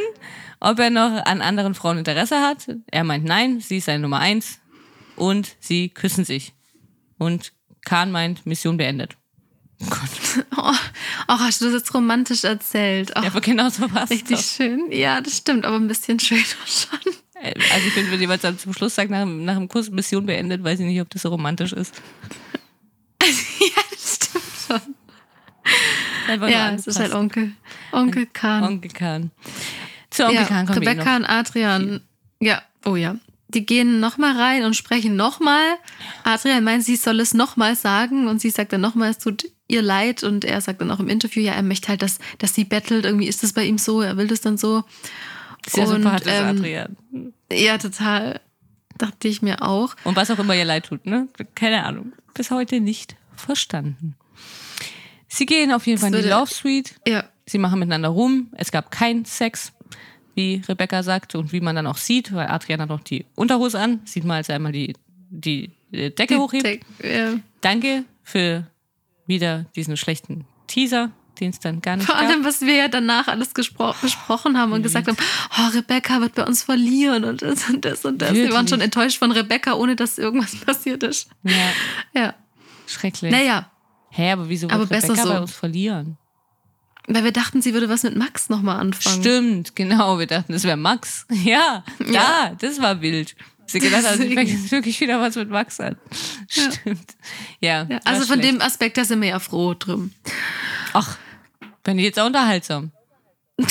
ob 0.59 0.79
er 0.79 0.89
noch 0.89 1.25
an 1.25 1.41
anderen 1.41 1.73
Frauen 1.73 1.97
Interesse 1.97 2.39
hat. 2.39 2.67
Er 2.87 3.03
meint 3.03 3.25
nein, 3.25 3.59
sie 3.59 3.77
ist 3.77 3.85
seine 3.85 3.99
Nummer 3.99 4.19
eins 4.19 4.59
und 5.15 5.55
sie 5.59 5.89
küssen 5.89 6.25
sich. 6.25 6.53
Und 7.17 7.53
Kahn 7.83 8.11
meint, 8.11 8.45
Mission 8.45 8.77
beendet. 8.77 9.17
Oh 9.81 9.87
Gott. 9.89 9.99
Oh, 10.55 10.73
oh, 11.27 11.39
hast 11.39 11.61
du 11.61 11.65
das 11.65 11.73
jetzt 11.73 11.93
romantisch 11.93 12.43
erzählt? 12.43 13.11
Oh, 13.15 13.21
ja, 13.21 13.27
aber 13.27 13.41
genau 13.41 13.69
so 13.69 13.91
war 13.93 14.03
es. 14.03 14.11
Richtig 14.11 14.37
doch. 14.37 14.43
schön. 14.43 14.91
Ja, 14.91 15.19
das 15.19 15.37
stimmt, 15.37 15.65
aber 15.65 15.75
ein 15.75 15.87
bisschen 15.87 16.19
schöner 16.19 16.43
schon. 16.65 17.13
Äh, 17.41 17.53
also 17.73 17.87
ich 17.87 17.93
finde, 17.93 18.11
wenn 18.11 18.19
jemand 18.19 18.43
dann 18.43 18.57
zum 18.57 18.73
Schluss 18.73 18.95
sagt, 18.95 19.11
nach, 19.11 19.25
nach 19.25 19.55
dem 19.55 19.67
Kurs 19.67 19.89
Mission 19.89 20.25
beendet, 20.25 20.63
weiß 20.63 20.79
ich 20.79 20.85
nicht, 20.85 21.01
ob 21.01 21.09
das 21.09 21.21
so 21.21 21.29
romantisch 21.29 21.73
ist. 21.73 21.95
ja, 23.21 23.83
das 23.91 24.15
stimmt 24.15 24.43
schon. 24.67 24.95
Einfach 26.27 26.49
ja, 26.49 26.71
es 26.71 26.87
ist 26.87 26.99
halt 26.99 27.13
Onkel. 27.13 27.51
Onkel 27.91 28.25
Kahn. 28.27 28.63
Onkel 28.63 28.91
Kahn. 28.91 29.31
Zu 30.09 30.23
Onkel 30.23 30.41
ja, 30.41 30.45
Kahn 30.45 30.65
kommen 30.65 30.79
Rebecca 30.79 31.15
und 31.15 31.25
Adrian. 31.25 32.01
Ja, 32.39 32.61
oh 32.85 32.95
ja 32.95 33.15
die 33.53 33.65
gehen 33.65 33.99
nochmal 33.99 34.37
rein 34.37 34.63
und 34.63 34.75
sprechen 34.75 35.15
nochmal. 35.15 35.75
Adrian 36.23 36.63
meint, 36.63 36.83
sie 36.83 36.95
soll 36.95 37.19
es 37.19 37.33
nochmal 37.33 37.75
sagen 37.75 38.27
und 38.27 38.41
sie 38.41 38.49
sagt 38.49 38.73
dann 38.73 38.81
nochmal, 38.81 39.11
es 39.11 39.17
tut 39.17 39.45
ihr 39.67 39.81
leid 39.81 40.23
und 40.23 40.45
er 40.45 40.61
sagt 40.61 40.81
dann 40.81 40.91
auch 40.91 40.99
im 40.99 41.09
Interview, 41.09 41.41
ja, 41.41 41.53
er 41.53 41.63
möchte 41.63 41.89
halt, 41.89 42.01
dass, 42.01 42.19
dass 42.37 42.55
sie 42.55 42.65
bettelt. 42.65 43.05
Irgendwie 43.05 43.27
ist 43.27 43.43
das 43.43 43.53
bei 43.53 43.65
ihm 43.65 43.77
so, 43.77 44.01
er 44.01 44.17
will 44.17 44.27
das 44.27 44.41
dann 44.41 44.57
so. 44.57 44.83
Sehr 45.67 45.83
und, 45.83 45.89
sympathisch, 45.89 46.33
ähm, 46.33 46.57
Adrian. 46.57 46.97
Ja, 47.51 47.77
total. 47.77 48.39
Dachte 48.97 49.27
ich 49.27 49.41
mir 49.41 49.61
auch. 49.61 49.95
Und 50.03 50.15
was 50.15 50.29
auch 50.31 50.39
immer 50.39 50.55
ihr 50.55 50.65
leid 50.65 50.85
tut, 50.85 51.05
ne? 51.05 51.27
Keine 51.55 51.83
Ahnung. 51.85 52.13
Bis 52.33 52.51
heute 52.51 52.79
nicht 52.79 53.15
verstanden. 53.35 54.15
Sie 55.27 55.45
gehen 55.45 55.71
auf 55.71 55.87
jeden 55.87 55.99
Fall 55.99 56.13
in 56.13 56.21
die 56.21 56.27
Love 56.27 56.53
Suite. 56.53 56.95
Ja. 57.07 57.23
Sie 57.45 57.57
machen 57.57 57.79
miteinander 57.79 58.09
rum. 58.09 58.49
Es 58.57 58.71
gab 58.71 58.91
keinen 58.91 59.25
Sex 59.25 59.73
wie 60.35 60.61
Rebecca 60.67 61.03
sagt 61.03 61.35
und 61.35 61.51
wie 61.51 61.61
man 61.61 61.75
dann 61.75 61.87
auch 61.87 61.97
sieht, 61.97 62.33
weil 62.33 62.47
Adrian 62.47 62.81
hat 62.81 62.89
noch 62.89 63.01
die 63.01 63.25
Unterhose 63.35 63.79
an, 63.79 64.01
sieht 64.05 64.23
man, 64.23 64.37
als 64.37 64.49
er 64.49 64.55
einmal 64.55 64.71
die, 64.71 64.93
die 65.29 65.71
Decke 65.91 66.27
die 66.27 66.37
hochhebt. 66.37 66.65
Deck, 66.65 66.85
ja. 67.03 67.33
Danke 67.61 68.05
für 68.23 68.67
wieder 69.27 69.65
diesen 69.75 69.97
schlechten 69.97 70.45
Teaser, 70.67 71.11
dann 71.59 71.81
gar 71.81 71.97
nicht 71.97 72.05
Vor 72.05 72.15
allem, 72.15 72.43
was 72.45 72.61
wir 72.61 72.75
ja 72.75 72.87
danach 72.87 73.27
alles 73.27 73.49
besprochen 73.49 74.57
haben 74.57 74.71
und 74.71 74.79
mhm. 74.79 74.83
gesagt 74.83 75.07
haben, 75.07 75.17
oh, 75.57 75.67
Rebecca 75.75 76.21
wird 76.21 76.35
bei 76.35 76.45
uns 76.45 76.63
verlieren 76.63 77.23
und 77.23 77.41
das 77.41 77.69
und 77.69 77.83
das 77.83 78.05
und 78.05 78.21
das. 78.21 78.29
Wirklich? 78.29 78.49
Wir 78.49 78.53
waren 78.55 78.67
schon 78.67 78.81
enttäuscht 78.81 79.17
von 79.17 79.31
Rebecca, 79.31 79.73
ohne 79.73 79.95
dass 79.95 80.17
irgendwas 80.17 80.55
passiert 80.65 81.03
ist. 81.03 81.29
Ja. 81.43 81.53
Ja. 82.13 82.33
Schrecklich. 82.87 83.31
Naja, 83.31 83.71
Hä, 84.13 84.31
aber 84.33 84.49
wieso 84.49 84.67
Aber 84.69 84.89
wird 84.89 85.03
Rebecca 85.03 85.23
so. 85.23 85.29
bei 85.29 85.39
uns 85.39 85.53
verlieren? 85.53 86.17
weil 87.07 87.23
wir 87.23 87.31
dachten, 87.31 87.61
sie 87.61 87.73
würde 87.73 87.89
was 87.89 88.03
mit 88.03 88.15
Max 88.15 88.49
nochmal 88.49 88.79
anfangen. 88.79 89.21
Stimmt, 89.21 89.75
genau. 89.75 90.19
Wir 90.19 90.27
dachten, 90.27 90.53
das 90.53 90.63
wäre 90.63 90.77
Max. 90.77 91.25
Ja, 91.43 91.83
da, 91.99 92.05
Ja. 92.05 92.55
das 92.59 92.79
war 92.81 93.01
wild. 93.01 93.35
Sie 93.65 93.79
gedacht 93.79 94.05
hat, 94.05 94.17
fängt 94.17 94.49
jetzt 94.49 94.71
wirklich 94.71 94.99
wieder 94.99 95.19
was 95.19 95.35
mit 95.35 95.49
Max 95.49 95.79
an. 95.79 95.95
Stimmt. 96.47 97.15
Ja. 97.59 97.87
Ja, 97.89 97.99
also 98.03 98.25
von 98.25 98.39
schlecht. 98.39 98.55
dem 98.55 98.61
Aspekt, 98.61 98.97
da 98.97 99.05
sind 99.05 99.21
wir 99.21 99.29
ja 99.29 99.39
froh 99.39 99.73
drum. 99.73 100.11
Ach, 100.93 101.17
bin 101.83 101.97
ich 101.99 102.05
jetzt 102.05 102.19
auch 102.19 102.27
unterhaltsam. 102.27 102.91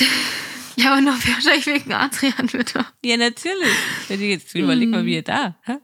Ja, 0.76 0.92
aber 0.92 1.02
noch 1.02 1.12
wahrscheinlich 1.12 1.66
wegen 1.66 1.92
Adrian 1.92 2.50
wieder. 2.54 2.86
Ja, 3.04 3.16
natürlich. 3.18 3.74
Wenn 4.08 4.22
ich 4.22 4.30
jetzt 4.30 4.54
überleg 4.54 4.88
mal, 4.88 5.04
wie 5.04 5.14
ihr 5.16 5.22
da. 5.22 5.56
Hä? 5.64 5.76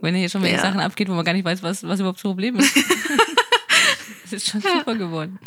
Wenn 0.00 0.14
er 0.14 0.20
hier 0.20 0.28
schon 0.28 0.40
mit 0.40 0.50
Ja. 0.50 0.60
Sachen 0.60 0.80
abgeht, 0.80 1.08
wo 1.08 1.12
man 1.12 1.24
gar 1.24 1.34
nicht 1.34 1.44
weiß, 1.44 1.62
was, 1.62 1.84
was 1.84 2.00
überhaupt 2.00 2.18
das 2.18 2.22
Problem 2.22 2.56
ist. 2.56 2.76
Es 4.24 4.32
ist 4.32 4.50
schon 4.50 4.62
super 4.62 4.96
geworden. 4.96 5.38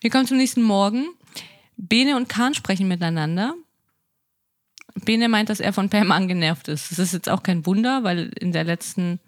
Wir 0.00 0.10
kommen 0.10 0.26
zum 0.26 0.38
nächsten 0.38 0.62
Morgen. 0.62 1.06
Bene 1.76 2.16
und 2.16 2.28
Kahn 2.28 2.54
sprechen 2.54 2.88
miteinander. 2.88 3.54
Bene 4.94 5.28
meint, 5.28 5.50
dass 5.50 5.60
er 5.60 5.72
von 5.74 5.90
Pam 5.90 6.10
angenervt 6.10 6.66
ist. 6.68 6.90
Das 6.90 6.98
ist 6.98 7.12
jetzt 7.12 7.28
auch 7.28 7.42
kein 7.42 7.64
Wunder, 7.66 8.02
weil 8.02 8.32
in 8.40 8.50
der 8.52 8.64
letzten, 8.64 9.20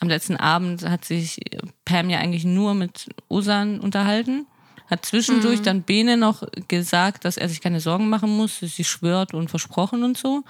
am 0.00 0.08
letzten 0.08 0.36
Abend 0.36 0.88
hat 0.88 1.04
sich 1.04 1.38
Pam 1.84 2.08
ja 2.10 2.18
eigentlich 2.18 2.44
nur 2.44 2.74
mit 2.74 3.08
Osan 3.28 3.78
unterhalten. 3.78 4.46
Hat 4.88 5.04
zwischendurch 5.04 5.60
dann 5.60 5.82
Bene 5.82 6.16
noch 6.16 6.42
gesagt, 6.66 7.24
dass 7.24 7.36
er 7.36 7.48
sich 7.48 7.60
keine 7.60 7.80
Sorgen 7.80 8.08
machen 8.08 8.30
muss. 8.36 8.60
Sie 8.60 8.84
schwört 8.84 9.34
und 9.34 9.50
versprochen 9.50 10.02
und 10.02 10.16
so. 10.16 10.44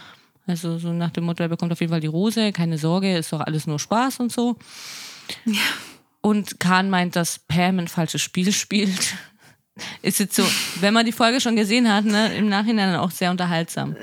Also 0.46 0.78
so 0.78 0.92
nach 0.92 1.10
dem 1.10 1.24
Motto, 1.24 1.42
er 1.42 1.48
bekommt 1.48 1.72
auf 1.72 1.80
jeden 1.80 1.90
Fall 1.90 2.00
die 2.00 2.06
Rose, 2.06 2.52
keine 2.52 2.78
Sorge, 2.78 3.18
ist 3.18 3.32
doch 3.32 3.40
alles 3.40 3.66
nur 3.66 3.78
Spaß 3.78 4.20
und 4.20 4.32
so. 4.32 4.56
Und 6.20 6.58
Kahn 6.58 6.88
meint, 6.88 7.16
dass 7.16 7.38
Pam 7.38 7.78
ein 7.78 7.88
falsches 7.88 8.22
Spiel 8.22 8.52
spielt. 8.52 9.14
Ist 10.02 10.18
jetzt 10.18 10.34
so, 10.34 10.44
wenn 10.80 10.94
man 10.94 11.06
die 11.06 11.12
Folge 11.12 11.40
schon 11.40 11.54
gesehen 11.54 11.92
hat, 11.92 12.04
ne, 12.04 12.34
im 12.36 12.48
Nachhinein 12.48 12.96
auch 12.96 13.10
sehr 13.10 13.30
unterhaltsam. 13.30 13.94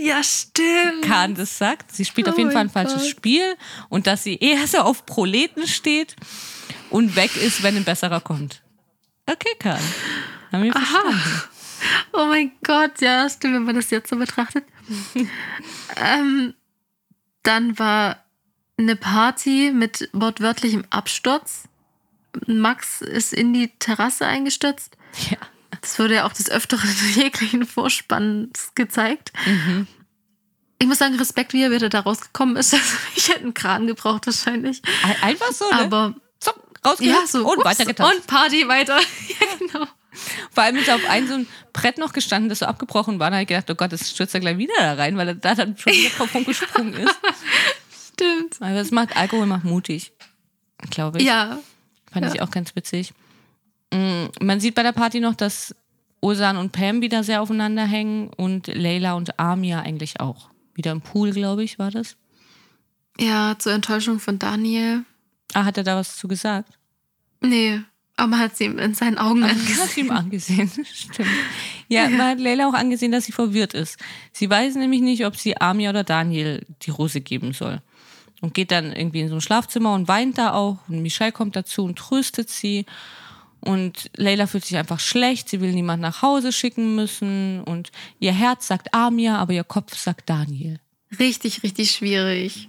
Ja, 0.00 0.22
stimmt. 0.22 1.02
Kahn 1.02 1.34
das 1.34 1.58
sagt. 1.58 1.92
Sie 1.92 2.04
spielt 2.04 2.28
auf 2.28 2.36
Oh 2.36 2.38
jeden 2.38 2.52
Fall 2.52 2.62
ein 2.62 2.70
falsches 2.70 3.02
Gott. 3.02 3.10
Spiel 3.10 3.56
und 3.88 4.06
dass 4.06 4.22
sie 4.22 4.36
eher 4.36 4.66
so 4.66 4.78
auf 4.78 5.04
Proleten 5.04 5.66
steht 5.66 6.16
und 6.90 7.16
weg 7.16 7.36
ist, 7.36 7.62
wenn 7.62 7.76
ein 7.76 7.84
besserer 7.84 8.20
kommt. 8.20 8.62
Okay, 9.26 9.54
Kahn. 9.58 9.80
Haben 10.52 10.62
wir 10.62 10.72
verstanden. 10.72 11.20
Oh 12.12 12.26
mein 12.26 12.52
Gott, 12.64 13.00
ja, 13.00 13.28
stimmt, 13.28 13.54
wenn 13.54 13.64
man 13.64 13.74
das 13.76 13.90
jetzt 13.90 14.08
so 14.08 14.16
betrachtet. 14.16 14.64
ähm, 15.96 16.54
dann 17.42 17.78
war 17.78 18.24
eine 18.78 18.96
Party 18.96 19.72
mit 19.74 20.08
wortwörtlichem 20.12 20.84
Absturz. 20.90 21.64
Max 22.46 23.00
ist 23.00 23.32
in 23.32 23.52
die 23.52 23.68
Terrasse 23.78 24.26
eingestürzt. 24.26 24.96
Ja. 25.30 25.38
Das 25.80 25.98
wurde 25.98 26.14
ja 26.16 26.26
auch 26.26 26.32
des 26.32 26.50
Öfteren 26.50 26.88
in 26.88 27.14
jeglichen 27.22 27.64
Vorspanns 27.66 28.72
gezeigt. 28.74 29.32
Mhm. 29.46 29.86
Ich 30.78 30.86
muss 30.86 30.98
sagen, 30.98 31.14
Respekt, 31.16 31.52
wie 31.54 31.62
er 31.62 31.70
wieder 31.70 31.88
da 31.88 32.00
rausgekommen 32.00 32.56
ist. 32.56 32.72
Also, 32.74 32.96
ich 33.14 33.28
hätte 33.28 33.40
einen 33.40 33.54
Kran 33.54 33.86
gebraucht 33.86 34.26
wahrscheinlich. 34.26 34.82
Ein- 35.02 35.22
Einfach 35.22 35.52
so, 35.52 35.64
ne? 35.70 35.78
Aber 35.80 36.14
so, 36.86 36.90
rausgehört 36.90 37.20
ja, 37.20 37.26
so. 37.26 37.38
und 37.50 37.58
ups, 37.58 37.64
weitergetanzt. 37.64 38.14
Und 38.14 38.26
Party 38.26 38.68
weiter. 38.68 38.98
ja, 39.28 39.56
genau. 39.58 39.86
Vor 40.50 40.62
allem 40.62 40.76
ist 40.76 40.88
er 40.88 40.96
auf 40.96 41.08
ein 41.08 41.28
so 41.28 41.34
ein 41.34 41.46
Brett 41.72 41.98
noch 41.98 42.12
gestanden, 42.12 42.48
das 42.48 42.60
so 42.60 42.66
abgebrochen 42.66 43.18
war. 43.18 43.30
Da 43.30 43.36
habe 43.36 43.42
ich 43.42 43.48
gedacht, 43.48 43.70
oh 43.70 43.74
Gott, 43.74 43.92
das 43.92 44.10
stürzt 44.10 44.34
er 44.34 44.40
gleich 44.40 44.56
wieder 44.56 44.74
da 44.78 44.94
rein, 44.94 45.16
weil 45.16 45.28
er 45.28 45.34
da 45.34 45.54
dann 45.54 45.76
schon 45.76 45.92
wieder 45.92 46.10
drauf 46.10 46.34
rumgesprungen 46.34 46.94
ist. 46.94 47.18
Stimmt. 48.12 48.56
Aber 48.60 48.74
das 48.74 48.90
macht 48.90 49.16
Alkohol 49.16 49.46
macht 49.46 49.64
mutig, 49.64 50.12
glaube 50.90 51.18
ich. 51.18 51.24
Ja. 51.24 51.58
Fand 52.10 52.26
ja. 52.26 52.34
ich 52.34 52.40
auch 52.40 52.50
ganz 52.50 52.74
witzig. 52.74 53.12
Mm, 53.92 54.26
Man 54.40 54.60
sieht 54.60 54.74
bei 54.74 54.82
der 54.82 54.92
Party 54.92 55.20
noch, 55.20 55.34
dass 55.34 55.74
Osan 56.20 56.56
und 56.56 56.72
Pam 56.72 57.02
wieder 57.02 57.22
sehr 57.22 57.42
aufeinander 57.42 57.84
hängen 57.84 58.30
und 58.36 58.68
Leila 58.68 59.14
und 59.14 59.38
Amia 59.38 59.80
eigentlich 59.80 60.20
auch. 60.20 60.50
Wieder 60.74 60.92
im 60.92 61.02
Pool, 61.02 61.32
glaube 61.32 61.62
ich, 61.62 61.78
war 61.78 61.90
das. 61.90 62.16
Ja, 63.18 63.54
zur 63.58 63.72
Enttäuschung 63.72 64.18
von 64.18 64.38
Daniel. 64.38 65.04
Ah, 65.54 65.64
hat 65.64 65.76
er 65.78 65.84
da 65.84 65.96
was 65.96 66.16
zu 66.16 66.28
gesagt? 66.28 66.78
Nee, 67.40 67.80
aber 68.16 68.28
man 68.28 68.40
hat 68.40 68.56
sie 68.56 68.64
ihm 68.64 68.78
in 68.78 68.94
seinen 68.94 69.18
Augen 69.18 69.44
Hat 69.44 69.52
angesehen. 69.52 70.06
ihm 70.06 70.10
angesehen, 70.10 70.70
stimmt. 70.92 71.28
Ja, 71.88 72.08
man 72.08 72.28
hat 72.30 72.40
Leila 72.40 72.68
auch 72.68 72.74
angesehen, 72.74 73.12
dass 73.12 73.26
sie 73.26 73.32
verwirrt 73.32 73.74
ist. 73.74 73.98
Sie 74.32 74.48
weiß 74.48 74.74
nämlich 74.76 75.02
nicht, 75.02 75.26
ob 75.26 75.36
sie 75.36 75.56
Amia 75.60 75.90
oder 75.90 76.02
Daniel 76.02 76.64
die 76.82 76.90
Rose 76.90 77.20
geben 77.20 77.52
soll. 77.52 77.80
Und 78.40 78.54
geht 78.54 78.70
dann 78.70 78.92
irgendwie 78.92 79.20
in 79.20 79.28
so 79.28 79.36
ein 79.36 79.40
Schlafzimmer 79.40 79.94
und 79.94 80.08
weint 80.08 80.36
da 80.38 80.52
auch. 80.52 80.78
Und 80.88 81.00
Michelle 81.02 81.32
kommt 81.32 81.56
dazu 81.56 81.84
und 81.84 81.96
tröstet 81.98 82.50
sie. 82.50 82.84
Und 83.60 84.10
Leila 84.16 84.46
fühlt 84.46 84.64
sich 84.64 84.76
einfach 84.76 85.00
schlecht. 85.00 85.48
Sie 85.48 85.60
will 85.60 85.72
niemand 85.72 86.02
nach 86.02 86.22
Hause 86.22 86.52
schicken 86.52 86.94
müssen. 86.96 87.62
Und 87.62 87.90
ihr 88.18 88.32
Herz 88.32 88.66
sagt 88.66 88.92
Amia, 88.92 89.38
aber 89.38 89.52
ihr 89.54 89.64
Kopf 89.64 89.96
sagt 89.96 90.28
Daniel. 90.28 90.80
Richtig, 91.18 91.62
richtig 91.62 91.92
schwierig. 91.92 92.68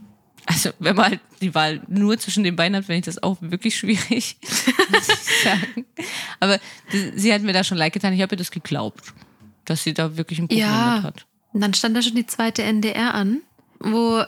Also, 0.49 0.69
wenn 0.79 0.95
man 0.95 1.05
halt 1.11 1.19
die 1.41 1.53
Wahl 1.53 1.81
nur 1.89 2.17
zwischen 2.17 2.43
den 2.45 2.55
beiden 2.55 2.75
hat, 2.77 2.85
finde 2.85 2.99
ich 2.99 3.05
das 3.05 3.21
auch 3.21 3.37
wirklich 3.41 3.77
schwierig. 3.77 4.37
muss 4.89 5.09
ich 5.09 5.43
sagen. 5.43 5.85
Aber 6.39 6.57
sie 7.15 7.33
hat 7.33 7.41
mir 7.41 7.51
da 7.51 7.65
schon 7.65 7.77
leid 7.77 7.91
getan. 7.91 8.13
Ich 8.13 8.21
habe 8.21 8.33
ihr 8.35 8.37
das 8.37 8.49
geglaubt, 8.51 9.13
dass 9.65 9.83
sie 9.83 9.93
da 9.93 10.15
wirklich 10.15 10.39
ein 10.39 10.47
Problem 10.47 10.61
Ja. 10.65 10.95
mit 10.95 11.03
hat. 11.03 11.25
Und 11.51 11.59
dann 11.61 11.73
stand 11.73 11.97
da 11.97 12.01
schon 12.01 12.15
die 12.15 12.25
zweite 12.25 12.63
NDR 12.63 13.13
an, 13.13 13.41
wo, 13.79 14.23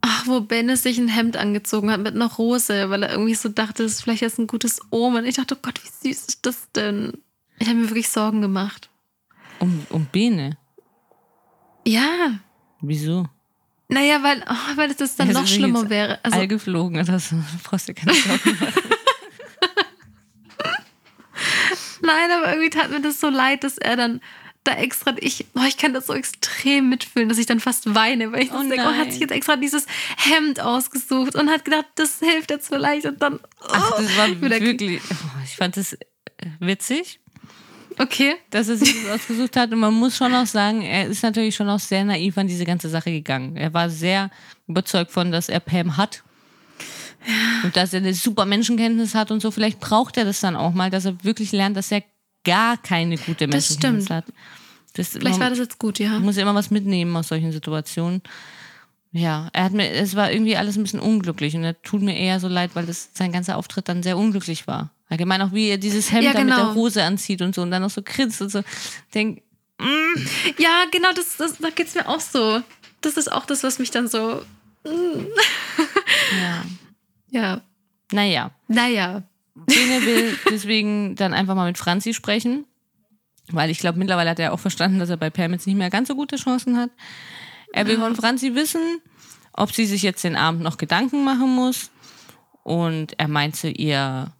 ach, 0.00 0.26
wo 0.26 0.40
Benne 0.40 0.76
sich 0.76 0.98
ein 0.98 1.06
Hemd 1.08 1.36
angezogen 1.36 1.90
hat 1.92 2.00
mit 2.00 2.14
einer 2.16 2.26
Rose, 2.32 2.90
weil 2.90 3.04
er 3.04 3.12
irgendwie 3.12 3.34
so 3.34 3.48
dachte, 3.48 3.84
das 3.84 3.92
ist 3.92 4.02
vielleicht 4.02 4.22
jetzt 4.22 4.38
ein 4.38 4.48
gutes 4.48 4.80
Omen. 4.90 5.24
Ich 5.26 5.36
dachte, 5.36 5.54
oh 5.56 5.60
Gott, 5.62 5.80
wie 5.84 6.08
süß 6.08 6.26
ist 6.26 6.44
das 6.46 6.72
denn? 6.72 7.12
Ich 7.60 7.68
habe 7.68 7.78
mir 7.78 7.88
wirklich 7.88 8.08
Sorgen 8.08 8.40
gemacht. 8.42 8.90
Um, 9.60 9.86
um 9.90 10.06
Bene. 10.06 10.58
Ja, 11.86 12.40
Wieso? 12.80 13.26
Naja, 13.88 14.22
weil, 14.22 14.44
oh, 14.48 14.76
weil 14.76 14.94
das 14.94 15.16
dann 15.16 15.28
Ja, 15.28 15.34
noch 15.40 15.46
schlimmer 15.46 15.88
wäre. 15.90 16.18
Also, 16.24 16.38
All 16.38 16.48
geflogen 16.48 17.00
oder 17.00 17.18
so. 17.18 17.36
Brauchst 17.64 17.88
du 17.88 17.94
keine 17.94 18.12
Sorgen 18.14 18.58
machen. 18.60 18.72
Nein, 22.02 22.30
aber 22.30 22.50
irgendwie 22.52 22.70
tat 22.70 22.90
mir 22.90 23.00
das 23.00 23.20
so 23.20 23.28
leid, 23.28 23.64
dass 23.64 23.78
er 23.78 23.96
dann 23.96 24.20
da 24.64 24.72
extra, 24.72 25.14
ich, 25.20 25.46
oh, 25.54 25.62
ich 25.66 25.76
kann 25.76 25.92
das 25.94 26.06
so 26.06 26.12
extrem 26.14 26.88
mitfühlen, 26.88 27.28
dass 27.28 27.38
ich 27.38 27.46
dann 27.46 27.60
fast 27.60 27.94
weine, 27.94 28.32
weil 28.32 28.42
ich 28.42 28.52
Oh 28.52 28.58
denke, 28.60 28.76
oh, 28.78 28.90
er 28.90 28.96
hat 28.98 29.12
sich 29.12 29.20
jetzt 29.20 29.30
extra 29.30 29.56
dieses 29.56 29.86
Hemd 30.16 30.60
ausgesucht 30.60 31.36
und 31.36 31.48
hat 31.50 31.64
gedacht, 31.64 31.86
das 31.94 32.18
hilft 32.18 32.50
jetzt 32.50 32.68
vielleicht 32.68 33.06
und 33.06 33.22
dann, 33.22 33.34
oh, 33.36 33.66
Ach, 33.68 33.90
das 33.96 34.16
war 34.16 34.28
wieder- 34.28 34.60
wirklich. 34.60 35.00
Oh, 35.10 35.40
ich 35.44 35.56
fand 35.56 35.76
das 35.76 35.96
witzig, 36.58 37.20
okay, 37.98 38.34
dass 38.50 38.68
er 38.68 38.76
sich 38.76 38.94
das 39.04 39.20
ausgesucht 39.20 39.56
hat. 39.56 39.72
Und 39.72 39.80
man 39.80 39.94
muss 39.94 40.16
schon 40.16 40.34
auch 40.34 40.46
sagen, 40.46 40.82
er 40.82 41.06
ist 41.06 41.22
natürlich 41.22 41.54
schon 41.54 41.68
auch 41.68 41.78
sehr 41.78 42.04
naiv 42.04 42.36
an 42.38 42.46
diese 42.46 42.64
ganze 42.64 42.88
Sache 42.88 43.10
gegangen. 43.10 43.56
Er 43.56 43.72
war 43.74 43.90
sehr 43.90 44.30
überzeugt 44.66 45.10
von, 45.10 45.30
dass 45.32 45.48
er 45.48 45.60
Pam 45.60 45.96
hat. 45.96 46.22
Und 47.64 47.76
dass 47.76 47.92
er 47.92 47.98
eine 48.00 48.14
super 48.14 48.44
Menschenkenntnis 48.44 49.14
hat 49.14 49.30
und 49.30 49.40
so. 49.40 49.50
Vielleicht 49.50 49.80
braucht 49.80 50.16
er 50.16 50.24
das 50.24 50.40
dann 50.40 50.54
auch 50.54 50.72
mal, 50.72 50.90
dass 50.90 51.04
er 51.06 51.22
wirklich 51.24 51.50
lernt, 51.52 51.76
dass 51.76 51.90
er 51.90 52.02
gar 52.44 52.76
keine 52.76 53.16
gute 53.16 53.48
Menschenkenntnis 53.48 54.04
stimmt. 54.04 54.10
hat. 54.10 54.24
Das, 54.94 55.08
vielleicht 55.08 55.32
man- 55.32 55.40
war 55.40 55.50
das 55.50 55.58
jetzt 55.58 55.78
gut, 55.78 55.98
ja. 55.98 56.18
Muss 56.20 56.36
immer 56.36 56.54
was 56.54 56.70
mitnehmen 56.70 57.16
aus 57.16 57.28
solchen 57.28 57.50
Situationen. 57.52 58.22
Ja, 59.12 59.48
er 59.52 59.64
hat 59.64 59.72
mir, 59.72 59.90
es 59.90 60.14
war 60.14 60.30
irgendwie 60.30 60.56
alles 60.56 60.76
ein 60.76 60.82
bisschen 60.82 61.00
unglücklich 61.00 61.56
und 61.56 61.64
er 61.64 61.80
tut 61.82 62.02
mir 62.02 62.16
eher 62.16 62.38
so 62.38 62.48
leid, 62.48 62.72
weil 62.74 62.86
das, 62.86 63.10
sein 63.14 63.32
ganzer 63.32 63.56
Auftritt 63.56 63.88
dann 63.88 64.02
sehr 64.02 64.18
unglücklich 64.18 64.66
war. 64.66 64.90
Allgemein 65.08 65.40
auch, 65.42 65.52
wie 65.52 65.68
er 65.68 65.78
dieses 65.78 66.10
Hemd 66.10 66.24
Ja, 66.24 66.32
da 66.32 66.40
mit 66.40 66.48
genau. 66.52 66.66
der 66.66 66.74
Hose 66.74 67.02
anzieht 67.04 67.40
und 67.42 67.54
so 67.54 67.62
und 67.62 67.70
dann 67.70 67.82
noch 67.82 67.90
so 67.90 68.02
grinst 68.04 68.42
und 68.42 68.50
so. 68.50 68.62
Denk, 69.14 69.42
Ja, 70.58 70.84
genau, 70.90 71.12
das, 71.14 71.36
das, 71.36 71.58
da 71.58 71.70
geht 71.70 71.88
es 71.88 71.94
mir 71.94 72.08
auch 72.08 72.20
so. 72.20 72.62
Das 73.00 73.16
ist 73.16 73.30
auch 73.30 73.46
das, 73.46 73.62
was 73.62 73.78
mich 73.78 73.90
dann 73.90 74.08
so, 74.08 74.42
ja, 74.84 76.64
ja, 77.30 77.60
naja. 78.12 78.50
naja. 78.68 79.22
Bene 79.54 80.04
will 80.04 80.38
deswegen 80.50 81.14
dann 81.14 81.32
einfach 81.32 81.54
mal 81.54 81.66
mit 81.66 81.78
Franzi 81.78 82.12
sprechen, 82.12 82.66
weil 83.48 83.70
ich 83.70 83.78
glaube, 83.78 83.98
mittlerweile 83.98 84.30
hat 84.30 84.38
er 84.38 84.52
auch 84.52 84.60
verstanden, 84.60 84.98
dass 84.98 85.08
er 85.08 85.16
bei 85.16 85.30
Pam 85.30 85.52
jetzt 85.52 85.66
nicht 85.66 85.76
mehr 85.76 85.88
ganz 85.88 86.08
so 86.08 86.14
gute 86.14 86.36
Chancen 86.36 86.76
hat. 86.76 86.90
Er 87.72 87.86
will 87.86 87.98
von 87.98 88.14
Franzi 88.14 88.54
wissen, 88.54 89.00
ob 89.52 89.72
sie 89.72 89.86
sich 89.86 90.02
jetzt 90.02 90.24
den 90.24 90.36
Abend 90.36 90.62
noch 90.62 90.76
Gedanken 90.76 91.24
machen 91.24 91.54
muss. 91.54 91.90
Und 92.62 93.18
er 93.18 93.28
meint 93.28 93.56
zu 93.56 93.70
ihr, 93.70 94.32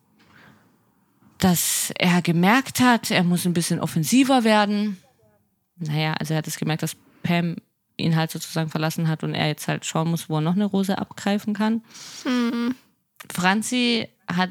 dass 1.46 1.92
er 1.96 2.22
gemerkt 2.22 2.80
hat, 2.80 3.12
er 3.12 3.22
muss 3.22 3.46
ein 3.46 3.52
bisschen 3.52 3.78
offensiver 3.78 4.42
werden. 4.42 4.96
Naja, 5.76 6.14
also 6.14 6.34
er 6.34 6.38
hat 6.38 6.48
es 6.48 6.58
gemerkt, 6.58 6.82
dass 6.82 6.96
Pam 7.22 7.54
ihn 7.96 8.16
halt 8.16 8.32
sozusagen 8.32 8.68
verlassen 8.68 9.06
hat 9.06 9.22
und 9.22 9.32
er 9.32 9.46
jetzt 9.46 9.68
halt 9.68 9.86
schauen 9.86 10.10
muss, 10.10 10.28
wo 10.28 10.38
er 10.38 10.40
noch 10.40 10.54
eine 10.56 10.64
Rose 10.64 10.98
abgreifen 10.98 11.54
kann. 11.54 11.82
Franzi 13.32 14.08
hat 14.26 14.50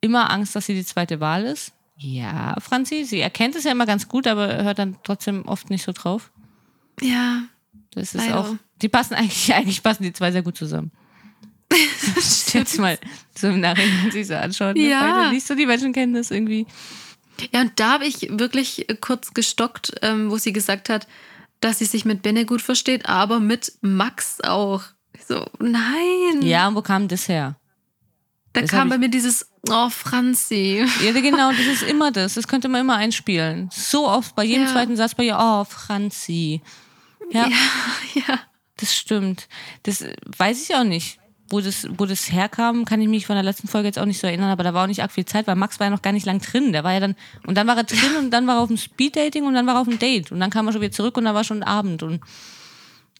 immer 0.00 0.30
Angst, 0.30 0.56
dass 0.56 0.64
sie 0.64 0.74
die 0.74 0.84
zweite 0.84 1.20
Wahl 1.20 1.44
ist. 1.44 1.72
Ja, 1.98 2.56
Franzi, 2.58 3.04
sie 3.04 3.20
erkennt 3.20 3.54
es 3.54 3.64
ja 3.64 3.72
immer 3.72 3.84
ganz 3.84 4.08
gut, 4.08 4.26
aber 4.26 4.64
hört 4.64 4.78
dann 4.78 4.96
trotzdem 5.02 5.46
oft 5.46 5.68
nicht 5.68 5.84
so 5.84 5.92
drauf. 5.92 6.30
Ja, 7.02 7.42
Das 7.90 8.14
ist 8.14 8.26
Leider. 8.26 8.40
auch. 8.40 8.54
Die 8.80 8.88
passen 8.88 9.12
eigentlich, 9.12 9.52
eigentlich 9.54 9.82
passen 9.82 10.04
die 10.04 10.14
zwei 10.14 10.32
sehr 10.32 10.42
gut 10.42 10.56
zusammen. 10.56 10.90
Jetzt 12.52 12.78
mal 12.78 12.98
so 13.36 13.48
im 13.48 13.60
Nachhinein 13.60 14.10
sich 14.10 14.26
so 14.26 14.34
anschaut. 14.34 14.76
Ne? 14.76 14.88
Ja. 14.88 15.00
Beide 15.00 15.34
nicht 15.34 15.46
so 15.46 15.54
die 15.54 15.66
Menschenkenntnis 15.66 16.30
irgendwie. 16.30 16.66
Ja, 17.52 17.62
und 17.62 17.72
da 17.76 17.92
habe 17.92 18.06
ich 18.06 18.28
wirklich 18.30 18.86
kurz 19.00 19.32
gestockt, 19.32 19.92
ähm, 20.02 20.30
wo 20.30 20.36
sie 20.36 20.52
gesagt 20.52 20.88
hat, 20.88 21.06
dass 21.60 21.78
sie 21.78 21.84
sich 21.86 22.04
mit 22.04 22.22
Benne 22.22 22.44
gut 22.44 22.60
versteht, 22.62 23.06
aber 23.06 23.40
mit 23.40 23.72
Max 23.80 24.40
auch. 24.42 24.82
Ich 25.14 25.24
so, 25.26 25.46
nein. 25.58 26.42
Ja, 26.42 26.68
und 26.68 26.74
wo 26.74 26.82
kam 26.82 27.08
das 27.08 27.28
her? 27.28 27.56
da 28.52 28.62
das 28.62 28.70
kam 28.70 28.88
bei 28.88 28.98
mir 28.98 29.08
dieses, 29.08 29.48
oh, 29.68 29.90
Franzi. 29.90 30.84
Ja, 31.04 31.12
genau, 31.20 31.50
das 31.52 31.66
ist 31.66 31.82
immer 31.82 32.10
das. 32.10 32.34
Das 32.34 32.48
könnte 32.48 32.68
man 32.68 32.80
immer 32.80 32.96
einspielen. 32.96 33.70
So 33.72 34.08
oft 34.08 34.34
bei 34.34 34.44
jedem 34.44 34.64
Ja. 34.64 34.72
zweiten 34.72 34.96
Satz 34.96 35.14
bei 35.14 35.24
ihr, 35.24 35.38
oh, 35.40 35.64
Franzi. 35.64 36.60
Ja, 37.30 37.48
ja. 38.14 38.40
das 38.76 38.96
stimmt. 38.96 39.48
Das 39.84 40.00
äh, 40.00 40.16
weiß 40.36 40.62
ich 40.62 40.74
auch 40.74 40.84
nicht. 40.84 41.19
Wo 41.50 41.60
das, 41.60 41.86
wo 41.98 42.06
das 42.06 42.30
herkam, 42.30 42.84
kann 42.84 43.00
ich 43.00 43.08
mich 43.08 43.26
von 43.26 43.34
der 43.34 43.42
letzten 43.42 43.66
Folge 43.68 43.88
jetzt 43.88 43.98
auch 43.98 44.06
nicht 44.06 44.20
so 44.20 44.26
erinnern, 44.28 44.50
aber 44.50 44.62
da 44.62 44.72
war 44.72 44.84
auch 44.84 44.86
nicht 44.86 45.02
arg 45.02 45.10
viel 45.10 45.24
Zeit, 45.24 45.46
weil 45.48 45.56
Max 45.56 45.80
war 45.80 45.88
ja 45.88 45.90
noch 45.90 46.00
gar 46.02 46.12
nicht 46.12 46.24
lang 46.24 46.40
drin. 46.40 46.72
Der 46.72 46.84
war 46.84 46.92
ja 46.92 47.00
dann, 47.00 47.16
und 47.46 47.56
dann 47.56 47.66
war 47.66 47.76
er 47.76 47.84
drin 47.84 48.16
und 48.18 48.30
dann 48.30 48.46
war 48.46 48.56
er 48.56 48.60
auf 48.60 48.68
dem 48.68 48.76
Speeddating 48.76 49.44
und 49.44 49.54
dann 49.54 49.66
war 49.66 49.74
er 49.74 49.80
auf 49.80 49.88
dem 49.88 49.98
Date 49.98 50.30
und 50.30 50.38
dann 50.40 50.50
kam 50.50 50.66
er 50.68 50.72
schon 50.72 50.80
wieder 50.80 50.92
zurück 50.92 51.16
und 51.16 51.24
dann 51.24 51.34
war 51.34 51.42
schon 51.44 51.62
Abend 51.62 52.02
und 52.04 52.20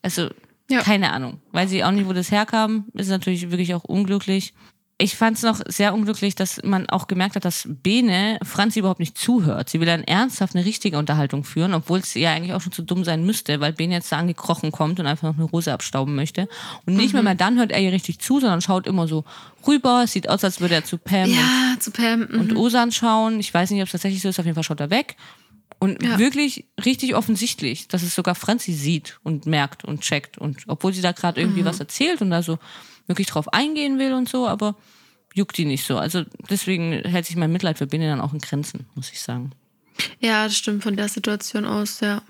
also 0.03 0.29
Ja. 0.71 0.81
keine 0.83 1.13
Ahnung. 1.13 1.41
Weiß 1.53 1.73
ich 1.73 1.83
auch 1.85 1.91
nicht, 1.91 2.07
wo 2.07 2.13
das 2.13 2.31
herkam. 2.31 2.85
Ist 2.95 3.09
natürlich 3.09 3.51
wirklich 3.51 3.75
auch 3.75 3.85
unglücklich. 3.85 4.55
Ich 5.01 5.17
fand 5.17 5.37
es 5.39 5.43
noch 5.43 5.61
sehr 5.67 5.95
unglücklich, 5.95 6.35
dass 6.35 6.63
man 6.63 6.89
auch 6.91 7.07
gemerkt 7.07 7.35
hat, 7.37 7.45
dass 7.45 7.67
Bene 7.67 8.39
Franzi 8.45 8.81
überhaupt 8.81 9.01
nicht 9.01 9.17
zuhört. 9.17 9.71
Sie 9.71 9.81
will 9.81 9.87
dann 9.87 10.05
ernsthaft 10.05 10.55
eine 10.55 10.65
richtige 10.65 10.99
Unterhaltung 10.99 11.43
führen, 11.45 11.73
obwohl 11.75 12.01
es 12.01 12.15
ja 12.15 12.33
eigentlich 12.33 12.53
auch 12.53 12.61
schon 12.61 12.73
zu 12.73 12.83
dumm 12.83 13.03
sein 13.05 13.25
müsste, 13.25 13.61
weil 13.61 13.73
Bene 13.73 13.95
jetzt 13.95 14.13
da 14.13 14.19
angekrochen 14.19 14.73
kommt 14.73 15.01
und 15.01 15.07
einfach 15.07 15.29
noch 15.29 15.37
eine 15.39 15.45
Rose 15.45 15.73
abstauben 15.73 16.15
möchte. 16.15 16.49
Und 16.87 16.95
nicht 16.97 17.15
mehr 17.15 17.23
mal 17.23 17.35
dann 17.35 17.59
hört 17.59 17.73
er 17.73 17.81
ihr 17.81 17.93
richtig 17.93 18.19
zu, 18.19 18.41
sondern 18.41 18.61
schaut 18.61 18.87
immer 18.87 19.09
so 19.09 19.25
rüber. 19.67 20.03
Es 20.05 20.13
sieht 20.13 20.29
aus, 20.29 20.45
als 20.45 20.61
würde 20.61 20.75
er 20.75 20.85
zu 20.85 20.99
Pam 20.99 21.31
Ja, 21.31 21.77
zu 21.81 21.91
Pam. 21.91 22.29
mhm. 22.31 22.41
und 22.41 22.57
Osan 22.57 22.93
schauen. 22.93 23.41
Ich 23.41 23.53
weiß 23.55 23.71
nicht, 23.71 23.81
ob 23.81 23.87
es 23.87 23.93
tatsächlich 23.93 24.21
so 24.23 24.29
ist. 24.29 24.39
Auf 24.39 24.45
jeden 24.45 24.55
Fall 24.55 24.65
schaut 24.65 24.81
er 24.81 24.91
weg. 24.91 25.17
Und 25.79 26.03
Ja. 26.03 26.19
wirklich 26.19 26.67
richtig 26.85 27.15
offensichtlich, 27.15 27.89
dass 27.89 28.03
es 28.03 28.15
sogar 28.15 28.35
Franzi 28.35 28.75
sieht 28.75 29.19
und 29.23 29.47
merkt 29.47 29.83
und 29.83 30.03
checkt. 30.03 30.37
Und 30.37 30.65
obwohl 30.67 30.93
sie 30.93 31.01
da 31.01 31.13
gerade 31.13 31.41
irgendwie 31.41 31.65
was 31.65 31.81
erzählt 31.81 32.21
und 32.21 32.29
da 32.29 32.43
so 32.43 32.59
wirklich 33.11 33.27
drauf 33.27 33.53
eingehen 33.53 33.99
will 33.99 34.15
und 34.15 34.29
so, 34.29 34.49
aber 34.49 34.77
juckt 35.35 35.59
die 35.59 35.67
nicht 35.67 35.85
so. 35.85 35.99
Also 35.99 36.25
deswegen 36.49 36.93
hält 36.93 37.27
sich 37.27 37.37
mein 37.37 37.53
Mitleid 37.53 37.79
für 37.79 37.87
Bene 37.87 38.09
dann 38.09 38.21
auch 38.21 38.33
in 38.33 38.41
Grenzen, 38.41 38.87
muss 38.95 39.13
ich 39.13 39.21
sagen. 39.21 39.53
Ja, 40.19 40.45
das 40.45 40.57
stimmt 40.57 40.83
von 40.83 40.97
der 40.97 41.09
Situation 41.09 41.67
aus, 41.67 42.01
ja. 42.01 42.23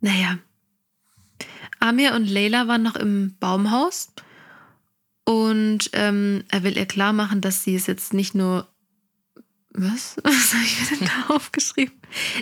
Naja. 0.00 0.38
Amir 1.78 2.14
und 2.14 2.28
Leila 2.28 2.68
waren 2.68 2.82
noch 2.82 2.96
im 2.96 3.36
Baumhaus 3.38 4.12
und 5.24 5.90
ähm, 5.92 6.44
er 6.48 6.62
will 6.62 6.76
ihr 6.76 6.86
klar 6.86 7.12
machen, 7.12 7.40
dass 7.40 7.64
sie 7.64 7.74
es 7.74 7.86
jetzt 7.86 8.12
nicht 8.12 8.34
nur. 8.34 8.68
Was? 9.74 10.16
Was 10.22 10.52
habe 10.52 10.64
ich 10.64 10.80
mir 10.80 10.98
denn 10.98 11.08
da 11.08 11.34
aufgeschrieben? 11.34 11.94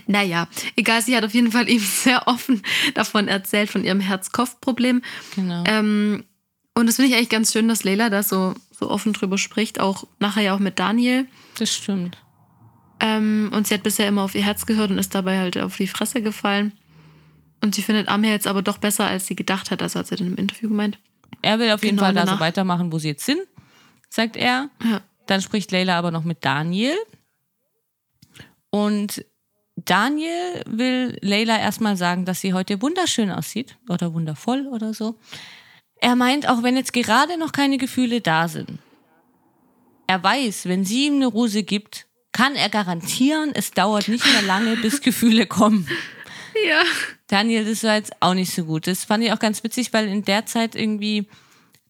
Naja, 0.07 0.49
egal, 0.75 1.01
sie 1.01 1.17
hat 1.17 1.25
auf 1.25 1.33
jeden 1.33 1.53
Fall 1.53 1.69
ihm 1.69 1.81
sehr 1.81 2.27
offen 2.27 2.63
davon 2.95 3.29
erzählt, 3.29 3.71
von 3.71 3.85
ihrem 3.85 4.01
Herz-Kopf-Problem. 4.01 5.03
Genau. 5.37 5.63
Ähm, 5.67 6.25
und 6.75 6.87
das 6.87 6.97
finde 6.97 7.11
ich 7.11 7.17
eigentlich 7.17 7.29
ganz 7.29 7.53
schön, 7.53 7.69
dass 7.69 7.85
Leila 7.85 8.11
da 8.11 8.23
so, 8.23 8.55
so 8.71 8.91
offen 8.91 9.13
drüber 9.13 9.39
spricht, 9.39 9.81
auch 9.81 10.05
nachher 10.19 10.43
ja 10.43 10.55
auch 10.55 10.59
mit 10.61 10.79
Daniel. 10.79 11.27
das 11.59 11.75
stimmt. 11.75 12.17
Ähm, 13.01 13.51
und 13.55 13.67
sie 13.67 13.75
hat 13.75 13.83
bisher 13.83 14.09
immer 14.09 14.23
auf 14.23 14.35
ihr 14.35 14.45
Herz 14.45 14.67
gehört 14.67 14.91
und 14.91 14.99
ist 14.99 15.15
dabei 15.15 15.39
halt 15.39 15.57
auf 15.59 15.77
die 15.77 15.87
Fresse 15.87 16.21
gefallen. 16.23 16.73
Und 17.63 17.75
sie 17.75 17.83
findet 17.83 18.09
Amir 18.09 18.31
jetzt 18.31 18.47
aber 18.47 18.63
doch 18.63 18.79
besser, 18.79 19.07
als 19.07 19.27
sie 19.27 19.37
gedacht 19.37 19.71
hat. 19.71 19.83
Also 19.83 19.99
hat 19.99 20.07
sie 20.07 20.17
dann 20.17 20.27
im 20.27 20.37
Interview 20.37 20.69
gemeint. 20.69 20.99
Er 21.43 21.59
will 21.59 21.71
auf 21.71 21.83
jeden 21.83 21.97
Genau, 21.97 22.07
Fall 22.07 22.15
da 22.15 22.27
so 22.27 22.41
weitermachen, 22.41 22.93
wo 22.93 22.99
sie 22.99 23.09
jetzt 23.09 23.25
sind, 23.25 23.41
sagt 24.09 24.37
er. 24.37 24.69
Ja. 24.85 25.01
Dann 25.27 25.41
spricht 25.41 25.71
Leila 25.73 25.99
aber 25.99 26.11
noch 26.11 26.25
mit 26.25 26.45
Daniel. 26.45 26.97
Und 28.71 29.25
Daniel 29.77 30.63
will 30.67 31.17
Leila 31.23 31.59
erstmal 31.59 31.97
sagen, 31.97 32.25
dass 32.25 32.41
sie 32.41 32.53
heute 32.53 32.81
wunderschön 32.83 33.31
aussieht 33.31 33.77
oder 33.89 34.13
wundervoll 34.13 34.67
oder 34.71 34.93
so. 34.95 35.19
Er 36.01 36.17
meint, 36.17 36.49
auch 36.49 36.63
wenn 36.63 36.77
jetzt 36.77 36.93
gerade 36.93 37.37
noch 37.39 37.53
keine 37.53 37.77
Gefühle 37.79 38.21
da 38.21 38.49
sind, 38.49 38.79
er 40.07 40.23
weiß, 40.23 40.67
wenn 40.67 40.85
sie 40.85 41.07
ihm 41.07 41.17
eine 41.17 41.27
Rose 41.27 41.63
gibt, 41.63 42.07
kann 42.33 42.55
er 42.55 42.69
garantieren, 42.69 43.51
es 43.55 43.71
dauert 43.73 44.09
nicht 44.09 44.25
mehr 44.33 44.43
lange, 44.43 44.77
bis 44.77 45.01
Gefühle 45.03 45.47
kommen. 45.47 45.87
Ja. 46.67 46.83
Daniel, 47.29 47.65
das 47.65 47.85
war 47.85 47.95
jetzt 47.97 48.13
auch 48.21 48.35
nicht 48.35 48.53
so 48.53 48.65
gut. 48.65 48.87
Das 48.87 49.05
fand 49.05 49.23
ich 49.23 49.33
auch 49.33 49.39
ganz 49.39 49.63
witzig, 49.63 49.93
weil 49.93 50.09
in 50.09 50.25
der 50.25 50.47
Zeit 50.47 50.75
irgendwie 50.75 51.29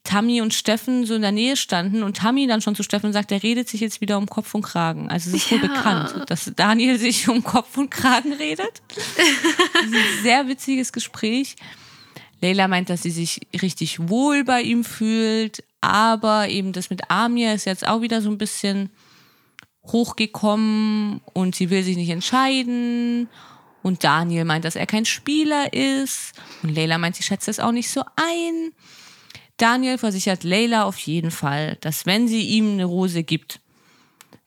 Tammy 0.04 0.40
und 0.42 0.52
Steffen 0.54 1.06
so 1.06 1.14
in 1.14 1.22
der 1.22 1.32
Nähe 1.32 1.56
standen 1.56 2.02
und 2.02 2.18
Tammy 2.18 2.46
dann 2.46 2.60
schon 2.60 2.74
zu 2.74 2.82
Steffen 2.82 3.12
sagt, 3.12 3.32
er 3.32 3.42
redet 3.42 3.68
sich 3.68 3.80
jetzt 3.80 4.00
wieder 4.00 4.18
um 4.18 4.26
Kopf 4.26 4.54
und 4.54 4.62
Kragen. 4.62 5.08
Also 5.10 5.30
es 5.30 5.36
ist 5.36 5.50
wohl 5.50 5.60
Ja. 5.62 5.66
bekannt, 5.68 6.30
dass 6.30 6.50
Daniel 6.56 6.98
sich 6.98 7.28
um 7.28 7.42
Kopf 7.42 7.76
und 7.78 7.90
Kragen 7.90 8.32
redet. 8.34 8.82
Ein 9.82 9.94
sehr 10.22 10.46
witziges 10.48 10.92
Gespräch. 10.92 11.56
Leila 12.40 12.68
meint, 12.68 12.90
dass 12.90 13.02
sie 13.02 13.10
sich 13.10 13.40
richtig 13.62 14.08
wohl 14.08 14.44
bei 14.44 14.62
ihm 14.62 14.84
fühlt, 14.84 15.62
aber 15.80 16.48
eben 16.48 16.72
das 16.72 16.90
mit 16.90 17.10
Amir 17.10 17.54
ist 17.54 17.66
jetzt 17.66 17.86
auch 17.86 18.00
wieder 18.02 18.22
so 18.22 18.30
ein 18.30 18.38
bisschen 18.38 18.90
hochgekommen 19.86 21.20
und 21.32 21.54
sie 21.54 21.70
will 21.70 21.82
sich 21.82 21.96
nicht 21.96 22.10
entscheiden. 22.10 23.28
Und 23.82 24.04
Daniel 24.04 24.44
meint, 24.44 24.64
dass 24.64 24.76
er 24.76 24.86
kein 24.86 25.06
Spieler 25.06 25.72
ist. 25.72 26.32
Und 26.62 26.74
Leila 26.74 26.98
meint, 26.98 27.16
sie 27.16 27.22
schätzt 27.22 27.48
es 27.48 27.60
auch 27.60 27.72
nicht 27.72 27.88
so 27.88 28.02
ein. 28.16 28.72
Daniel 29.56 29.98
versichert 29.98 30.44
Leila 30.44 30.84
auf 30.84 30.98
jeden 30.98 31.30
Fall, 31.30 31.76
dass 31.80 32.06
wenn 32.06 32.28
sie 32.28 32.42
ihm 32.42 32.72
eine 32.72 32.84
Rose 32.84 33.22
gibt, 33.22 33.60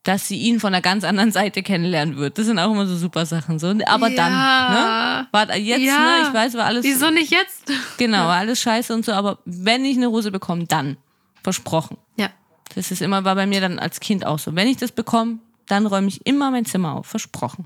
dass 0.04 0.28
sie 0.28 0.38
ihn 0.38 0.60
von 0.60 0.74
einer 0.74 0.82
ganz 0.82 1.04
anderen 1.06 1.32
Seite 1.32 1.64
kennenlernen 1.64 2.18
wird. 2.18 2.38
Das 2.38 2.46
sind 2.46 2.60
auch 2.60 2.72
immer 2.72 2.86
so 2.86 2.96
super 2.98 3.26
Sachen. 3.26 3.58
So. 3.60 3.70
Aber 3.86 4.10
Ja. 4.10 4.16
dann, 4.16 4.32
ne? 4.34 5.28
Warte, 5.32 5.54
jetzt, 5.58 5.82
Ja. 5.82 5.98
ne? 5.98 6.28
Ich 6.28 6.34
weiß, 6.34 6.56
war 6.56 6.66
alles. 6.66 6.84
Wieso 6.84 7.10
nicht 7.10 7.32
jetzt? 7.32 7.72
Genau, 7.98 8.26
war 8.28 8.38
alles 8.38 8.62
scheiße 8.62 8.94
und 8.94 9.06
so, 9.06 9.14
aber 9.14 9.40
wenn 9.46 9.86
ich 9.86 9.96
eine 9.98 10.08
Rose 10.08 10.32
bekomme, 10.32 10.66
dann. 10.66 10.98
Versprochen. 11.42 11.98
Ja. 12.18 12.30
Das 12.76 12.92
ist 12.92 13.02
immer, 13.02 13.24
war 13.24 13.36
bei 13.36 13.46
mir 13.46 13.62
dann 13.62 13.80
als 13.80 14.00
Kind 14.00 14.26
auch 14.26 14.40
so. 14.40 14.56
Wenn 14.56 14.68
ich 14.68 14.78
das 14.78 14.92
bekomme, 14.92 15.40
dann 15.68 15.86
räume 15.86 16.08
ich 16.08 16.26
immer 16.26 16.52
mein 16.52 16.66
Zimmer 16.66 16.96
auf. 16.96 17.08
Versprochen. 17.08 17.66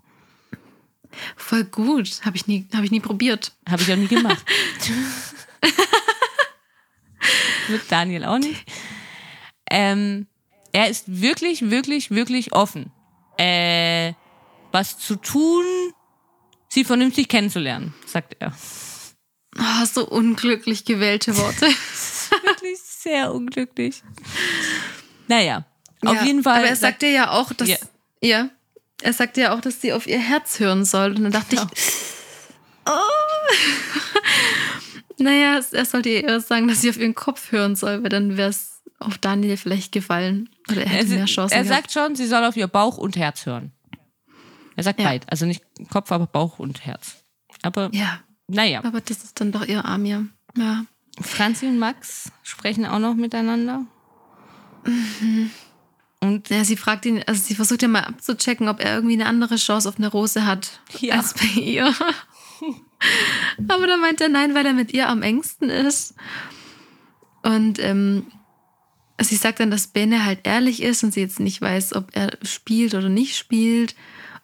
Voll 1.35 1.63
gut. 1.63 2.19
Habe 2.25 2.35
ich, 2.37 2.47
nie- 2.47 2.67
hab 2.75 2.83
ich 2.83 2.91
nie 2.91 2.99
probiert. 2.99 3.53
Habe 3.67 3.81
ich 3.81 3.91
auch 3.91 3.95
nie 3.97 4.07
gemacht. 4.07 4.43
Mit 7.69 7.91
Daniel 7.91 8.25
auch 8.25 8.37
nicht. 8.37 8.65
Ähm, 9.69 10.27
er 10.71 10.89
ist 10.89 11.05
wirklich, 11.21 11.69
wirklich, 11.69 12.11
wirklich 12.11 12.53
offen. 12.53 12.91
Äh, 13.37 14.13
was 14.71 14.97
zu 14.97 15.15
tun, 15.15 15.63
sie 16.69 16.83
vernünftig 16.83 17.29
kennenzulernen, 17.29 17.93
sagt 18.05 18.35
er. 18.39 18.51
Oh, 19.59 19.85
so 19.85 20.07
unglücklich 20.07 20.85
gewählte 20.85 21.35
Worte. 21.37 21.65
Wirklich 22.43 22.77
sehr 22.79 23.33
unglücklich. 23.33 24.03
Naja, 25.27 25.65
auf 26.05 26.15
Ja, 26.15 26.23
jeden 26.23 26.43
Fall. 26.43 26.59
Aber 26.59 26.67
er 26.67 26.75
sagt 26.75 27.01
dir 27.01 27.09
ja 27.09 27.31
auch, 27.31 27.51
dass. 27.53 27.67
Ja. 27.69 27.77
Ja. 28.21 28.49
Er 29.01 29.13
sagt 29.13 29.37
ja 29.37 29.55
auch, 29.55 29.61
dass 29.61 29.81
sie 29.81 29.93
auf 29.93 30.05
ihr 30.05 30.19
Herz 30.19 30.59
hören 30.59 30.85
soll. 30.85 31.15
Und 31.15 31.23
dann 31.23 31.31
dachte 31.31 31.55
Ja. 31.55 31.67
ich. 31.73 31.81
Oh. 32.89 33.53
naja, 35.17 35.59
er 35.71 35.85
sollte 35.85 36.07
ihr 36.09 36.23
erst 36.23 36.47
sagen, 36.47 36.67
dass 36.69 36.81
sie 36.81 36.89
auf 36.89 36.97
ihren 36.97 37.15
Kopf 37.15 37.51
hören 37.51 37.75
soll, 37.75 38.01
weil 38.01 38.09
dann 38.09 38.37
wäre 38.37 38.49
es 38.49 38.76
auf 38.99 39.17
Daniel 39.17 39.57
vielleicht 39.57 39.91
gefallen. 39.91 40.49
Oder 40.71 40.83
er 40.83 40.89
hätte 40.89 41.11
er, 41.13 41.17
mehr 41.17 41.25
Chancen. 41.25 41.53
er 41.55 41.63
gehabt. 41.63 41.91
sagt 41.91 41.91
schon, 41.93 42.15
sie 42.15 42.25
soll 42.27 42.43
auf 42.45 42.57
ihr 42.57 42.67
Bauch 42.67 42.97
und 42.97 43.15
Herz 43.17 43.45
hören. 43.45 43.71
Er 44.75 44.83
sagt 44.83 44.99
Ja. 44.99 45.05
beid. 45.07 45.25
Also 45.31 45.45
nicht 45.45 45.63
Kopf, 45.89 46.11
aber 46.11 46.27
Bauch 46.27 46.59
und 46.59 46.85
Herz. 46.85 47.23
Aber 47.63 47.89
Ja, 47.93 48.19
naja. 48.47 48.83
aber 48.83 49.01
das 49.01 49.23
ist 49.23 49.39
dann 49.39 49.51
doch 49.51 49.65
ihr 49.65 49.83
Amir. 49.85 50.25
Ja. 50.55 50.85
Franzi 51.19 51.65
und 51.67 51.79
Max 51.79 52.31
sprechen 52.43 52.85
auch 52.85 52.99
noch 52.99 53.15
miteinander. 53.15 53.85
Und 56.19 56.49
Ja, 56.49 56.63
sie 56.63 56.77
fragt 56.77 57.05
ihn, 57.05 57.23
also 57.27 57.41
sie 57.41 57.55
versucht 57.55 57.81
ja 57.81 57.87
mal 57.87 58.03
abzuchecken, 58.03 58.67
ob 58.67 58.79
er 58.79 58.95
irgendwie 58.95 59.13
eine 59.15 59.25
andere 59.27 59.55
Chance 59.57 59.87
auf 59.89 59.97
eine 59.97 60.07
Rose 60.07 60.45
hat 60.45 60.79
Ja. 60.99 61.15
als 61.15 61.33
bei 61.33 61.59
ihr. 61.61 61.93
Aber 63.67 63.85
dann 63.87 64.01
meint 64.01 64.21
er 64.21 64.29
nein, 64.29 64.55
weil 64.55 64.65
er 64.65 64.73
mit 64.73 64.93
ihr 64.93 65.07
am 65.09 65.21
engsten 65.21 65.69
ist. 65.69 66.15
Und 67.43 67.79
ähm, 67.79 68.27
sie 69.19 69.35
sagt 69.35 69.59
dann, 69.59 69.71
dass 69.71 69.87
Bene 69.87 70.25
halt 70.25 70.41
ehrlich 70.43 70.81
ist 70.81 71.03
und 71.03 71.13
sie 71.13 71.21
jetzt 71.21 71.39
nicht 71.39 71.61
weiß, 71.61 71.93
ob 71.95 72.09
er 72.15 72.37
spielt 72.43 72.93
oder 72.93 73.09
nicht 73.09 73.35
spielt. 73.37 73.95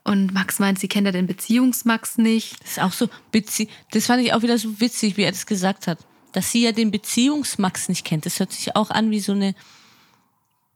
Und 0.04 0.34
Max 0.34 0.60
meint, 0.60 0.80
sie 0.80 0.88
kennt 0.88 1.06
ja 1.06 1.12
den 1.12 1.28
Beziehungsmax 1.28 2.18
nicht. 2.18 2.62
das 2.62 2.72
ist 2.72 2.80
auch 2.82 2.92
so 2.92 3.08
witzig. 3.32 3.70
Das 3.92 4.08
fand 4.08 4.22
ich 4.24 4.34
auch 4.34 4.42
wieder 4.42 4.58
so 4.58 4.80
witzig, 4.82 5.16
wie 5.16 5.24
er 5.24 5.32
das 5.32 5.46
gesagt 5.46 5.88
hat. 5.88 6.00
Dass 6.34 6.52
sie 6.52 6.64
ja 6.64 6.72
den 6.72 6.92
Beziehungsmax 6.92 7.88
nicht 7.90 8.04
kennt. 8.06 8.26
Das 8.26 8.40
hört 8.40 8.52
sich 8.52 8.76
auch 8.76 8.90
an 8.90 9.12
wie 9.12 9.20
so 9.22 9.32
eine, 9.32 9.56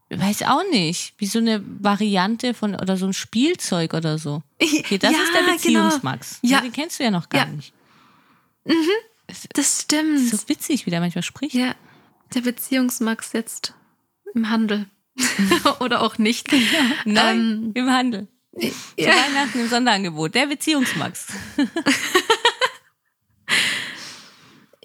weiß 0.09 0.43
auch 0.43 0.61
nicht, 0.71 1.13
wie 1.17 1.25
so 1.25 1.39
eine 1.39 1.61
Variante 1.65 2.53
von, 2.53 2.75
oder 2.75 2.95
so 2.95 3.07
ein 3.07 3.13
Spielzeug 3.13 3.93
oder 3.93 4.17
so. 4.17 4.43
Okay, 4.61 4.97
das 4.97 5.11
Ja, 5.11 5.17
ist 5.17 5.33
der 5.33 5.41
genau. 5.41 5.53
Beziehungsmax. 5.55 6.39
Ja. 6.43 6.49
Ja. 6.57 6.61
Den 6.61 6.71
kennst 6.71 6.99
du 6.99 7.03
ja 7.03 7.11
noch 7.11 7.27
gar 7.29 7.47
Ja. 7.47 7.51
nicht. 7.53 7.73
Das 9.53 9.81
stimmt. 9.81 10.29
So 10.29 10.37
witzig, 10.47 10.85
wie 10.85 10.89
der 10.89 10.99
manchmal 11.01 11.23
spricht. 11.23 11.53
Ja, 11.55 11.75
der 12.33 12.41
Beziehungsmax 12.41 13.33
jetzt 13.33 13.73
im 14.33 14.49
Handel. 14.49 14.85
Oder 15.79 16.01
auch 16.01 16.17
nicht. 16.17 16.49
Nein, 17.05 17.39
Ähm, 17.39 17.71
im 17.73 17.89
Handel. 17.91 18.27
Zu 18.59 18.71
ja. 18.97 19.09
Weihnachten 19.09 19.59
im 19.59 19.69
Sonderangebot. 19.69 20.35
Der 20.35 20.47
Beziehungsmax. 20.47 21.27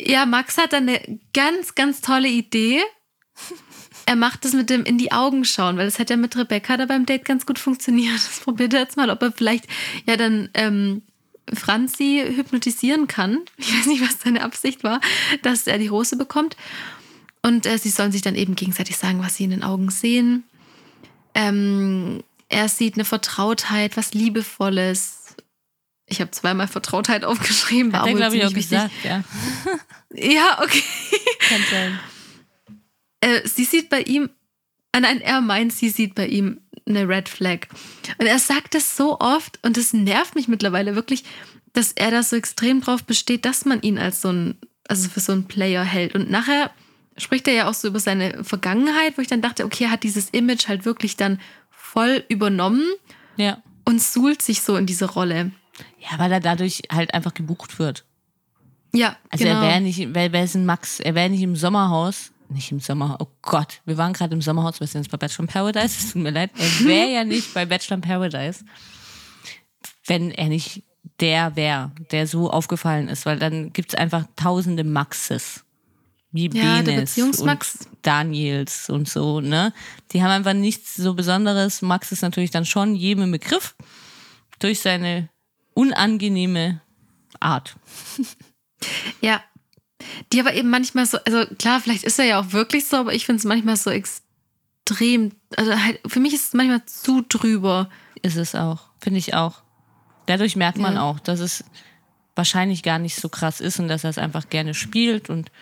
Ja, 0.05 0.27
Max 0.27 0.59
hat 0.59 0.75
eine 0.75 1.21
ganz, 1.33 1.75
ganz 1.75 2.01
tolle 2.01 2.29
Idee. 2.29 2.81
Er 4.07 4.17
macht 4.17 4.45
das 4.45 4.53
mit 4.53 4.69
dem 4.69 4.85
in 4.85 4.99
die 4.99 5.13
Augen 5.13 5.45
schauen, 5.45 5.77
weil 5.77 5.85
das 5.85 5.99
hat 5.99 6.11
ja 6.11 6.17
mit 6.17 6.37
Rebecca 6.37 6.77
da 6.77 6.87
beim 6.87 7.07
Date 7.07 7.25
ganz 7.25 7.47
gut 7.47 7.59
funktioniert. 7.59 8.15
Das 8.15 8.41
probiert 8.41 8.75
er 8.75 8.81
jetzt 8.81 8.97
mal, 8.97 9.11
ob 9.11 9.23
er 9.23 9.33
vielleicht 9.33 9.67
ja 10.07 10.17
dann 10.17 10.49
ähm, 10.55 11.03
Franzi 11.53 12.25
hypnotisieren 12.35 13.07
kann. 13.07 13.41
Ich 13.59 13.73
weiß 13.73 13.87
nicht, 13.87 14.03
was 14.03 14.21
seine 14.21 14.43
Absicht 14.43 14.83
war, 14.83 15.01
dass 15.43 15.67
er 15.67 15.79
die 15.79 15.91
Hose 15.91 16.17
bekommt. 16.17 16.57
Und 17.43 17.67
äh, 17.67 17.77
sie 17.79 17.91
sollen 17.91 18.13
sich 18.13 18.23
dann 18.23 18.37
eben 18.37 18.55
gegenseitig 18.55 18.97
sagen, 18.97 19.21
was 19.23 19.37
sie 19.37 19.45
in 19.45 19.51
den 19.51 19.63
Augen 19.65 19.91
sehen. 19.91 20.45
Ähm, 21.35 22.23
er 22.49 22.69
sieht 22.69 22.95
eine 22.95 23.05
Vertrautheit, 23.05 23.97
was 23.97 24.15
Liebevolles. 24.15 25.35
Ich 26.07 26.21
habe 26.21 26.31
zweimal 26.31 26.69
Vertrautheit 26.69 27.25
aufgeschrieben. 27.27 27.93
Hat 27.93 28.07
er, 28.07 28.15
glaube 28.15 28.37
ich, 28.37 28.45
auch 28.45 28.53
gesagt, 28.53 28.93
ja. 29.03 29.25
Ja, 30.15 30.61
okay. 30.63 30.83
Kann 31.41 31.63
sein. 31.71 31.99
Äh, 33.21 33.49
sie 33.49 33.65
sieht 33.65 33.89
bei 33.89 34.03
ihm, 34.03 34.29
ah 34.93 35.01
nein, 35.01 35.21
er 35.23 35.41
meint, 35.41 35.73
sie 35.73 35.89
sieht 35.89 36.15
bei 36.15 36.27
ihm 36.27 36.61
eine 36.87 37.09
Red 37.09 37.29
Flag. 37.29 37.69
Und 38.19 38.27
er 38.27 38.39
sagt 38.39 38.75
das 38.75 38.97
so 38.97 39.19
oft 39.21 39.59
und 39.63 39.79
es 39.79 39.93
nervt 39.93 40.35
mich 40.35 40.49
mittlerweile 40.49 40.95
wirklich, 40.95 41.25
dass 41.73 41.93
er 41.93 42.11
da 42.11 42.23
so 42.23 42.37
extrem 42.37 42.83
drauf 42.83 43.05
besteht, 43.05 43.45
dass 43.45 43.65
man 43.65 43.81
ihn 43.81 43.99
als 43.99 44.21
so 44.21 44.31
ein, 44.31 44.59
also 44.87 45.09
für 45.09 45.21
so 45.21 45.33
einen 45.33 45.49
Player 45.49 45.85
hält. 45.85 46.15
Und 46.15 46.31
nachher 46.31 46.71
spricht 47.17 47.47
er 47.49 47.55
ja 47.55 47.69
auch 47.69 47.75
so 47.75 47.89
über 47.89 48.01
seine 48.01 48.43
Vergangenheit, 48.45 49.17
wo 49.19 49.23
ich 49.23 49.29
dann 49.29 49.43
dachte, 49.43 49.65
okay, 49.65 49.85
er 49.85 49.91
hat 49.91 50.03
dieses 50.03 50.31
Image 50.31 50.69
halt 50.69 50.85
wirklich 50.85 51.17
dann 51.17 51.41
voll 51.71 52.25
übernommen 52.29 52.85
Ja. 53.37 53.59
und 53.85 54.03
suhlt 54.03 54.43
sich 54.43 54.63
so 54.63 54.77
in 54.77 54.87
diese 54.87 55.07
Rolle. 55.11 55.51
Ja, 55.99 56.19
weil 56.19 56.33
er 56.33 56.41
dadurch 56.41 56.83
halt 56.91 57.15
einfach 57.15 57.35
gebucht 57.35 57.79
wird. 57.79 58.05
Ja, 58.95 59.17
Also 59.31 59.45
genau. 59.45 59.63
er 59.63 59.69
wäre 59.71 59.81
nicht, 59.81 60.09
wer, 60.15 60.33
wer 60.33 60.45
ist 60.45 60.55
ein 60.55 60.67
Max? 60.67 61.01
Er 61.01 61.15
wäre 61.15 61.31
nicht 61.31 61.43
im 61.43 61.57
Sommerhaus. 61.57 62.31
Nicht 62.51 62.71
im 62.73 62.81
Sommerhaus. 62.81 63.17
Oh 63.21 63.29
Gott, 63.41 63.81
wir 63.87 63.97
waren 63.97 64.13
gerade 64.13 64.35
im 64.35 64.43
Sommerhaus, 64.43 64.81
wir 64.81 64.87
sind 64.87 65.03
jetzt 65.03 65.11
bei 65.11 65.17
Bachelor 65.17 65.41
in 65.45 65.47
Paradise. 65.49 65.87
Es 65.99 66.13
tut 66.13 66.23
mir 66.23 66.31
leid. 66.31 66.51
Er 66.59 66.81
wäre 66.87 67.11
ja 67.11 67.25
nicht 67.25 67.55
bei 67.55 67.65
Bachelor 67.65 67.97
in 67.97 68.01
Paradise, 68.03 68.65
wenn 70.07 70.31
er 70.31 70.49
nicht 70.49 70.83
der 71.21 71.57
wäre, 71.57 71.93
der 72.11 72.27
so 72.27 72.51
aufgefallen 72.51 73.09
ist, 73.09 73.27
weil 73.27 73.39
dann 73.39 73.73
gibt 73.73 73.91
es 73.93 73.95
einfach 73.99 74.25
tausende 74.37 74.85
Maxes. 74.85 75.65
Wie 76.33 76.49
Ja, 76.53 76.81
Benes 76.81 77.17
und 77.19 77.63
Daniels 78.03 78.89
und 78.89 79.09
so, 79.09 79.41
ne? 79.41 79.73
Die 80.13 80.23
haben 80.23 80.31
einfach 80.31 80.55
nichts 80.55 80.97
so 80.97 81.15
Besonderes. 81.15 81.83
Max 81.83 82.11
ist 82.11 82.23
natürlich 82.23 82.51
dann 82.51 82.65
schon 82.65 82.95
jedem 82.95 83.25
im 83.25 83.33
Begriff 83.33 83.75
durch 84.59 84.81
seine 84.81 85.29
unangenehme 85.75 86.81
Art. 87.41 87.77
Ja. 89.21 89.41
Die 90.33 90.41
aber 90.41 90.53
eben 90.55 90.69
manchmal 90.71 91.07
so, 91.07 91.19
also 91.25 91.47
klar, 91.57 91.81
vielleicht 91.81 92.03
ist 92.03 92.19
er 92.19 92.25
ja 92.25 92.41
auch 92.41 92.51
wirklich 92.53 92.87
so, 92.87 92.97
aber 92.97 93.15
ich 93.15 93.25
finde 93.25 93.39
es 93.39 93.45
manchmal 93.45 93.77
so 93.77 93.91
extrem, 93.91 95.31
also 95.57 95.73
halt, 95.81 96.01
für 96.07 96.19
mich 96.19 96.35
ist 96.35 96.49
es 96.49 96.53
manchmal 96.55 96.85
zu 96.87 97.23
drüber. 97.29 97.89
Ist 98.23 98.37
es 98.37 98.57
auch, 98.57 98.81
finde 99.01 99.21
ich 99.21 99.35
auch. 99.35 99.63
Dadurch 100.27 100.57
merkt 100.57 100.79
man 100.79 100.95
Ja. 100.95 101.03
auch, 101.03 101.21
dass 101.21 101.39
es 101.39 101.63
wahrscheinlich 102.35 102.83
gar 102.83 102.99
nicht 102.99 103.15
so 103.15 103.29
krass 103.29 103.61
ist 103.61 103.79
und 103.79 103.87
dass 103.87 104.03
er 104.03 104.11
es 104.11 104.19
einfach 104.19 104.49
gerne 104.49 104.75
spielt 104.75 105.31
und 105.31 105.53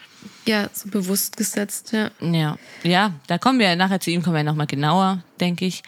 Ja, 0.47 0.69
so 0.73 0.89
bewusst 0.89 1.37
gesetzt, 1.37 1.93
ja. 1.93 2.11
ja, 2.21 2.59
ja, 2.83 3.15
da 3.27 3.39
kommen 3.39 3.59
wir 3.59 3.75
nachher 3.77 4.01
zu 4.01 4.11
ihm, 4.11 4.23
kommen 4.23 4.37
wir 4.37 4.45
nochmal 4.45 4.67
genauer, 4.67 5.23
denke 5.41 5.65
ich. 5.67 5.83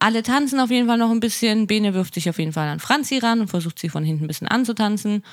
Alle 0.00 0.22
tanzen 0.22 0.60
auf 0.60 0.70
jeden 0.70 0.86
Fall 0.86 0.98
noch 0.98 1.10
ein 1.10 1.18
bisschen. 1.18 1.66
Bene 1.66 1.92
wirft 1.92 2.14
sich 2.14 2.30
auf 2.30 2.38
jeden 2.38 2.52
Fall 2.52 2.68
an 2.68 2.78
Franzi 2.78 3.18
ran 3.18 3.40
und 3.40 3.48
versucht 3.48 3.78
sie 3.80 3.88
von 3.88 4.04
hinten 4.04 4.24
ein 4.24 4.28
bisschen 4.28 4.46
anzutanzen. 4.46 5.24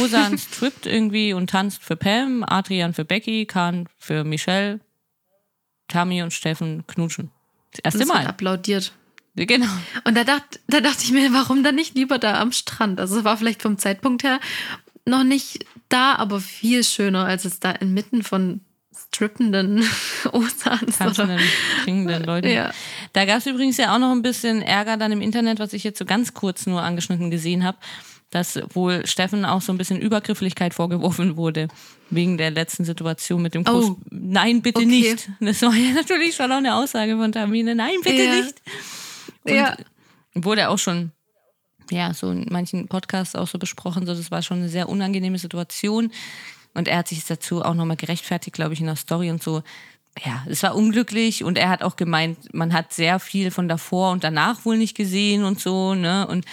Osan 0.00 0.38
strippt 0.38 0.86
irgendwie 0.86 1.34
und 1.34 1.50
tanzt 1.50 1.82
für 1.82 1.96
Pam, 1.96 2.42
Adrian 2.46 2.94
für 2.94 3.04
Becky, 3.04 3.44
Kahn 3.44 3.86
für 3.98 4.24
Michelle, 4.24 4.80
Tammy 5.88 6.22
und 6.22 6.32
Steffen 6.32 6.86
knutschen. 6.86 7.30
Das 7.72 7.80
erste 7.80 8.00
wird 8.00 8.08
Mal. 8.08 8.26
applaudiert. 8.26 8.92
Genau. 9.36 9.66
Und 10.04 10.16
da, 10.16 10.24
dacht, 10.24 10.60
da 10.68 10.80
dachte 10.80 11.02
ich 11.02 11.12
mir, 11.12 11.32
warum 11.32 11.62
dann 11.62 11.74
nicht 11.74 11.94
lieber 11.94 12.18
da 12.18 12.40
am 12.40 12.52
Strand? 12.52 13.00
Also 13.00 13.18
es 13.18 13.24
war 13.24 13.36
vielleicht 13.36 13.62
vom 13.62 13.78
Zeitpunkt 13.78 14.22
her 14.22 14.40
noch 15.06 15.24
nicht 15.24 15.66
da, 15.94 16.14
aber 16.16 16.40
viel 16.40 16.82
schöner, 16.84 17.24
als 17.24 17.44
es 17.44 17.60
da 17.60 17.70
inmitten 17.70 18.22
von 18.22 18.60
strippenden. 18.96 19.84
Oder? 20.32 20.46
tanzenden, 20.96 21.40
Leuten. 22.26 22.48
Ja. 22.48 22.72
Da 23.12 23.24
gab 23.24 23.38
es 23.38 23.46
übrigens 23.46 23.76
ja 23.76 23.94
auch 23.94 23.98
noch 23.98 24.12
ein 24.12 24.22
bisschen 24.22 24.62
Ärger 24.62 24.96
dann 24.96 25.12
im 25.12 25.20
Internet, 25.20 25.58
was 25.58 25.72
ich 25.72 25.84
jetzt 25.84 25.98
so 25.98 26.04
ganz 26.04 26.34
kurz 26.34 26.66
nur 26.66 26.82
angeschnitten 26.82 27.30
gesehen 27.30 27.64
habe, 27.64 27.78
dass 28.30 28.58
wohl 28.74 29.06
Steffen 29.06 29.44
auch 29.44 29.60
so 29.62 29.72
ein 29.72 29.78
bisschen 29.78 30.00
Übergrifflichkeit 30.00 30.74
vorgeworfen 30.74 31.36
wurde 31.36 31.68
wegen 32.10 32.36
der 32.38 32.50
letzten 32.50 32.84
Situation 32.84 33.42
mit 33.42 33.54
dem 33.54 33.64
Kuss. 33.64 33.84
Oh. 33.90 33.96
Nein, 34.10 34.62
bitte 34.62 34.78
Okay. 34.80 34.86
nicht. 34.86 35.28
Das 35.40 35.62
war 35.62 35.74
ja 35.74 35.92
natürlich 35.94 36.34
schon 36.34 36.50
auch 36.50 36.56
eine 36.56 36.74
Aussage 36.74 37.16
von 37.16 37.30
Tamine. 37.32 37.74
Nein, 37.74 37.94
bitte 38.02 38.22
Ja. 38.22 38.34
nicht. 38.36 38.54
Und 39.44 39.54
Ja. 39.54 39.76
wurde 40.34 40.68
auch 40.68 40.78
schon 40.78 41.12
ja, 41.90 42.14
so 42.14 42.30
in 42.30 42.46
manchen 42.50 42.88
Podcasts 42.88 43.34
auch 43.34 43.48
so 43.48 43.58
besprochen, 43.58 44.06
so 44.06 44.14
das 44.14 44.30
war 44.30 44.42
schon 44.42 44.58
eine 44.58 44.68
sehr 44.68 44.88
unangenehme 44.88 45.38
Situation. 45.38 46.10
Und 46.74 46.88
er 46.88 46.98
hat 46.98 47.08
sich 47.08 47.24
dazu 47.24 47.62
auch 47.62 47.74
nochmal 47.74 47.96
gerechtfertigt, 47.96 48.54
glaube 48.54 48.74
ich, 48.74 48.80
in 48.80 48.86
der 48.86 48.96
Story 48.96 49.30
und 49.30 49.42
so. 49.42 49.62
Ja, 50.24 50.44
es 50.48 50.62
war 50.62 50.76
unglücklich 50.76 51.42
und 51.42 51.58
er 51.58 51.68
hat 51.68 51.82
auch 51.82 51.96
gemeint, 51.96 52.54
man 52.54 52.72
hat 52.72 52.92
sehr 52.92 53.18
viel 53.18 53.50
von 53.50 53.68
davor 53.68 54.12
und 54.12 54.22
danach 54.22 54.64
wohl 54.64 54.76
nicht 54.76 54.96
gesehen 54.96 55.44
und 55.44 55.60
so, 55.60 55.94
ne? 55.94 56.26
Und 56.26 56.44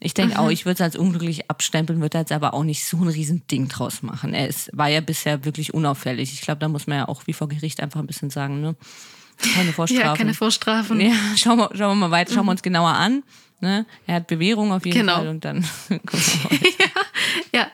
ich 0.00 0.14
denke 0.14 0.38
auch, 0.38 0.48
ich 0.48 0.64
würde 0.64 0.74
es 0.74 0.80
als 0.80 0.96
unglücklich 0.96 1.50
abstempeln, 1.50 2.00
würde 2.00 2.18
jetzt 2.18 2.30
aber 2.30 2.54
auch 2.54 2.62
nicht 2.62 2.86
so 2.86 2.98
ein 2.98 3.08
riesen 3.08 3.46
Ding 3.48 3.68
draus 3.68 4.02
machen. 4.02 4.32
Er 4.32 4.46
ist, 4.46 4.70
war 4.72 4.88
ja 4.88 5.00
bisher 5.00 5.44
wirklich 5.44 5.74
unauffällig. 5.74 6.32
Ich 6.32 6.42
glaube, 6.42 6.60
da 6.60 6.68
muss 6.68 6.86
man 6.86 6.98
ja 6.98 7.08
auch 7.08 7.26
wie 7.26 7.32
vor 7.32 7.48
Gericht 7.48 7.82
einfach 7.82 7.98
ein 7.98 8.06
bisschen 8.06 8.30
sagen, 8.30 8.60
ne? 8.60 8.76
Keine 9.54 9.72
Vorstrafen. 9.72 10.06
Ja, 10.06 10.14
keine 10.16 10.34
Vorstrafen. 10.34 11.00
Ja, 11.00 11.16
schauen 11.36 11.58
wir, 11.58 11.70
schauen 11.74 11.98
wir 11.98 12.08
mal 12.08 12.10
weiter, 12.10 12.32
schauen 12.32 12.46
wir 12.46 12.52
uns 12.52 12.62
genauer 12.62 12.90
an. 12.90 13.24
Ne? 13.60 13.86
Er 14.06 14.16
hat 14.16 14.26
Bewährung 14.28 14.72
auf 14.72 14.84
jeden 14.86 14.98
Genau. 14.98 15.16
Fall 15.16 15.28
und 15.28 15.44
dann 15.44 15.64
mal. 15.88 16.00
Ja, 17.52 17.66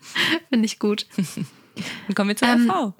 finde 0.50 0.66
ich 0.66 0.78
gut. 0.78 1.06
Dann 1.16 2.14
kommen 2.14 2.28
wir 2.28 2.36
zur 2.36 2.48
Ähm, 2.48 2.70
RV. 2.70 2.92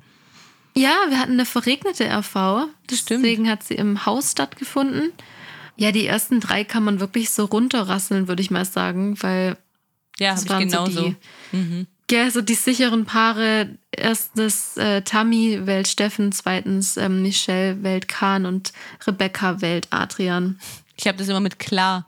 Ja, 0.74 0.94
wir 1.08 1.18
hatten 1.18 1.32
eine 1.32 1.44
verregnete 1.44 2.04
RV. 2.10 2.68
Das 2.86 2.98
stimmt. 2.98 3.24
Deswegen 3.24 3.48
hat 3.48 3.62
sie 3.62 3.74
im 3.74 4.06
Haus 4.06 4.32
stattgefunden. 4.32 5.12
Ja, 5.76 5.92
die 5.92 6.06
ersten 6.06 6.40
drei 6.40 6.64
kann 6.64 6.82
man 6.84 7.00
wirklich 7.00 7.30
so 7.30 7.44
runterrasseln, 7.44 8.28
würde 8.28 8.42
ich 8.42 8.50
mal 8.50 8.64
sagen, 8.64 9.16
weil 9.22 9.56
Ja, 10.18 10.32
das 10.32 10.48
waren 10.48 10.68
so 10.68 10.84
genauso. 10.84 11.14
die, 11.52 11.86
ja, 12.10 12.30
so 12.30 12.40
die 12.40 12.54
sicheren 12.54 13.04
Paare. 13.04 13.78
Erstens 13.90 14.76
äh, 14.78 15.02
Tammy 15.02 15.60
wählt 15.66 15.88
Steffen, 15.88 16.32
zweitens 16.32 16.96
ähm, 16.96 17.22
Michelle 17.22 17.82
wählt 17.82 18.08
Kahn 18.08 18.46
und 18.46 18.72
Rebecca 19.06 19.60
wählt 19.60 19.86
Adrian. 19.90 20.58
Ich 20.96 21.06
habe 21.06 21.18
das 21.18 21.28
immer 21.28 21.40
mit 21.40 21.58
klar 21.58 22.06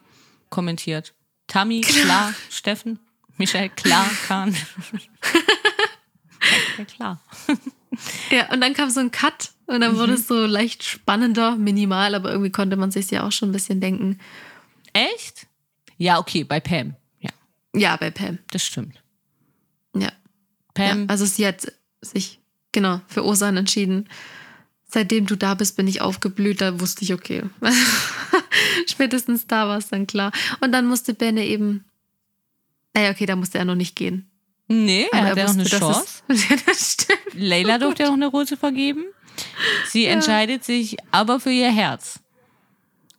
kommentiert. 0.54 1.14
Tammy, 1.48 1.80
klar, 1.82 2.32
Steffen, 2.48 2.98
Michelle, 3.36 3.68
klar, 3.70 4.08
Kahn. 4.26 4.54
ja, 6.78 6.84
klar. 6.84 7.20
Ja, 8.30 8.52
und 8.52 8.60
dann 8.60 8.74
kam 8.74 8.90
so 8.90 9.00
ein 9.00 9.10
Cut 9.10 9.52
und 9.66 9.80
dann 9.80 9.96
wurde 9.96 10.14
es 10.14 10.26
so 10.26 10.46
leicht 10.46 10.84
spannender, 10.84 11.56
minimal, 11.56 12.14
aber 12.14 12.30
irgendwie 12.30 12.52
konnte 12.52 12.76
man 12.76 12.90
sich 12.90 13.10
ja 13.10 13.26
auch 13.26 13.32
schon 13.32 13.50
ein 13.50 13.52
bisschen 13.52 13.80
denken. 13.80 14.18
Echt? 14.92 15.46
Ja, 15.96 16.18
okay, 16.18 16.44
bei 16.44 16.60
Pam. 16.60 16.96
Ja, 17.20 17.30
Ja, 17.74 17.96
bei 17.96 18.10
Pam. 18.10 18.38
das 18.50 18.64
stimmt. 18.64 19.02
Ja. 19.94 20.02
ja. 20.02 20.12
Pam, 20.74 21.06
Also 21.08 21.24
sie 21.26 21.46
hat 21.46 21.66
sich 22.00 22.40
genau 22.72 23.00
für 23.06 23.24
Osan 23.24 23.56
entschieden. 23.56 24.08
Seitdem 24.94 25.26
du 25.26 25.34
da 25.36 25.54
bist, 25.54 25.76
bin 25.76 25.88
ich 25.88 26.00
aufgeblüht. 26.00 26.60
Da 26.60 26.78
wusste 26.78 27.02
ich, 27.02 27.12
okay. 27.12 27.42
Spätestens 28.86 29.46
da 29.48 29.66
war 29.68 29.78
es 29.78 29.88
dann 29.88 30.06
klar. 30.06 30.30
Und 30.60 30.70
dann 30.72 30.86
musste 30.86 31.14
Benne 31.14 31.44
eben. 31.44 31.84
Naja, 32.94 33.10
okay, 33.10 33.26
da 33.26 33.34
musste 33.34 33.58
er 33.58 33.64
noch 33.64 33.74
nicht 33.74 33.96
gehen. 33.96 34.30
nee, 34.68 35.06
er 35.12 35.24
hat 35.24 35.36
ja 35.36 35.44
noch 35.46 35.54
eine 35.54 35.64
Chance. 35.64 36.22
es- 36.28 36.48
Ja, 36.48 36.56
das 36.66 36.92
stimmt. 36.92 37.34
Leila 37.34 37.78
durfte 37.78 38.04
ja 38.04 38.08
noch 38.08 38.14
eine 38.16 38.26
Rose 38.28 38.56
vergeben. 38.56 39.04
Sie 39.88 40.04
entscheidet 40.06 40.62
sich 40.64 40.96
aber 41.10 41.40
für 41.40 41.50
ihr 41.50 41.72
Herz. 41.72 42.20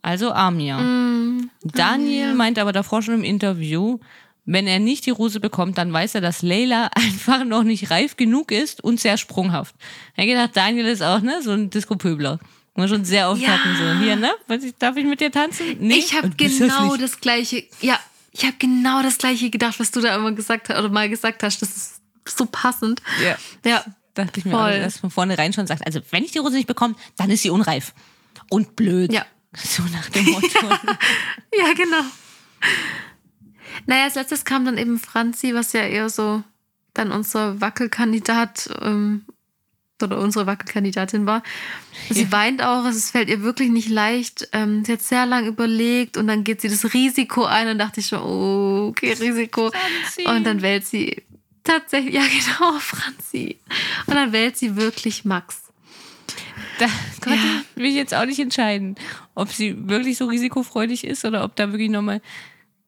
Also 0.02 0.32
Amia. 0.32 0.78
Mm, 0.80 1.50
Daniel 1.64 2.36
meint 2.36 2.58
aber 2.58 2.72
davor 2.72 3.02
schon 3.02 3.16
im 3.16 3.24
Interview, 3.26 4.00
wenn 4.46 4.68
er 4.68 4.80
nicht 4.80 5.06
die 5.06 5.10
Rose 5.12 5.40
bekommt, 5.40 5.78
dann 5.78 5.92
weiß 5.92 6.16
er, 6.16 6.22
dass 6.22 6.42
Leila 6.42 6.90
einfach 6.96 7.44
noch 7.46 7.64
nicht 7.64 7.90
reif 7.92 8.16
genug 8.18 8.52
ist 8.52 8.84
und 8.84 9.00
sehr 9.00 9.18
sprunghaft. 9.18 9.76
Er 10.16 10.24
hat 10.24 10.30
gedacht, 10.30 10.52
Daniel 10.56 10.86
ist 10.86 11.02
auch 11.02 11.22
ne, 11.22 11.42
so 11.42 11.52
ein 11.52 11.70
Disco-Pöbler. 11.70 12.40
Wir 12.78 12.88
schon 12.90 13.06
sehr 13.06 13.30
oft 13.30 13.42
Ja. 13.42 13.50
hatten 13.58 13.76
so, 13.78 14.04
hier, 14.04 14.16
ne? 14.18 14.32
Was 14.48 14.64
ich- 14.64 14.76
Darf 14.78 14.98
ich 14.98 15.06
mit 15.06 15.22
dir 15.22 15.32
tanzen? 15.32 15.78
Nee. 15.80 15.96
Ich 15.96 16.14
habe 16.14 16.30
genau 16.32 16.98
das 16.98 17.22
gleiche. 17.22 17.64
Ja, 17.82 17.98
ich 18.34 18.44
habe 18.44 18.56
genau 18.60 19.02
das 19.02 19.18
gleiche 19.18 19.50
gedacht, 19.50 19.80
was 19.80 19.92
du 19.92 20.02
da 20.02 20.14
immer 20.16 20.34
gesagt 20.34 20.68
hast 20.70 20.78
oder 20.80 20.90
mal 20.90 21.08
gesagt 21.10 21.42
hast. 21.42 21.62
Das 21.62 21.70
ist 21.70 22.02
so 22.38 22.46
passend. 22.46 23.02
Ja. 23.24 23.38
Ja, 23.64 23.86
dachte 24.14 24.40
ich 24.42 24.46
mir, 24.46 24.52
Voll. 24.52 24.60
also, 24.62 24.84
dass 24.84 24.98
von 25.00 25.10
vornherein 25.10 25.54
schon 25.54 25.68
sagt, 25.68 25.86
also 25.86 26.02
wenn 26.12 26.26
ich 26.26 26.32
die 26.32 26.40
Rose 26.40 26.56
nicht 26.56 26.68
bekomme, 26.68 26.96
dann 27.16 27.30
ist 27.30 27.44
sie 27.44 27.50
unreif. 27.50 27.94
Und 28.50 28.76
blöd. 28.76 29.14
Ja. 29.14 29.26
So 29.58 29.84
nach 29.84 30.10
dem 30.10 30.26
Motto. 30.26 30.48
Ja, 31.58 31.72
genau. 31.78 32.02
Naja, 33.86 34.06
als 34.06 34.16
letztes 34.16 34.46
kam 34.46 34.66
dann 34.66 34.78
eben 34.78 35.00
Franzi, 35.00 35.54
was 35.54 35.74
ja 35.74 35.82
eher 35.82 36.10
so 36.10 36.44
dann 36.94 37.12
unser 37.12 37.60
Wackelkandidat 37.62 38.70
ähm, 38.82 39.26
oder 40.02 40.20
unsere 40.20 40.46
Wackelkandidatin 40.46 41.26
war. 41.26 41.44
Sie 42.10 42.24
Ja. 42.24 42.32
weint 42.32 42.62
auch, 42.64 42.86
es 42.86 43.12
fällt 43.12 43.30
ihr 43.30 43.42
wirklich 43.44 43.70
nicht 43.70 43.90
leicht. 43.90 44.48
Ähm, 44.54 44.84
sie 44.86 44.94
hat 44.94 45.02
sehr 45.02 45.26
lange 45.26 45.48
überlegt 45.48 46.18
und 46.18 46.28
dann 46.28 46.44
geht 46.44 46.62
sie 46.62 46.70
das 46.70 46.94
Risiko 46.94 47.46
ein 47.46 47.68
und 47.70 47.78
dachte 47.80 48.00
ich 48.02 48.08
schon, 48.08 48.20
oh, 48.22 48.88
okay, 48.90 49.14
Risiko. 49.14 49.72
Franzi. 49.72 50.26
Und 50.28 50.44
dann 50.46 50.62
wählt 50.62 50.86
sie 50.86 51.24
tatsächlich, 51.64 52.14
ja 52.16 52.22
genau, 52.58 52.78
Franzi. 52.80 53.58
Und 54.08 54.16
dann 54.16 54.32
wählt 54.32 54.58
sie 54.58 54.76
wirklich 54.76 55.26
Max. 55.26 55.62
Da 56.80 56.88
konnte 57.22 57.40
Ja. 57.40 57.62
ich 57.76 57.82
mich 57.82 57.94
jetzt 57.96 58.14
auch 58.14 58.26
nicht 58.26 58.40
entscheiden, 58.40 58.96
ob 59.34 59.50
sie 59.50 59.88
wirklich 59.88 60.18
so 60.18 60.26
risikofreudig 60.26 61.06
ist 61.06 61.24
oder 61.24 61.44
ob 61.46 61.56
da 61.56 61.72
wirklich 61.72 61.90
nochmal 61.90 62.22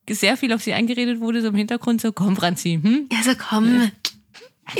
sehr 0.09 0.37
viel 0.37 0.53
auf 0.53 0.61
sie 0.63 0.73
eingeredet 0.73 1.19
wurde, 1.19 1.41
so 1.41 1.49
im 1.49 1.55
Hintergrund, 1.55 2.01
so 2.01 2.11
komm 2.11 2.35
Franzi, 2.35 2.79
hm? 2.81 3.07
Ja, 3.11 3.23
so 3.23 3.31
komm. 3.35 3.91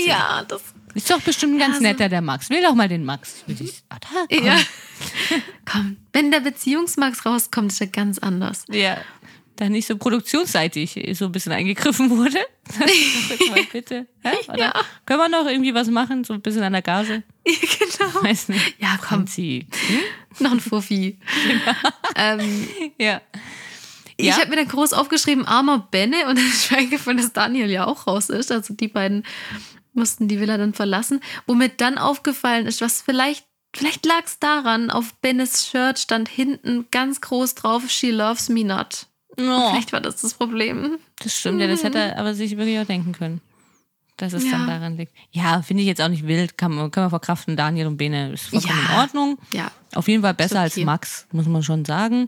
Ja, 0.06 0.44
das 0.48 0.62
Ist 0.96 1.10
doch 1.10 1.22
bestimmt 1.22 1.54
ein 1.56 1.60
ganz 1.60 1.76
Ja, 1.76 1.78
so- 1.78 1.84
netter, 1.84 2.10
der 2.10 2.22
Max. 2.22 2.50
Will 2.50 2.62
doch 2.62 2.74
mal 2.76 2.88
den 2.90 3.06
Max. 3.06 3.44
Ich, 3.48 3.84
ah, 3.90 3.98
da, 4.00 4.36
komm. 4.36 4.46
Ja. 4.46 4.58
Komm, 5.66 5.98
wenn 6.14 6.32
der 6.32 6.40
Beziehungsmax 6.40 7.26
rauskommt, 7.26 7.72
ist 7.72 7.82
er 7.82 7.88
ganz 7.88 8.18
anders. 8.20 8.66
ja. 8.70 8.98
Da 9.60 9.70
nicht 9.70 9.88
so 9.88 9.98
produktionsseitig 9.98 11.00
so 11.18 11.26
ein 11.26 11.32
bisschen 11.32 11.52
eingegriffen 11.52 12.12
wurde. 12.12 12.38
Mal 13.50 13.64
bitte. 13.72 14.06
Ja. 14.56 14.72
Können 15.08 15.20
wir 15.20 15.30
noch 15.30 15.48
irgendwie 15.50 15.74
was 15.74 15.88
machen? 15.88 16.24
So 16.24 16.34
ein 16.34 16.42
bisschen 16.42 16.62
an 16.62 16.74
der 16.74 16.84
Gase? 16.84 17.24
Ja, 17.48 17.54
genau. 17.80 18.24
Weiß 18.24 18.50
nicht. 18.50 18.76
Ja, 18.80 18.98
komm, 19.00 19.08
Franzi. 19.26 19.66
noch 20.38 20.52
ein 20.52 20.60
Fuffi. 20.60 21.18
ähm, 22.16 22.68
Ja. 23.00 23.20
Ich 24.18 24.26
Ja. 24.28 24.38
habe 24.38 24.50
mir 24.50 24.56
dann 24.58 24.68
groß 24.68 24.94
aufgeschrieben, 24.94 25.46
armer 25.46 25.88
Benne, 25.92 26.26
und 26.28 26.36
dann 26.38 26.48
ist 26.48 26.72
mir 26.72 26.78
eingefallen, 26.80 27.18
dass 27.18 27.34
Daniel 27.34 27.70
ja 27.70 27.86
auch 27.86 28.08
raus 28.08 28.30
ist. 28.30 28.52
Also 28.52 28.74
die 28.74 28.88
beiden 28.88 29.24
mussten 29.94 30.28
die 30.28 30.40
Villa 30.40 30.58
dann 30.58 30.74
verlassen. 30.74 31.22
Wo 31.46 31.54
mir 31.54 31.70
dann 31.70 31.98
aufgefallen 31.98 32.66
ist, 32.68 32.82
was 32.82 33.02
vielleicht, 33.02 33.46
vielleicht 33.76 34.06
lag 34.06 34.24
es 34.26 34.40
daran, 34.40 34.90
auf 34.92 35.14
Bennes 35.22 35.68
Shirt 35.68 36.00
stand 36.00 36.30
hinten 36.30 36.86
ganz 36.92 37.22
groß 37.22 37.56
drauf, 37.56 37.90
She 37.90 38.12
loves 38.12 38.50
me 38.50 38.64
not. 38.64 39.08
Oh, 39.40 39.70
Vielleicht 39.70 39.94
war 39.94 40.02
das 40.02 40.22
das 40.22 40.34
Problem. 40.34 40.98
das 41.20 41.38
stimmt, 41.38 41.62
ja, 41.62 41.68
das 41.68 41.84
hätte 41.84 42.00
er 42.00 42.18
aber 42.18 42.34
sich 42.34 42.58
wirklich 42.58 42.80
auch 42.80 42.86
denken 42.88 43.12
können. 43.12 43.40
Dass 44.18 44.34
es 44.34 44.46
Ja. 44.46 44.52
dann 44.54 44.66
daran 44.68 44.98
liegt. 44.98 45.14
Ja, 45.30 45.62
finde 45.62 45.84
ich 45.84 45.88
jetzt 45.88 46.02
auch 46.02 46.08
nicht 46.08 46.26
wild. 46.26 46.58
Kann 46.58 46.74
man, 46.74 46.90
kann 46.90 47.04
man 47.04 47.12
verkraften. 47.12 47.56
Daniel 47.56 47.86
und 47.86 47.98
Bene 47.98 48.32
ist 48.34 48.46
vollkommen 48.48 48.80
Ja. 48.90 48.94
in 48.96 49.00
Ordnung. 49.00 49.38
Ja. 49.54 49.72
Auf 49.94 50.08
jeden 50.08 50.24
Fall 50.24 50.34
besser 50.34 50.56
okay. 50.56 50.64
als 50.64 50.78
Max, 50.78 51.28
muss 51.32 51.46
man 51.46 51.62
schon 51.62 51.86
sagen. 51.86 52.28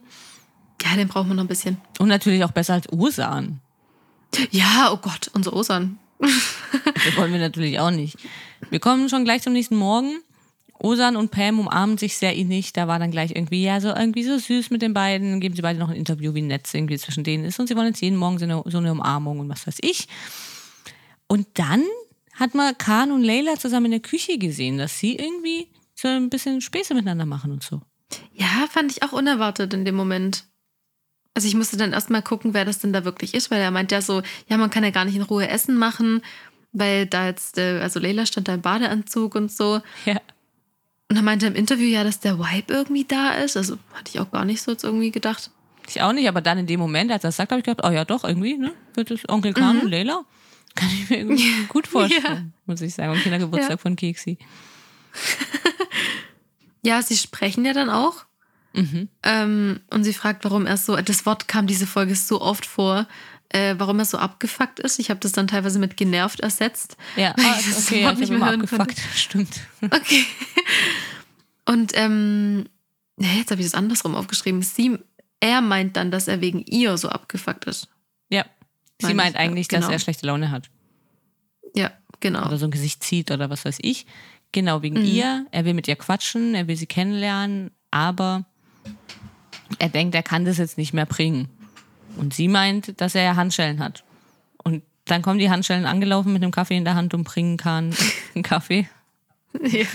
Ja, 0.84 0.96
den 0.96 1.08
brauchen 1.08 1.30
wir 1.30 1.36
noch 1.36 1.44
ein 1.44 1.48
bisschen. 1.48 1.78
Und 2.00 2.08
natürlich 2.08 2.44
auch 2.44 2.52
besser 2.52 2.74
als 2.74 2.88
Ursan. 2.92 3.60
Ja, 4.52 4.92
oh 4.94 4.98
Gott, 4.98 5.30
unser 5.34 5.54
Osan. 5.54 6.00
Das 7.06 7.16
wollen 7.18 7.32
wir 7.32 7.40
natürlich 7.40 7.80
auch 7.80 7.92
nicht. 7.92 8.18
Wir 8.70 8.80
kommen 8.80 9.10
schon 9.10 9.24
gleich 9.24 9.42
zum 9.42 9.54
nächsten 9.54 9.76
Morgen. 9.76 10.20
Osan 10.78 11.16
und 11.16 11.32
Pam 11.32 11.60
umarmen 11.60 11.98
sich 11.98 12.18
sehr 12.18 12.36
innig. 12.36 12.74
Da 12.74 12.88
war 12.88 13.00
dann 13.00 13.12
gleich 13.12 13.32
irgendwie, 13.32 13.64
ja, 13.64 13.82
so 13.82 13.90
irgendwie 13.90 14.24
so 14.24 14.38
süß 14.38 14.70
mit 14.70 14.82
den 14.82 14.94
beiden. 14.94 15.40
Geben 15.40 15.56
sie 15.56 15.62
beide 15.62 15.80
noch 15.80 15.90
ein 15.90 15.96
Interview, 15.96 16.34
wie 16.34 16.42
nett 16.42 16.68
es 16.68 16.74
irgendwie 16.74 16.98
zwischen 16.98 17.24
denen 17.24 17.46
ist. 17.46 17.60
Und 17.60 17.68
sie 17.68 17.76
wollen 17.76 17.88
jetzt 17.88 18.02
jeden 18.02 18.18
Morgen 18.18 18.38
so 18.38 18.46
eine, 18.46 18.62
so 18.66 18.78
eine 18.78 18.92
Umarmung 18.92 19.40
und 19.40 19.50
was 19.50 19.66
weiß 19.66 19.78
ich. 19.82 20.08
Und 21.28 21.48
dann 21.56 21.84
hat 22.34 22.56
man 22.56 22.78
Khan 22.78 23.12
und 23.12 23.24
Leila 23.24 23.58
zusammen 23.58 23.88
in 23.88 23.92
der 23.92 24.00
Küche 24.00 24.38
gesehen, 24.38 24.78
dass 24.78 25.00
sie 25.00 25.16
irgendwie 25.16 25.68
so 25.96 26.08
ein 26.08 26.30
bisschen 26.30 26.62
Späße 26.62 26.94
miteinander 26.94 27.26
machen 27.26 27.52
und 27.52 27.64
so. 27.64 27.82
Ja, 28.34 28.68
fand 28.70 28.92
ich 28.92 29.04
auch 29.04 29.12
unerwartet 29.12 29.74
in 29.74 29.86
dem 29.86 29.96
Moment. 29.96 30.46
Also 31.34 31.48
ich 31.48 31.56
musste 31.56 31.78
dann 31.78 31.94
erstmal 31.94 32.22
gucken, 32.22 32.54
wer 32.54 32.66
das 32.66 32.80
denn 32.80 32.92
da 32.92 33.06
wirklich 33.06 33.34
ist, 33.34 33.50
weil 33.52 33.62
er 33.62 33.72
meint 33.72 33.92
ja 33.92 34.02
so, 34.02 34.22
ja, 34.48 34.58
man 34.58 34.70
kann 34.70 34.84
ja 34.84 34.90
gar 34.90 35.06
nicht 35.06 35.16
in 35.16 35.22
Ruhe 35.22 35.48
Essen 35.48 35.78
machen, 35.78 36.22
weil 36.74 37.06
da 37.06 37.28
jetzt, 37.28 37.58
äh, 37.58 37.80
also 37.82 38.00
Leila 38.00 38.26
stand 38.26 38.48
da 38.48 38.56
im 38.56 38.62
Badeanzug 38.62 39.36
und 39.36 39.52
so. 39.52 39.82
Ja. 40.06 40.20
Und 41.10 41.16
er 41.16 41.22
meinte 41.24 41.48
im 41.48 41.56
Interview 41.56 41.88
ja, 41.88 42.04
dass 42.04 42.20
der 42.20 42.38
Vibe 42.40 42.74
irgendwie 42.74 43.06
da 43.06 43.32
ist. 43.32 43.58
Also 43.58 43.78
hatte 43.94 44.12
ich 44.14 44.20
auch 44.20 44.32
gar 44.32 44.46
nicht 44.46 44.62
so 44.62 44.72
jetzt 44.72 44.84
irgendwie 44.84 45.12
gedacht. 45.12 45.50
Ich 45.88 46.02
auch 46.02 46.14
nicht, 46.14 46.28
aber 46.28 46.42
dann 46.42 46.58
in 46.60 46.68
dem 46.68 46.80
Moment, 46.80 47.12
als 47.12 47.24
er 47.24 47.30
das 47.30 47.38
sagt, 47.38 47.52
habe 47.52 47.60
ich 47.60 47.66
gedacht, 47.66 47.88
oh 47.88 47.92
ja 47.92 48.06
doch, 48.06 48.24
irgendwie, 48.24 48.58
ne? 48.58 48.74
Wird 48.94 49.10
es 49.10 49.28
Onkel 49.28 49.54
Khan 49.54 49.80
und 49.80 49.90
Leila? 49.90 50.24
Kann 50.76 50.90
ich 50.90 51.10
mir 51.10 51.18
irgendwie 51.18 51.64
gut 51.68 51.88
vorstellen, 51.88 52.54
muss 52.68 52.82
ich 52.82 52.94
sagen. 52.94 53.12
Und 53.12 53.22
Kindergeburtstag 53.24 53.72
Ja. 53.72 53.78
von 53.78 53.96
Keksi. 53.96 54.38
Ja, 56.82 57.02
sie 57.02 57.18
sprechen 57.18 57.66
ja 57.66 57.74
dann 57.74 57.90
auch. 57.90 58.26
Mhm. 58.74 59.10
Ähm, 59.24 59.80
und 59.90 60.04
sie 60.04 60.14
fragt, 60.14 60.44
warum 60.46 60.66
er 60.66 60.78
so, 60.78 60.96
das 60.98 61.26
Wort 61.26 61.48
kam 61.48 61.68
diese 61.68 61.88
Folge 61.88 62.16
so 62.16 62.42
oft 62.42 62.66
vor, 62.66 63.08
äh, 63.50 63.76
warum 63.78 64.00
er 64.00 64.06
so 64.06 64.18
abgefuckt 64.20 64.80
ist. 64.80 65.00
Ich 65.00 65.10
habe 65.10 65.20
das 65.20 65.32
dann 65.32 65.48
teilweise 65.48 65.80
mit 65.80 65.98
genervt 65.98 66.40
ersetzt. 66.42 66.98
Ja, 67.16 67.34
weil 67.36 67.46
ah, 67.48 67.56
ich 67.60 67.66
das 67.66 67.88
okay, 67.88 68.02
ja, 68.02 68.12
nicht 68.12 68.22
ich 68.24 68.30
mehr 68.30 68.40
habe 68.42 68.54
immer 68.56 68.62
hören 68.62 68.68
konnte. 68.68 68.82
abgefuckt. 68.84 69.18
Stimmt. 69.18 69.60
Okay. 69.92 70.26
Und 71.66 71.92
ähm, 71.96 72.66
jetzt 73.18 73.52
habe 73.52 73.62
ich 73.62 73.68
das 73.68 73.76
andersrum 73.76 74.16
aufgeschrieben. 74.16 74.62
Sie, 74.62 74.98
er 75.40 75.62
meint 75.62 75.96
dann, 75.98 76.10
dass 76.12 76.28
er 76.28 76.42
wegen 76.42 76.64
ihr 76.66 76.98
so 76.98 77.10
abgefuckt 77.10 77.66
ist. 77.66 77.88
Ja. 78.30 78.46
Sie 79.02 79.14
meint 79.14 79.36
ja, 79.36 79.42
eigentlich, 79.42 79.68
dass 79.68 79.82
genau. 79.82 79.94
er 79.94 80.00
schlechte 80.00 80.26
Laune 80.28 80.52
hat. 80.52 80.70
Ja, 81.76 81.92
genau. 82.20 82.46
Oder 82.46 82.58
so 82.58 82.66
ein 82.66 82.72
Gesicht 82.72 83.04
zieht 83.04 83.32
oder 83.32 83.50
was 83.50 83.66
weiß 83.66 83.78
ich. 83.82 84.06
Genau, 84.52 84.82
wegen 84.82 85.00
Mhm. 85.00 85.06
ihr. 85.06 85.46
Er 85.52 85.66
will 85.66 85.74
mit 85.76 85.88
ihr 85.88 85.96
quatschen, 85.96 86.56
er 86.56 86.68
will 86.68 86.76
sie 86.76 86.88
kennenlernen, 86.88 87.72
aber 87.92 88.46
er 89.78 89.90
denkt, 89.90 90.16
er 90.16 90.24
kann 90.24 90.46
das 90.46 90.58
jetzt 90.58 90.78
nicht 90.78 90.94
mehr 90.94 91.06
bringen. 91.06 91.48
Und 92.18 92.34
sie 92.34 92.48
meint, 92.48 93.00
dass 93.02 93.16
er 93.16 93.24
ja 93.24 93.36
Handschellen 93.36 93.80
hat. 93.80 94.04
Und 94.64 94.84
dann 95.06 95.22
kommen 95.22 95.40
die 95.40 95.50
Handschellen 95.50 95.86
angelaufen 95.86 96.34
mit 96.34 96.42
einem 96.44 96.52
Kaffee 96.52 96.78
in 96.78 96.86
der 96.86 96.96
Hand 96.96 97.14
und 97.14 97.24
bringen 97.24 97.58
Kahn 97.58 97.96
einen 98.36 98.44
Kaffee. 98.44 98.88
Ja. 99.64 99.86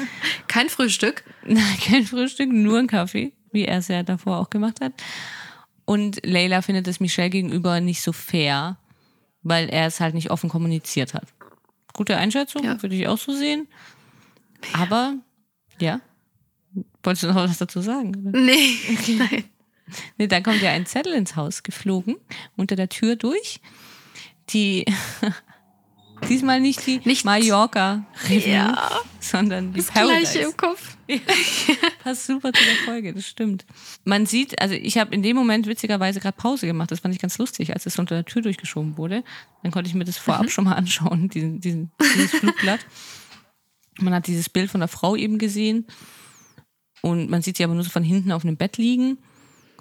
Kein 0.48 0.68
Frühstück. 0.68 1.24
Nein, 1.46 1.62
kein 1.84 2.05
Frühstück, 2.05 2.51
nur 2.52 2.78
ein 2.78 2.86
Kaffee, 2.86 3.32
wie 3.52 3.64
er 3.64 3.78
es 3.78 3.88
ja 3.88 4.02
davor 4.02 4.38
auch 4.38 4.51
gemacht 4.51 4.80
hat. 4.80 4.92
Und 5.84 6.24
Leila 6.24 6.62
findet 6.62 6.88
es 6.88 6.98
Michelle 6.98 7.30
gegenüber 7.30 7.80
nicht 7.80 8.02
so 8.02 8.12
fair, 8.12 8.78
weil 9.42 9.68
er 9.68 9.86
es 9.86 10.01
halt 10.01 10.14
nicht 10.14 10.30
offen 10.30 10.48
kommuniziert 10.48 11.14
hat. 11.14 11.26
Gute 11.92 12.16
Einschätzung, 12.16 12.64
Ja. 12.64 12.82
würde 12.82 12.96
ich 12.96 13.06
auch 13.06 13.18
so 13.18 13.32
sehen. 13.32 13.68
Aber, 14.72 15.14
ja. 15.78 16.01
Wolltest 17.05 17.22
du 17.24 17.26
noch 17.28 17.36
was 17.36 17.59
dazu 17.59 17.80
sagen? 17.82 18.16
Oder? 18.16 18.40
Nee, 18.40 18.76
nein. 19.18 19.44
Nee, 20.19 20.27
dann 20.28 20.43
kommt 20.43 20.62
ja 20.62 20.70
ein 20.70 20.86
Zettel 20.86 21.12
ins 21.15 21.36
Haus 21.36 21.62
geflogen, 21.62 22.16
unter 22.56 22.77
der 22.77 22.89
Tür 22.89 23.16
durch. 23.16 23.61
Die, 24.51 24.85
diesmal 26.28 26.61
nicht 26.61 26.86
die 26.86 27.01
Nicht- 27.05 27.24
Mallorca 27.24 28.05
Review, 28.24 28.51
Ja. 28.52 28.90
sondern 29.20 29.73
die 29.73 29.81
Das 29.81 29.89
Paradise. 29.90 30.32
gleiche 30.32 30.48
im 30.48 30.56
Kopf. 30.56 30.97
Passt 32.02 32.27
super 32.27 32.52
zu 32.52 32.62
der 32.65 32.77
Folge, 32.85 33.12
das 33.12 33.27
stimmt. 33.27 33.65
Man 34.05 34.24
sieht, 34.27 34.61
also 34.61 34.74
ich 34.74 34.97
habe 34.98 35.15
in 35.15 35.23
dem 35.23 35.36
Moment 35.36 35.66
witzigerweise 35.66 36.20
gerade 36.20 36.36
Pause 36.36 36.66
gemacht. 36.66 36.90
Das 36.90 37.01
fand 37.01 37.15
ich 37.15 37.20
ganz 37.20 37.36
lustig, 37.39 37.73
als 37.74 37.85
es 37.86 37.98
unter 37.98 38.15
der 38.15 38.24
Tür 38.24 38.43
durchgeschoben 38.43 38.97
wurde. 38.97 39.23
Dann 39.62 39.70
konnte 39.73 39.89
ich 39.89 39.94
mir 39.94 40.05
das 40.05 40.16
vorab 40.16 40.51
schon 40.51 40.65
mal 40.65 40.74
anschauen, 40.74 41.28
diesen, 41.28 41.61
diesen, 41.61 41.93
dieses 42.15 42.31
Flugblatt. 42.32 42.81
Man 44.01 44.15
hat 44.15 44.27
dieses 44.27 44.48
Bild 44.48 44.70
von 44.70 44.81
der 44.81 44.89
Frau 44.89 45.15
eben 45.15 45.39
gesehen 45.39 45.86
und 47.02 47.28
man 47.31 47.43
sieht 47.43 47.59
sie 47.59 47.65
aber 47.65 47.74
nur 47.74 47.85
so 47.85 47.90
von 47.90 48.02
hinten 48.02 48.32
auf 48.32 48.44
einem 48.44 48.56
Bett 48.56 48.77
liegen. 48.78 49.19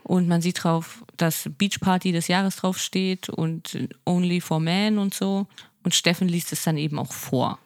Und 0.04 0.28
man 0.28 0.42
sieht 0.42 0.64
drauf, 0.64 1.04
dass 1.18 1.50
Beach 1.58 1.80
Party 1.80 2.12
des 2.12 2.28
Jahres 2.28 2.58
drauf 2.58 2.78
steht 2.78 3.30
und 3.30 3.90
Only 4.06 4.42
for 4.42 4.60
Men 4.60 4.98
und 4.98 5.14
so. 5.14 5.48
Und 5.84 5.96
Steffen 5.96 6.28
liest 6.28 6.52
es 6.52 6.64
dann 6.64 6.78
eben 6.78 7.00
auch 7.00 7.14
vor. 7.14 7.60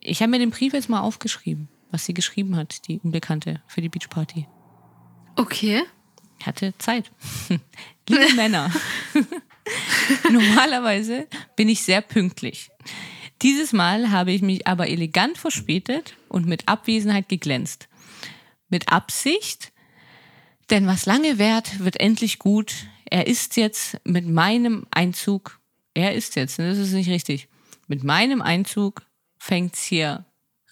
Ich 0.00 0.20
habe 0.20 0.30
mir 0.30 0.38
den 0.38 0.50
Brief 0.50 0.72
jetzt 0.72 0.88
mal 0.88 1.00
aufgeschrieben, 1.00 1.68
was 1.90 2.04
sie 2.04 2.14
geschrieben 2.14 2.56
hat, 2.56 2.88
die 2.88 2.98
Unbekannte 3.00 3.62
für 3.66 3.80
die 3.80 3.88
Beach 3.88 4.08
Party. 4.08 4.46
Okay. 5.36 5.82
Ich 6.38 6.46
hatte 6.46 6.74
Zeit. 6.78 7.10
Liebe 8.08 8.32
Männer, 8.36 8.70
normalerweise 10.30 11.26
bin 11.56 11.68
ich 11.68 11.82
sehr 11.82 12.02
pünktlich. 12.02 12.70
Dieses 13.42 13.72
Mal 13.72 14.10
habe 14.10 14.32
ich 14.32 14.42
mich 14.42 14.66
aber 14.66 14.88
elegant 14.88 15.38
verspätet 15.38 16.16
und 16.28 16.46
mit 16.46 16.68
Abwesenheit 16.68 17.28
geglänzt. 17.28 17.88
Mit 18.68 18.90
Absicht, 18.90 19.72
denn 20.70 20.86
was 20.86 21.06
lange 21.06 21.38
währt, 21.38 21.80
wird 21.84 22.00
endlich 22.00 22.38
gut. 22.38 22.74
Er 23.10 23.26
ist 23.26 23.56
jetzt 23.56 23.98
mit 24.04 24.26
meinem 24.26 24.86
Einzug, 24.90 25.60
er 25.94 26.14
ist 26.14 26.36
jetzt, 26.36 26.58
ne, 26.58 26.68
das 26.68 26.78
ist 26.78 26.92
nicht 26.92 27.08
richtig, 27.10 27.48
mit 27.86 28.02
meinem 28.02 28.40
Einzug 28.42 29.02
fängt's 29.38 29.84
hier 29.84 30.24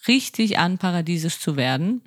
richtig 0.09 0.59
an, 0.59 0.78
paradiesisch 0.78 1.39
zu 1.39 1.56
werden. 1.56 2.02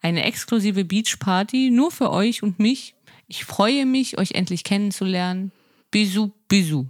Eine 0.00 0.24
exklusive 0.24 0.84
Beachparty 0.84 1.70
nur 1.70 1.90
für 1.90 2.10
euch 2.10 2.42
und 2.42 2.58
mich. 2.58 2.94
Ich 3.26 3.44
freue 3.44 3.84
mich, 3.84 4.16
euch 4.18 4.32
endlich 4.32 4.64
kennenzulernen. 4.64 5.52
Bisou, 5.90 6.32
bisou. 6.48 6.86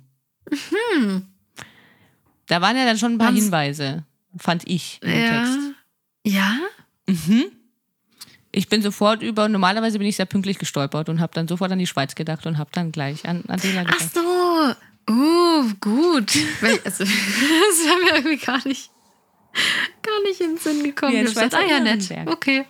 Da 2.46 2.60
waren 2.60 2.76
ja 2.76 2.84
dann 2.84 2.98
schon 2.98 3.12
ein 3.12 3.18
paar 3.18 3.32
Hinweise. 3.32 4.04
fand 4.36 4.68
ich 4.68 5.00
im 5.02 5.10
Ja. 5.10 5.42
Text. 5.44 5.58
Ja? 6.24 6.58
Mhm. 7.06 7.44
Ich 8.50 8.68
bin 8.68 8.80
sofort 8.80 9.22
über, 9.22 9.48
normalerweise 9.48 9.98
bin 9.98 10.08
ich 10.08 10.16
sehr 10.16 10.26
pünktlich 10.26 10.58
gestolpert 10.58 11.08
und 11.08 11.20
habe 11.20 11.34
dann 11.34 11.48
sofort 11.48 11.70
an 11.70 11.78
die 11.78 11.86
Schweiz 11.86 12.14
gedacht 12.14 12.46
und 12.46 12.58
habe 12.58 12.70
dann 12.72 12.92
gleich 12.92 13.28
an 13.28 13.44
Adela 13.48 13.84
Ach 13.86 13.92
gedacht. 13.92 14.14
so. 14.14 15.12
Uh, 15.12 15.64
gut. 15.80 16.36
Also, 16.84 17.04
das 17.04 17.86
war 17.86 17.98
mir 18.04 18.16
irgendwie 18.16 18.44
gar 18.44 18.66
nicht, 18.66 18.90
gar 20.02 20.22
nicht 20.22 20.40
in 20.40 20.50
den 20.50 20.58
Sinn 20.58 20.82
gekommen. 20.82 21.14
Ja, 21.14 21.22
gesagt, 21.22 21.52
Schweizer 21.52 21.64
ah 21.64 21.68
ja, 21.68 21.80
nett. 21.80 22.10
Okay. 22.26 22.66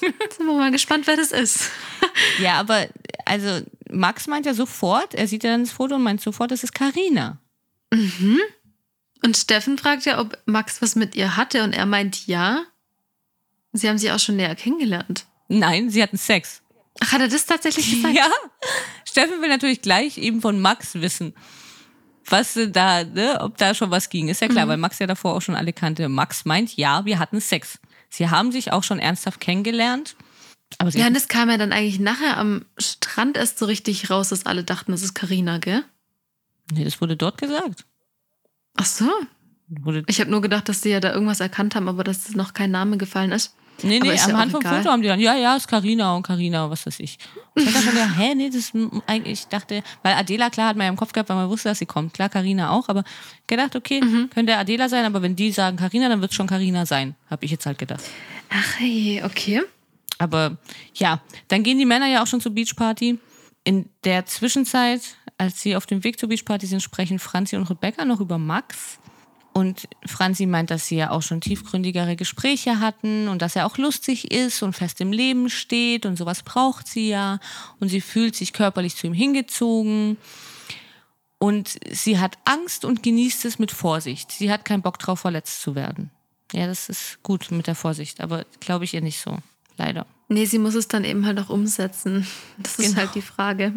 Jetzt 0.00 0.36
sind 0.36 0.46
wir 0.46 0.54
mal 0.54 0.70
gespannt, 0.70 1.06
wer 1.06 1.16
das 1.16 1.32
ist. 1.32 1.70
Ja, 2.40 2.54
aber 2.54 2.86
also 3.24 3.64
Max 3.90 4.26
meint 4.26 4.46
ja 4.46 4.54
sofort, 4.54 5.14
er 5.14 5.28
sieht 5.28 5.44
ja 5.44 5.50
dann 5.50 5.64
das 5.64 5.72
Foto 5.72 5.96
und 5.96 6.02
meint 6.02 6.20
sofort, 6.20 6.50
das 6.50 6.64
ist 6.64 6.74
Karina. 6.74 7.38
Und 7.90 9.36
Steffen 9.36 9.78
fragt 9.78 10.04
ja, 10.04 10.20
ob 10.20 10.38
Max 10.46 10.82
was 10.82 10.96
mit 10.96 11.14
ihr 11.14 11.36
hatte 11.36 11.62
und 11.64 11.72
er 11.72 11.86
meint 11.86 12.26
ja. 12.26 12.64
Sie 13.78 13.88
haben 13.88 13.98
sich 13.98 14.10
auch 14.12 14.18
schon 14.18 14.36
näher 14.36 14.54
kennengelernt. 14.54 15.26
Nein, 15.48 15.88
sie 15.90 16.02
hatten 16.02 16.16
Sex. 16.18 16.62
Ach, 17.00 17.12
hat 17.12 17.20
er 17.20 17.28
das 17.28 17.46
tatsächlich 17.46 17.90
gesagt? 17.94 18.14
Ja. 18.14 18.28
Steffen 19.08 19.40
will 19.40 19.48
natürlich 19.48 19.80
gleich 19.82 20.18
eben 20.18 20.40
von 20.40 20.60
Max 20.60 20.94
wissen, 20.94 21.34
was 22.26 22.58
da, 22.72 23.04
ne, 23.04 23.38
ob 23.40 23.56
da 23.56 23.74
schon 23.74 23.90
was 23.90 24.10
ging. 24.10 24.28
Ist 24.28 24.40
ja 24.42 24.48
klar, 24.48 24.66
Mhm. 24.66 24.70
weil 24.70 24.76
Max 24.78 24.98
ja 24.98 25.06
davor 25.06 25.34
auch 25.34 25.42
schon 25.42 25.54
alle 25.54 25.72
kannte. 25.72 26.08
Max 26.08 26.44
meint, 26.44 26.76
ja, 26.76 27.04
wir 27.04 27.18
hatten 27.18 27.40
Sex. 27.40 27.78
Sie 28.10 28.28
haben 28.28 28.52
sich 28.52 28.72
auch 28.72 28.82
schon 28.82 28.98
ernsthaft 28.98 29.40
kennengelernt. 29.40 30.16
Aber 30.78 30.90
Ja, 30.90 31.06
und 31.06 31.14
das 31.14 31.28
kam 31.28 31.48
ja 31.48 31.56
dann 31.56 31.72
eigentlich 31.72 31.98
nachher 31.98 32.36
am 32.36 32.66
Strand 32.76 33.38
erst 33.38 33.58
so 33.58 33.64
richtig 33.64 34.10
raus, 34.10 34.28
dass 34.28 34.44
alle 34.44 34.64
dachten, 34.64 34.92
das 34.92 35.02
ist 35.02 35.14
Karina, 35.14 35.58
gell? 35.58 35.84
nee, 36.70 36.84
das 36.84 37.00
wurde 37.00 37.16
dort 37.16 37.38
gesagt. 37.38 37.86
Ach 38.76 38.84
so. 38.84 39.10
Wurde, 39.68 40.02
Ich 40.06 40.20
habe 40.20 40.30
nur 40.30 40.42
gedacht, 40.42 40.68
dass 40.68 40.82
sie 40.82 40.90
ja 40.90 41.00
da 41.00 41.12
irgendwas 41.14 41.40
erkannt 41.40 41.74
haben, 41.74 41.88
aber 41.88 42.04
dass 42.04 42.30
noch 42.34 42.52
kein 42.52 42.70
Name 42.70 42.98
gefallen 42.98 43.32
ist. 43.32 43.54
Nee, 43.82 44.00
nee, 44.00 44.14
ist 44.14 44.26
ja 44.28 44.36
auch 44.36 44.48
vom. 44.48 44.62
Foto 44.62 44.90
haben 44.90 45.02
die 45.02 45.08
dann, 45.08 45.20
ja, 45.20 45.34
ja, 45.36 45.56
ist 45.56 45.68
Karina 45.68 46.14
und 46.14 46.22
Karina, 46.22 46.68
was 46.70 46.86
weiß 46.86 47.00
ich. 47.00 47.18
Ich 47.54 47.64
dachte 47.64 47.82
schon, 47.82 47.96
ja, 47.96 48.08
hä, 48.16 48.34
nee, 48.34 48.46
das 48.48 48.56
ist 48.56 48.72
eigentlich, 49.06 49.40
ich 49.40 49.46
dachte, 49.48 49.82
weil 50.02 50.14
Adela, 50.14 50.50
klar, 50.50 50.68
hat 50.68 50.76
man 50.76 50.84
ja 50.86 50.90
im 50.90 50.96
Kopf 50.96 51.12
gehabt, 51.12 51.28
weil 51.28 51.36
man 51.36 51.48
wusste, 51.48 51.68
dass 51.68 51.78
sie 51.78 51.86
kommt. 51.86 52.14
Klar, 52.14 52.28
Karina 52.28 52.70
auch, 52.70 52.88
aber 52.88 53.04
gedacht, 53.46 53.76
okay, 53.76 54.00
Mhm. 54.02 54.30
könnte 54.30 54.56
Adela 54.56 54.88
sein, 54.88 55.04
aber 55.04 55.22
wenn 55.22 55.36
die 55.36 55.50
sagen 55.52 55.76
Karina, 55.76 56.08
dann 56.08 56.20
wird 56.20 56.30
es 56.30 56.36
schon 56.36 56.46
Karina 56.46 56.86
sein, 56.86 57.14
habe 57.30 57.44
ich 57.44 57.50
jetzt 57.50 57.66
halt 57.66 57.78
gedacht. 57.78 58.02
Ach 58.50 58.80
okay. 59.24 59.62
Aber 60.18 60.56
ja, 60.94 61.20
dann 61.48 61.62
gehen 61.62 61.78
die 61.78 61.86
Männer 61.86 62.06
ja 62.06 62.22
auch 62.22 62.26
schon 62.26 62.40
zur 62.40 62.52
Beachparty. 62.52 63.18
In 63.64 63.88
der 64.04 64.26
Zwischenzeit, 64.26 65.02
als 65.36 65.60
sie 65.60 65.76
auf 65.76 65.86
dem 65.86 66.02
Weg 66.02 66.18
zur 66.18 66.28
Beachparty 66.28 66.66
sind, 66.66 66.82
sprechen 66.82 67.18
Franzi 67.18 67.56
und 67.56 67.68
Rebecca 67.70 68.04
noch 68.04 68.20
über 68.20 68.38
Max. 68.38 68.98
Und 69.58 69.88
Franzi 70.06 70.46
meint, 70.46 70.70
dass 70.70 70.86
sie 70.86 70.94
ja 70.98 71.10
auch 71.10 71.22
schon 71.22 71.40
tiefgründigere 71.40 72.14
Gespräche 72.14 72.78
hatten 72.78 73.26
und 73.26 73.42
dass 73.42 73.56
er 73.56 73.66
auch 73.66 73.76
lustig 73.76 74.30
ist 74.30 74.62
und 74.62 74.72
fest 74.74 75.00
im 75.00 75.10
Leben 75.10 75.50
steht 75.50 76.06
und 76.06 76.16
sowas 76.16 76.44
braucht 76.44 76.86
sie 76.86 77.08
ja. 77.08 77.40
Und 77.80 77.88
sie 77.88 78.00
fühlt 78.00 78.36
sich 78.36 78.52
körperlich 78.52 78.94
zu 78.94 79.08
ihm 79.08 79.14
hingezogen. 79.14 80.16
Und 81.38 81.76
sie 81.90 82.20
hat 82.20 82.38
Angst 82.44 82.84
und 82.84 83.02
genießt 83.02 83.46
es 83.46 83.58
mit 83.58 83.72
Vorsicht. 83.72 84.30
Sie 84.30 84.52
hat 84.52 84.64
keinen 84.64 84.82
Bock 84.82 85.00
drauf, 85.00 85.18
verletzt 85.20 85.60
zu 85.60 85.74
werden. 85.74 86.12
Ja, 86.52 86.68
das 86.68 86.88
ist 86.88 87.18
gut 87.24 87.50
mit 87.50 87.66
der 87.66 87.74
Vorsicht, 87.74 88.20
aber 88.20 88.46
glaube 88.60 88.84
ich 88.84 88.94
ihr 88.94 89.00
nicht 89.02 89.20
so. 89.20 89.38
Leider. 89.76 90.06
Nee, 90.28 90.44
sie 90.44 90.58
muss 90.60 90.74
es 90.76 90.86
dann 90.86 91.02
eben 91.02 91.26
halt 91.26 91.40
auch 91.40 91.48
umsetzen. 91.48 92.28
Das 92.58 92.78
ist 92.78 92.90
Genau. 92.90 92.98
halt 92.98 93.14
die 93.16 93.22
Frage. 93.22 93.74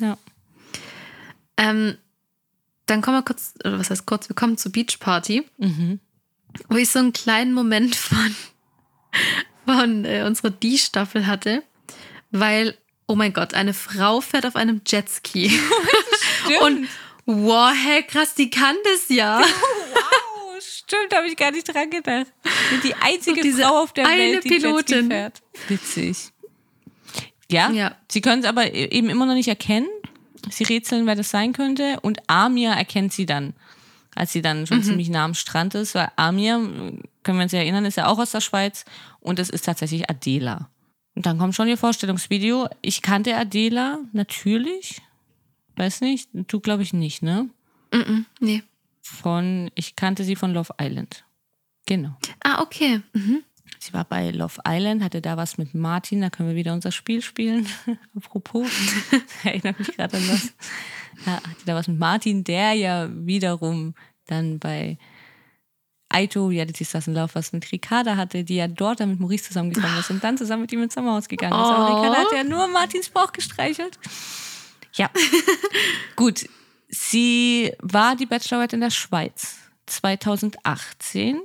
Ja. 0.00 0.16
Ähm, 1.56 1.96
dann 2.86 3.00
kommen 3.02 3.18
wir 3.18 3.22
kurz, 3.22 3.54
oder 3.64 3.78
was 3.78 3.90
heißt 3.90 4.06
kurz, 4.06 4.28
wir 4.28 4.36
kommen 4.36 4.56
zur 4.58 4.72
Beachparty, 4.72 5.44
Mhm. 5.58 6.00
wo 6.68 6.76
ich 6.76 6.90
so 6.90 6.98
einen 6.98 7.12
kleinen 7.12 7.52
Moment 7.54 7.96
von, 7.96 8.34
von 9.66 10.04
äh, 10.04 10.24
unserer 10.26 10.50
Die-Staffel 10.50 11.26
hatte, 11.26 11.62
weil, 12.30 12.76
oh 13.06 13.14
mein 13.14 13.32
Gott, 13.32 13.54
eine 13.54 13.74
Frau 13.74 14.20
fährt 14.20 14.46
auf 14.46 14.56
einem 14.56 14.80
Jetski. 14.86 15.50
Und 16.62 16.88
wow, 17.26 17.72
hey, 17.74 18.02
krass, 18.02 18.34
die 18.34 18.50
kann 18.50 18.76
das 18.84 19.08
ja. 19.08 19.40
Wow, 20.54 20.62
stimmt, 20.62 21.14
habe 21.14 21.26
ich 21.26 21.36
gar 21.36 21.50
nicht 21.50 21.66
dran 21.72 21.90
gedacht. 21.90 22.26
Die 22.84 22.94
einzige 22.94 23.40
diese 23.40 23.62
Frau 23.62 23.82
auf 23.82 23.92
der 23.92 24.06
Welt, 24.06 24.44
die 24.44 24.48
Jetski 24.50 24.60
Pilotin. 24.60 25.08
fährt. 25.08 25.42
Witzig. 25.68 26.16
Ja, 27.50 27.70
Ja. 27.70 27.96
sie 28.10 28.20
können 28.20 28.42
es 28.42 28.48
aber 28.48 28.72
e- 28.72 28.88
eben 28.90 29.10
immer 29.10 29.26
noch 29.26 29.34
nicht 29.34 29.48
erkennen. 29.48 29.88
Sie 30.50 30.64
rätseln, 30.64 31.06
wer 31.06 31.14
das 31.16 31.30
sein 31.30 31.52
könnte. 31.52 31.98
Und 32.00 32.18
Amir 32.28 32.70
erkennt 32.72 33.12
sie 33.12 33.26
dann, 33.26 33.54
als 34.14 34.32
sie 34.32 34.42
dann 34.42 34.60
Mhm. 34.62 34.66
schon 34.66 34.82
ziemlich 34.82 35.08
nah 35.08 35.24
am 35.24 35.34
Strand 35.34 35.74
ist. 35.74 35.94
Weil 35.94 36.10
Amir, 36.16 36.56
können 37.22 37.38
wir 37.38 37.42
uns 37.44 37.52
ja 37.52 37.60
erinnern, 37.60 37.84
ist 37.84 37.96
ja 37.96 38.06
auch 38.06 38.18
aus 38.18 38.32
der 38.32 38.40
Schweiz. 38.40 38.84
Und 39.20 39.38
es 39.38 39.50
ist 39.50 39.64
tatsächlich 39.64 40.08
Adela. 40.10 40.68
Und 41.14 41.26
dann 41.26 41.38
kommt 41.38 41.54
schon 41.54 41.68
ihr 41.68 41.76
Vorstellungsvideo. 41.78 42.68
Ich 42.82 43.00
kannte 43.02 43.36
Adela, 43.36 44.00
natürlich. 44.12 45.00
Weiß 45.76 46.00
nicht, 46.00 46.28
du 46.32 46.60
glaube 46.60 46.82
ich 46.82 46.92
nicht, 46.92 47.22
ne? 47.22 47.48
Mhm, 47.92 48.26
nee. 48.40 48.62
Von, 49.02 49.70
ich 49.74 49.96
kannte 49.96 50.24
sie 50.24 50.36
von 50.36 50.52
Love 50.54 50.74
Island. 50.80 51.24
Genau. 51.86 52.16
Ah, 52.42 52.62
okay. 52.62 53.00
Mhm. 53.12 53.42
Sie 53.78 53.92
war 53.92 54.04
bei 54.04 54.30
Love 54.30 54.60
Island, 54.66 55.02
hatte 55.02 55.20
da 55.20 55.36
was 55.36 55.58
mit 55.58 55.74
Martin, 55.74 56.20
da 56.20 56.30
können 56.30 56.48
wir 56.48 56.56
wieder 56.56 56.72
unser 56.72 56.92
Spiel 56.92 57.22
spielen. 57.22 57.66
Apropos, 58.16 58.68
erinnert 59.44 59.78
mich 59.78 59.94
gerade 59.96 60.16
an 60.16 60.26
das. 60.28 60.52
Ja, 61.26 61.34
hatte 61.34 61.64
da 61.66 61.74
was 61.74 61.88
mit 61.88 61.98
Martin, 61.98 62.44
der 62.44 62.72
ja 62.72 63.08
wiederum 63.10 63.94
dann 64.26 64.58
bei 64.58 64.98
Aito, 66.08 66.46
Reality 66.46 66.84
Stars 66.84 67.08
in 67.08 67.14
Love, 67.14 67.34
was 67.34 67.52
mit 67.52 67.70
Ricarda 67.72 68.16
hatte, 68.16 68.44
die 68.44 68.56
ja 68.56 68.68
dort 68.68 69.00
dann 69.00 69.10
mit 69.10 69.20
Maurice 69.20 69.44
zusammengekommen 69.44 69.98
ist 69.98 70.10
und 70.10 70.22
dann 70.22 70.38
zusammen 70.38 70.62
mit 70.62 70.72
ihm 70.72 70.82
ins 70.82 70.94
Sommerhaus 70.94 71.28
gegangen 71.28 71.54
ist. 71.54 71.58
Aber 71.58 71.90
Oh. 71.90 71.96
Ricarda 71.96 72.20
hat 72.20 72.32
ja 72.32 72.44
nur 72.44 72.68
Martins 72.68 73.08
Bauch 73.10 73.32
gestreichelt. 73.32 73.98
Ja. 74.94 75.10
Gut. 76.16 76.48
Sie 76.88 77.72
war 77.80 78.14
die 78.14 78.26
Bachelorette 78.26 78.76
in 78.76 78.80
der 78.80 78.90
Schweiz 78.90 79.56
2018. 79.86 81.40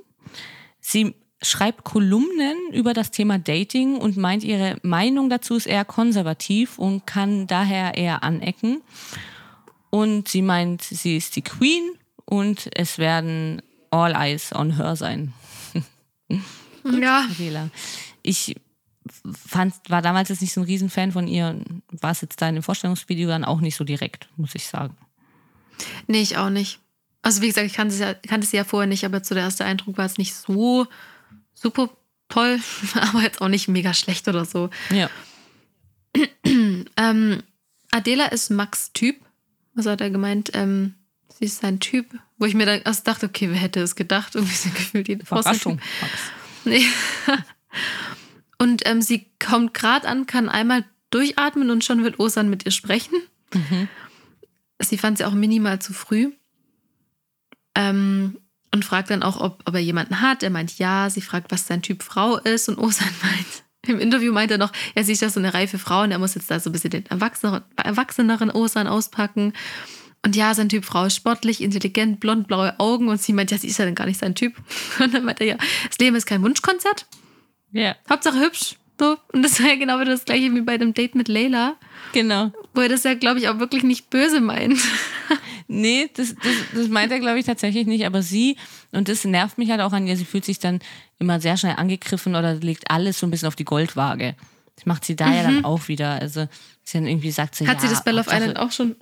Sie 0.80 1.16
schreibt 1.42 1.84
Kolumnen 1.84 2.58
über 2.74 2.94
das 2.94 3.12
Thema 3.12 3.40
Dating 3.40 3.96
und 3.98 4.18
meint, 4.18 4.44
ihre 4.44 4.78
Meinung 4.84 5.30
dazu 5.30 5.56
ist 5.56 5.68
eher 5.68 5.86
konservativ 5.86 6.78
und 6.78 7.06
kann 7.06 7.48
daher 7.48 7.96
eher 7.96 8.24
anecken. 8.24 8.82
Und 9.90 10.28
sie 10.28 10.42
meint, 10.42 10.84
sie 10.84 11.18
ist 11.18 11.36
die 11.36 11.42
Queen 11.42 11.92
und 12.26 12.70
es 12.76 12.98
werden 12.98 13.62
all 13.90 14.14
eyes 14.16 14.54
on 14.54 14.76
her 14.76 14.96
sein. 14.96 15.34
Ja, 16.86 17.28
Adela. 17.30 17.70
Ich 18.24 18.56
fand, 19.48 19.74
war 19.90 20.02
damals 20.02 20.30
jetzt 20.30 20.42
nicht 20.42 20.54
so 20.54 20.62
ein 20.62 20.66
Riesenfan 20.66 21.12
von 21.12 21.28
ihr, 21.28 21.60
war 21.92 22.12
es 22.12 22.22
jetzt 22.22 22.42
da 22.42 22.48
in 22.48 22.56
dem 22.56 22.64
Vorstellungsvideo 22.64 23.28
dann 23.28 23.44
auch 23.44 23.60
nicht 23.60 23.76
so 23.76 23.84
direkt, 23.84 24.30
muss 24.38 24.56
ich 24.56 24.66
sagen. 24.66 24.96
nee, 26.08 26.22
ich 26.22 26.38
auch 26.38 26.50
nicht. 26.50 26.80
Also 27.22 27.42
wie 27.42 27.48
gesagt, 27.48 27.68
ich 27.68 27.74
kannte 27.74 27.94
sie, 27.94 28.04
ja, 28.04 28.14
kannte 28.14 28.48
sie 28.48 28.58
ja 28.58 28.64
vorher 28.64 28.88
nicht, 28.88 29.04
aber 29.04 29.24
zu 29.24 29.34
der 29.34 29.44
erste 29.44 29.66
Eindruck 29.66 29.98
war 29.98 30.06
es 30.06 30.18
nicht 30.18 30.34
so 30.34 30.88
super 31.62 31.90
toll, 32.28 32.60
aber 32.94 33.22
jetzt 33.22 33.42
auch 33.42 33.48
nicht 33.48 33.68
mega 33.68 33.94
schlecht 33.94 34.28
oder 34.28 34.46
so. 34.46 34.70
Ja. 34.92 35.10
Ähm, 36.98 37.44
Adela 37.92 38.26
ist 38.28 38.50
Max 38.50 38.92
Typ. 38.94 39.18
Also 39.76 39.92
hat 39.92 40.02
er 40.02 40.10
gemeint, 40.10 40.52
ähm, 40.54 40.96
sie 41.38 41.46
ist 41.46 41.62
sein 41.62 41.80
Typ. 41.80 42.08
Wo 42.38 42.46
ich 42.46 42.54
mir 42.54 42.66
dann 42.66 42.82
erst 42.82 43.08
dachte, 43.08 43.28
okay, 43.28 43.50
wer 43.50 43.58
hätte 43.58 43.82
es 43.82 43.96
gedacht? 43.96 44.36
Irgendwie 44.36 44.56
so 44.56 44.70
gefühlt 44.70 45.08
sein 45.08 45.20
Überraschung. 45.20 45.80
Max. 46.02 46.14
Nee. 46.66 46.86
Und 48.58 48.86
ähm, 48.86 49.02
sie 49.02 49.28
kommt 49.40 49.74
gerade 49.74 50.08
an, 50.08 50.26
kann 50.26 50.50
einmal 50.50 50.84
durchatmen 51.12 51.72
und 51.72 51.84
schon 51.84 52.04
wird 52.04 52.20
Osan 52.20 52.50
mit 52.50 52.66
ihr 52.66 52.72
sprechen. 52.72 53.16
Mhm. 53.54 53.88
Sie 54.80 54.98
fand 54.98 55.18
sie 55.18 55.26
auch 55.26 55.34
minimal 55.34 55.80
zu 55.80 55.94
früh. 55.94 56.32
Ähm, 57.74 58.38
und 58.74 58.86
fragt 58.86 59.10
dann 59.10 59.24
auch, 59.24 59.40
ob, 59.40 59.62
ob 59.66 59.74
er 59.74 59.80
jemanden 59.80 60.22
hat. 60.22 60.44
Er 60.44 60.50
meint 60.50 60.78
ja. 60.78 61.10
Sie 61.10 61.22
fragt, 61.22 61.52
was 61.52 61.68
sein 61.68 61.82
Typ 61.82 62.04
Frau 62.04 62.38
ist. 62.38 62.70
Und 62.70 62.78
Osan 62.78 63.10
meint, 63.24 63.64
im 63.88 64.00
Interview 64.00 64.32
meint 64.32 64.52
er 64.52 64.58
noch, 64.58 64.72
er 64.96 65.04
sieht 65.04 65.22
da 65.22 65.30
so 65.30 65.40
eine 65.40 65.54
reife 65.54 65.80
Frau 65.80 66.04
und 66.04 66.12
er 66.12 66.20
muss 66.20 66.36
jetzt 66.36 66.52
da 66.52 66.60
so 66.60 66.70
ein 66.70 66.74
bisschen 66.74 66.92
den 66.92 67.06
erwachseneren, 67.08 67.64
erwachseneren 67.76 68.52
Osan 68.52 68.88
auspacken. 68.88 69.54
Und 70.24 70.36
ja, 70.36 70.54
sein 70.54 70.70
Typ 70.70 70.84
Frau 70.84 71.06
ist 71.06 71.16
sportlich, 71.16 71.62
intelligent, 71.62 72.20
blond, 72.20 72.48
blaue 72.48 72.78
Augen. 72.80 73.08
Und 73.08 73.22
sie 73.22 73.34
meint, 73.34 73.52
ja, 73.52 73.58
sie 73.58 73.68
ist 73.68 73.80
ja 73.80 73.86
dann 73.86 73.96
gar 73.96 74.06
nicht 74.06 74.20
sein 74.20 74.36
Typ. 74.36 74.54
Und 75.00 75.14
dann 75.14 75.24
meint 75.24 75.40
er 75.40 75.48
ja, 75.48 75.58
das 75.88 75.98
Leben 76.00 76.16
ist 76.16 76.26
kein 76.26 76.44
Wunschkonzert. 76.44 77.06
Ja, 77.72 77.96
Hauptsache 78.10 78.40
hübsch. 78.40 78.76
So. 79.00 79.18
Und 79.32 79.44
das 79.44 79.62
war 79.62 79.70
ja 79.70 79.76
genau 79.76 80.00
wieder 80.00 80.12
das 80.12 80.26
gleiche 80.26 80.54
wie 80.54 80.62
bei 80.62 80.78
dem 80.78 80.94
Date 80.94 81.16
mit 81.16 81.30
Leila, 81.30 81.78
genau. 82.12 82.52
wo 82.74 82.82
er 82.82 82.90
das 82.90 83.06
ja, 83.06 83.14
glaube 83.14 83.40
ich, 83.40 83.48
auch 83.48 83.60
wirklich 83.60 83.84
nicht 83.84 84.10
böse 84.10 84.42
meint. 84.42 84.78
Nee, 85.72 86.10
das, 86.16 86.34
das, 86.34 86.54
das 86.74 86.88
meint 86.88 87.12
er, 87.12 87.20
glaube 87.20 87.38
ich, 87.38 87.46
tatsächlich 87.46 87.86
nicht. 87.86 88.08
Aber 88.08 88.24
sie, 88.24 88.58
und 88.92 89.08
das 89.08 89.24
nervt 89.24 89.60
mich 89.60 89.70
halt 89.70 89.82
auch 89.82 89.94
an 89.94 90.08
ihr, 90.08 90.18
sie 90.18 90.26
fühlt 90.26 90.44
sich 90.44 90.58
dann 90.58 90.80
immer 91.20 91.40
sehr 91.40 91.58
schnell 91.58 91.76
angegriffen 91.78 92.36
oder 92.36 92.56
legt 92.56 92.90
alles 92.90 93.20
so 93.20 93.28
ein 93.28 93.32
bisschen 93.32 93.48
auf 93.48 93.56
die 93.56 93.66
Goldwaage. 93.66 94.36
Das 94.76 94.88
macht 94.88 95.06
sie 95.06 95.16
da 95.16 95.32
ja 95.32 95.44
dann 95.44 95.64
auch 95.66 95.88
wieder. 95.88 96.14
Also, 96.14 96.48
sie 96.84 96.98
dann 96.98 97.06
irgendwie 97.06 97.30
sagt 97.30 97.54
sie, 97.54 97.68
Hat 97.68 97.76
ja, 97.76 97.82
sie 97.82 97.94
das 97.94 98.04
bei 98.04 98.10
Love 98.10 98.32
Island 98.34 98.58
auch 98.58 98.72
schon? 98.72 98.96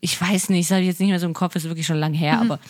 Ich 0.00 0.18
weiß 0.18 0.48
nicht, 0.48 0.70
das 0.70 0.76
habe 0.76 0.80
ich 0.80 0.88
jetzt 0.88 1.00
nicht 1.00 1.10
mehr 1.10 1.20
so 1.20 1.26
im 1.26 1.34
Kopf, 1.34 1.54
ist 1.54 1.64
wirklich 1.64 1.86
schon 1.86 1.98
lang 1.98 2.14
her, 2.14 2.40
aber 2.40 2.60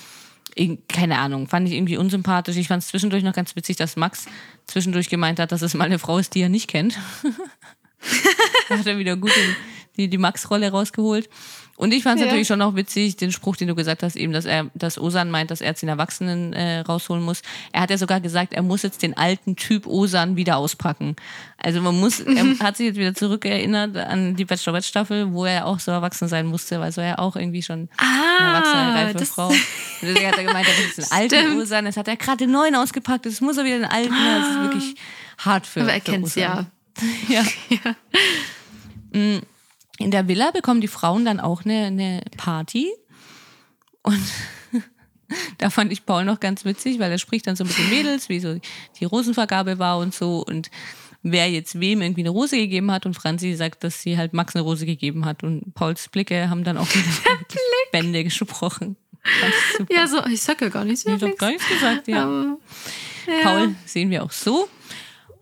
keine 0.89 1.19
Ahnung, 1.19 1.47
fand 1.47 1.69
ich 1.69 1.75
irgendwie 1.75 1.99
unsympathisch. 1.99 2.57
Ich 2.57 2.67
fand 2.67 2.83
es 2.83 2.89
zwischendurch 2.89 3.23
noch 3.23 3.35
ganz 3.35 3.55
witzig, 3.55 3.77
dass 3.77 3.95
Max 3.95 4.27
zwischendurch 4.67 5.09
gemeint 5.09 5.39
hat, 5.39 5.53
dass 5.53 5.63
es 5.63 5.75
mal 5.75 5.85
eine 5.85 5.99
Frau 5.99 6.19
ist, 6.19 6.35
die 6.35 6.41
er 6.41 6.49
nicht 6.49 6.67
kennt. 6.67 6.99
da 8.69 8.79
hat 8.79 8.87
er 8.87 8.99
wieder 8.99 9.17
gut 9.17 9.33
die, 9.97 10.09
die 10.09 10.19
Max-Rolle 10.19 10.71
rausgeholt. 10.71 11.29
Und 11.77 11.93
ich 11.93 12.03
fand 12.03 12.17
es 12.17 12.21
ja. 12.21 12.27
natürlich 12.27 12.49
schon 12.49 12.63
auch 12.63 12.75
witzig, 12.75 13.17
den 13.17 13.33
Spruch, 13.33 13.57
den 13.57 13.69
du 13.69 13.75
gesagt 13.75 14.03
hast, 14.03 14.17
eben, 14.17 14.33
dass 14.33 14.45
er, 14.45 14.71
dass 14.75 14.99
Osan 14.99 15.31
meint, 15.31 15.51
dass 15.51 15.61
er 15.61 15.69
jetzt 15.69 15.83
den 15.83 15.89
Erwachsenen 15.89 16.53
äh, 16.53 16.81
rausholen 16.81 17.23
muss. 17.23 17.43
Er 17.73 17.83
hat 17.83 17.91
ja 17.91 17.99
sogar 17.99 18.21
gesagt, 18.21 18.55
er 18.55 18.63
muss 18.63 18.83
jetzt 18.83 19.03
den 19.03 19.17
alten 19.17 19.57
Typ 19.57 19.87
Osan 19.87 20.37
wieder 20.37 20.57
auspacken. 20.57 21.17
Also 21.59 21.81
man 21.81 21.99
muss, 21.99 22.21
er 22.21 22.59
hat 22.61 22.77
sich 22.77 22.87
jetzt 22.87 22.99
wieder 22.99 23.15
zurückerinnert 23.15 23.97
an 23.97 24.37
die 24.37 24.45
Bachelorette-Staffel, 24.45 25.33
wo 25.33 25.45
er 25.45 25.67
auch 25.67 25.81
so 25.81 25.91
erwachsen 25.91 26.29
sein 26.29 26.47
musste, 26.47 26.81
weil 26.81 26.93
so 26.93 27.01
er 27.01 27.19
auch 27.19 27.37
irgendwie 27.37 27.63
schon 27.63 27.89
ah, 27.99 28.05
eine 28.39 28.49
erwachsene, 28.49 28.95
reife 28.95 29.27
Frau. 29.27 29.53
Deswegen 30.03 30.27
hat 30.27 30.39
er 30.39 30.45
gemeint, 30.45 30.67
er 30.69 30.85
muss 30.85 30.95
den 30.97 31.13
alten 31.13 31.61
Osan, 31.61 31.87
jetzt 31.87 31.97
hat 31.97 32.09
er 32.09 32.17
gerade 32.17 32.39
den 32.39 32.53
neuen 32.53 32.75
ausgepackt, 32.75 33.27
jetzt 33.27 33.43
muss 33.43 33.57
er 33.57 33.65
wieder 33.65 33.79
den 33.79 33.85
alten. 33.85 34.13
Ah. 34.13 34.39
Das 34.39 34.49
ist 34.49 34.63
wirklich 34.63 34.95
hart 35.39 35.67
für 35.67 35.83
Aber 35.83 35.93
er 35.93 36.01
kennt 36.01 36.35
ja. 36.37 36.67
ja. 37.29 37.43
ja. 39.13 39.41
In 39.99 40.11
der 40.11 40.29
Villa 40.29 40.51
bekommen 40.51 40.81
die 40.81 40.89
Frauen 40.89 41.25
dann 41.25 41.41
auch 41.41 41.65
eine, 41.65 41.87
eine 41.87 42.23
Party. 42.37 42.91
Und 44.03 44.23
da 45.59 45.71
fand 45.71 45.93
ich 45.93 46.05
Paul 46.05 46.25
noch 46.25 46.41
ganz 46.41 46.65
witzig, 46.65 46.99
weil 46.99 47.11
er 47.11 47.19
spricht 47.19 47.47
dann 47.47 47.57
so 47.57 47.65
mit 47.65 47.77
den 47.77 47.91
Mädels, 47.91 48.29
wie 48.29 48.41
so 48.41 48.59
die 49.01 49.05
Rosenvergabe 49.05 49.79
war 49.79 49.99
und 49.99 50.15
so 50.15 50.45
und 50.47 50.71
wer 51.23 51.51
jetzt 51.51 51.81
wem 51.81 52.03
irgendwie 52.03 52.23
eine 52.23 52.31
Rose 52.31 52.57
gegeben 52.57 52.91
hat 52.93 53.05
und 53.05 53.15
Franzi 53.15 53.55
sagt, 53.55 53.83
dass 53.83 54.01
sie 54.01 54.17
halt 54.17 54.33
Max 54.33 54.55
eine 54.55 54.63
Rose 54.63 54.87
gegeben 54.87 55.25
hat 55.25 55.43
und 55.43 55.75
Pauls 55.75 56.09
Blicke 56.09 56.49
haben 56.51 56.63
dann 56.63 56.79
auch 56.79 56.89
wieder 56.95 57.39
Bände 57.91 58.23
gesprochen. 58.23 58.97
Ja, 59.91 60.07
so, 60.07 60.25
ich 60.27 60.41
sag 60.41 60.61
ja 60.61 60.69
gar 60.69 60.85
nichts. 60.85 61.05
Ich 61.05 61.13
habe 61.13 61.35
gar 61.35 61.51
nichts 61.51 61.69
gesagt, 61.69 62.07
ja. 62.07 62.27
Um, 62.27 62.59
ja. 63.27 63.43
Paul 63.43 63.75
sehen 63.85 64.11
wir 64.11 64.23
auch 64.23 64.31
so. 64.31 64.69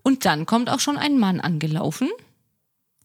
Und 0.01 0.25
dann 0.25 0.47
kommt 0.47 0.69
auch 0.69 0.79
schon 0.79 0.97
ein 0.97 1.19
Mann 1.19 1.39
angelaufen 1.39 2.09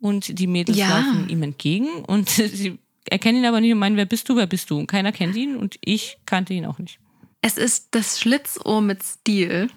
und 0.01 0.39
die 0.39 0.47
Mädels 0.47 0.79
ja. 0.79 0.99
laufen 0.99 1.29
ihm 1.29 1.43
entgegen 1.43 2.05
und 2.07 2.29
sie 2.31 2.79
erkennen 3.09 3.39
ihn 3.39 3.47
aber 3.47 3.61
nicht 3.61 3.73
und 3.73 3.79
meinen, 3.79 3.97
wer 3.97 4.07
bist 4.07 4.29
du, 4.29 4.37
wer 4.37 4.47
bist 4.47 4.71
du? 4.71 4.79
Und 4.79 4.87
keiner 4.87 5.13
kennt 5.13 5.37
ihn 5.37 5.57
und 5.57 5.77
ich 5.81 6.19
kannte 6.27 6.55
ihn 6.55 6.67
auch 6.67 6.79
nicht. 6.79 6.99
Es 7.43 7.57
ist 7.57 7.89
das 7.93 8.21
Schlitzohr 8.21 8.83
mit 8.83 9.03
Stil. 9.03 9.71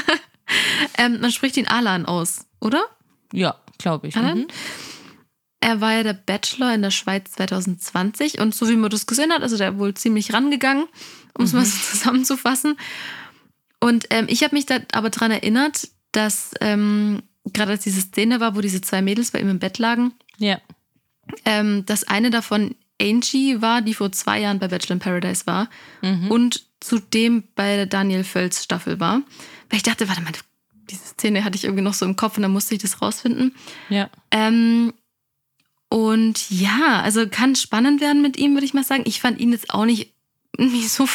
ähm, 0.98 1.20
man 1.20 1.30
spricht 1.30 1.56
ihn 1.56 1.68
Alan 1.68 2.04
aus, 2.06 2.46
oder? 2.60 2.84
Ja, 3.32 3.56
glaube 3.78 4.08
ich. 4.08 4.16
Alan? 4.16 4.40
Mhm. 4.40 4.46
Er 5.60 5.80
war 5.80 5.94
ja 5.94 6.02
der 6.02 6.14
Bachelor 6.14 6.74
in 6.74 6.82
der 6.82 6.90
Schweiz 6.90 7.32
2020 7.32 8.38
und 8.40 8.54
so 8.54 8.68
wie 8.68 8.76
man 8.76 8.90
das 8.90 9.06
gesehen 9.06 9.32
hat, 9.32 9.42
also 9.42 9.56
der 9.56 9.78
wohl 9.78 9.94
ziemlich 9.94 10.32
rangegangen, 10.32 10.86
um 11.38 11.44
es 11.44 11.52
mhm. 11.52 11.60
mal 11.60 11.64
so 11.64 11.78
zusammenzufassen. 11.90 12.76
Und 13.80 14.06
ähm, 14.10 14.26
ich 14.28 14.42
habe 14.42 14.54
mich 14.54 14.66
da 14.66 14.80
aber 14.92 15.10
daran 15.10 15.30
erinnert, 15.30 15.88
dass 16.12 16.50
ähm, 16.60 17.22
gerade 17.52 17.72
als 17.72 17.84
diese 17.84 18.00
Szene 18.00 18.40
war, 18.40 18.56
wo 18.56 18.60
diese 18.60 18.80
zwei 18.80 19.02
Mädels 19.02 19.30
bei 19.30 19.40
ihm 19.40 19.48
im 19.48 19.58
Bett 19.58 19.78
lagen, 19.78 20.12
ja. 20.38 20.60
ähm, 21.44 21.84
dass 21.86 22.04
eine 22.04 22.30
davon 22.30 22.74
Angie 23.00 23.60
war, 23.60 23.82
die 23.82 23.94
vor 23.94 24.12
zwei 24.12 24.40
Jahren 24.40 24.58
bei 24.58 24.68
Bachelor 24.68 24.94
in 24.94 24.98
Paradise 25.00 25.46
war 25.46 25.68
mhm. 26.00 26.30
und 26.30 26.64
zudem 26.80 27.44
bei 27.54 27.76
der 27.76 27.86
Daniel 27.86 28.24
Völz 28.24 28.62
Staffel 28.62 29.00
war. 29.00 29.22
Weil 29.68 29.78
ich 29.78 29.82
dachte, 29.82 30.08
warte 30.08 30.22
mal, 30.22 30.32
diese 30.90 31.04
Szene 31.04 31.44
hatte 31.44 31.56
ich 31.56 31.64
irgendwie 31.64 31.82
noch 31.82 31.94
so 31.94 32.04
im 32.04 32.16
Kopf 32.16 32.36
und 32.36 32.42
dann 32.42 32.52
musste 32.52 32.74
ich 32.74 32.82
das 32.82 33.00
rausfinden. 33.02 33.54
Ja. 33.88 34.10
Ähm, 34.30 34.92
und 35.88 36.50
ja, 36.50 37.02
also 37.02 37.28
kann 37.28 37.56
spannend 37.56 38.00
werden 38.00 38.22
mit 38.22 38.36
ihm, 38.36 38.54
würde 38.54 38.66
ich 38.66 38.74
mal 38.74 38.84
sagen. 38.84 39.04
Ich 39.06 39.20
fand 39.20 39.40
ihn 39.40 39.52
jetzt 39.52 39.70
auch 39.70 39.84
nicht, 39.84 40.12
nicht 40.58 40.90
so, 40.90 41.08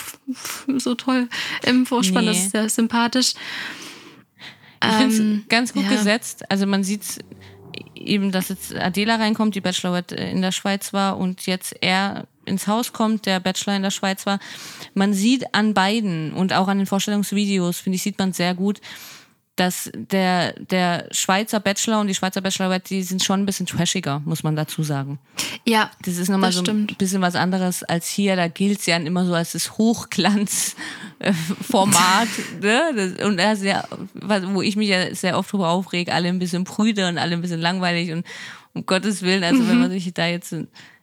so 0.77 0.95
toll 0.95 1.29
im 1.65 1.85
Vorspann. 1.85 2.25
Nee. 2.25 2.31
Das 2.31 2.39
ist 2.39 2.51
sehr 2.51 2.69
sympathisch. 2.69 3.33
Ich 4.83 4.91
finde 4.93 5.13
es 5.13 5.19
ähm, 5.19 5.45
ganz 5.49 5.73
gut 5.73 5.83
ja. 5.83 5.89
gesetzt. 5.89 6.49
Also 6.49 6.65
man 6.65 6.83
sieht 6.83 7.03
eben, 7.95 8.31
dass 8.31 8.49
jetzt 8.49 8.75
Adela 8.75 9.15
reinkommt, 9.15 9.55
die 9.55 9.61
Bachelorette 9.61 10.15
in 10.15 10.41
der 10.41 10.51
Schweiz 10.51 10.93
war 10.93 11.17
und 11.17 11.45
jetzt 11.45 11.75
er 11.81 12.27
ins 12.45 12.67
Haus 12.67 12.93
kommt, 12.93 13.25
der 13.25 13.39
Bachelor 13.39 13.75
in 13.75 13.83
der 13.83 13.91
Schweiz 13.91 14.25
war. 14.25 14.39
Man 14.93 15.13
sieht 15.13 15.53
an 15.53 15.73
beiden 15.73 16.33
und 16.33 16.53
auch 16.53 16.67
an 16.67 16.77
den 16.77 16.87
Vorstellungsvideos, 16.87 17.79
finde 17.79 17.97
ich, 17.97 18.03
sieht 18.03 18.17
man 18.17 18.33
sehr 18.33 18.55
gut, 18.55 18.81
dass 19.59 19.91
der, 19.93 20.53
der 20.53 21.09
Schweizer 21.11 21.59
Bachelor 21.59 21.99
und 21.99 22.07
die 22.07 22.15
Schweizer 22.15 22.39
Bachelorette, 22.41 22.87
die 22.87 23.03
sind 23.03 23.21
schon 23.23 23.41
ein 23.41 23.45
bisschen 23.45 23.65
trashiger, 23.65 24.21
muss 24.23 24.43
man 24.43 24.55
dazu 24.55 24.83
sagen. 24.83 25.19
Ja. 25.65 25.91
Das 26.03 26.17
ist 26.17 26.29
nochmal 26.29 26.53
so 26.53 26.63
ein 26.63 26.87
bisschen 26.97 27.21
was 27.21 27.35
anderes 27.35 27.83
als 27.83 28.07
hier. 28.07 28.37
Da 28.37 28.47
gilt 28.47 28.79
es 28.79 28.85
ja 28.85 28.95
immer 28.95 29.25
so 29.25 29.33
als 29.33 29.51
das 29.51 29.77
Hochglanzformat. 29.77 32.29
ne? 32.61 33.17
Und 33.25 33.39
er 33.39 33.57
sehr, 33.57 33.85
wo 34.13 34.61
ich 34.61 34.77
mich 34.77 34.89
ja 34.89 35.13
sehr 35.13 35.37
oft 35.37 35.51
drüber 35.51 35.67
aufrege, 35.69 36.13
alle 36.13 36.29
ein 36.29 36.39
bisschen 36.39 36.63
prüde 36.63 37.09
und 37.09 37.17
alle 37.17 37.33
ein 37.33 37.41
bisschen 37.41 37.59
langweilig 37.59 38.11
und 38.11 38.25
um 38.73 38.85
Gottes 38.85 39.23
Willen, 39.23 39.43
also 39.43 39.67
wenn 39.67 39.79
man 39.79 39.89
sich 39.89 40.13
da 40.13 40.27
jetzt 40.27 40.55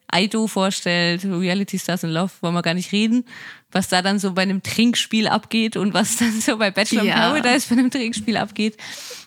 Aido 0.09 0.47
vorstellt, 0.47 1.25
Reality 1.25 1.79
Stars 1.79 2.05
in 2.05 2.11
Love, 2.11 2.33
wollen 2.41 2.55
wir 2.55 2.63
gar 2.63 2.75
nicht 2.75 2.93
reden, 2.93 3.25
was 3.73 3.89
da 3.89 4.03
dann 4.03 4.19
so 4.19 4.33
bei 4.33 4.43
einem 4.43 4.63
Trinkspiel 4.63 5.29
abgeht 5.29 5.77
und 5.77 5.95
was 5.95 6.17
dann 6.17 6.41
so 6.41 6.57
bei 6.59 6.71
Bachelor 6.71 7.05
ja. 7.05 7.15
Paradise 7.15 7.69
bei 7.69 7.79
einem 7.81 7.91
Trinkspiel 7.91 8.37
abgeht. 8.37 8.77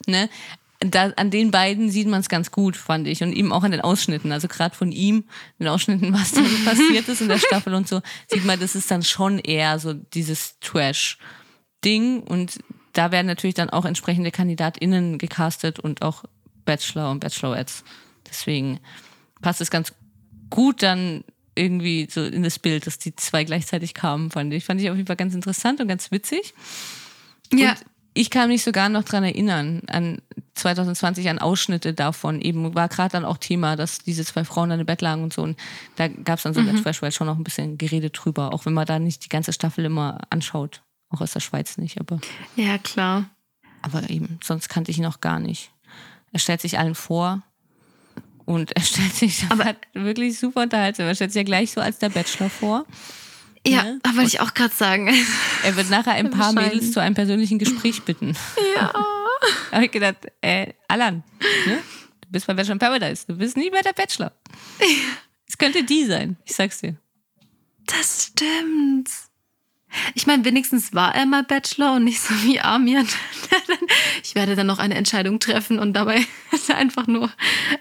Ne? 0.07 0.30
Da, 0.80 1.11
an 1.18 1.30
den 1.30 1.51
beiden 1.51 1.91
sieht 1.91 2.07
man 2.07 2.22
es 2.22 2.30
ganz 2.30 2.51
gut, 2.51 2.77
fand 2.77 3.06
ich. 3.07 3.22
Und 3.22 3.34
eben 3.34 3.51
auch 3.51 3.64
an 3.64 3.72
den 3.72 3.81
Ausschnitten. 3.81 4.31
Also 4.31 4.47
gerade 4.47 4.73
von 4.73 4.93
ihm, 4.93 5.26
den 5.60 5.68
Ausschnitten, 5.68 6.14
was 6.14 6.31
dann 6.31 6.45
passiert 6.65 7.07
ist 7.10 7.22
in 7.22 7.27
der 7.27 7.38
Staffel 7.38 7.73
und 7.73 7.88
so, 7.88 8.01
sieht 8.27 8.45
man, 8.45 8.60
das 8.60 8.76
ist 8.76 8.89
dann 8.89 9.03
schon 9.03 9.39
eher 9.39 9.77
so 9.80 9.93
dieses 9.93 10.57
Trash-Ding. 10.61 12.22
Und 12.22 12.60
da 12.93 13.11
werden 13.11 13.27
natürlich 13.27 13.56
dann 13.56 13.69
auch 13.69 13.84
entsprechende 13.84 14.31
KandidatInnen 14.31 15.18
gecastet 15.18 15.80
und 15.80 16.01
auch 16.01 16.23
Bachelor 16.64 17.11
und 17.11 17.19
Bachelorettes. 17.19 17.84
Deswegen 18.30 18.80
passt 19.41 19.60
es 19.60 19.72
ganz 19.72 19.93
gut 20.49 20.84
dann 20.84 21.23
irgendwie 21.55 22.07
so 22.09 22.23
in 22.23 22.43
das 22.43 22.59
Bild, 22.59 22.88
dass 22.88 22.99
die 22.99 23.15
zwei 23.15 23.43
gleichzeitig 23.43 23.93
kamen, 23.93 24.31
fand 24.31 24.53
ich. 24.53 24.65
Fand 24.65 24.81
ich 24.81 24.89
auf 24.89 24.95
jeden 24.95 25.07
Fall 25.07 25.15
ganz 25.15 25.35
interessant 25.35 25.81
und 25.81 25.88
ganz 25.88 26.11
witzig. 26.11 26.53
Ja. 27.53 27.71
Und 27.71 27.77
ich 28.13 28.30
kann 28.30 28.49
mich 28.49 28.63
sogar 28.63 28.89
noch 28.89 29.03
dran 29.03 29.23
erinnern, 29.23 29.81
an 29.88 30.21
2020 30.55 31.30
an 31.30 31.39
Ausschnitte 31.39 31.93
davon. 31.93 32.41
Eben 32.41 32.76
war 32.76 32.88
gerade 32.89 33.11
dann 33.11 33.26
auch 33.26 33.38
Thema, 33.38 33.76
dass 33.76 33.99
diese 33.99 34.26
zwei 34.26 34.43
Frauen 34.43 34.71
an 34.71 34.80
dem 34.80 34.85
Bett 34.85 35.01
lagen 35.01 35.23
und 35.23 35.34
so. 35.34 35.41
Und 35.41 35.57
da 35.95 36.07
gab 36.07 36.38
es 36.38 36.43
dann 36.43 36.53
so 36.53 36.61
mhm. 36.61 36.69
in 36.69 36.77
Freshwell 36.77 37.11
schon 37.11 37.27
noch 37.27 37.38
ein 37.38 37.43
bisschen 37.43 37.77
Gerede 37.77 38.09
drüber, 38.09 38.53
auch 38.53 38.65
wenn 38.65 38.73
man 38.73 38.85
da 38.85 38.99
nicht 38.99 39.26
die 39.26 39.30
ganze 39.30 39.53
Staffel 39.53 39.85
immer 39.85 40.19
anschaut. 40.30 40.81
Auch 41.09 41.21
aus 41.21 41.31
der 41.31 41.39
Schweiz 41.39 41.77
nicht, 41.77 41.99
aber. 41.99 42.19
Ja, 42.55 42.77
klar. 42.77 43.30
Aber 43.81 44.09
eben, 44.09 44.39
sonst 44.43 44.69
kannte 44.69 44.91
ich 44.91 44.97
ihn 44.97 45.05
auch 45.05 45.21
gar 45.21 45.39
nicht. 45.39 45.71
Er 46.31 46.39
stellt 46.39 46.61
sich 46.61 46.77
allen 46.77 46.95
vor, 46.95 47.41
und 48.49 48.76
er 48.76 48.81
stellt 48.81 49.13
sich 49.13 49.45
aber 49.49 49.76
wirklich 49.93 50.39
super 50.39 50.63
unterhaltsam. 50.63 51.05
Er 51.05 51.13
stellt 51.13 51.31
sich 51.31 51.39
ja 51.39 51.43
gleich 51.43 51.71
so 51.71 51.81
als 51.81 51.99
der 51.99 52.09
Bachelor 52.09 52.49
vor. 52.49 52.88
Ja, 53.65 53.84
ne? 53.84 53.99
wollte 54.15 54.23
ich 54.23 54.39
auch 54.39 54.55
gerade 54.55 54.73
sagen. 54.73 55.07
Er 55.63 55.76
wird 55.76 55.91
nachher 55.91 56.13
ein 56.13 56.31
paar 56.31 56.53
Mädels 56.53 56.91
zu 56.91 56.99
einem 56.99 57.13
persönlichen 57.13 57.59
Gespräch 57.59 58.01
bitten. 58.03 58.35
Ja. 58.76 58.91
da 59.69 59.76
habe 59.76 59.85
ich 59.85 59.91
gedacht, 59.91 60.17
äh, 60.41 60.73
Alan, 60.88 61.23
ne? 61.67 61.77
du 62.21 62.30
bist 62.30 62.47
bei 62.47 62.55
Bachelor 62.55 62.73
in 62.73 62.80
Paradise, 62.80 63.26
du 63.27 63.35
bist 63.35 63.55
nie 63.55 63.69
bei 63.69 63.81
der 63.81 63.93
Bachelor. 63.93 64.31
Es 65.47 65.57
könnte 65.57 65.84
die 65.84 66.05
sein, 66.05 66.38
ich 66.45 66.55
sag's 66.55 66.80
dir. 66.80 66.97
Das 67.85 68.31
stimmt. 68.31 69.09
Ich 70.14 70.28
meine, 70.28 70.45
wenigstens 70.45 70.94
war 70.94 71.16
er 71.16 71.26
mal 71.26 71.44
Bachelor 71.44 71.95
und 71.95 72.03
nicht 72.03 72.22
so 72.22 72.34
wie 72.44 72.60
Amir. 72.60 73.06
ich 74.24 74.36
werde 74.36 74.56
dann 74.56 74.68
noch 74.68 74.80
eine 74.80 74.95
Entscheidung 74.95 75.40
treffen 75.40 75.80
und 75.80 75.94
dabei 75.94 76.26
ist 76.52 76.70
er 76.70 76.78
einfach 76.78 77.07
nur 77.07 77.32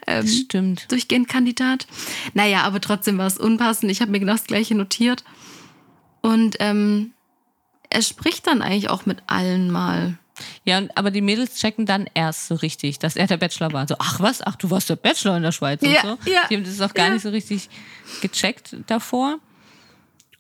ähm, 0.07 0.27
Stimmt. 0.27 0.91
durchgehend 0.91 1.29
Kandidat. 1.29 1.87
Naja, 2.35 2.63
aber 2.63 2.81
trotzdem 2.81 3.19
war 3.19 3.27
es 3.27 3.39
unpassend. 3.39 3.91
Ich 3.93 4.01
habe 4.01 4.11
mir 4.11 4.21
genau 4.21 4.33
das 4.33 4.45
Gleiche 4.45 4.75
notiert. 4.75 5.25
Und 6.21 6.57
ähm, 6.61 7.13
er 7.91 8.03
spricht 8.03 8.47
dann 8.47 8.63
eigentlich 8.63 8.91
auch 8.91 9.07
mit 9.07 9.23
allen 9.27 9.71
mal. 9.71 10.19
Ja, 10.65 10.83
aber 10.95 11.11
die 11.11 11.21
Mädels 11.21 11.57
checken 11.57 11.87
dann 11.87 12.09
erst 12.15 12.49
so 12.49 12.55
richtig, 12.55 12.99
dass 12.99 13.17
er 13.17 13.27
der 13.27 13.39
Bachelor 13.39 13.73
war. 13.73 13.89
So, 13.89 13.97
ach 13.99 14.21
was, 14.21 14.41
ach, 14.43 14.57
du 14.57 14.71
warst 14.71 14.89
der 14.89 14.97
Bachelor 14.97 15.37
in 15.37 15.43
der 15.43 15.53
Schweiz 15.53 15.83
ja, 15.83 16.03
und 16.03 16.23
so. 16.23 16.31
Ja, 16.31 16.43
die 16.49 16.57
haben 16.57 16.65
das 16.65 16.81
auch 16.81 16.95
gar 16.95 17.09
ja. 17.09 17.15
nicht 17.15 17.23
so 17.23 17.31
richtig 17.31 17.69
gecheckt 18.21 18.77
davor. 18.87 19.39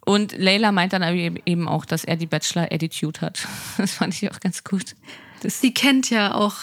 Und 0.04 0.36
Leila 0.36 0.72
meint 0.72 0.92
dann 0.92 1.02
eben 1.44 1.68
auch, 1.68 1.84
dass 1.84 2.04
er 2.04 2.16
die 2.16 2.26
Bachelor-Attitude 2.26 3.20
hat. 3.20 3.46
Das 3.76 3.92
fand 3.92 4.14
ich 4.14 4.30
auch 4.30 4.40
ganz 4.40 4.64
gut. 4.64 4.96
Das 5.42 5.60
sie 5.60 5.72
kennt 5.72 6.10
ja 6.10 6.34
auch 6.34 6.56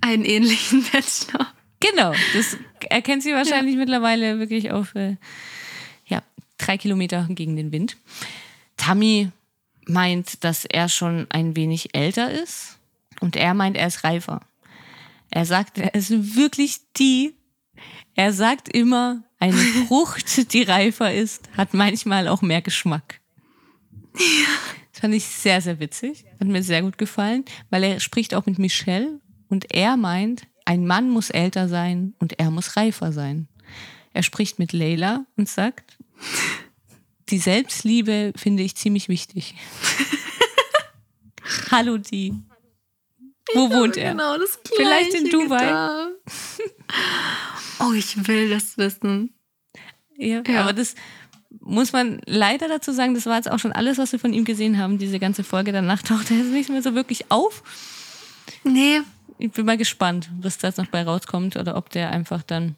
einen 0.00 0.24
ähnlichen 0.24 0.84
Bachelor. 0.92 1.46
Genau, 1.80 2.12
das 2.34 2.56
erkennt 2.90 3.22
sie 3.22 3.32
wahrscheinlich 3.32 3.74
ja. 3.74 3.80
mittlerweile 3.80 4.38
wirklich 4.38 4.70
auf 4.70 4.94
äh, 4.94 5.16
ja, 6.06 6.22
drei 6.58 6.78
Kilometer 6.78 7.26
gegen 7.30 7.56
den 7.56 7.72
Wind. 7.72 7.96
Tammy 8.76 9.30
meint, 9.86 10.44
dass 10.44 10.64
er 10.64 10.88
schon 10.88 11.26
ein 11.30 11.56
wenig 11.56 11.94
älter 11.94 12.30
ist 12.30 12.78
und 13.20 13.36
er 13.36 13.54
meint, 13.54 13.76
er 13.76 13.86
ist 13.86 14.04
reifer. 14.04 14.40
Er 15.30 15.46
sagt, 15.46 15.78
er 15.78 15.94
ist 15.94 16.36
wirklich 16.36 16.80
die. 16.96 17.34
Er 18.14 18.32
sagt 18.32 18.68
immer, 18.68 19.22
eine 19.42 19.58
Frucht, 19.58 20.52
die 20.52 20.62
reifer 20.62 21.12
ist, 21.12 21.48
hat 21.56 21.74
manchmal 21.74 22.28
auch 22.28 22.42
mehr 22.42 22.62
Geschmack. 22.62 23.20
Das 24.92 25.00
fand 25.00 25.14
ich 25.14 25.24
sehr, 25.24 25.60
sehr 25.60 25.80
witzig. 25.80 26.24
Hat 26.38 26.46
mir 26.46 26.62
sehr 26.62 26.82
gut 26.82 26.96
gefallen, 26.96 27.44
weil 27.68 27.82
er 27.82 27.98
spricht 27.98 28.34
auch 28.34 28.46
mit 28.46 28.60
Michelle 28.60 29.20
und 29.48 29.74
er 29.74 29.96
meint, 29.96 30.42
ein 30.64 30.86
Mann 30.86 31.10
muss 31.10 31.30
älter 31.30 31.68
sein 31.68 32.14
und 32.20 32.38
er 32.38 32.52
muss 32.52 32.76
reifer 32.76 33.12
sein. 33.12 33.48
Er 34.12 34.22
spricht 34.22 34.60
mit 34.60 34.72
Leila 34.72 35.26
und 35.36 35.48
sagt, 35.48 35.98
die 37.30 37.38
Selbstliebe 37.38 38.32
finde 38.36 38.62
ich 38.62 38.76
ziemlich 38.76 39.08
wichtig. 39.08 39.56
Hallo 41.72 41.98
die. 41.98 42.34
Wo 43.54 43.70
wohnt 43.70 43.96
er? 43.96 44.12
Genau 44.12 44.36
das 44.38 44.58
Vielleicht 44.76 45.14
in 45.14 45.24
Gleiche 45.28 45.44
Dubai. 45.44 46.06
Oh, 47.80 47.92
ich 47.92 48.26
will 48.28 48.50
das 48.50 48.76
wissen. 48.78 49.34
Ja, 50.16 50.42
Ja. 50.46 50.60
aber 50.62 50.72
das 50.72 50.94
muss 51.60 51.92
man 51.92 52.20
leider 52.26 52.68
dazu 52.68 52.92
sagen, 52.92 53.14
das 53.14 53.26
war 53.26 53.36
jetzt 53.36 53.50
auch 53.50 53.58
schon 53.58 53.72
alles, 53.72 53.98
was 53.98 54.12
wir 54.12 54.18
von 54.18 54.32
ihm 54.32 54.44
gesehen 54.44 54.78
haben, 54.78 54.98
diese 54.98 55.18
ganze 55.18 55.44
Folge. 55.44 55.72
Danach 55.72 56.02
taucht 56.02 56.30
er 56.30 56.38
jetzt 56.38 56.50
nicht 56.52 56.70
mehr 56.70 56.82
so 56.82 56.94
wirklich 56.94 57.30
auf. 57.30 57.62
Nee, 58.64 59.00
Ich 59.38 59.50
bin 59.50 59.66
mal 59.66 59.76
gespannt, 59.76 60.30
was 60.40 60.58
da 60.58 60.68
jetzt 60.68 60.76
noch 60.78 60.86
bei 60.86 61.02
rauskommt 61.02 61.56
oder 61.56 61.76
ob 61.76 61.90
der 61.90 62.10
einfach 62.10 62.42
dann, 62.42 62.76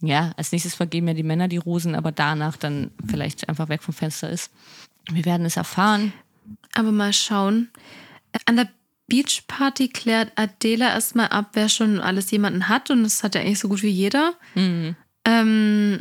ja, 0.00 0.32
als 0.36 0.52
nächstes 0.52 0.74
vergeben 0.74 1.08
ja 1.08 1.14
die 1.14 1.22
Männer 1.24 1.48
die 1.48 1.56
Rosen, 1.56 1.94
aber 1.96 2.12
danach 2.12 2.56
dann 2.56 2.92
vielleicht 3.06 3.48
einfach 3.48 3.68
weg 3.68 3.82
vom 3.82 3.94
Fenster 3.94 4.30
ist. 4.30 4.50
Wir 5.10 5.24
werden 5.24 5.44
es 5.46 5.56
erfahren. 5.56 6.12
aber 6.74 6.92
mal 6.92 7.12
schauen. 7.12 7.70
An 8.44 8.56
der 8.56 8.68
Beachparty 9.08 9.88
klärt 9.88 10.32
Adela 10.36 10.88
erstmal 10.90 11.28
ab, 11.28 11.50
wer 11.52 11.68
schon 11.68 12.00
alles 12.00 12.30
jemanden 12.30 12.68
hat. 12.68 12.90
Und 12.90 13.04
das 13.04 13.22
hat 13.22 13.34
ja 13.34 13.40
eigentlich 13.40 13.60
so 13.60 13.68
gut 13.68 13.82
wie 13.82 13.88
jeder. 13.88 14.34
Ähm, 15.24 15.98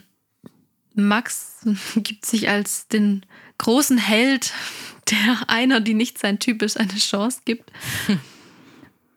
Max 0.94 1.66
gibt 1.96 2.26
sich 2.26 2.50
als 2.50 2.88
den 2.88 3.26
großen 3.58 3.98
Held 3.98 4.54
der 5.10 5.50
einer, 5.50 5.82
die 5.82 5.94
nicht 5.94 6.18
sein 6.18 6.40
Typ 6.40 6.62
ist, 6.64 6.80
eine 6.80 6.96
Chance 6.96 7.42
gibt. 7.46 7.72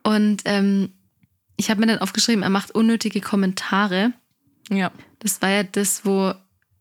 Und 0.02 0.42
ähm, 0.44 0.92
ich 1.56 1.70
habe 1.70 1.80
mir 1.80 1.86
dann 1.86 1.98
aufgeschrieben, 1.98 2.42
er 2.42 2.50
macht 2.50 2.70
unnötige 2.70 3.20
Kommentare. 3.20 4.12
Ja, 4.70 4.92
Das 5.18 5.42
war 5.42 5.50
ja 5.50 5.62
das, 5.64 6.04
wo. 6.04 6.32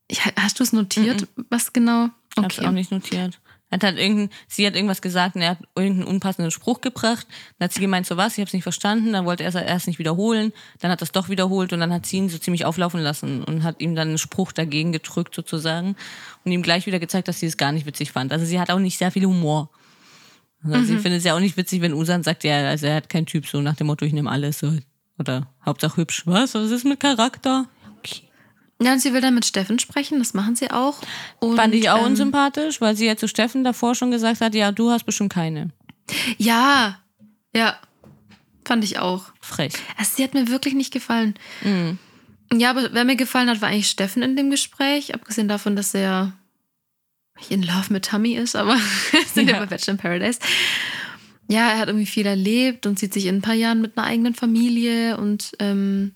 Ich, 0.09 0.21
hast 0.37 0.59
du 0.59 0.63
es 0.63 0.71
notiert, 0.71 1.27
was 1.49 1.73
genau? 1.73 2.09
ich 2.37 2.43
hab's 2.43 2.59
auch 2.59 2.71
nicht 2.71 2.91
notiert. 2.91 3.39
Er 3.69 3.75
hat 3.75 3.83
halt 3.83 3.99
irgendein, 3.99 4.29
sie 4.47 4.65
hat 4.65 4.75
irgendwas 4.75 5.01
gesagt 5.01 5.35
und 5.35 5.41
er 5.41 5.51
hat 5.51 5.59
irgendeinen 5.75 6.07
unpassenden 6.07 6.51
Spruch 6.51 6.79
gebracht. 6.79 7.27
Dann 7.59 7.65
hat 7.65 7.73
sie 7.73 7.81
gemeint, 7.81 8.05
so 8.05 8.15
was, 8.15 8.37
ich 8.37 8.41
hab's 8.41 8.53
nicht 8.53 8.63
verstanden. 8.63 9.11
Dann 9.11 9.25
wollte 9.25 9.43
er 9.43 9.49
es 9.49 9.55
erst 9.55 9.87
nicht 9.87 9.99
wiederholen. 9.99 10.53
Dann 10.79 10.89
hat 10.89 11.01
er 11.01 11.03
es 11.03 11.11
doch 11.11 11.27
wiederholt 11.27 11.73
und 11.73 11.81
dann 11.81 11.91
hat 11.91 12.05
sie 12.05 12.17
ihn 12.17 12.29
so 12.29 12.37
ziemlich 12.37 12.63
auflaufen 12.63 13.01
lassen 13.01 13.43
und 13.43 13.63
hat 13.63 13.81
ihm 13.81 13.93
dann 13.95 14.07
einen 14.07 14.17
Spruch 14.17 14.53
dagegen 14.53 14.93
gedrückt 14.93 15.35
sozusagen 15.35 15.95
und 16.45 16.51
ihm 16.51 16.61
gleich 16.61 16.85
wieder 16.85 16.99
gezeigt, 16.99 17.27
dass 17.27 17.39
sie 17.39 17.47
es 17.47 17.57
gar 17.57 17.73
nicht 17.73 17.85
witzig 17.85 18.11
fand. 18.13 18.31
Also 18.31 18.45
sie 18.45 18.59
hat 18.59 18.71
auch 18.71 18.79
nicht 18.79 18.97
sehr 18.97 19.11
viel 19.11 19.25
Humor. 19.25 19.69
Also 20.63 20.85
Sie 20.85 20.97
findet 20.97 21.19
es 21.19 21.23
ja 21.23 21.35
auch 21.35 21.39
nicht 21.39 21.55
witzig, 21.55 21.81
wenn 21.81 21.93
Usan 21.93 22.23
sagt, 22.23 22.43
ja, 22.43 22.69
also 22.69 22.87
er 22.87 22.95
hat 22.95 23.09
keinen 23.09 23.25
Typ, 23.25 23.45
so 23.45 23.61
nach 23.61 23.75
dem 23.75 23.87
Motto, 23.87 24.05
ich 24.05 24.13
nehme 24.13 24.29
alles. 24.29 24.59
So. 24.59 24.73
Oder 25.19 25.47
Hauptsache 25.65 25.97
hübsch. 25.97 26.23
Was? 26.25 26.55
Was 26.55 26.71
ist 26.71 26.83
mit 26.83 26.99
Charakter? 26.99 27.67
Ja, 28.81 28.93
und 28.93 28.99
sie 28.99 29.13
will 29.13 29.21
dann 29.21 29.33
mit 29.33 29.45
Steffen 29.45 29.79
sprechen, 29.79 30.19
das 30.19 30.33
machen 30.33 30.55
sie 30.55 30.69
auch. 30.69 31.01
Und, 31.39 31.55
Fand 31.55 31.73
ich 31.73 31.89
auch 31.89 31.99
ähm, 31.99 32.07
unsympathisch, 32.07 32.79
weil 32.79 32.95
sie 32.95 33.07
ja 33.07 33.17
zu 33.17 33.27
Steffen 33.27 33.63
davor 33.63 33.95
schon 33.95 34.11
gesagt 34.11 34.41
hat, 34.41 34.53
ja, 34.53 34.71
du 34.71 34.91
hast 34.91 35.05
bestimmt 35.05 35.33
keine. 35.33 35.71
Ja, 36.37 36.99
ja, 37.55 37.77
fand 38.65 38.83
ich 38.83 38.99
auch. 38.99 39.25
Frech. 39.41 39.73
Also, 39.97 40.11
sie 40.15 40.23
hat 40.23 40.35
mir 40.35 40.47
wirklich 40.47 40.75
nicht 40.75 40.93
gefallen. 40.93 41.35
Mhm. 41.63 41.97
Ja, 42.53 42.69
aber 42.69 42.93
wer 42.93 43.03
mir 43.03 43.15
gefallen 43.15 43.49
hat, 43.49 43.61
war 43.61 43.69
eigentlich 43.69 43.89
Steffen 43.89 44.21
in 44.21 44.35
dem 44.35 44.51
Gespräch. 44.51 45.13
Abgesehen 45.13 45.47
davon, 45.47 45.75
dass 45.75 45.93
er 45.93 46.33
in 47.49 47.61
Love 47.63 47.91
mit 47.91 48.05
Tammy 48.05 48.35
ist, 48.35 48.55
aber 48.55 48.77
sind 49.33 49.49
ja. 49.49 49.55
Ja. 49.55 49.59
bei 49.61 49.65
Bachelor 49.65 49.93
in 49.93 49.97
Paradise. 49.97 50.39
Ja, 51.49 51.69
er 51.71 51.79
hat 51.79 51.87
irgendwie 51.87 52.05
viel 52.05 52.25
erlebt 52.25 52.85
und 52.85 52.99
sieht 52.99 53.13
sich 53.13 53.25
in 53.25 53.37
ein 53.37 53.41
paar 53.41 53.53
Jahren 53.53 53.81
mit 53.81 53.97
einer 53.97 54.07
eigenen 54.07 54.35
Familie. 54.35 55.17
Und 55.17 55.53
ähm, 55.59 56.13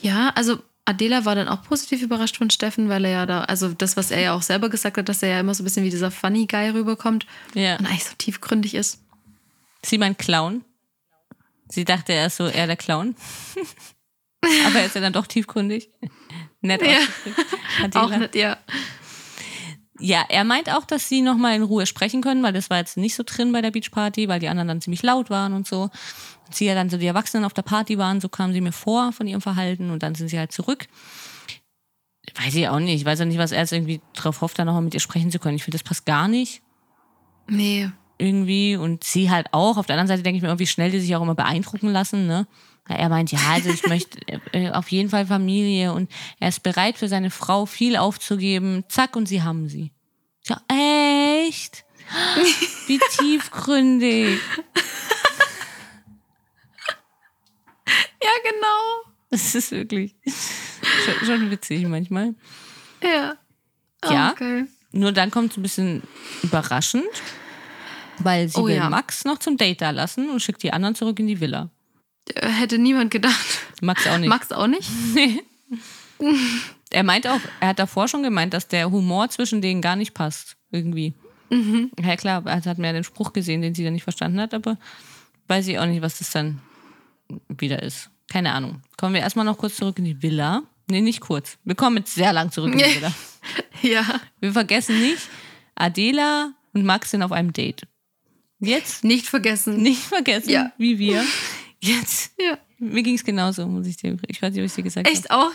ja, 0.00 0.30
also 0.30 0.58
Adela 0.86 1.24
war 1.24 1.34
dann 1.34 1.48
auch 1.48 1.62
positiv 1.62 2.00
überrascht 2.02 2.36
von 2.38 2.48
Steffen, 2.48 2.88
weil 2.88 3.04
er 3.04 3.10
ja 3.10 3.26
da, 3.26 3.42
also 3.42 3.68
das, 3.74 3.96
was 3.96 4.10
er 4.10 4.20
ja 4.20 4.32
auch 4.34 4.42
selber 4.42 4.68
gesagt 4.70 4.96
hat, 4.96 5.08
dass 5.08 5.22
er 5.22 5.30
ja 5.30 5.40
immer 5.40 5.52
so 5.54 5.62
ein 5.62 5.64
bisschen 5.64 5.84
wie 5.84 5.90
dieser 5.90 6.10
Funny 6.10 6.46
Guy 6.46 6.70
rüberkommt 6.70 7.26
Ja. 7.54 7.76
und 7.76 7.86
eigentlich 7.86 8.04
so 8.04 8.14
tiefgründig 8.16 8.74
ist. 8.74 9.02
Sie 9.84 9.98
meint 9.98 10.18
Clown. 10.18 10.64
Sie 11.68 11.84
dachte, 11.84 12.12
er 12.12 12.26
ist 12.28 12.36
so 12.36 12.46
eher 12.46 12.66
der 12.68 12.76
Clown. 12.76 13.16
Aber 14.66 14.78
er 14.78 14.86
ist 14.86 14.94
ja 14.94 15.00
dann 15.00 15.12
doch 15.12 15.26
tiefgründig. 15.26 15.90
Nett 16.60 16.82
Ja. 16.82 16.98
Auch 17.94 18.16
nicht, 18.16 18.34
ja. 18.36 18.56
Ja, 19.98 20.24
er 20.28 20.44
meint 20.44 20.70
auch, 20.70 20.84
dass 20.84 21.08
sie 21.08 21.22
nochmal 21.22 21.56
in 21.56 21.62
Ruhe 21.62 21.86
sprechen 21.86 22.20
können, 22.20 22.42
weil 22.42 22.52
das 22.52 22.68
war 22.70 22.78
jetzt 22.78 22.96
nicht 22.96 23.14
so 23.14 23.22
drin 23.24 23.52
bei 23.52 23.62
der 23.62 23.70
Beachparty, 23.70 24.28
weil 24.28 24.40
die 24.40 24.48
anderen 24.48 24.68
dann 24.68 24.80
ziemlich 24.80 25.02
laut 25.02 25.30
waren 25.30 25.52
und 25.52 25.66
so. 25.66 25.82
Und 26.46 26.54
sie 26.54 26.66
ja 26.66 26.74
dann 26.74 26.90
so 26.90 26.98
die 26.98 27.06
Erwachsenen 27.06 27.44
auf 27.44 27.54
der 27.54 27.62
Party 27.62 27.96
waren, 27.98 28.20
so 28.20 28.28
kamen 28.28 28.52
sie 28.52 28.60
mir 28.60 28.72
vor 28.72 29.12
von 29.12 29.26
ihrem 29.26 29.40
Verhalten 29.40 29.90
und 29.90 30.02
dann 30.02 30.14
sind 30.14 30.28
sie 30.28 30.38
halt 30.38 30.52
zurück. 30.52 30.86
Weiß 32.34 32.54
ich 32.54 32.68
auch 32.68 32.78
nicht. 32.78 32.96
Ich 32.96 33.04
weiß 33.04 33.20
auch 33.20 33.24
nicht, 33.26 33.38
was 33.38 33.52
er 33.52 33.60
jetzt 33.60 33.72
irgendwie 33.72 34.00
drauf 34.14 34.40
hofft, 34.40 34.58
da 34.58 34.64
nochmal 34.64 34.82
mit 34.82 34.94
ihr 34.94 35.00
sprechen 35.00 35.30
zu 35.30 35.38
können. 35.38 35.56
Ich 35.56 35.64
finde, 35.64 35.78
das 35.78 35.84
passt 35.84 36.04
gar 36.06 36.28
nicht 36.28 36.60
Nee. 37.48 37.90
irgendwie 38.18 38.76
und 38.76 39.04
sie 39.04 39.30
halt 39.30 39.48
auch. 39.52 39.76
Auf 39.78 39.86
der 39.86 39.94
anderen 39.94 40.08
Seite 40.08 40.22
denke 40.22 40.36
ich 40.36 40.42
mir, 40.42 40.48
irgendwie 40.48 40.66
schnell 40.66 40.90
die 40.90 41.00
sich 41.00 41.14
auch 41.16 41.22
immer 41.22 41.34
beeindrucken 41.34 41.88
lassen, 41.88 42.26
ne? 42.26 42.46
Er 42.88 43.08
meint, 43.08 43.32
ja, 43.32 43.40
also 43.48 43.70
ich 43.70 43.86
möchte 43.86 44.18
äh, 44.52 44.70
auf 44.70 44.90
jeden 44.92 45.10
Fall 45.10 45.26
Familie 45.26 45.92
und 45.92 46.10
er 46.38 46.48
ist 46.48 46.62
bereit 46.62 46.96
für 46.98 47.08
seine 47.08 47.30
Frau 47.30 47.66
viel 47.66 47.96
aufzugeben. 47.96 48.84
Zack, 48.88 49.16
und 49.16 49.26
sie 49.26 49.42
haben 49.42 49.68
sie. 49.68 49.92
Ja, 50.44 50.60
echt? 50.68 51.84
Wie 52.86 53.00
tiefgründig. 53.18 54.38
Ja, 58.22 58.30
genau. 58.50 59.12
Das 59.30 59.54
ist 59.54 59.72
wirklich 59.72 60.14
schon, 61.04 61.26
schon 61.26 61.50
witzig 61.50 61.86
manchmal. 61.86 62.34
Ja. 63.02 63.36
Ja. 64.08 64.30
Okay. 64.32 64.66
Nur 64.92 65.12
dann 65.12 65.30
kommt 65.30 65.52
es 65.52 65.58
ein 65.58 65.62
bisschen 65.62 66.02
überraschend, 66.42 67.04
weil 68.18 68.48
sie 68.48 68.58
Oh 68.58 68.66
will 68.66 68.76
ja. 68.76 68.88
Max 68.88 69.24
noch 69.24 69.38
zum 69.38 69.56
Date 69.56 69.80
da 69.80 69.90
lassen 69.90 70.30
und 70.30 70.40
schickt 70.40 70.62
die 70.62 70.72
anderen 70.72 70.94
zurück 70.94 71.18
in 71.18 71.26
die 71.26 71.40
Villa. 71.40 71.70
Hätte 72.34 72.78
niemand 72.78 73.10
gedacht. 73.10 73.46
Max 73.80 74.06
auch 74.06 74.18
nicht. 74.18 74.28
Max 74.28 74.52
auch 74.52 74.66
nicht? 74.66 74.90
Er 76.90 77.02
meint 77.02 77.26
auch, 77.26 77.40
er 77.60 77.68
hat 77.68 77.78
davor 77.78 78.06
schon 78.08 78.22
gemeint, 78.22 78.54
dass 78.54 78.68
der 78.68 78.90
Humor 78.90 79.28
zwischen 79.28 79.60
denen 79.60 79.82
gar 79.82 79.96
nicht 79.96 80.14
passt. 80.14 80.56
Irgendwie. 80.70 81.14
Ja, 82.00 82.16
klar, 82.16 82.42
er 82.46 82.64
hat 82.64 82.78
mir 82.78 82.86
ja 82.86 82.92
den 82.92 83.04
Spruch 83.04 83.32
gesehen, 83.32 83.60
den 83.60 83.74
sie 83.74 83.84
dann 83.84 83.92
nicht 83.92 84.04
verstanden 84.04 84.40
hat, 84.40 84.54
aber 84.54 84.78
weiß 85.48 85.66
ich 85.68 85.78
auch 85.78 85.86
nicht, 85.86 86.02
was 86.02 86.18
das 86.18 86.30
dann 86.30 86.60
wieder 87.48 87.82
ist. 87.82 88.08
Keine 88.28 88.52
Ahnung. 88.52 88.82
Kommen 88.96 89.14
wir 89.14 89.20
erstmal 89.20 89.44
noch 89.44 89.58
kurz 89.58 89.76
zurück 89.76 89.98
in 89.98 90.04
die 90.04 90.22
Villa. 90.22 90.62
Nee, 90.88 91.00
nicht 91.00 91.20
kurz. 91.20 91.58
Wir 91.64 91.74
kommen 91.74 91.98
jetzt 91.98 92.14
sehr 92.14 92.32
lang 92.32 92.50
zurück 92.50 92.72
in 92.72 92.78
die 92.78 92.84
Villa. 92.96 93.12
Ja. 93.82 94.20
Wir 94.40 94.52
vergessen 94.52 94.98
nicht, 95.00 95.22
Adela 95.74 96.52
und 96.72 96.84
Max 96.84 97.10
sind 97.10 97.22
auf 97.22 97.32
einem 97.32 97.52
Date. 97.52 97.82
Jetzt 98.58 99.04
Nicht 99.04 99.26
vergessen. 99.26 99.82
nicht 99.82 100.00
vergessen, 100.02 100.50
Ja. 100.50 100.72
wie 100.78 100.98
wir. 100.98 101.22
Jetzt. 101.80 102.32
Ja. 102.40 102.58
Mir 102.78 103.02
ging 103.02 103.14
es 103.14 103.24
genauso, 103.24 103.66
muss 103.66 103.86
ich 103.86 103.96
dir. 103.96 104.16
Ich 104.28 104.40
weiß 104.42 104.52
nicht, 104.52 104.60
ob 104.60 104.66
ich 104.66 104.72
dir 104.74 104.82
gesagt 104.82 105.06
habe. 105.06 105.16
Echt 105.16 105.30
auch? 105.30 105.50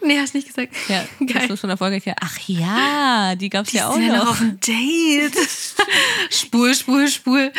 Nee, 0.00 0.18
hast 0.18 0.34
nicht 0.34 0.46
gesagt. 0.46 0.72
Ja, 0.88 1.04
Geil. 1.26 1.48
das 1.48 1.60
von 1.60 1.68
der 1.68 1.76
Folge 1.76 1.96
her. 1.96 2.14
Ach 2.20 2.38
ja, 2.46 3.34
die 3.36 3.48
gab 3.48 3.66
es 3.66 3.72
ja 3.72 3.88
auch 3.88 3.96
noch 3.98 4.06
noch. 4.16 4.30
auf 4.30 4.38
dem 4.38 4.60
Date. 4.60 5.36
spul, 6.30 6.74
spul, 6.74 7.08
spul. 7.08 7.52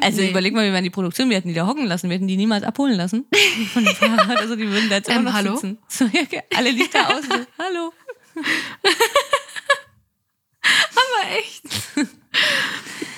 Also 0.00 0.20
Nee. 0.22 0.30
überleg 0.30 0.54
mal, 0.54 0.64
wir 0.64 0.72
wären 0.72 0.84
die 0.84 0.90
Produktion, 0.90 1.28
wir 1.28 1.36
hätten 1.36 1.48
die 1.48 1.54
da 1.54 1.66
hocken 1.66 1.86
lassen, 1.86 2.08
wir 2.08 2.16
hätten 2.16 2.28
die 2.28 2.36
niemals 2.36 2.62
abholen 2.64 2.94
lassen 2.96 3.26
von 3.72 3.84
dem 3.84 3.94
Fahrrad. 3.94 4.36
Also 4.38 4.56
die 4.56 4.68
würden 4.68 4.88
da 4.88 4.96
jetzt 4.96 5.08
immer 5.08 5.18
Ähm, 5.18 5.24
noch 5.24 5.32
hallo? 5.34 5.54
sitzen. 5.54 5.78
So, 5.88 6.04
ja, 6.06 6.22
alle 6.56 6.70
Lichter 6.70 7.08
aus. 7.16 7.24
So, 7.24 7.34
hallo. 7.58 7.92
Aber 10.94 11.36
echt. 11.38 11.62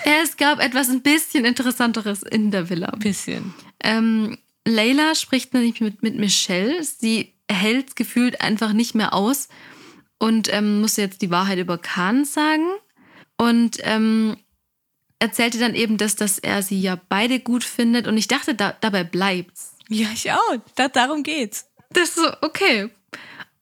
Ja, 0.09 0.23
es 0.23 0.39
gab 0.39 0.59
etwas 0.61 0.89
ein 0.89 1.03
bisschen 1.03 1.45
Interessanteres 1.45 2.23
in 2.23 2.51
der 2.51 2.71
Villa. 2.71 2.93
Bisschen. 2.97 3.53
Ähm, 3.85 4.39
Layla 4.67 5.15
spricht 5.15 5.53
nämlich 5.53 5.83
mit, 5.83 6.03
mit 6.03 6.17
Michelle. 6.17 6.83
Sie 6.83 7.35
hält 7.47 7.95
gefühlt 7.95 8.41
einfach 8.41 8.73
nicht 8.73 8.95
mehr 8.95 9.13
aus 9.13 9.49
und 10.19 10.51
ähm, 10.51 10.81
musste 10.81 11.03
jetzt 11.03 11.21
die 11.21 11.31
Wahrheit 11.31 11.59
über 11.59 11.77
Khan 11.77 12.25
sagen. 12.25 12.67
Und 13.37 13.81
ähm, 13.83 14.39
erzählte 15.19 15.59
dann 15.59 15.75
eben, 15.75 15.99
dass, 15.99 16.17
dass 16.17 16.39
er 16.39 16.63
sie 16.63 16.81
ja 16.81 16.99
beide 17.11 17.39
gut 17.39 17.63
findet. 17.63 18.07
Und 18.07 18.17
ich 18.17 18.29
dachte, 18.29 18.55
da, 18.55 18.75
dabei 18.81 19.05
bleibt's. 19.05 19.75
Ja, 19.91 20.09
ich 20.15 20.33
auch. 20.33 20.57
Da, 20.75 20.89
darum 20.89 21.23
geht's. 21.23 21.69
Das 21.91 22.09
ist 22.09 22.15
so, 22.15 22.33
okay. 22.41 22.89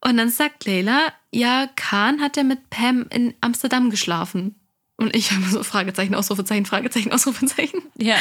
Und 0.01 0.16
dann 0.16 0.31
sagt 0.31 0.64
Layla, 0.64 1.12
ja, 1.32 1.68
Khan 1.74 2.20
hat 2.20 2.36
ja 2.36 2.44
mit 2.44 2.70
Pam 2.70 3.06
in 3.10 3.35
Amsterdam 3.40 3.90
geschlafen. 3.90 4.55
Und 4.97 5.14
ich 5.14 5.32
habe 5.32 5.44
so 5.47 5.62
Fragezeichen, 5.62 6.14
Ausrufezeichen, 6.14 6.66
Fragezeichen, 6.66 7.12
Ausrufezeichen. 7.12 7.82
Ja. 7.98 8.16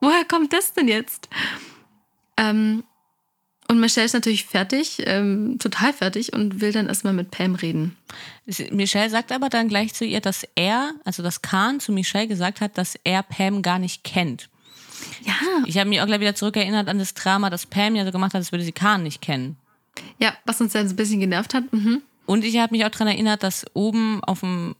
Woher 0.00 0.24
kommt 0.24 0.52
das 0.52 0.72
denn 0.72 0.88
jetzt? 0.88 1.28
Ähm, 2.36 2.84
Und 3.68 3.78
Michelle 3.78 4.04
ist 4.04 4.14
natürlich 4.14 4.46
fertig, 4.46 4.96
ähm, 5.06 5.60
total 5.60 5.92
fertig 5.92 6.32
und 6.32 6.60
will 6.60 6.72
dann 6.72 6.88
erstmal 6.88 7.12
mit 7.12 7.30
Pam 7.30 7.54
reden. 7.54 7.96
Michelle 8.72 9.08
sagt 9.10 9.30
aber 9.30 9.48
dann 9.48 9.68
gleich 9.68 9.94
zu 9.94 10.04
ihr, 10.04 10.20
dass 10.20 10.44
er, 10.56 10.92
also 11.04 11.22
dass 11.22 11.40
Khan 11.40 11.78
zu 11.78 11.92
Michelle 11.92 12.26
gesagt 12.26 12.60
hat, 12.60 12.76
dass 12.76 12.98
er 13.04 13.22
Pam 13.22 13.62
gar 13.62 13.78
nicht 13.78 14.02
kennt. 14.02 14.48
Ja. 15.24 15.34
Ich 15.66 15.78
habe 15.78 15.88
mich 15.88 16.00
auch 16.00 16.06
gleich 16.06 16.18
wieder 16.18 16.34
zurückerinnert 16.34 16.88
an 16.88 16.98
das 16.98 17.14
Drama, 17.14 17.48
das 17.48 17.64
Pam 17.64 17.94
ja 17.94 18.04
so 18.04 18.10
gemacht 18.10 18.34
hat, 18.34 18.40
als 18.40 18.50
würde 18.50 18.64
sie 18.64 18.72
Khan 18.72 19.04
nicht 19.04 19.22
kennen. 19.22 19.56
Ja, 20.18 20.34
was 20.44 20.60
uns 20.60 20.72
dann 20.72 20.88
so 20.88 20.94
ein 20.94 20.96
bisschen 20.96 21.20
genervt 21.20 21.54
hat. 21.54 21.72
Mhm. 21.72 22.02
Und 22.26 22.44
ich 22.44 22.58
habe 22.58 22.74
mich 22.74 22.84
auch 22.84 22.90
daran 22.90 23.08
erinnert, 23.08 23.44
dass 23.44 23.66
oben 23.74 24.22
auf 24.24 24.40
dem, 24.40 24.74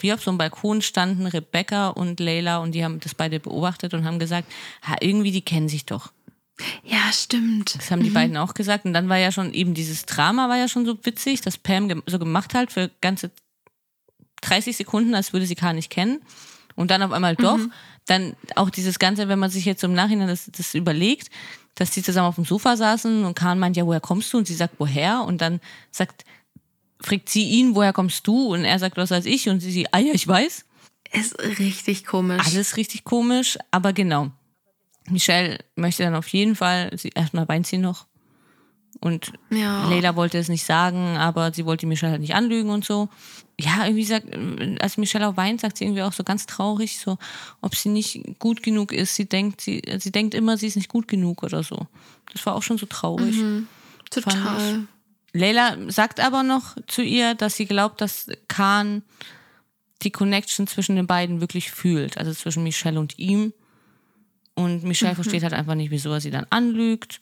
wie 0.00 0.12
auf 0.12 0.22
so 0.22 0.30
einem 0.30 0.38
Balkon 0.38 0.82
standen 0.82 1.26
Rebecca 1.26 1.88
und 1.88 2.20
Leila 2.20 2.58
und 2.58 2.72
die 2.72 2.84
haben 2.84 3.00
das 3.00 3.14
beide 3.14 3.40
beobachtet 3.40 3.94
und 3.94 4.04
haben 4.04 4.18
gesagt, 4.18 4.50
ha, 4.82 4.96
irgendwie 5.00 5.32
die 5.32 5.42
kennen 5.42 5.68
sich 5.68 5.86
doch. 5.86 6.12
Ja, 6.84 7.12
stimmt. 7.12 7.74
Das 7.76 7.90
haben 7.90 8.02
die 8.02 8.10
beiden 8.10 8.36
auch 8.36 8.54
gesagt. 8.54 8.84
Und 8.84 8.92
dann 8.92 9.08
war 9.08 9.16
ja 9.16 9.32
schon 9.32 9.52
eben 9.54 9.74
dieses 9.74 10.06
Drama 10.06 10.48
war 10.48 10.56
ja 10.56 10.68
schon 10.68 10.86
so 10.86 10.96
witzig, 11.04 11.40
dass 11.40 11.58
Pam 11.58 12.02
so 12.06 12.18
gemacht 12.18 12.54
hat 12.54 12.72
für 12.72 12.90
ganze 13.00 13.30
30 14.42 14.76
Sekunden, 14.76 15.14
als 15.14 15.32
würde 15.32 15.46
sie 15.46 15.54
Khan 15.54 15.76
nicht 15.76 15.90
kennen. 15.90 16.20
Und 16.74 16.90
dann 16.90 17.02
auf 17.02 17.12
einmal 17.12 17.36
doch. 17.36 17.58
Dann 18.06 18.34
auch 18.56 18.70
dieses 18.70 18.98
Ganze, 18.98 19.28
wenn 19.28 19.38
man 19.38 19.50
sich 19.50 19.64
jetzt 19.64 19.84
im 19.84 19.94
Nachhinein 19.94 20.28
das, 20.28 20.50
das 20.50 20.74
überlegt, 20.74 21.30
dass 21.74 21.90
die 21.90 22.02
zusammen 22.02 22.28
auf 22.28 22.34
dem 22.34 22.44
Sofa 22.44 22.76
saßen 22.76 23.24
und 23.24 23.34
Khan 23.34 23.58
meint, 23.58 23.76
ja, 23.76 23.86
woher 23.86 24.00
kommst 24.00 24.32
du? 24.32 24.38
Und 24.38 24.46
sie 24.46 24.54
sagt, 24.54 24.74
woher? 24.78 25.22
Und 25.22 25.40
dann 25.40 25.60
sagt, 25.90 26.24
fragt 27.02 27.28
sie 27.28 27.48
ihn, 27.48 27.74
woher 27.74 27.92
kommst 27.92 28.26
du? 28.26 28.54
Und 28.54 28.64
er 28.64 28.78
sagt, 28.78 28.96
was 28.96 29.10
weiß 29.10 29.26
ich? 29.26 29.48
Und 29.48 29.60
sie, 29.60 29.70
sie 29.70 29.92
ah 29.92 29.98
ja, 29.98 30.12
ich 30.14 30.26
weiß. 30.26 30.64
Ist 31.12 31.38
richtig 31.58 32.06
komisch. 32.06 32.42
Alles 32.46 32.76
richtig 32.76 33.04
komisch, 33.04 33.58
aber 33.70 33.92
genau. 33.92 34.30
Michelle 35.10 35.58
möchte 35.76 36.04
dann 36.04 36.14
auf 36.14 36.28
jeden 36.28 36.56
Fall, 36.56 36.90
sie, 36.96 37.10
erstmal 37.14 37.48
weint 37.48 37.66
sie 37.66 37.78
noch. 37.78 38.06
Und 39.00 39.32
Ja. 39.50 39.88
Leila 39.88 40.16
wollte 40.16 40.38
es 40.38 40.48
nicht 40.48 40.64
sagen, 40.64 41.16
aber 41.16 41.52
sie 41.52 41.66
wollte 41.66 41.86
Michelle 41.86 42.12
halt 42.12 42.20
nicht 42.20 42.34
anlügen 42.34 42.70
und 42.70 42.84
so. 42.84 43.08
Ja, 43.58 43.84
irgendwie 43.84 44.04
sagt, 44.04 44.26
als 44.80 44.96
Michelle 44.96 45.28
auch 45.28 45.36
weint, 45.36 45.60
sagt 45.60 45.78
sie 45.78 45.84
irgendwie 45.84 46.02
auch 46.02 46.12
so 46.12 46.24
ganz 46.24 46.46
traurig, 46.46 46.98
so, 46.98 47.18
ob 47.60 47.74
sie 47.74 47.88
nicht 47.88 48.38
gut 48.38 48.62
genug 48.62 48.92
ist. 48.92 49.14
Sie 49.14 49.28
denkt, 49.28 49.60
sie, 49.60 49.82
sie 49.98 50.12
denkt 50.12 50.34
immer, 50.34 50.56
sie 50.56 50.66
ist 50.68 50.76
nicht 50.76 50.88
gut 50.88 51.08
genug 51.08 51.42
oder 51.42 51.62
so. 51.62 51.86
Das 52.32 52.44
war 52.46 52.54
auch 52.54 52.62
schon 52.62 52.78
so 52.78 52.86
traurig. 52.86 53.36
Total. 54.10 54.86
Leila 55.32 55.76
sagt 55.88 56.20
aber 56.20 56.42
noch 56.42 56.76
zu 56.86 57.02
ihr, 57.02 57.34
dass 57.34 57.56
sie 57.56 57.66
glaubt, 57.66 58.00
dass 58.00 58.26
Khan 58.48 59.02
die 60.02 60.10
Connection 60.10 60.66
zwischen 60.66 60.96
den 60.96 61.06
beiden 61.06 61.40
wirklich 61.40 61.70
fühlt, 61.70 62.18
also 62.18 62.32
zwischen 62.32 62.62
Michelle 62.62 62.98
und 62.98 63.18
ihm. 63.18 63.52
Und 64.54 64.84
Michelle 64.84 65.14
versteht 65.14 65.42
halt 65.42 65.54
einfach 65.54 65.74
nicht, 65.74 65.90
wieso 65.90 66.12
er 66.12 66.20
sie 66.20 66.30
dann 66.30 66.46
anlügt. 66.50 67.20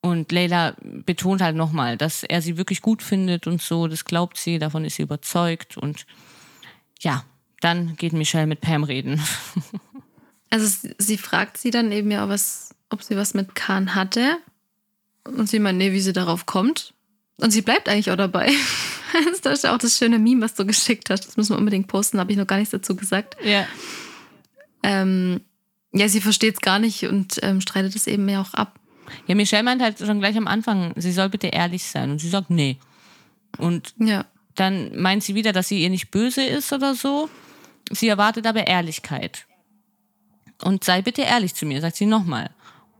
Und 0.00 0.32
Leila 0.32 0.74
betont 0.80 1.42
halt 1.42 1.56
nochmal, 1.56 1.96
dass 1.96 2.22
er 2.22 2.42
sie 2.42 2.56
wirklich 2.56 2.82
gut 2.82 3.02
findet 3.02 3.46
und 3.46 3.60
so, 3.60 3.86
das 3.88 4.04
glaubt 4.04 4.36
sie, 4.36 4.58
davon 4.58 4.84
ist 4.84 4.96
sie 4.96 5.02
überzeugt. 5.02 5.76
Und 5.76 6.06
ja, 7.00 7.24
dann 7.60 7.96
geht 7.96 8.12
Michelle 8.12 8.46
mit 8.46 8.60
Pam 8.60 8.84
reden. 8.84 9.20
Also 10.50 10.66
sie, 10.66 10.94
sie 10.96 11.18
fragt 11.18 11.58
sie 11.58 11.70
dann 11.70 11.92
eben 11.92 12.10
ja, 12.10 12.26
was, 12.26 12.74
ob 12.88 13.02
sie 13.02 13.16
was 13.16 13.34
mit 13.34 13.54
Khan 13.54 13.94
hatte. 13.94 14.38
Und 15.36 15.48
sie 15.48 15.58
meint, 15.58 15.78
nee, 15.78 15.92
wie 15.92 16.00
sie 16.00 16.12
darauf 16.12 16.46
kommt. 16.46 16.94
Und 17.36 17.50
sie 17.50 17.62
bleibt 17.62 17.88
eigentlich 17.88 18.10
auch 18.10 18.16
dabei. 18.16 18.52
Das 19.42 19.54
ist 19.60 19.64
ja 19.64 19.74
auch 19.74 19.78
das 19.78 19.96
schöne 19.96 20.18
Meme, 20.18 20.42
was 20.42 20.52
du 20.54 20.66
geschickt 20.66 21.08
hast. 21.08 21.26
Das 21.26 21.38
müssen 21.38 21.54
wir 21.54 21.58
unbedingt 21.58 21.86
posten, 21.86 22.20
habe 22.20 22.30
ich 22.30 22.36
noch 22.36 22.46
gar 22.46 22.58
nichts 22.58 22.72
dazu 22.72 22.94
gesagt. 22.94 23.38
Ja. 23.42 23.66
Ähm, 24.82 25.40
ja, 25.94 26.10
sie 26.10 26.20
versteht 26.20 26.54
es 26.56 26.60
gar 26.60 26.78
nicht 26.78 27.04
und 27.04 27.38
ähm, 27.42 27.62
streitet 27.62 27.96
es 27.96 28.06
eben 28.06 28.28
ja 28.28 28.42
auch 28.42 28.52
ab. 28.52 28.78
Ja, 29.26 29.34
Michelle 29.34 29.62
meint 29.62 29.80
halt 29.80 29.98
schon 29.98 30.18
gleich 30.20 30.36
am 30.36 30.46
Anfang, 30.46 30.92
sie 30.96 31.12
soll 31.12 31.30
bitte 31.30 31.46
ehrlich 31.46 31.84
sein. 31.84 32.10
Und 32.10 32.18
sie 32.18 32.28
sagt, 32.28 32.50
nee. 32.50 32.76
Und 33.56 33.94
Ja. 33.98 34.26
dann 34.56 34.94
meint 35.00 35.22
sie 35.24 35.34
wieder, 35.34 35.52
dass 35.52 35.68
sie 35.68 35.82
ihr 35.82 35.88
nicht 35.88 36.10
böse 36.10 36.42
ist 36.42 36.70
oder 36.74 36.94
so. 36.94 37.30
Sie 37.90 38.08
erwartet 38.08 38.46
aber 38.46 38.66
Ehrlichkeit. 38.66 39.46
Und 40.62 40.84
sei 40.84 41.00
bitte 41.00 41.22
ehrlich 41.22 41.54
zu 41.54 41.64
mir, 41.64 41.80
sagt 41.80 41.96
sie 41.96 42.04
nochmal. 42.04 42.50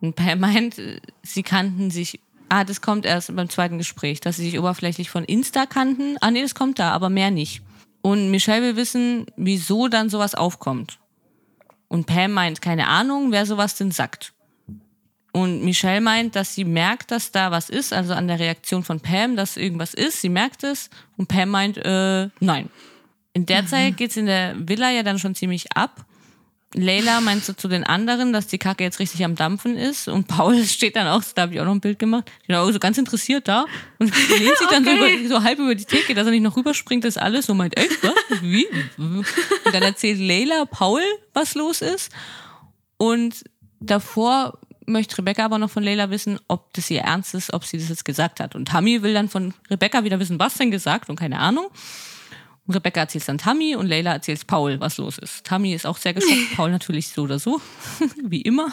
Und 0.01 0.17
Pam 0.17 0.41
meint, 0.41 0.77
sie 1.23 1.43
kannten 1.43 1.91
sich. 1.91 2.21
Ah, 2.51 2.65
das 2.65 2.81
kommt 2.81 3.05
erst 3.05 3.35
beim 3.37 3.51
zweiten 3.51 3.77
Gespräch, 3.77 4.21
dass 4.21 4.37
sie 4.37 4.45
sich 4.45 4.59
oberflächlich 4.59 5.11
von 5.11 5.25
Insta 5.25 5.67
kannten. 5.67 6.17
Ah, 6.21 6.31
nee, 6.31 6.41
das 6.41 6.55
kommt 6.55 6.79
da, 6.79 6.93
aber 6.93 7.11
mehr 7.11 7.31
nicht. 7.31 7.61
Und 8.01 8.31
Michelle 8.31 8.63
will 8.63 8.77
wissen, 8.77 9.27
wieso 9.37 9.89
dann 9.89 10.09
sowas 10.09 10.35
aufkommt. 10.35 10.99
Und 11.89 12.07
Pam 12.07 12.33
meint, 12.33 12.63
keine 12.63 12.87
Ahnung, 12.87 13.33
wer 13.33 13.45
sowas 13.45 13.75
denn 13.75 13.91
sagt. 13.91 14.33
Und 15.33 15.63
Michelle 15.63 16.01
meint, 16.01 16.37
dass 16.37 16.55
sie 16.55 16.65
merkt, 16.65 17.11
dass 17.11 17.33
da 17.33 17.51
was 17.51 17.69
ist, 17.69 17.93
also 17.93 18.15
an 18.15 18.29
der 18.29 18.39
Reaktion 18.39 18.83
von 18.83 19.01
Pam, 19.01 19.37
dass 19.37 19.57
irgendwas 19.57 19.95
ist. 19.95 20.21
Sie 20.21 20.29
merkt 20.29 20.65
es. 20.65 20.91
Und 21.17 21.29
Pam 21.29 21.51
meint, 21.51 21.77
äh, 21.79 22.29
nein. 22.41 22.71
In 23.35 23.47
der 23.47 23.67
Zeit 23.67 23.97
geht's 23.97 24.17
in 24.17 24.27
der 24.27 24.55
Villa 24.57 24.91
ja 24.91 25.03
dann 25.03 25.19
schon 25.19 25.35
ziemlich 25.35 25.73
ab. 25.73 26.05
Leila 26.75 27.23
meint 27.23 27.45
so 27.45 27.55
zu 27.55 27.67
den 27.67 27.83
anderen, 27.85 28.33
dass 28.33 28.47
die 28.47 28.59
Kacke 28.59 28.85
jetzt 28.85 28.99
richtig 28.99 29.25
am 29.25 29.35
Dampfen 29.35 29.77
ist. 29.77 30.07
Und 30.09 30.29
Paul 30.29 30.63
steht 30.65 30.97
dann 30.97 31.07
auch, 31.07 31.23
da 31.35 31.43
habe 31.43 31.55
ich 31.55 31.61
auch 31.61 31.65
noch 31.65 31.73
ein 31.73 31.81
Bild 31.81 31.99
gemacht, 31.99 32.31
auch 32.51 32.71
so 32.71 32.79
ganz 32.79 32.99
interessiert 32.99 33.49
da 33.49 33.65
und 33.99 34.15
lehnt 34.39 34.59
sich 34.59 34.69
dann 34.69 34.85
so, 34.85 34.91
über, 34.91 35.29
so 35.29 35.43
halb 35.43 35.59
über 35.59 35.75
die 35.75 35.85
Theke, 35.85 36.15
dass 36.15 36.27
er 36.27 36.33
nicht 36.33 36.43
noch 36.43 36.57
rüberspringt, 36.57 37.05
das 37.05 37.17
alles 37.17 37.47
so 37.47 37.55
meint, 37.55 37.77
echt, 37.79 38.03
was? 38.03 38.43
Wie? 38.43 38.67
Und 38.99 39.25
dann 39.73 39.83
erzählt 39.83 40.19
Leila 40.19 40.67
Paul, 40.67 41.03
was 41.33 41.55
los 41.55 41.81
ist. 41.81 42.13
Und 42.99 43.45
davor 43.81 44.59
möchte 44.85 45.19
Rebecca 45.19 45.45
aber 45.45 45.59
noch 45.59 45.71
von 45.71 45.83
Leila 45.83 46.11
wissen, 46.11 46.39
ob 46.49 46.73
das 46.75 46.91
ihr 46.91 47.01
ernst 47.01 47.35
ist, 47.35 47.53
ob 47.53 47.65
sie 47.65 47.79
das 47.79 47.89
jetzt 47.89 48.05
gesagt 48.05 48.41
hat. 48.41 48.55
Und 48.55 48.69
Tammy 48.69 49.03
will 49.03 49.15
dann 49.15 49.29
von 49.29 49.55
Rebecca 49.71 50.05
wieder 50.05 50.19
wissen, 50.19 50.39
was 50.39 50.55
denn 50.55 50.71
gesagt 50.71 51.09
und 51.09 51.17
keine 51.17 51.39
Ahnung. 51.39 51.69
Rebecca 52.75 53.01
erzählt 53.01 53.29
dann 53.29 53.39
Tammy 53.39 53.77
und 53.77 53.87
Leila 53.87 54.13
erzählt 54.13 54.47
Paul, 54.47 54.81
was 54.81 54.99
los 54.99 55.19
ist. 55.19 55.45
Tammy 55.45 55.73
ist 55.73 55.87
auch 55.87 55.97
sehr 55.97 56.15
geschockt, 56.15 56.37
Paul 56.57 56.71
natürlich 56.71 57.09
so 57.09 57.23
oder 57.23 57.39
so, 57.39 57.61
wie 58.23 58.43
immer. 58.43 58.73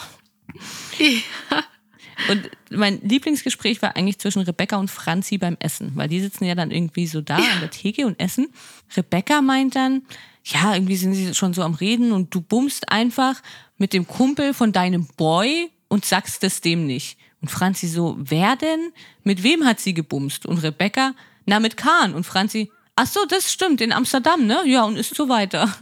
Und 2.30 2.50
mein 2.70 3.00
Lieblingsgespräch 3.02 3.82
war 3.82 3.96
eigentlich 3.96 4.18
zwischen 4.18 4.42
Rebecca 4.42 4.76
und 4.76 4.90
Franzi 4.90 5.38
beim 5.38 5.56
Essen, 5.60 5.92
weil 5.94 6.08
die 6.08 6.20
sitzen 6.20 6.44
ja 6.44 6.54
dann 6.54 6.70
irgendwie 6.70 7.06
so 7.06 7.20
da 7.20 7.36
an 7.36 7.60
der 7.60 7.70
Theke 7.70 8.06
und 8.06 8.18
essen. 8.18 8.48
Rebecca 8.96 9.42
meint 9.42 9.76
dann, 9.76 10.02
ja, 10.44 10.74
irgendwie 10.74 10.96
sind 10.96 11.14
sie 11.14 11.34
schon 11.34 11.54
so 11.54 11.62
am 11.62 11.74
Reden 11.74 12.12
und 12.12 12.34
du 12.34 12.40
bummst 12.40 12.90
einfach 12.90 13.42
mit 13.78 13.92
dem 13.92 14.06
Kumpel 14.06 14.54
von 14.54 14.72
deinem 14.72 15.06
Boy 15.16 15.70
und 15.88 16.04
sagst 16.04 16.42
es 16.44 16.60
dem 16.60 16.86
nicht. 16.86 17.18
Und 17.40 17.50
Franzi 17.50 17.88
so, 17.88 18.16
wer 18.18 18.56
denn? 18.56 18.92
Mit 19.22 19.42
wem 19.42 19.64
hat 19.64 19.80
sie 19.80 19.94
gebumst? 19.94 20.46
Und 20.46 20.58
Rebecca, 20.58 21.14
na 21.44 21.60
mit 21.60 21.76
Kahn. 21.76 22.14
Und 22.14 22.24
Franzi, 22.24 22.70
ach 22.96 23.06
so, 23.06 23.24
das 23.26 23.52
stimmt, 23.52 23.80
in 23.80 23.92
Amsterdam, 23.92 24.46
ne? 24.46 24.62
Ja, 24.66 24.84
und 24.84 24.96
ist 24.96 25.14
so 25.14 25.28
weiter. 25.28 25.72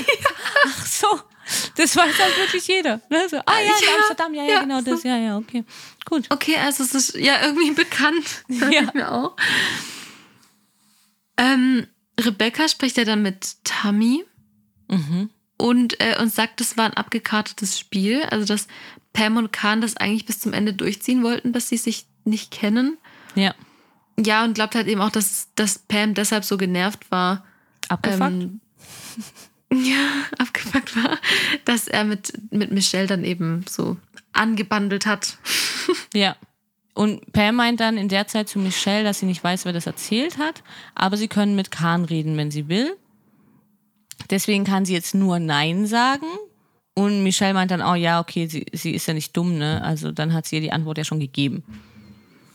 ach 0.66 0.86
so. 0.86 1.06
Das 1.76 1.94
weiß 1.94 2.18
halt 2.18 2.38
wirklich 2.38 2.66
jeder. 2.68 3.00
Ne? 3.10 3.28
So, 3.28 3.36
ah 3.36 3.42
ja, 3.58 3.60
in 3.60 3.66
Ja, 3.86 3.94
Amsterdam, 3.98 4.34
ja, 4.34 4.44
ja, 4.44 4.50
ja, 4.52 4.60
genau 4.60 4.80
das, 4.80 5.02
ja, 5.02 5.16
ja, 5.18 5.36
okay. 5.36 5.62
Gut. 6.06 6.24
Okay, 6.30 6.56
also 6.56 6.82
es 6.84 6.94
ist 6.94 7.14
ja 7.16 7.44
irgendwie 7.44 7.72
bekannt. 7.72 8.24
Dachte 8.48 8.74
Ja. 8.74 8.82
ich 8.84 8.94
mir 8.94 9.12
auch. 9.12 9.36
Ähm, 11.36 11.86
Rebecca 12.18 12.68
spricht 12.68 12.96
ja 12.96 13.04
dann 13.04 13.22
mit 13.22 13.56
Tammy 13.64 14.24
Mhm. 14.88 15.30
und, 15.56 16.00
äh, 16.00 16.16
und 16.20 16.32
sagt, 16.32 16.60
das 16.60 16.76
war 16.76 16.84
ein 16.86 16.94
abgekartetes 16.94 17.78
Spiel. 17.78 18.22
Also, 18.24 18.46
dass 18.46 18.66
Pam 19.12 19.36
und 19.36 19.52
Khan 19.52 19.80
das 19.80 19.96
eigentlich 19.96 20.26
bis 20.26 20.40
zum 20.40 20.52
Ende 20.52 20.72
durchziehen 20.74 21.22
wollten, 21.22 21.52
dass 21.52 21.68
sie 21.68 21.76
sich 21.78 22.06
nicht 22.24 22.50
kennen. 22.50 22.98
Ja. 23.34 23.54
Ja, 24.18 24.44
und 24.44 24.54
glaubt 24.54 24.74
halt 24.74 24.86
eben 24.86 25.00
auch, 25.00 25.10
dass, 25.10 25.48
dass 25.54 25.78
Pam 25.78 26.14
deshalb 26.14 26.44
so 26.44 26.56
genervt 26.56 27.10
war. 27.10 27.44
Abgefuckt? 27.88 28.20
Ähm, 28.20 28.60
ja, 29.72 30.06
abgefuckt 30.38 30.96
war, 30.96 31.18
dass 31.64 31.88
er 31.88 32.04
mit, 32.04 32.32
mit 32.50 32.70
Michelle 32.70 33.06
dann 33.06 33.24
eben 33.24 33.64
so 33.68 33.96
angebandelt 34.32 35.06
hat. 35.06 35.38
Ja. 36.14 36.36
Und 36.94 37.32
Pam 37.32 37.56
meint 37.56 37.80
dann 37.80 37.98
in 37.98 38.08
der 38.08 38.28
Zeit 38.28 38.48
zu 38.48 38.58
Michelle, 38.58 39.04
dass 39.04 39.18
sie 39.18 39.26
nicht 39.26 39.42
weiß, 39.42 39.64
wer 39.64 39.72
das 39.72 39.86
erzählt 39.86 40.38
hat, 40.38 40.62
aber 40.94 41.16
sie 41.16 41.26
können 41.28 41.56
mit 41.56 41.72
Khan 41.72 42.04
reden, 42.04 42.36
wenn 42.36 42.52
sie 42.52 42.68
will. 42.68 42.96
Deswegen 44.30 44.64
kann 44.64 44.84
sie 44.84 44.94
jetzt 44.94 45.14
nur 45.14 45.40
Nein 45.40 45.86
sagen. 45.86 46.26
Und 46.94 47.24
Michelle 47.24 47.52
meint 47.52 47.72
dann, 47.72 47.82
oh 47.82 47.96
ja, 47.96 48.20
okay, 48.20 48.46
sie, 48.46 48.64
sie 48.72 48.92
ist 48.92 49.06
ja 49.06 49.14
nicht 49.14 49.36
dumm, 49.36 49.58
ne? 49.58 49.82
Also 49.82 50.12
dann 50.12 50.32
hat 50.32 50.46
sie 50.46 50.56
ihr 50.56 50.62
die 50.62 50.72
Antwort 50.72 50.96
ja 50.96 51.04
schon 51.04 51.18
gegeben. 51.18 51.64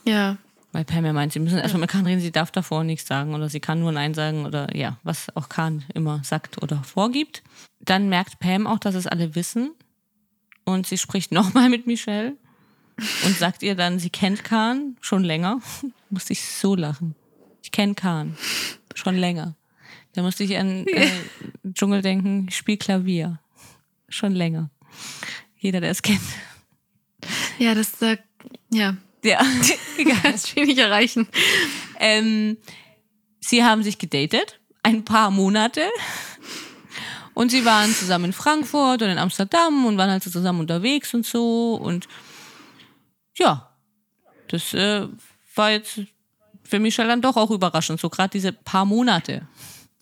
Ja. 0.06 0.38
Weil 0.72 0.84
Pam 0.84 1.04
ja 1.04 1.12
meint, 1.12 1.32
sie 1.32 1.40
müssen 1.40 1.58
erstmal 1.58 1.80
mit 1.80 1.90
Khan 1.90 2.06
reden, 2.06 2.20
sie 2.20 2.30
darf 2.30 2.52
davor 2.52 2.84
nichts 2.84 3.08
sagen 3.08 3.34
oder 3.34 3.48
sie 3.48 3.60
kann 3.60 3.80
nur 3.80 3.90
Nein 3.90 4.14
sagen 4.14 4.46
oder 4.46 4.74
ja, 4.76 4.98
was 5.02 5.34
auch 5.34 5.48
Khan 5.48 5.84
immer 5.94 6.22
sagt 6.22 6.62
oder 6.62 6.82
vorgibt. 6.84 7.42
Dann 7.80 8.08
merkt 8.08 8.38
Pam 8.38 8.66
auch, 8.66 8.78
dass 8.78 8.94
es 8.94 9.06
alle 9.06 9.34
wissen 9.34 9.72
und 10.64 10.86
sie 10.86 10.98
spricht 10.98 11.32
nochmal 11.32 11.68
mit 11.68 11.86
Michelle 11.86 12.36
und 13.24 13.36
sagt 13.36 13.62
ihr 13.62 13.74
dann, 13.74 13.98
sie 13.98 14.10
kennt 14.10 14.44
Khan 14.44 14.96
schon 15.00 15.24
länger. 15.24 15.60
musste 16.10 16.32
ich 16.32 16.44
so 16.44 16.76
lachen. 16.76 17.14
Ich 17.62 17.72
kenne 17.72 17.94
Khan 17.94 18.36
schon 18.94 19.16
länger. 19.16 19.56
Da 20.12 20.22
musste 20.22 20.44
ich 20.44 20.56
an 20.56 20.86
äh, 20.86 21.08
Dschungel 21.72 22.02
denken, 22.02 22.46
ich 22.48 22.56
spiele 22.56 22.78
Klavier. 22.78 23.40
Schon 24.08 24.32
länger. 24.32 24.70
Jeder, 25.56 25.80
der 25.80 25.90
es 25.90 26.02
kennt. 26.02 26.20
Ja, 27.58 27.74
das 27.74 27.98
sagt, 27.98 28.24
ja, 28.72 28.96
Ja, 29.22 29.44
Ganz 30.22 30.54
wenig 30.56 30.78
erreichen. 30.78 31.28
ähm, 31.98 32.56
sie 33.40 33.64
haben 33.64 33.82
sich 33.82 33.98
gedatet, 33.98 34.60
ein 34.82 35.04
paar 35.04 35.30
Monate. 35.30 35.82
Und 37.34 37.50
sie 37.50 37.64
waren 37.64 37.94
zusammen 37.94 38.26
in 38.26 38.32
Frankfurt 38.32 39.02
und 39.02 39.08
in 39.08 39.18
Amsterdam 39.18 39.86
und 39.86 39.96
waren 39.96 40.10
halt 40.10 40.22
so 40.22 40.30
zusammen 40.30 40.60
unterwegs 40.60 41.14
und 41.14 41.24
so. 41.24 41.74
Und 41.74 42.08
ja, 43.38 43.70
das 44.48 44.74
äh, 44.74 45.06
war 45.54 45.70
jetzt 45.70 46.00
für 46.64 46.78
Michelle 46.78 47.08
dann 47.08 47.22
doch 47.22 47.36
auch 47.36 47.50
überraschend, 47.50 48.00
so 48.00 48.10
gerade 48.10 48.30
diese 48.30 48.52
paar 48.52 48.84
Monate. 48.84 49.46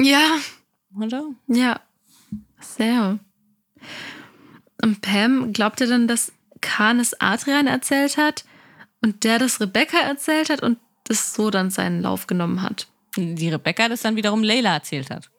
Ja, 0.01 0.37
Oder? 0.97 1.25
ja. 1.47 1.81
Sehr. 2.61 3.19
Und 4.83 5.01
Pam 5.01 5.53
glaubte 5.53 5.87
dann, 5.87 6.09
dass 6.09 6.33
Khan 6.61 6.99
es 6.99 7.21
Adrian 7.21 7.67
erzählt 7.67 8.17
hat 8.17 8.45
und 9.01 9.25
der 9.25 9.39
das 9.39 9.61
Rebecca 9.61 9.99
erzählt 9.99 10.51
hat 10.51 10.63
und 10.63 10.79
das 11.05 11.35
so 11.35 11.51
dann 11.51 11.71
seinen 11.71 12.03
Lauf 12.03 12.27
genommen 12.27 12.63
hat. 12.63 12.87
Die 13.17 13.49
Rebecca 13.49 13.89
das 13.89 14.03
dann 14.03 14.17
wiederum 14.17 14.43
Leila 14.43 14.75
erzählt 14.75 15.11
hat. 15.11 15.31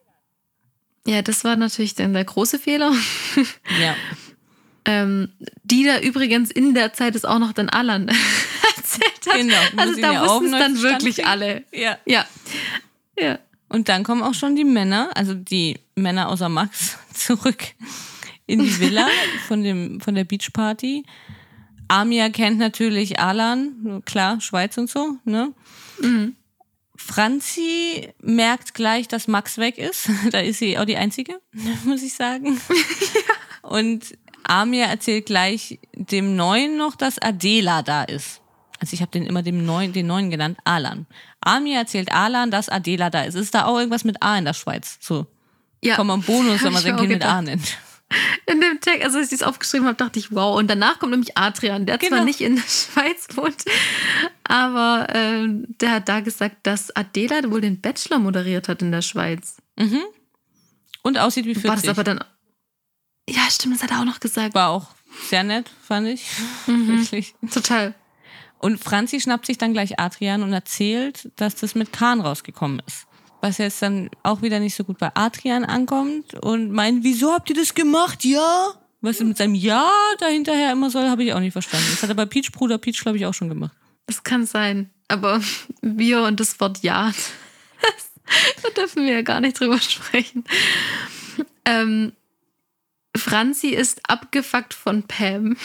Ja, 1.06 1.22
das 1.22 1.44
war 1.44 1.56
natürlich 1.56 1.96
dann 1.96 2.14
der 2.14 2.26
große 2.26 2.60
Fehler. 2.60 2.92
Ja. 3.80 3.96
ähm, 4.86 5.32
die 5.64 5.84
da 5.86 6.00
übrigens 6.00 6.52
in 6.52 6.74
der 6.74 6.94
Zeit 6.94 7.16
ist 7.16 7.28
auch 7.28 7.40
noch 7.40 7.54
den 7.54 7.70
Alan 7.70 8.08
erzählt 8.78 9.28
hat. 9.28 9.36
Genau, 9.36 9.56
Also 9.78 10.02
da 10.02 10.26
wussten 10.26 10.54
es 10.54 10.60
dann 10.60 10.82
wirklich 10.82 11.26
alle. 11.26 11.64
Ja. 11.72 11.98
Ja. 12.06 12.26
Ja. 13.18 13.40
Und 13.70 13.88
dann 13.88 14.04
kommen 14.04 14.24
auch 14.24 14.34
schon 14.34 14.56
die 14.56 14.64
Männer, 14.64 15.12
also 15.14 15.36
die 15.36 15.80
Männer 15.96 16.30
außer 16.30 16.50
Max, 16.50 16.98
zurück 17.14 17.64
in 18.48 18.64
die 18.64 18.80
Villa 18.80 19.08
von, 19.48 19.62
dem, 19.64 20.02
von 20.02 20.16
der 20.16 20.24
Beachparty. 20.24 21.04
Amia 21.90 22.30
kennt 22.30 22.60
natürlich 22.60 23.20
Alan, 23.20 24.02
klar, 24.06 24.40
Schweiz 24.40 24.78
und 24.78 24.90
so, 24.90 25.18
ne? 25.26 25.54
Franzi 27.00 28.10
merkt 28.22 28.74
gleich, 28.74 29.08
dass 29.08 29.28
Max 29.28 29.58
weg 29.58 29.78
ist. 29.78 30.10
Da 30.32 30.40
ist 30.40 30.60
sie 30.60 30.78
auch 30.78 30.86
die 30.86 30.98
Einzige, 30.98 31.40
muss 31.86 32.04
ich 32.04 32.14
sagen. 32.14 32.60
Und 33.62 34.18
Amia 34.44 34.86
erzählt 34.86 35.26
gleich 35.26 35.80
dem 35.94 36.36
Neuen 36.36 36.78
noch, 36.78 36.96
dass 36.96 37.20
Adela 37.20 37.82
da 37.84 38.04
ist. 38.04 38.42
Also 38.80 38.94
ich 38.94 39.02
habe 39.02 39.12
den 39.12 39.26
immer 39.26 39.44
dem 39.44 39.66
Neuen, 39.66 39.94
den 39.94 40.08
Neuen 40.08 40.30
genannt, 40.30 40.58
Alan. 40.64 41.06
Amia 41.42 41.80
erzählt 41.80 42.12
Alan, 42.12 42.52
dass 42.52 42.70
Adela 42.70 43.10
da 43.10 43.24
ist. 43.24 43.36
Ist 43.36 43.54
da 43.54 43.66
auch 43.66 43.78
irgendwas 43.78 44.04
mit 44.04 44.22
A 44.22 44.38
in 44.38 44.46
der 44.46 44.54
Schweiz? 44.54 44.98
So, 45.02 45.28
ja. 45.84 45.96
kommt 45.96 46.08
man 46.08 46.22
Bonus, 46.22 46.64
wenn 46.64 46.74
man 46.74 46.82
sein 46.82 46.96
Kind 46.96 47.10
mit 47.10 47.26
A 47.26 47.42
nennt. 47.42 47.78
In 48.48 48.60
dem 48.60 48.80
Text, 48.82 49.04
also 49.06 49.20
als 49.20 49.28
ich 49.32 49.42
es 49.42 49.44
aufgeschrieben 49.44 49.86
habe, 49.86 49.96
dachte 49.96 50.18
ich, 50.18 50.32
wow. 50.32 50.58
Und 50.58 50.68
danach 50.68 50.98
kommt 51.00 51.12
nämlich 51.12 51.38
Adrian, 51.38 51.86
der 51.86 52.00
zwar 52.00 52.10
Genau. 52.10 52.24
nicht 52.24 52.42
in 52.42 52.56
der 52.56 52.64
Schweiz 52.64 53.28
wohnt, 53.36 53.64
aber 54.44 55.08
ähm, 55.14 55.66
der 55.80 55.92
hat 55.92 56.10
da 56.10 56.20
gesagt, 56.22 56.58
dass 56.64 56.96
Adela 56.96 57.50
wohl 57.52 57.62
den 57.62 57.80
Bachelor 57.82 58.18
moderiert 58.20 58.68
hat 58.68 58.82
in 58.82 58.92
der 58.92 59.04
Schweiz. 59.04 59.58
Und 61.04 61.18
aussieht 61.18 61.46
wie 61.46 61.54
40. 61.54 61.70
War 61.70 61.76
das 61.76 61.88
aber 61.88 62.04
dann. 62.04 62.24
Ja, 63.30 63.42
stimmt, 63.52 63.76
das 63.76 63.84
hat 63.84 63.92
er 63.92 64.00
auch 64.02 64.06
noch 64.06 64.20
gesagt. 64.20 64.56
War 64.56 64.70
auch 64.70 64.88
sehr 65.30 65.44
nett, 65.44 65.70
fand 65.84 66.08
ich. 66.08 66.26
Mhm. 66.68 66.88
Wirklich. 67.02 67.36
Total. 67.52 67.94
Und 68.58 68.84
Franzi 68.84 69.22
schnappt 69.22 69.46
sich 69.46 69.58
dann 69.58 69.72
gleich 69.74 70.00
Adrian 70.00 70.44
und 70.44 70.52
erzählt, 70.52 71.30
dass 71.38 71.56
das 71.56 71.76
mit 71.76 71.94
Kahn 71.94 72.20
rausgekommen 72.22 72.82
ist. 72.86 73.06
Was 73.42 73.58
jetzt 73.58 73.82
dann 73.82 74.10
auch 74.24 74.42
wieder 74.42 74.60
nicht 74.60 74.76
so 74.76 74.84
gut 74.84 74.98
bei 74.98 75.12
Adrian 75.14 75.64
ankommt 75.64 76.34
und 76.36 76.72
meint, 76.72 77.04
wieso 77.04 77.32
habt 77.34 77.50
ihr 77.50 77.56
das 77.56 77.74
gemacht? 77.74 78.26
Ja? 78.26 78.74
Was 79.02 79.20
er 79.22 79.26
mit 79.28 79.38
seinem 79.38 79.56
Ja 79.56 79.90
dahinterher 80.20 80.74
immer 80.74 80.90
soll, 80.90 81.08
habe 81.10 81.24
ich 81.24 81.34
auch 81.34 81.40
nicht 81.40 81.54
verstanden. 81.54 81.88
Das 81.92 82.04
hat 82.04 82.10
aber 82.10 82.26
Peach 82.26 82.52
Bruder 82.52 82.78
Peach, 82.78 83.00
glaube 83.02 83.18
ich, 83.18 83.26
auch 83.26 83.34
schon 83.34 83.48
gemacht. 83.48 83.72
Das 84.08 84.24
kann 84.24 84.46
sein. 84.46 84.90
Aber 85.08 85.42
wir 85.82 86.24
und 86.24 86.40
das 86.42 86.60
Wort 86.60 86.84
Ja, 86.84 87.12
das, 87.82 88.12
da 88.62 88.70
dürfen 88.82 89.06
wir 89.06 89.14
ja 89.14 89.22
gar 89.22 89.40
nicht 89.40 89.58
drüber 89.60 89.80
sprechen. 89.80 90.44
Ähm, 91.64 92.12
Franzi 93.16 93.70
ist 93.70 94.02
abgefuckt 94.10 94.74
von 94.74 95.04
Pam. 95.04 95.56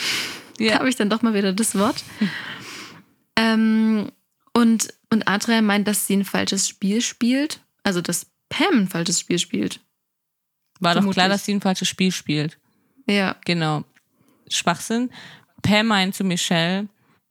Da 0.58 0.64
Ja. 0.64 0.78
habe 0.78 0.88
ich 0.88 0.94
dann 0.96 1.10
doch 1.10 1.22
mal 1.22 1.34
wieder 1.34 1.52
das 1.52 1.76
Wort. 1.76 2.04
Ähm, 3.36 4.10
und, 4.52 4.94
und 5.10 5.26
Adrian 5.28 5.66
meint, 5.66 5.88
dass 5.88 6.06
sie 6.06 6.14
ein 6.16 6.24
falsches 6.24 6.68
Spiel 6.68 7.00
spielt. 7.00 7.60
Also, 7.84 8.00
dass 8.00 8.26
Pam 8.48 8.80
ein 8.80 8.88
falsches 8.88 9.20
Spiel 9.20 9.38
spielt. 9.38 9.80
War 10.80 10.94
doch 10.94 11.02
klar, 11.02 11.12
Vermutlich. 11.14 11.26
dass 11.28 11.44
sie 11.44 11.54
ein 11.54 11.60
falsches 11.60 11.88
Spiel 11.88 12.10
spielt. 12.10 12.58
Ja. 13.06 13.36
Genau. 13.44 13.84
Schwachsinn. 14.48 15.10
Pam 15.62 15.86
meint 15.86 16.14
zu 16.14 16.24
Michelle, 16.24 16.88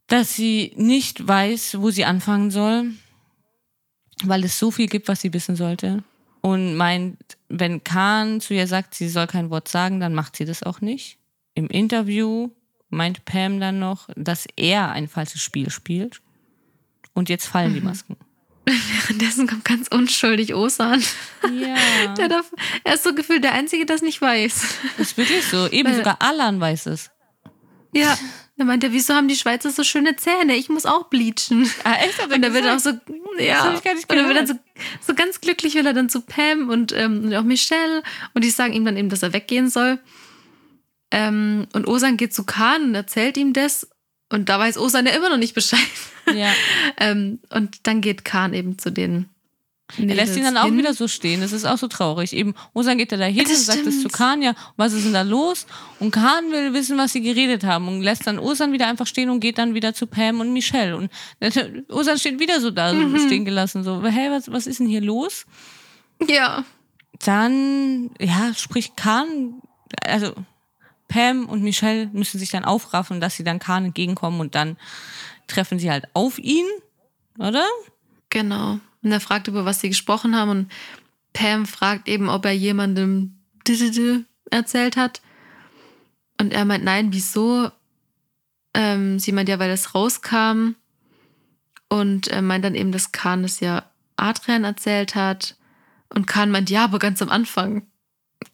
dass 0.08 0.36
sie 0.36 0.74
nicht 0.76 1.28
weiß, 1.28 1.80
wo 1.80 1.92
sie 1.92 2.06
anfangen 2.06 2.52
soll, 2.52 2.92
weil 4.24 4.44
es 4.44 4.58
so 4.58 4.72
viel 4.72 4.88
gibt, 4.88 5.08
was 5.08 5.22
sie 5.22 5.34
wissen 5.34 5.56
sollte. 5.56 6.04
Und 6.42 6.76
meint, 6.76 7.18
wenn 7.48 7.84
Khan 7.84 8.42
zu 8.42 8.54
ihr 8.54 8.68
sagt, 8.68 8.96
sie 8.96 9.08
soll 9.10 9.28
kein 9.28 9.50
Wort 9.50 9.68
sagen, 9.68 10.00
dann 10.00 10.14
macht 10.14 10.36
sie 10.36 10.46
das 10.46 10.64
auch 10.64 10.82
nicht. 10.82 11.18
Im 11.54 11.68
Interview 11.68 12.50
meint 12.90 13.26
Pam 13.26 13.60
dann 13.60 13.80
noch, 13.80 14.10
dass 14.16 14.46
er 14.56 14.92
ein 14.92 15.08
falsches 15.08 15.42
Spiel 15.42 15.70
spielt. 15.70 16.22
Und 17.14 17.30
jetzt 17.30 17.48
fallen 17.48 17.74
die 17.74 17.82
Masken. 17.82 18.18
Währenddessen 18.66 19.48
kommt 19.48 19.66
ganz 19.66 19.88
unschuldig 19.90 20.54
Osan. 20.56 21.04
Ja. 21.44 22.14
Der 22.18 22.30
darf, 22.30 22.50
er 22.84 22.94
ist 22.94 23.04
so 23.04 23.14
gefühlt 23.14 23.44
der 23.44 23.54
Einzige, 23.54 23.86
der 23.86 23.98
es 23.98 24.02
nicht 24.02 24.22
weiß. 24.22 24.64
Ist 24.98 25.18
wirklich 25.18 25.46
so. 25.46 25.68
Eben 25.68 25.90
Weil- 25.90 25.98
sogar 25.98 26.18
Alan 26.22 26.60
weiß 26.60 26.86
es. 26.88 27.10
Ja. 27.94 28.18
Da 28.56 28.66
meint 28.66 28.84
er, 28.84 28.92
wieso 28.94 29.16
haben 29.16 29.28
die 29.28 29.36
Schweizer 29.36 29.72
so 29.72 29.84
schöne 29.84 30.16
Zähne? 30.16 30.56
Ich 30.56 30.70
muss 30.70 30.86
auch 30.86 31.06
bleachen. 31.10 31.70
Ah, 31.84 31.96
echt? 31.96 32.22
Hat 32.22 32.30
er 32.30 32.36
Und 32.36 32.44
er 32.44 32.54
wird 32.54 32.68
auch 32.68 32.78
so, 32.80 32.92
ja. 33.40 33.72
und 33.72 33.84
er 33.86 34.28
wird 34.28 34.38
dann 34.38 34.48
so, 34.48 34.54
so 35.02 35.16
ganz 35.16 35.42
glücklich, 35.42 35.74
will 35.74 35.86
er 35.88 35.94
dann 35.94 36.08
zu 36.08 36.22
Pam 36.22 36.70
und, 36.70 36.92
ähm, 36.92 37.26
und 37.26 37.34
auch 37.36 37.44
Michelle. 37.44 38.04
Und 38.36 38.44
die 38.44 38.52
sagen 38.52 38.74
ihm 38.74 38.86
dann 38.86 38.96
eben, 38.96 39.10
dass 39.10 39.24
er 39.24 39.34
weggehen 39.34 39.70
soll. 39.70 40.00
Ähm, 41.12 41.68
und 41.74 41.88
Osan 41.88 42.16
geht 42.18 42.34
zu 42.34 42.44
Khan 42.44 42.84
und 42.86 42.96
erzählt 42.96 43.38
ihm 43.38 43.54
das. 43.54 43.88
Und 44.34 44.50
da 44.50 44.58
weiß 44.58 44.80
Osan 44.80 45.06
ja 45.06 45.12
immer 45.12 45.30
noch 45.30 45.38
nicht 45.38 45.54
Bescheid. 45.54 45.80
Ja. 46.34 46.52
ähm, 46.98 47.38
und 47.50 47.86
dann 47.86 48.02
geht 48.02 48.26
Khan 48.26 48.56
eben 48.56 48.80
zu 48.80 48.92
den. 48.92 49.30
Er 49.96 50.16
lässt 50.16 50.36
ihn 50.36 50.44
dann 50.44 50.58
auch 50.58 50.66
hin. 50.66 50.78
wieder 50.80 50.96
so 50.96 51.08
stehen. 51.08 51.42
Das 51.42 51.52
ist 51.52 51.66
auch 51.66 51.78
so 51.78 51.88
traurig. 51.88 52.34
Eben, 52.34 52.56
Osan 52.74 52.98
geht 52.98 53.12
er 53.12 53.20
da 53.20 53.26
hin 53.26 53.46
und 53.46 53.56
sagt 53.56 53.86
es 53.86 54.02
zu. 54.02 54.08
Khan, 54.08 54.42
ja, 54.42 54.56
was 54.76 54.94
ist 54.94 55.06
denn 55.06 55.14
da 55.14 55.22
los? 55.22 55.68
Und 56.00 56.10
Khan 56.10 56.50
will 56.50 56.74
wissen, 56.74 56.98
was 56.98 57.14
sie 57.14 57.22
geredet 57.22 57.64
haben 57.64 57.88
und 57.88 58.02
lässt 58.02 58.26
dann 58.26 58.40
Osan 58.40 58.72
wieder 58.72 58.88
einfach 58.88 59.06
stehen 59.06 59.30
und 59.30 59.40
geht 59.40 59.60
dann 59.60 59.76
wieder 59.76 59.94
zu 59.94 60.08
Pam 60.08 60.40
und 60.40 60.52
Michelle. 60.52 60.98
Und 60.98 61.12
Osan 61.90 62.18
steht 62.18 62.40
wieder 62.40 62.60
so 62.60 62.72
da, 62.72 62.90
so 62.90 62.96
Mhm. 62.96 63.20
stehen 63.28 63.46
gelassen, 63.46 63.84
so, 63.84 64.02
hey, 64.04 64.32
was, 64.32 64.52
was 64.52 64.66
ist 64.66 64.80
denn 64.80 64.88
hier 64.88 65.02
los? 65.02 65.46
Ja. 66.28 66.66
Dann, 67.24 68.10
ja, 68.20 68.52
spricht 68.56 68.98
Khan, 68.98 69.62
also 70.04 70.34
Pam 71.14 71.46
und 71.46 71.62
Michelle 71.62 72.10
müssen 72.12 72.40
sich 72.40 72.50
dann 72.50 72.66
aufraffen, 72.66 73.22
dass 73.22 73.36
sie 73.36 73.44
dann 73.44 73.60
Khan 73.60 73.86
entgegenkommen 73.86 74.40
und 74.40 74.56
dann 74.56 74.78
treffen 75.46 75.78
sie 75.78 75.92
halt 75.92 76.08
auf 76.16 76.40
ihn, 76.40 76.66
oder? 77.38 77.68
Genau. 78.32 78.80
Und 79.04 79.12
er 79.12 79.20
fragt, 79.20 79.48
über 79.48 79.64
was 79.64 79.80
sie 79.80 79.90
gesprochen 79.90 80.36
haben. 80.36 80.50
Und 80.50 80.72
Pam 81.32 81.68
fragt 81.68 82.08
eben, 82.08 82.30
ob 82.30 82.46
er 82.46 82.54
jemandem 82.54 83.38
erzählt 84.50 84.98
hat. 84.98 85.22
Und 86.42 86.52
er 86.52 86.66
meint, 86.66 86.84
nein, 86.84 87.14
wieso? 87.14 87.70
Ähm, 88.74 89.20
sie 89.20 89.34
meint 89.34 89.50
ja, 89.50 89.60
weil 89.60 89.70
es 89.70 89.94
rauskam. 89.94 90.74
Und 91.90 92.28
er 92.28 92.42
meint 92.42 92.66
dann 92.66 92.74
eben, 92.74 92.92
dass 92.92 93.12
Khan 93.12 93.44
es 93.44 93.60
ja 93.60 93.84
Adrian 94.16 94.64
erzählt 94.64 95.14
hat. 95.14 95.58
Und 96.10 96.26
Khan 96.26 96.50
meint, 96.50 96.72
ja, 96.72 96.86
aber 96.86 96.98
ganz 96.98 97.22
am 97.22 97.30
Anfang. 97.30 97.86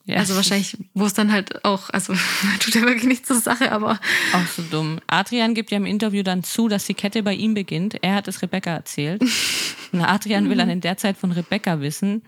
Ja, 0.06 0.18
Also 0.18 0.36
wahrscheinlich, 0.36 0.78
wo 0.94 1.06
es 1.06 1.14
dann 1.14 1.32
halt 1.32 1.64
auch, 1.66 1.90
also 1.90 2.14
tut 2.60 2.76
er 2.76 2.84
wirklich 2.84 3.06
nichts 3.06 3.28
zur 3.28 3.40
Sache, 3.40 3.72
aber 3.72 4.00
Auch 4.34 4.48
so 4.48 4.62
dumm. 4.64 5.00
Adrian 5.08 5.54
gibt 5.54 5.72
ja 5.72 5.78
im 5.78 5.86
Interview 5.86 6.24
dann 6.24 6.44
zu, 6.44 6.68
dass 6.68 6.86
die 6.86 6.94
Kette 6.94 7.24
bei 7.24 7.34
ihm 7.34 7.54
beginnt. 7.54 8.04
Er 8.04 8.16
hat 8.16 8.28
es 8.28 8.42
Rebecca 8.42 8.72
erzählt. 8.72 9.22
Und 9.92 10.02
Adrian 10.02 10.50
will 10.50 10.58
dann 10.58 10.70
in 10.70 10.82
der 10.82 10.98
Zeit 10.98 11.18
von 11.18 11.32
Rebecca 11.32 11.82
wissen, 11.82 12.22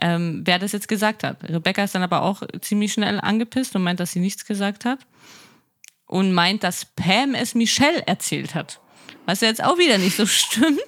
ähm, 0.00 0.42
wer 0.44 0.58
das 0.58 0.72
jetzt 0.72 0.88
gesagt 0.88 1.22
hat. 1.24 1.42
Rebecca 1.48 1.84
ist 1.84 1.94
dann 1.94 2.02
aber 2.02 2.22
auch 2.22 2.42
ziemlich 2.60 2.92
schnell 2.92 3.20
angepisst 3.20 3.76
und 3.76 3.82
meint, 3.82 4.00
dass 4.00 4.12
sie 4.12 4.20
nichts 4.20 4.44
gesagt 4.44 4.84
hat. 4.84 5.00
Und 6.06 6.32
meint, 6.32 6.64
dass 6.64 6.84
Pam 6.84 7.34
es 7.34 7.54
Michelle 7.54 8.02
erzählt 8.06 8.54
hat. 8.54 8.80
Was 9.26 9.40
ja 9.42 9.48
jetzt 9.48 9.62
auch 9.62 9.78
wieder 9.78 9.98
nicht 9.98 10.16
so 10.16 10.26
stimmt. 10.26 10.80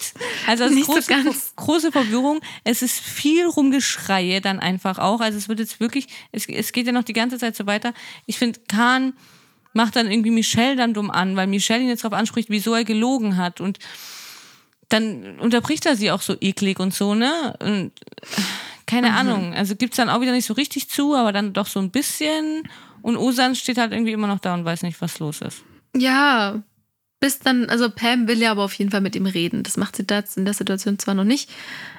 Also 0.46 0.64
es 0.64 0.70
ist 0.70 0.76
Nicht 0.76 0.86
so 0.86 0.92
große, 0.94 1.52
große 1.56 1.92
Verwirrung. 1.92 2.40
Es 2.64 2.82
ist 2.82 2.98
viel 3.00 3.46
Rumgeschreie 3.46 4.40
dann 4.40 4.58
einfach 4.58 4.98
auch. 4.98 5.20
Also 5.20 5.38
es 5.38 5.48
wird 5.48 5.60
jetzt 5.60 5.78
wirklich, 5.80 6.08
es, 6.32 6.48
es 6.48 6.72
geht 6.72 6.86
ja 6.86 6.92
noch 6.92 7.04
die 7.04 7.12
ganze 7.12 7.38
Zeit 7.38 7.54
so 7.54 7.66
weiter. 7.66 7.92
Ich 8.26 8.38
finde, 8.38 8.60
Kahn 8.68 9.12
macht 9.74 9.96
dann 9.96 10.10
irgendwie 10.10 10.30
Michelle 10.30 10.76
dann 10.76 10.92
dumm 10.94 11.10
an, 11.10 11.36
weil 11.36 11.46
Michelle 11.46 11.82
ihn 11.82 11.88
jetzt 11.88 12.04
darauf 12.04 12.18
anspricht, 12.18 12.50
wieso 12.50 12.74
er 12.74 12.84
gelogen 12.84 13.36
hat. 13.36 13.60
Und 13.60 13.78
dann 14.88 15.38
unterbricht 15.38 15.86
er 15.86 15.96
sie 15.96 16.10
auch 16.10 16.20
so 16.22 16.36
eklig 16.40 16.78
und 16.80 16.92
so, 16.92 17.14
ne? 17.14 17.54
Und 17.62 17.92
keine 18.86 19.08
Mhm. 19.10 19.14
Ahnung. 19.16 19.54
Also 19.54 19.74
gibt's 19.76 19.96
dann 19.96 20.10
auch 20.10 20.20
wieder 20.20 20.32
nicht 20.32 20.44
so 20.46 20.52
richtig 20.54 20.90
zu, 20.90 21.14
aber 21.14 21.32
dann 21.32 21.52
doch 21.54 21.66
so 21.66 21.78
ein 21.80 21.90
bisschen. 21.90 22.68
Und 23.00 23.16
Osan 23.16 23.54
steht 23.54 23.78
halt 23.78 23.92
irgendwie 23.92 24.12
immer 24.12 24.26
noch 24.26 24.40
da 24.40 24.52
und 24.54 24.64
weiß 24.64 24.82
nicht, 24.82 25.00
was 25.00 25.18
los 25.18 25.40
ist. 25.40 25.62
ja. 25.96 26.62
Bis 27.22 27.38
dann, 27.38 27.66
also 27.66 27.88
Pam 27.88 28.26
will 28.26 28.40
ja 28.40 28.50
aber 28.50 28.64
auf 28.64 28.74
jeden 28.74 28.90
Fall 28.90 29.00
mit 29.00 29.14
ihm 29.14 29.26
reden. 29.26 29.62
Das 29.62 29.76
macht 29.76 29.94
sie 29.94 30.04
da 30.04 30.24
in 30.34 30.44
der 30.44 30.54
Situation 30.54 30.98
zwar 30.98 31.14
noch 31.14 31.22
nicht. 31.22 31.48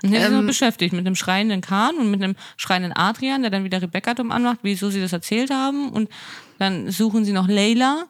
Ja, 0.04 0.10
sie 0.10 0.16
ist 0.18 0.26
Ähm, 0.26 0.34
noch 0.34 0.46
beschäftigt 0.46 0.92
mit 0.92 1.08
einem 1.08 1.16
schreienden 1.16 1.62
Kahn 1.62 1.96
und 1.96 2.12
mit 2.12 2.22
einem 2.22 2.36
schreienden 2.58 2.92
Adrian, 2.92 3.42
der 3.42 3.50
dann 3.50 3.64
wieder 3.64 3.82
Rebecca 3.82 4.16
dumm 4.16 4.34
anmacht, 4.34 4.60
wieso 4.64 4.90
sie 4.90 5.00
das 5.00 5.14
erzählt 5.14 5.50
haben. 5.50 5.92
Und 5.92 6.10
dann 6.60 6.92
suchen 6.92 7.24
sie 7.24 7.32
noch 7.32 7.48
Layla. 7.48 8.04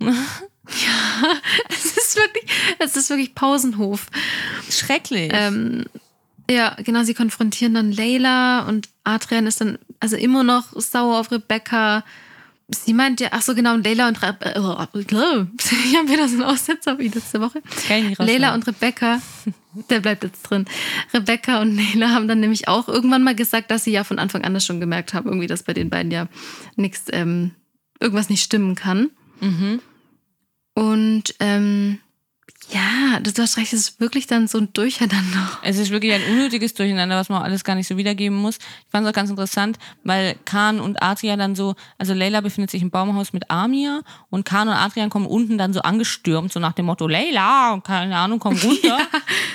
Es 1.70 1.96
ist 1.96 2.16
wirklich, 2.16 2.44
es 2.78 2.94
ist 2.94 3.08
wirklich 3.08 3.34
Pausenhof. 3.34 4.06
Schrecklich. 4.70 5.30
Ähm, 5.32 5.86
ja, 6.50 6.76
genau, 6.84 7.04
sie 7.04 7.14
konfrontieren 7.14 7.72
dann 7.72 7.90
Layla 7.90 8.68
und 8.68 8.90
Adrian 9.02 9.46
ist 9.46 9.62
dann 9.62 9.78
also 9.98 10.16
immer 10.16 10.44
noch 10.44 10.78
sauer 10.78 11.18
auf 11.18 11.30
Rebecca. 11.32 12.04
Sie 12.70 12.92
meint 12.92 13.18
ja, 13.20 13.28
ach 13.30 13.40
so 13.40 13.54
genau, 13.54 13.72
und 13.72 13.84
Layla 13.84 14.08
und 14.08 14.20
Re 14.22 14.36
äh, 14.40 14.58
oh, 14.58 14.76
ich 14.94 15.96
habe 15.96 16.08
wieder 16.08 16.28
so 16.28 16.34
einen 16.34 16.44
Aussetzer 16.44 16.98
wie 16.98 17.08
letzte 17.08 17.40
Woche. 17.40 17.62
Rausschneiden. 18.12 18.54
und 18.54 18.66
Rebecca, 18.66 19.22
der 19.90 20.00
bleibt 20.00 20.22
jetzt 20.22 20.42
drin. 20.42 20.66
Rebecca 21.14 21.62
und 21.62 21.76
Layla 21.76 22.10
haben 22.10 22.28
dann 22.28 22.40
nämlich 22.40 22.68
auch 22.68 22.86
irgendwann 22.88 23.24
mal 23.24 23.34
gesagt, 23.34 23.70
dass 23.70 23.84
sie 23.84 23.92
ja 23.92 24.04
von 24.04 24.18
Anfang 24.18 24.44
an 24.44 24.52
das 24.52 24.66
schon 24.66 24.80
gemerkt 24.80 25.14
haben, 25.14 25.28
irgendwie, 25.28 25.46
dass 25.46 25.62
bei 25.62 25.72
den 25.72 25.88
beiden 25.88 26.10
ja 26.10 26.28
nichts, 26.76 27.04
ähm, 27.10 27.52
irgendwas 28.00 28.28
nicht 28.28 28.42
stimmen 28.42 28.74
kann. 28.74 29.10
Mhm. 29.40 29.80
Und 30.74 31.34
ähm, 31.40 32.00
ja, 32.70 33.18
du 33.20 33.30
hast 33.42 33.56
recht, 33.56 33.72
es 33.72 33.80
ist 33.80 34.00
wirklich 34.00 34.26
dann 34.26 34.46
so 34.46 34.58
ein 34.58 34.72
Durcheinander. 34.74 35.50
Es 35.62 35.78
ist 35.78 35.90
wirklich 35.90 36.12
ein 36.12 36.22
unnötiges 36.30 36.74
Durcheinander, 36.74 37.16
was 37.16 37.28
man 37.30 37.40
auch 37.40 37.44
alles 37.44 37.64
gar 37.64 37.74
nicht 37.74 37.86
so 37.88 37.96
wiedergeben 37.96 38.36
muss. 38.36 38.56
Ich 38.56 38.90
fand 38.90 39.06
es 39.06 39.10
auch 39.10 39.14
ganz 39.14 39.30
interessant, 39.30 39.78
weil 40.04 40.36
Khan 40.44 40.78
und 40.80 41.02
Adrian 41.02 41.38
dann 41.38 41.54
so, 41.56 41.76
also 41.96 42.12
Layla 42.12 42.42
befindet 42.42 42.70
sich 42.70 42.82
im 42.82 42.90
Baumhaus 42.90 43.32
mit 43.32 43.50
Amir 43.50 44.02
und 44.28 44.44
Khan 44.44 44.68
und 44.68 44.74
Adrian 44.74 45.08
kommen 45.08 45.26
unten 45.26 45.56
dann 45.56 45.72
so 45.72 45.80
angestürmt, 45.80 46.52
so 46.52 46.60
nach 46.60 46.72
dem 46.72 46.86
Motto, 46.86 47.08
Layla, 47.08 47.72
und 47.72 47.84
keine 47.84 48.16
Ahnung, 48.16 48.38
komm 48.38 48.56
runter. 48.62 48.98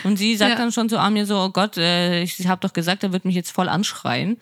Und 0.03 0.18
sie 0.18 0.36
sagt 0.36 0.52
Ja. 0.52 0.57
dann 0.57 0.72
schon 0.72 0.90
zu 0.90 0.98
Amir 0.99 1.26
so, 1.28 1.38
oh 1.38 1.49
Gott, 1.49 1.78
äh, 1.78 2.24
ich 2.24 2.48
habe 2.48 2.61
doch 2.61 2.74
gesagt, 2.74 3.03
er 3.03 3.14
wird 3.14 3.26
mich 3.26 3.36
jetzt 3.36 3.52
voll 3.52 3.70
anschreien. 3.70 4.38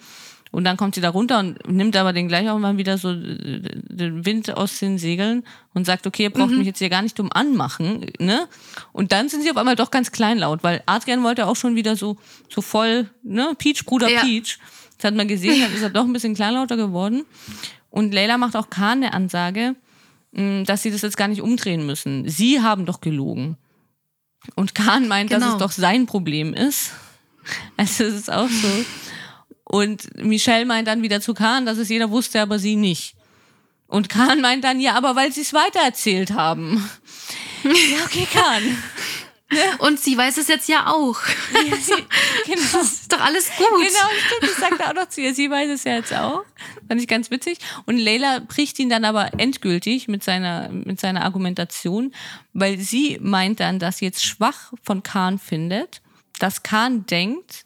Und 0.52 0.65
dann 0.65 0.76
kommt 0.76 0.95
sie 0.95 1.02
da 1.02 1.10
runter 1.10 1.40
und 1.40 1.65
nimmt 1.69 1.95
aber 1.95 2.11
den 2.11 2.28
gleich 2.28 2.49
auch 2.49 2.60
mal 2.60 2.78
wieder 2.78 2.98
so 2.98 3.11
äh, 3.11 3.61
den 3.61 4.26
Wind 4.26 4.56
aus 4.57 4.80
den 4.80 4.98
Segeln 4.98 5.44
und 5.73 5.86
sagt, 5.86 6.06
okay, 6.06 6.23
ihr 6.23 6.30
braucht 6.30 6.52
mich 6.52 6.68
jetzt 6.68 6.80
hier 6.80 6.90
gar 6.90 7.02
nicht 7.02 7.18
dumm 7.18 7.32
anmachen, 7.32 8.06
ne? 8.19 8.48
Und 8.91 9.14
dann 9.14 9.30
sind 9.30 9.44
sie 9.44 9.52
auf 9.52 9.56
einmal 9.57 9.78
doch 9.78 9.91
ganz 9.91 10.11
kleinlaut, 10.11 10.61
weil 10.61 10.84
Adrian 10.88 11.23
wollte 11.23 11.48
auch 11.48 11.56
schon 11.56 11.76
wieder 11.76 11.95
so, 11.95 12.18
so 12.49 12.61
voll, 12.61 13.10
ne? 13.23 13.53
Peach, 13.57 13.86
Bruder 13.86 14.10
Ja. 14.10 14.22
Peach. 14.22 14.60
Das 14.98 15.07
hat 15.07 15.15
man 15.15 15.28
gesehen, 15.30 15.61
dann 15.61 15.73
ist 15.73 15.82
er 15.82 15.90
doch 15.90 16.03
ein 16.03 16.11
bisschen 16.14 16.36
kleinlauter 16.36 16.76
geworden. 16.76 17.23
Und 17.90 18.14
Leila 18.14 18.38
macht 18.38 18.56
auch 18.57 18.69
Khan 18.69 19.03
eine 19.03 19.14
Ansage, 19.14 19.76
mh, 20.34 20.64
dass 20.65 20.84
sie 20.84 20.91
das 20.91 21.02
jetzt 21.02 21.18
gar 21.18 21.28
nicht 21.30 21.41
umdrehen 21.41 21.86
müssen. 21.86 22.28
Sie 22.28 22.61
haben 22.61 22.86
doch 22.86 22.99
gelogen. 23.02 23.57
Und 24.56 24.76
Khan 24.76 25.07
meint, 25.07 25.32
dass 25.32 25.41
Genau. 25.41 25.53
es 25.53 25.60
doch 25.60 25.72
sein 25.72 26.06
Problem 26.07 26.53
ist. 26.53 26.91
Also 27.78 28.03
es 28.03 28.14
ist 28.15 28.32
auch 28.32 28.49
so. 28.49 28.68
Und 29.72 30.18
Michelle 30.18 30.65
meint 30.65 30.89
dann 30.89 31.02
wieder 31.02 31.22
zu 31.22 31.34
Khan, 31.34 31.65
dass 31.65 31.77
es 31.77 31.88
jeder 31.88 32.11
wusste, 32.11 32.41
aber 32.41 32.60
sie 32.60 32.76
nicht. 32.76 33.15
Und 33.88 34.10
Khan 34.10 34.41
meint 34.41 34.65
dann, 34.65 34.81
ja, 34.81 34.95
aber 34.95 35.15
weil 35.15 35.31
sie 35.31 35.41
es 35.41 35.53
weitererzählt 35.53 36.31
haben. 36.31 36.89
ja, 37.64 38.03
okay, 38.03 38.27
Khan. 38.30 38.84
Und 39.80 39.98
sie 39.98 40.18
weiß 40.18 40.38
es 40.38 40.49
jetzt 40.49 40.68
ja 40.68 40.88
auch. 40.88 41.18
genau. 41.53 42.61
Das 42.73 42.91
ist 42.91 43.14
doch 43.14 43.22
alles 43.22 43.49
gut. 43.57 43.68
Genau, 43.69 44.10
stimmt, 44.27 44.52
das 44.52 44.57
sagt 44.57 44.80
er 44.81 44.89
auch 44.89 44.93
noch 44.93 45.07
zu 45.07 45.22
ihr. 45.22 45.34
Sie 45.34 45.49
weiß 45.49 45.69
es 45.69 45.85
ja 45.85 45.95
jetzt 45.95 46.14
auch. 46.14 46.43
Fand 46.89 47.02
ich 47.02 47.07
ganz 47.07 47.31
witzig. 47.31 47.57
Und 47.85 47.98
Leila 47.98 48.39
bricht 48.39 48.77
ihn 48.77 48.89
dann 48.89 49.06
aber 49.06 49.39
endgültig 49.39 50.10
mit 50.10 50.22
seiner, 50.22 50.68
mit 50.68 50.99
seiner 50.99 51.23
Argumentation, 51.23 52.14
weil 52.52 52.77
sie 52.77 53.19
meint 53.22 53.61
dann, 53.61 53.80
dass 53.80 53.99
sie 53.99 54.06
jetzt 54.06 54.26
schwach 54.26 54.73
von 54.84 55.02
Khan 55.02 55.39
findet, 55.39 56.02
dass 56.39 56.64
Khan 56.64 57.06
denkt, 57.06 57.65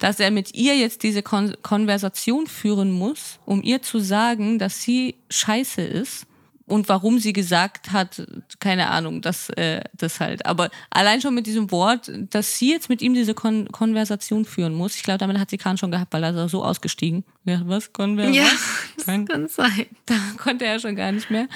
dass 0.00 0.18
er 0.18 0.32
mit 0.32 0.54
ihr 0.54 0.76
jetzt 0.76 1.04
diese 1.04 1.22
Kon 1.22 1.54
Konversation 1.62 2.48
führen 2.48 2.90
muss, 2.90 3.38
um 3.44 3.62
ihr 3.62 3.82
zu 3.82 4.00
sagen, 4.00 4.58
dass 4.58 4.82
sie 4.82 5.14
scheiße 5.30 5.82
ist. 5.82 6.26
Und 6.66 6.88
warum 6.88 7.18
sie 7.18 7.32
gesagt 7.32 7.90
hat, 7.90 8.22
keine 8.60 8.90
Ahnung, 8.90 9.22
das, 9.22 9.50
äh, 9.50 9.82
das 9.92 10.20
halt. 10.20 10.46
Aber 10.46 10.70
allein 10.88 11.20
schon 11.20 11.34
mit 11.34 11.46
diesem 11.48 11.72
Wort, 11.72 12.10
dass 12.30 12.58
sie 12.58 12.70
jetzt 12.70 12.88
mit 12.88 13.02
ihm 13.02 13.12
diese 13.12 13.34
Kon 13.34 13.66
Konversation 13.72 14.44
führen 14.44 14.74
muss. 14.74 14.94
Ich 14.94 15.02
glaube, 15.02 15.18
damit 15.18 15.38
hat 15.38 15.50
sie 15.50 15.58
Kahn 15.58 15.78
schon 15.78 15.90
gehabt, 15.90 16.12
weil 16.12 16.22
er 16.22 16.44
ist 16.44 16.52
so 16.52 16.64
ausgestiegen. 16.64 17.24
Ja, 17.44 17.60
was? 17.64 17.92
Konversation? 17.92 18.44
Ja, 18.44 18.50
das 18.96 19.04
Kein- 19.06 19.26
kann 19.26 19.48
sein. 19.48 19.86
da 20.06 20.14
konnte 20.38 20.64
er 20.64 20.78
schon 20.78 20.94
gar 20.94 21.10
nicht 21.10 21.28
mehr. 21.28 21.48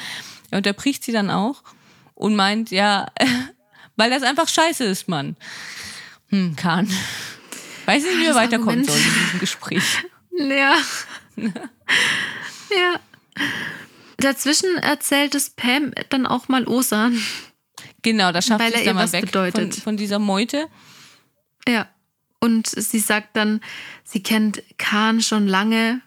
Und 0.51 0.67
der 0.67 0.73
bricht 0.73 1.05
sie 1.05 1.13
dann 1.13 1.31
auch 1.31 1.63
und 2.17 2.35
meint, 2.35 2.73
ja, 2.73 3.07
weil 3.97 4.11
das 4.11 4.25
einfach 4.25 4.49
scheiße 4.49 4.83
ist, 4.83 5.09
Mann. 5.09 5.37
Hm, 6.31 6.57
Kahn. 6.57 6.91
Weiß 7.87 8.03
nicht, 8.03 8.17
wie 8.17 8.21
wir 8.21 8.29
Das 8.29 8.37
weiterkommen 8.37 8.85
sollen 8.85 8.99
in 8.99 9.25
diesem 9.25 9.41
Gespräch. 9.41 9.83
Ja. 10.37 10.77
ja. 11.37 13.01
Dazwischen 14.17 14.77
erzählt 14.79 15.37
es 15.37 15.51
Pam 15.51 15.93
dann 16.09 16.27
auch 16.27 16.49
mal 16.49 16.67
Osan. 16.67 17.23
Genau, 18.03 18.33
da 18.33 18.43
schafft 18.43 18.65
sie 18.67 18.75
es 18.75 18.85
dann 18.85 18.97
mal 18.97 19.13
weg 19.13 19.27
bedeutet. 19.27 19.75
Von, 19.75 19.83
von 19.83 19.97
dieser 19.97 20.19
Meute. 20.19 20.67
Ja. 21.69 21.89
Und 22.41 22.67
sie 22.67 22.99
sagt 22.99 23.37
dann, 23.37 23.61
sie 24.03 24.25
kennt 24.25 24.63
Khan 24.77 25.23
schon 25.23 25.47
lange, 25.47 26.03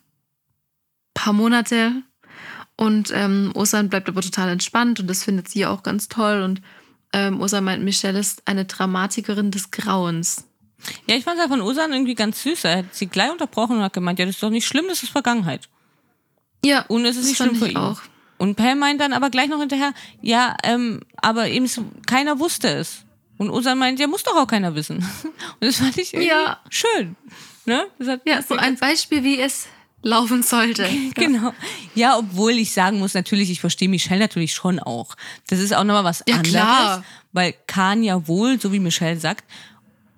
paar 1.13 1.33
Monate. 1.33 2.03
Und 2.75 3.11
ähm, 3.13 3.51
Osan 3.55 3.89
bleibt 3.89 4.07
aber 4.07 4.21
total 4.21 4.49
entspannt 4.49 4.99
und 4.99 5.07
das 5.07 5.23
findet 5.23 5.49
sie 5.49 5.65
auch 5.65 5.81
ganz 5.81 6.09
toll. 6.09 6.43
Und 6.43 6.61
ähm, 7.13 7.41
Osan 7.41 7.63
meint, 7.63 7.83
Michelle 7.83 8.19
ist 8.19 8.43
eine 8.45 8.65
Dramatikerin 8.65 9.51
des 9.51 9.71
Grauens. 9.71 10.46
Ja, 11.07 11.15
ich 11.15 11.23
fand 11.23 11.39
es 11.39 11.47
von 11.47 11.61
Osan 11.61 11.91
irgendwie 11.91 12.15
ganz 12.15 12.41
süß. 12.43 12.63
Er 12.65 12.77
hat 12.77 12.85
sie 12.95 13.07
gleich 13.07 13.31
unterbrochen 13.31 13.77
und 13.77 13.83
hat 13.83 13.93
gemeint, 13.93 14.19
ja, 14.19 14.25
das 14.25 14.35
ist 14.35 14.43
doch 14.43 14.49
nicht 14.49 14.67
schlimm, 14.67 14.85
das 14.87 15.03
ist 15.03 15.09
Vergangenheit. 15.11 15.67
Ja, 16.63 16.81
Und 16.87 17.05
es 17.05 17.15
ist 17.17 17.27
nicht 17.27 17.37
schlimm 17.37 17.55
für 17.55 17.69
ihn. 17.69 17.77
auch. 17.77 18.01
Und 18.37 18.55
Pam 18.55 18.79
meint 18.79 19.01
dann 19.01 19.13
aber 19.13 19.29
gleich 19.31 19.47
noch 19.49 19.59
hinterher, 19.59 19.93
ja, 20.21 20.55
ähm, 20.63 21.01
aber 21.17 21.47
eben 21.49 21.67
keiner 22.05 22.39
wusste 22.39 22.67
es. 22.69 23.03
Und 23.39 23.49
Osan 23.49 23.77
meint, 23.79 23.99
ja, 23.99 24.07
muss 24.07 24.23
doch 24.23 24.35
auch 24.35 24.47
keiner 24.47 24.75
wissen. 24.75 24.97
Und 25.59 25.61
das 25.61 25.77
fand 25.77 25.97
ich 25.97 26.13
irgendwie 26.13 26.29
Ja. 26.29 26.59
schön. 26.69 27.15
Ne? 27.65 27.85
Ja, 28.25 28.41
so 28.41 28.55
ein 28.55 28.77
Beispiel, 28.77 29.23
wie 29.23 29.39
es 29.39 29.67
laufen 30.03 30.41
sollte. 30.43 30.87
Genau. 31.15 31.53
Ja, 31.95 32.17
obwohl 32.17 32.51
ich 32.53 32.71
sagen 32.71 32.99
muss, 32.99 33.13
natürlich, 33.13 33.49
ich 33.49 33.59
verstehe 33.59 33.89
Michelle 33.89 34.19
natürlich 34.21 34.53
schon 34.53 34.79
auch. 34.79 35.15
Das 35.47 35.59
ist 35.59 35.73
auch 35.75 35.83
nochmal 35.83 36.03
was 36.03 36.23
Ja, 36.27 36.35
anderes, 36.35 36.51
klar. 36.51 37.03
weil 37.33 37.53
Kahn 37.67 38.03
ja 38.03 38.27
wohl, 38.27 38.59
so 38.59 38.71
wie 38.71 38.79
Michelle 38.79 39.19
sagt, 39.19 39.43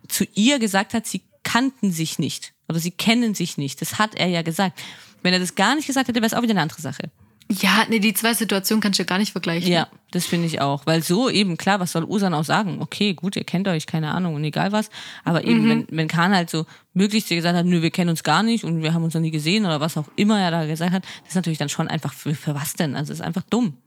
zu 0.10 0.26
ihr 0.36 0.60
gesagt 0.60 0.94
hat, 0.94 1.08
sie 1.08 1.22
kannten 1.44 1.92
sich 1.92 2.20
nicht 2.20 2.54
oder 2.68 2.80
sie 2.80 2.92
kennen 2.92 3.34
sich 3.34 3.58
nicht. 3.58 3.82
Das 3.82 3.98
hat 3.98 4.16
er 4.16 4.28
ja 4.28 4.42
gesagt. 4.42 4.80
Wenn 5.22 5.34
er 5.34 5.40
das 5.40 5.56
gar 5.56 5.76
nicht 5.76 5.88
gesagt 5.88 6.08
hätte, 6.08 6.20
wäre 6.22 6.28
es 6.28 6.34
auch 6.34 6.42
wieder 6.42 6.52
eine 6.52 6.62
andere 6.62 6.82
Sache. 6.82 7.10
Ja, 7.52 7.84
nee, 7.90 7.98
die 7.98 8.14
zwei 8.14 8.36
Situationen 8.36 8.80
kannst 8.80 9.00
du 9.00 9.04
ja 9.04 9.08
gar 9.08 9.18
nicht 9.18 9.32
vergleichen. 9.32 9.72
Ja, 9.72 9.88
das 10.12 10.28
finde 10.28 10.46
ich 10.46 10.62
auch. 10.62 10.86
Weil 10.86 11.02
so 11.02 11.30
eben, 11.30 11.58
klar, 11.58 11.80
was 11.80 11.94
soll 11.94 12.04
Usan 12.04 12.36
auch 12.36 12.44
sagen? 12.44 12.80
Okay, 12.80 13.16
gut, 13.16 13.36
ihr 13.36 13.44
kennt 13.44 13.68
euch, 13.68 13.88
keine 13.88 14.12
Ahnung 14.12 14.36
und 14.36 14.44
egal 14.44 14.72
was. 14.72 14.92
Aber 15.24 15.44
eben, 15.44 15.68
wenn, 15.68 15.88
wenn 15.90 16.08
Kahn 16.08 16.36
halt 16.36 16.52
so 16.52 16.68
möglichst 16.94 17.30
gesagt 17.30 17.58
hat, 17.58 17.66
nö, 17.66 17.82
wir 17.82 17.90
kennen 17.90 18.12
uns 18.12 18.24
gar 18.24 18.44
nicht 18.44 18.66
und 18.66 18.84
wir 18.84 18.94
haben 18.94 19.04
uns 19.04 19.16
noch 19.16 19.22
nie 19.22 19.32
gesehen 19.32 19.66
oder 19.66 19.82
was 19.82 19.98
auch 19.98 20.06
immer 20.16 20.40
er 20.40 20.52
da 20.52 20.68
gesagt 20.68 20.92
hat, 20.92 21.04
das 21.22 21.30
ist 21.30 21.36
natürlich 21.36 21.58
dann 21.58 21.70
schon 21.70 21.88
einfach 21.88 22.14
für, 22.14 22.36
für 22.36 22.54
was 22.54 22.74
denn? 22.74 22.96
Also 22.96 23.14
es 23.14 23.20
ist 23.20 23.26
einfach 23.26 23.44
dumm. 23.50 23.78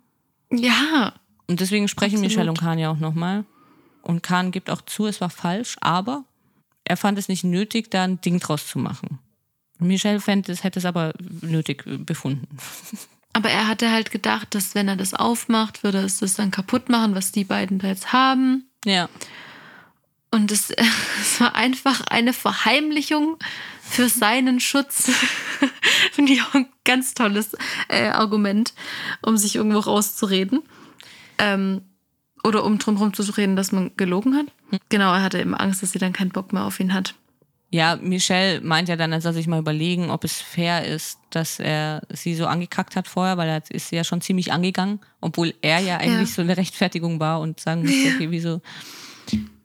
Ja. 0.51 1.15
Und 1.47 1.61
deswegen 1.61 1.87
sprechen 1.87 2.17
Absolut. 2.17 2.31
Michelle 2.31 2.51
und 2.51 2.59
Kahn 2.59 2.81
ja 2.81 2.91
auch 2.91 2.99
nochmal. 2.99 3.45
Und 4.03 4.23
Kahn 4.23 4.51
gibt 4.51 4.71
auch 4.71 4.83
zu, 4.83 5.07
es 5.07 5.21
war 5.21 5.31
falsch, 5.31 5.77
aber 5.81 6.25
er 6.85 6.97
fand 6.97 7.19
es 7.19 7.29
nicht 7.29 7.45
nötig, 7.45 7.91
da 7.91 8.05
ein 8.05 8.21
Ding 8.21 8.41
draus 8.41 8.67
zu 8.67 8.79
machen. 8.79 9.19
Michelle 9.79 10.21
fände 10.21 10.53
es, 10.53 10.65
hätte 10.65 10.79
es 10.79 10.85
aber 10.85 11.13
nötig 11.41 11.87
äh, 11.87 11.99
befunden. 11.99 12.49
Aber 13.35 13.49
er 13.49 13.67
hatte 13.67 13.91
halt 13.91 14.11
gedacht, 14.11 14.55
dass 14.55 14.75
wenn 14.75 14.89
er 14.89 14.97
das 14.97 15.15
aufmacht, 15.15 15.85
würde 15.85 16.01
es 16.01 16.19
das 16.19 16.35
dann 16.35 16.51
kaputt 16.51 16.91
machen, 16.91 17.15
was 17.15 17.33
die 17.33 17.45
beiden 17.45 17.79
da 17.79 17.89
jetzt 17.89 18.13
haben. 18.13 18.69
Ja. 18.85 19.09
Und 20.31 20.53
es, 20.53 20.69
es 21.21 21.41
war 21.41 21.55
einfach 21.55 22.03
eine 22.03 22.35
Verheimlichung 22.35 23.39
für 23.81 24.11
seinen 24.11 24.61
Schutz. 24.61 25.11
Finde 26.13 26.33
ich 26.35 26.43
auch 26.43 26.53
ein 26.53 26.69
ganz 26.85 27.15
tolles 27.15 27.57
äh, 27.89 28.09
Argument, 28.09 28.75
um 29.23 29.39
sich 29.39 29.57
irgendwo 29.57 29.79
rauszureden. 29.79 30.63
Ähm, 31.39 31.83
oder 32.45 32.65
um 32.65 32.79
drumherum 32.79 33.13
zu 33.15 33.23
reden, 33.37 33.57
dass 33.57 33.73
man 33.73 33.91
gelogen 33.97 34.35
hat. 34.37 34.47
Genau, 34.89 35.13
er 35.13 35.23
hatte 35.23 35.41
eben 35.41 35.55
Angst, 35.55 35.83
dass 35.83 35.93
sie 35.93 35.99
dann 35.99 36.13
keinen 36.13 36.31
Bock 36.31 36.53
mehr 36.53 36.65
auf 36.65 36.81
ihn 36.81 36.93
hat. 36.95 37.15
Ja, 37.71 37.97
Michelle 37.97 38.61
meint 38.61 38.91
ja 38.91 38.97
dann, 38.97 39.13
er 39.13 39.23
soll 39.23 39.33
sich 39.33 39.47
mal 39.47 39.59
überlegen, 39.61 40.11
ob 40.11 40.25
es 40.25 40.43
fair 40.43 40.85
ist, 40.87 41.19
dass 41.31 41.59
er 41.59 42.03
sie 42.11 42.35
so 42.35 42.47
angekackt 42.47 42.97
hat 42.97 43.09
vorher, 43.09 43.39
weil 43.39 43.49
er 43.49 43.63
ist 43.71 43.89
sie 43.89 43.97
ja 43.97 44.05
schon 44.05 44.21
ziemlich 44.21 44.53
angegangen, 44.53 45.01
obwohl 45.23 45.55
er 45.63 45.79
ja 45.81 45.97
eigentlich 45.97 46.29
Ja. 46.29 46.35
so 46.35 46.43
eine 46.43 46.57
Rechtfertigung 46.59 47.19
war 47.19 47.41
und 47.41 47.61
sagen 47.61 47.81
musste, 47.83 48.09
okay, 48.15 48.31
wieso 48.31 48.61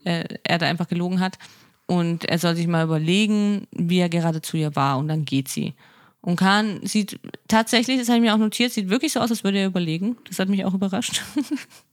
äh, 0.05 0.23
er 0.43 0.57
da 0.57 0.67
einfach 0.67 0.87
gelogen 0.87 1.19
hat. 1.19 1.37
Und 1.85 2.23
er 2.25 2.37
soll 2.39 2.55
sich 2.55 2.67
mal 2.67 2.85
überlegen, 2.85 3.67
wie 3.71 3.99
er 3.99 4.09
gerade 4.09 4.41
zu 4.41 4.55
ihr 4.57 4.75
war 4.77 4.97
und 4.97 5.07
dann 5.09 5.25
geht 5.25 5.49
sie. 5.49 5.73
Und 6.21 6.35
Kahn 6.37 6.79
sieht 6.85 7.19
tatsächlich, 7.47 7.99
das 7.99 8.07
habe 8.09 8.17
ich 8.17 8.23
mir 8.23 8.33
auch 8.33 8.37
notiert, 8.39 8.71
sieht 8.71 8.89
wirklich 8.89 9.13
so 9.13 9.19
aus, 9.19 9.31
als 9.31 9.43
würde 9.43 9.59
er 9.59 9.67
überlegen. 9.67 10.17
Das 10.27 10.39
hat 10.39 10.47
mich 10.49 10.63
auch 10.65 10.73
überrascht. 10.73 11.21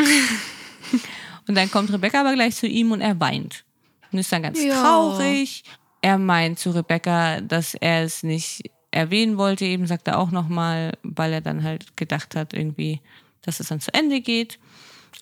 und 1.46 1.54
dann 1.54 1.70
kommt 1.70 1.92
Rebecca 1.92 2.20
aber 2.20 2.34
gleich 2.34 2.56
zu 2.56 2.66
ihm 2.66 2.92
und 2.92 3.00
er 3.00 3.18
weint. 3.20 3.64
Und 4.12 4.18
ist 4.18 4.32
dann 4.32 4.42
ganz 4.42 4.62
Ja. 4.62 4.80
traurig. 4.82 5.64
Er 6.02 6.18
meint 6.18 6.58
zu 6.58 6.70
Rebecca, 6.70 7.40
dass 7.40 7.74
er 7.74 8.02
es 8.04 8.22
nicht 8.22 8.70
erwähnen 8.90 9.36
wollte, 9.36 9.64
eben 9.64 9.86
sagt 9.86 10.08
er 10.08 10.18
auch 10.18 10.30
nochmal, 10.30 10.96
weil 11.02 11.32
er 11.32 11.40
dann 11.40 11.62
halt 11.62 11.96
gedacht 11.96 12.34
hat, 12.34 12.54
irgendwie, 12.54 13.00
dass 13.42 13.60
es 13.60 13.68
dann 13.68 13.80
zu 13.80 13.94
Ende 13.94 14.20
geht. 14.20 14.58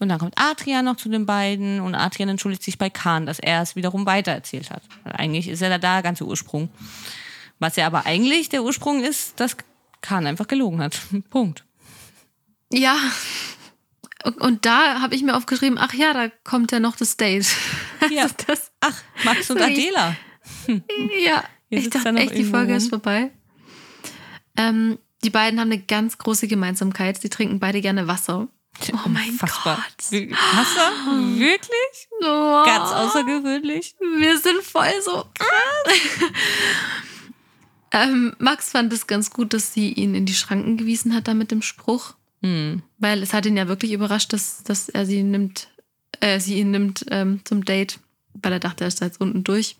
Und 0.00 0.08
dann 0.08 0.18
kommt 0.18 0.34
Adrian 0.38 0.84
noch 0.84 0.96
zu 0.96 1.08
den 1.08 1.26
beiden 1.26 1.80
und 1.80 1.94
Adrian 1.94 2.28
entschuldigt 2.28 2.62
sich 2.62 2.78
bei 2.78 2.88
Khan, 2.88 3.26
dass 3.26 3.40
er 3.40 3.62
es 3.62 3.74
wiederum 3.74 4.06
weitererzählt 4.06 4.70
hat. 4.70 4.82
Weil 5.02 5.14
eigentlich 5.14 5.48
ist 5.48 5.60
er 5.60 5.70
da 5.70 5.78
der 5.78 6.02
ganze 6.02 6.24
Ursprung. 6.24 6.68
Was 7.58 7.74
ja 7.76 7.86
aber 7.88 8.06
eigentlich 8.06 8.48
der 8.48 8.62
Ursprung 8.62 9.02
ist, 9.02 9.40
dass 9.40 9.56
Khan 10.00 10.26
einfach 10.26 10.46
gelogen 10.46 10.80
hat. 10.80 10.98
Punkt. 11.30 11.64
Ja. 12.72 12.96
Und, 14.36 14.64
da 14.64 15.00
habe 15.00 15.14
ich 15.14 15.22
mir 15.22 15.36
aufgeschrieben, 15.36 15.78
ach 15.78 15.94
ja, 15.94 16.12
da 16.12 16.28
kommt 16.44 16.72
ja 16.72 16.80
noch 16.80 16.96
das 16.96 17.16
Date. 17.16 17.46
Ja. 18.10 18.22
Also 18.22 18.34
das, 18.46 18.70
Ach, 18.80 18.94
Max 19.24 19.50
und? 19.50 19.60
Adela. 19.60 20.14
ja, 20.68 21.44
Hier 21.68 21.78
ich 21.78 21.90
dachte 21.90 22.10
echt, 22.10 22.36
die 22.36 22.44
Folge 22.44 22.72
rum. 22.72 22.78
ist 22.78 22.90
vorbei. 22.90 23.32
Ähm, 24.56 24.98
die 25.24 25.30
beiden 25.30 25.58
haben 25.58 25.72
eine 25.72 25.82
ganz 25.82 26.16
große 26.16 26.46
Gemeinsamkeit. 26.46 27.20
Sie 27.20 27.28
trinken 27.28 27.58
beide 27.58 27.80
gerne 27.80 28.06
Wasser. 28.06 28.46
Oh 28.92 29.08
mein 29.08 29.30
Unfassbar. 29.30 29.76
Gott. 29.76 30.12
Wasser? 30.54 30.92
Wirklich? 31.36 32.08
Oh, 32.22 32.64
Ganz 32.64 32.92
außergewöhnlich. 32.92 33.96
Wir 34.18 34.38
sind 34.38 34.62
voll 34.62 34.92
so 35.04 35.24
krass. 35.34 36.30
ähm, 37.92 38.36
Max 38.38 38.70
fand 38.70 38.92
es 38.92 39.06
ganz 39.06 39.30
gut, 39.30 39.52
dass 39.52 39.72
sie 39.72 39.92
ihn 39.92 40.14
in 40.14 40.26
die 40.26 40.34
Schranken 40.34 40.76
gewiesen 40.76 41.14
hat 41.14 41.26
da 41.26 41.34
mit 41.34 41.50
dem 41.50 41.62
Spruch. 41.62 42.14
Hm. 42.42 42.82
Weil 42.98 43.22
es 43.22 43.32
hat 43.32 43.46
ihn 43.46 43.56
ja 43.56 43.68
wirklich 43.68 43.92
überrascht, 43.92 44.32
dass, 44.32 44.62
dass 44.62 44.88
er 44.88 45.06
sie 45.06 45.22
nimmt, 45.22 45.68
äh, 46.20 46.40
sie 46.40 46.58
ihn 46.58 46.70
nimmt 46.70 47.04
ähm, 47.10 47.40
zum 47.44 47.64
Date, 47.64 47.98
weil 48.34 48.52
er 48.52 48.60
dachte, 48.60 48.84
er 48.84 48.88
ist 48.88 49.00
da 49.00 49.06
jetzt 49.06 49.20
unten 49.20 49.44
durch. 49.44 49.76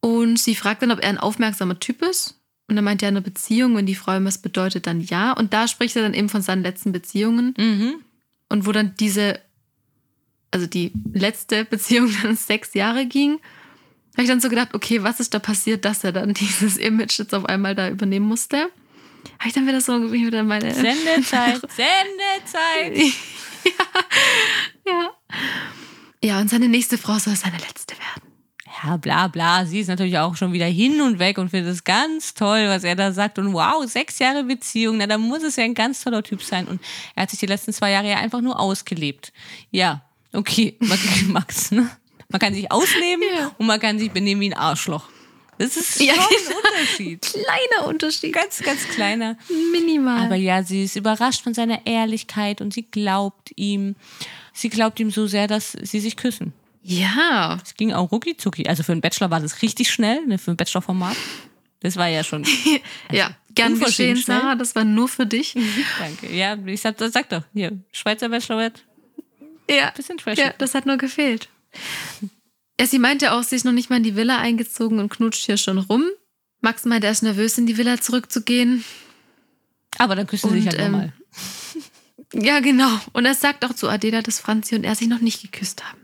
Und 0.00 0.38
sie 0.38 0.54
fragt 0.54 0.82
dann, 0.82 0.92
ob 0.92 1.00
er 1.00 1.08
ein 1.08 1.18
aufmerksamer 1.18 1.78
Typ 1.78 2.02
ist. 2.02 2.40
Und 2.68 2.76
er 2.76 2.82
meint 2.82 3.02
ja, 3.02 3.08
eine 3.08 3.20
Beziehung, 3.20 3.76
wenn 3.76 3.86
die 3.86 3.96
Frau 3.96 4.16
ihm 4.16 4.24
was 4.24 4.38
bedeutet, 4.38 4.86
dann 4.86 5.00
ja. 5.00 5.32
Und 5.32 5.52
da 5.52 5.66
spricht 5.66 5.96
er 5.96 6.02
dann 6.02 6.14
eben 6.14 6.28
von 6.28 6.42
seinen 6.42 6.62
letzten 6.62 6.92
Beziehungen. 6.92 7.54
Mhm. 7.58 7.96
Und 8.48 8.66
wo 8.66 8.72
dann 8.72 8.94
diese, 8.98 9.40
also 10.50 10.66
die 10.66 10.92
letzte 11.12 11.64
Beziehung 11.70 12.10
dann 12.22 12.36
sechs 12.36 12.74
Jahre 12.74 13.06
ging, 13.06 13.40
habe 14.12 14.22
ich 14.22 14.28
dann 14.28 14.40
so 14.40 14.48
gedacht, 14.48 14.74
okay, 14.74 15.02
was 15.02 15.20
ist 15.20 15.34
da 15.34 15.38
passiert, 15.38 15.84
dass 15.84 16.04
er 16.04 16.12
dann 16.12 16.32
dieses 16.34 16.76
Image 16.76 17.18
jetzt 17.18 17.34
auf 17.34 17.44
einmal 17.44 17.74
da 17.74 17.88
übernehmen 17.88 18.26
musste? 18.26 18.68
Habe 19.38 19.48
ich 19.48 19.52
dann 19.54 19.66
wieder 19.66 19.80
so 19.80 20.12
wieder 20.12 20.42
meine. 20.42 20.74
Sendezeit, 20.74 21.60
Sendezeit. 21.70 23.14
Ja. 24.86 25.10
Ja, 26.22 26.38
und 26.40 26.50
seine 26.50 26.68
nächste 26.68 26.98
Frau 26.98 27.18
soll 27.18 27.34
seine 27.36 27.56
letzte 27.58 27.94
werden. 27.96 28.30
Ja, 28.84 28.96
bla 28.98 29.28
bla. 29.28 29.64
Sie 29.66 29.80
ist 29.80 29.88
natürlich 29.88 30.18
auch 30.18 30.36
schon 30.36 30.52
wieder 30.52 30.66
hin 30.66 31.00
und 31.00 31.18
weg 31.18 31.38
und 31.38 31.48
findet 31.50 31.72
es 31.74 31.84
ganz 31.84 32.34
toll, 32.34 32.68
was 32.68 32.84
er 32.84 32.94
da 32.96 33.12
sagt. 33.12 33.38
Und 33.38 33.52
wow, 33.52 33.84
sechs 33.86 34.18
Jahre 34.18 34.44
Beziehung, 34.44 34.98
na, 34.98 35.06
da 35.06 35.18
muss 35.18 35.42
es 35.42 35.56
ja 35.56 35.64
ein 35.64 35.74
ganz 35.74 36.02
toller 36.02 36.22
Typ 36.22 36.42
sein. 36.42 36.66
Und 36.66 36.80
er 37.14 37.22
hat 37.22 37.30
sich 37.30 37.38
die 37.40 37.46
letzten 37.46 37.72
zwei 37.72 37.90
Jahre 37.90 38.08
ja 38.10 38.16
einfach 38.18 38.40
nur 38.40 38.58
ausgelebt. 38.60 39.32
Ja, 39.70 40.02
okay, 40.32 40.76
Max, 41.26 41.70
ne? 41.72 41.90
Man 42.28 42.38
kann 42.38 42.54
sich 42.54 42.70
ausleben 42.70 43.22
Ja. 43.36 43.50
und 43.58 43.66
man 43.66 43.80
kann 43.80 43.98
sich 43.98 44.10
benehmen 44.12 44.40
wie 44.40 44.50
ein 44.50 44.56
Arschloch. 44.58 45.08
Das 45.60 45.76
ist 45.76 45.98
schon 45.98 46.06
Ja, 46.06 46.14
ein 46.14 46.18
genau. 46.46 46.56
Unterschied. 46.72 47.20
Kleiner 47.22 47.88
Unterschied. 47.88 48.32
Ganz, 48.32 48.60
ganz 48.60 48.88
kleiner. 48.88 49.36
Minimal. 49.72 50.24
Aber 50.26 50.34
ja, 50.36 50.62
sie 50.62 50.84
ist 50.84 50.96
überrascht 50.96 51.42
von 51.42 51.52
seiner 51.52 51.86
Ehrlichkeit 51.86 52.60
und 52.62 52.72
sie 52.72 52.82
glaubt 52.82 53.52
ihm. 53.56 53.94
Sie 54.54 54.70
glaubt 54.70 54.98
ihm 55.00 55.10
so 55.10 55.26
sehr, 55.26 55.46
dass 55.46 55.72
sie 55.72 56.00
sich 56.00 56.16
küssen. 56.16 56.52
ja. 56.82 57.58
Es 57.62 57.74
ging 57.74 57.92
auch 57.92 58.10
rucki 58.10 58.36
zucki. 58.38 58.66
Also 58.68 58.82
für 58.82 58.92
einen 58.92 59.00
Bachelor 59.02 59.30
war 59.30 59.40
das 59.40 59.60
richtig 59.62 59.90
schnell, 59.90 60.24
ne, 60.26 60.38
für 60.38 60.50
ein 60.52 60.56
Bachelor-Format. 60.56 61.16
Das 61.80 61.96
war 61.96 62.08
ja 62.08 62.24
schon. 62.24 62.46
Ja, 63.12 63.36
gern 63.54 63.78
geschehen, 63.78 64.16
schnell. 64.16 64.40
Sarah. 64.40 64.54
Das 64.54 64.74
war 64.74 64.84
nur 64.84 65.08
für 65.08 65.26
dich. 65.26 65.54
Danke. 65.98 66.34
Ja, 66.34 66.56
ich 66.66 66.80
sag, 66.80 66.96
sag 66.98 67.28
doch, 67.28 67.42
hier, 67.52 67.78
Schweizer 67.92 68.28
Bachelorette, 68.30 68.80
Ja. 69.68 69.90
bisschen 69.90 70.16
trash. 70.18 70.38
Ja, 70.38 70.52
das 70.56 70.74
hat 70.74 70.86
nur 70.86 70.96
gefehlt. 70.96 71.48
Ja, 72.80 72.86
sie 72.86 72.98
meinte 72.98 73.32
auch, 73.32 73.42
sie 73.42 73.56
ist 73.56 73.64
noch 73.66 73.72
nicht 73.72 73.90
mal 73.90 73.96
in 73.98 74.02
die 74.04 74.16
Villa 74.16 74.38
eingezogen 74.38 74.98
und 75.00 75.10
knutscht 75.10 75.44
hier 75.44 75.58
schon 75.58 75.76
rum. 75.76 76.04
Max 76.62 76.86
meint, 76.86 77.04
er 77.04 77.10
ist 77.10 77.22
nervös, 77.22 77.58
in 77.58 77.66
die 77.66 77.76
Villa 77.76 78.00
zurückzugehen. 78.00 78.84
Aber 79.98 80.16
dann 80.16 80.26
küssen 80.26 80.48
sie 80.50 80.60
sich 80.62 80.66
halt 80.68 80.78
ähm, 80.80 80.92
nochmal. 80.92 81.12
Ja, 82.32 82.60
genau. 82.60 82.88
Und 83.12 83.26
er 83.26 83.34
sagt 83.34 83.64
auch 83.64 83.74
zu 83.74 83.88
Adela, 83.88 84.22
dass 84.22 84.38
Franzi 84.38 84.76
und 84.76 84.84
er 84.84 84.94
sich 84.94 85.08
noch 85.08 85.20
nicht 85.20 85.42
geküsst 85.42 85.82
haben. 85.84 85.98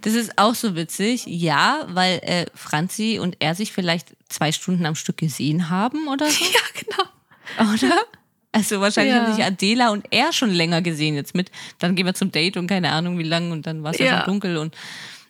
Das 0.00 0.12
ist 0.14 0.36
auch 0.36 0.54
so 0.56 0.74
witzig, 0.74 1.24
ja, 1.26 1.86
weil 1.88 2.18
äh, 2.24 2.46
Franzi 2.54 3.18
und 3.20 3.36
er 3.38 3.54
sich 3.54 3.72
vielleicht 3.72 4.08
zwei 4.28 4.50
Stunden 4.52 4.84
am 4.86 4.96
Stück 4.96 5.16
gesehen 5.18 5.70
haben 5.70 6.08
oder 6.08 6.28
so, 6.28 6.44
Ja, 6.44 6.82
genau. 7.58 7.72
oder? 7.72 7.96
Also 8.50 8.80
wahrscheinlich 8.80 9.14
Ja. 9.14 9.22
haben 9.24 9.34
sich 9.34 9.44
Adela 9.44 9.90
und 9.90 10.04
er 10.10 10.32
schon 10.32 10.50
länger 10.50 10.82
gesehen 10.82 11.14
jetzt 11.14 11.34
mit. 11.34 11.50
Dann 11.78 11.94
gehen 11.94 12.06
wir 12.06 12.14
zum 12.14 12.32
Date 12.32 12.56
und 12.56 12.66
keine 12.66 12.90
Ahnung 12.90 13.18
wie 13.18 13.22
lang 13.22 13.50
und 13.52 13.64
dann 13.66 13.82
war 13.82 13.92
es 13.92 13.98
ja. 13.98 14.06
Ja. 14.06 14.16
schon 14.18 14.32
dunkel 14.32 14.56
und 14.58 14.74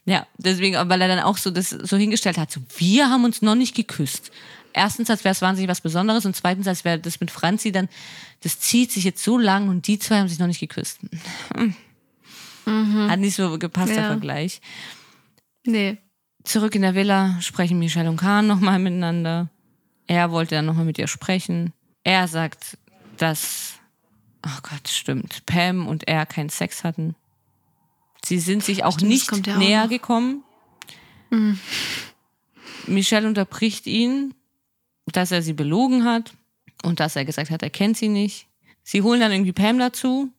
ja, 0.04 0.26
deswegen, 0.36 0.74
weil 0.88 1.00
er 1.00 1.08
dann 1.08 1.20
auch 1.20 1.36
so 1.36 1.50
das 1.50 1.70
so 1.70 1.96
hingestellt 1.96 2.38
hat, 2.38 2.50
so 2.50 2.60
wir 2.76 3.08
haben 3.08 3.24
uns 3.24 3.42
noch 3.42 3.54
nicht 3.54 3.74
geküsst. 3.74 4.30
Erstens, 4.72 5.10
als 5.10 5.22
wäre 5.24 5.32
es 5.32 5.42
wahnsinnig 5.42 5.68
was 5.70 5.80
Besonderes 5.82 6.24
und 6.24 6.34
zweitens, 6.34 6.66
als 6.66 6.84
wäre 6.84 6.98
das 6.98 7.20
mit 7.20 7.30
Franzi 7.30 7.72
dann, 7.72 7.88
das 8.40 8.58
zieht 8.58 8.90
sich 8.90 9.04
jetzt 9.04 9.22
so 9.22 9.38
lang 9.38 9.68
und 9.68 9.86
die 9.86 9.98
zwei 9.98 10.18
haben 10.18 10.28
sich 10.28 10.38
noch 10.38 10.46
nicht 10.46 10.60
geküsst. 10.60 11.00
Hat 12.64 13.18
nicht 13.18 13.34
so 13.36 13.58
gepasst, 13.58 13.90
der 13.90 14.02
Ja. 14.02 14.08
Vergleich. 14.08 14.60
Nee. 15.66 15.98
Zurück 16.44 16.74
in 16.74 16.82
der 16.82 16.94
Villa 16.94 17.40
sprechen 17.40 17.78
Michelle 17.78 18.08
und 18.10 18.16
Kahn 18.16 18.46
nochmal 18.46 18.78
miteinander. 18.78 19.50
Er 20.06 20.30
wollte 20.30 20.56
dann 20.56 20.66
nochmal 20.66 20.84
mit 20.84 20.98
ihr 20.98 21.06
sprechen. 21.06 21.72
Er 22.02 22.26
sagt, 22.26 22.78
dass, 23.18 23.74
oh 24.44 24.58
Gott, 24.62 24.88
stimmt, 24.88 25.46
Pam 25.46 25.86
und 25.86 26.08
er 26.08 26.26
keinen 26.26 26.48
Sex 26.48 26.82
hatten. 26.82 27.14
Sie 28.24 28.38
sind 28.38 28.62
sich 28.64 28.84
auch 28.84 28.94
Stimmt, 28.94 29.10
nicht 29.10 29.46
ja 29.46 29.54
auch 29.54 29.58
näher 29.58 29.82
noch. 29.84 29.90
gekommen. 29.90 30.44
Michelle 32.86 33.26
unterbricht 33.26 33.86
ihn, 33.86 34.34
dass 35.06 35.32
er 35.32 35.42
sie 35.42 35.52
belogen 35.54 36.04
hat 36.04 36.34
und 36.84 37.00
dass 37.00 37.16
er 37.16 37.24
gesagt 37.24 37.50
hat, 37.50 37.62
er 37.62 37.70
kennt 37.70 37.96
sie 37.96 38.08
nicht. 38.08 38.46
Sie 38.82 39.02
holen 39.02 39.20
dann 39.20 39.32
irgendwie 39.32 39.52
Pam 39.52 39.78
dazu 39.78 40.30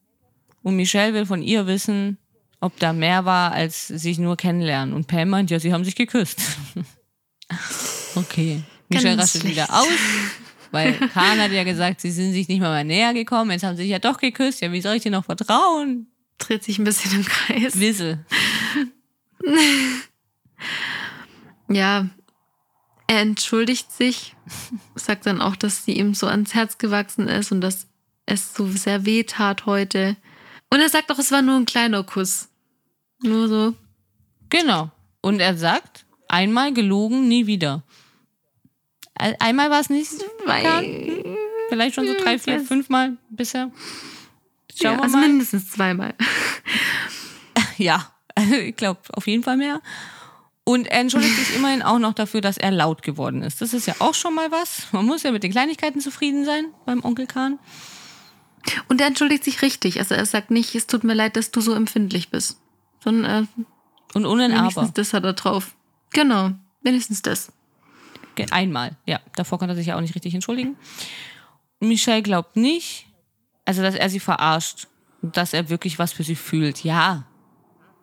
und 0.61 0.75
Michelle 0.75 1.13
will 1.13 1.25
von 1.25 1.41
ihr 1.41 1.67
wissen, 1.67 2.17
ob 2.59 2.77
da 2.79 2.93
mehr 2.93 3.25
war, 3.25 3.51
als 3.51 3.87
sich 3.87 4.19
nur 4.19 4.37
kennenlernen. 4.37 4.93
Und 4.93 5.07
Pam 5.07 5.29
meint, 5.29 5.51
ja, 5.51 5.59
sie 5.59 5.73
haben 5.73 5.83
sich 5.83 5.95
geküsst. 5.95 6.39
okay. 8.15 8.61
Michelle 8.89 9.17
rastet 9.17 9.41
schlecht. 9.41 9.55
wieder 9.55 9.73
aus, 9.73 9.87
weil 10.71 10.93
Kahn 11.09 11.39
hat 11.39 11.51
ja 11.51 11.63
gesagt, 11.63 12.01
sie 12.01 12.11
sind 12.11 12.33
sich 12.33 12.47
nicht 12.47 12.59
mal 12.61 12.71
mehr 12.71 12.83
näher 12.83 13.13
gekommen. 13.13 13.51
Jetzt 13.51 13.63
haben 13.63 13.75
sie 13.75 13.83
sich 13.83 13.91
ja 13.91 13.99
doch 13.99 14.17
geküsst. 14.17 14.61
Ja, 14.61 14.71
wie 14.71 14.81
soll 14.81 14.95
ich 14.95 15.03
dir 15.03 15.11
noch 15.11 15.25
vertrauen? 15.25 16.07
Dreht 16.47 16.63
sich 16.63 16.77
ein 16.79 16.83
bisschen 16.83 17.13
im 17.13 17.25
Kreis. 17.25 17.79
Wissel. 17.79 18.25
Ja. 21.69 22.07
Er 23.07 23.19
entschuldigt 23.21 23.91
sich, 23.91 24.35
sagt 24.95 25.25
dann 25.25 25.41
auch, 25.41 25.55
dass 25.55 25.83
sie 25.85 25.93
ihm 25.93 26.13
so 26.13 26.25
ans 26.27 26.53
Herz 26.53 26.77
gewachsen 26.77 27.27
ist 27.27 27.51
und 27.51 27.61
dass 27.61 27.87
es 28.25 28.53
so 28.53 28.67
sehr 28.67 29.05
weh 29.05 29.23
tat 29.23 29.65
heute. 29.65 30.15
Und 30.69 30.79
er 30.79 30.89
sagt 30.89 31.11
auch, 31.11 31.19
es 31.19 31.31
war 31.31 31.41
nur 31.41 31.55
ein 31.57 31.65
kleiner 31.65 32.03
Kuss. 32.03 32.49
Nur 33.21 33.47
so. 33.49 33.73
Genau. 34.49 34.89
Und 35.21 35.39
er 35.41 35.57
sagt, 35.57 36.05
einmal 36.27 36.73
gelogen, 36.73 37.27
nie 37.27 37.45
wieder. 37.45 37.83
Ein- 39.15 39.39
Einmal 39.39 39.69
war 39.69 39.81
es 39.81 39.89
nicht, 39.89 40.09
vielleicht 41.69 41.95
schon 41.95 42.07
so 42.07 42.13
drei, 42.23 42.39
vier, 42.39 42.61
fünfmal 42.61 43.17
bisher. 43.29 43.69
Schauen 44.75 44.91
ja, 44.93 44.97
wir 44.97 45.03
also 45.03 45.17
mal. 45.17 45.27
mindestens 45.27 45.71
zweimal. 45.71 46.13
Ja, 47.77 48.11
ich 48.51 48.75
glaube 48.75 48.99
auf 49.13 49.27
jeden 49.27 49.43
Fall 49.43 49.57
mehr. 49.57 49.81
Und 50.63 50.87
er 50.87 51.01
entschuldigt 51.01 51.35
sich 51.35 51.55
immerhin 51.55 51.81
auch 51.81 51.99
noch 51.99 52.13
dafür, 52.13 52.39
dass 52.39 52.57
er 52.57 52.71
laut 52.71 53.01
geworden 53.01 53.41
ist. 53.41 53.61
Das 53.61 53.73
ist 53.73 53.85
ja 53.85 53.95
auch 53.99 54.13
schon 54.13 54.33
mal 54.33 54.49
was. 54.51 54.87
Man 54.93 55.05
muss 55.05 55.23
ja 55.23 55.31
mit 55.31 55.43
den 55.43 55.51
Kleinigkeiten 55.51 55.99
zufrieden 55.99 56.45
sein 56.45 56.65
beim 56.85 57.03
Onkel 57.03 57.27
Kahn. 57.27 57.59
Und 58.87 59.01
er 59.01 59.07
entschuldigt 59.07 59.43
sich 59.43 59.61
richtig. 59.61 59.99
Also 59.99 60.15
er 60.15 60.25
sagt 60.25 60.51
nicht, 60.51 60.73
es 60.73 60.87
tut 60.87 61.03
mir 61.03 61.13
leid, 61.13 61.35
dass 61.35 61.51
du 61.51 61.59
so 61.59 61.73
empfindlich 61.73 62.29
bist. 62.29 62.59
Sondern 63.03 63.43
äh, 63.43 63.63
Und 64.13 64.25
ohne 64.25 64.45
ein 64.45 64.51
wenigstens 64.51 64.77
Aber. 64.77 64.91
das 64.93 65.13
hat 65.13 65.25
er 65.25 65.33
drauf. 65.33 65.75
Genau, 66.11 66.51
wenigstens 66.81 67.21
das. 67.21 67.51
Einmal, 68.51 68.95
ja. 69.05 69.19
Davor 69.35 69.59
konnte 69.59 69.73
er 69.73 69.75
sich 69.75 69.87
ja 69.87 69.97
auch 69.97 70.01
nicht 70.01 70.15
richtig 70.15 70.33
entschuldigen. 70.33 70.77
Michelle 71.81 72.23
glaubt 72.23 72.55
nicht, 72.55 73.07
also 73.65 73.81
dass 73.81 73.95
er 73.95 74.09
sie 74.09 74.19
verarscht 74.19 74.87
und 75.21 75.37
dass 75.37 75.53
er 75.53 75.69
wirklich 75.69 75.99
was 75.99 76.11
für 76.13 76.23
sie 76.23 76.35
fühlt. 76.35 76.83
Ja, 76.83 77.25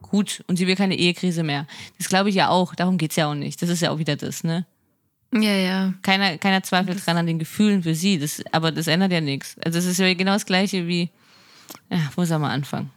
gut. 0.02 0.42
Und 0.46 0.56
sie 0.56 0.66
will 0.66 0.76
keine 0.76 0.96
Ehekrise 0.96 1.42
mehr. 1.42 1.66
Das 1.98 2.08
glaube 2.08 2.30
ich 2.30 2.34
ja 2.34 2.48
auch. 2.48 2.74
Darum 2.74 2.98
geht's 2.98 3.16
ja 3.16 3.30
auch 3.30 3.34
nicht. 3.34 3.60
Das 3.62 3.68
ist 3.68 3.80
ja 3.82 3.90
auch 3.90 3.98
wieder 3.98 4.16
das, 4.16 4.44
ne? 4.44 4.66
Ja, 5.32 5.54
ja. 5.54 5.94
Keiner, 6.02 6.38
keiner 6.38 6.62
zweifelt 6.62 7.04
dran 7.06 7.16
an 7.16 7.26
den 7.26 7.38
Gefühlen 7.38 7.82
für 7.82 7.94
sie. 7.94 8.18
Das, 8.18 8.42
aber 8.52 8.72
das 8.72 8.88
ändert 8.88 9.12
ja 9.12 9.20
nichts. 9.20 9.56
Also 9.64 9.78
es 9.78 9.86
ist 9.86 9.98
ja 9.98 10.12
genau 10.14 10.32
das 10.32 10.46
Gleiche 10.46 10.88
wie, 10.88 11.10
ja, 11.90 11.98
wo 12.16 12.24
soll 12.24 12.38
man 12.40 12.50
anfangen? 12.50 12.90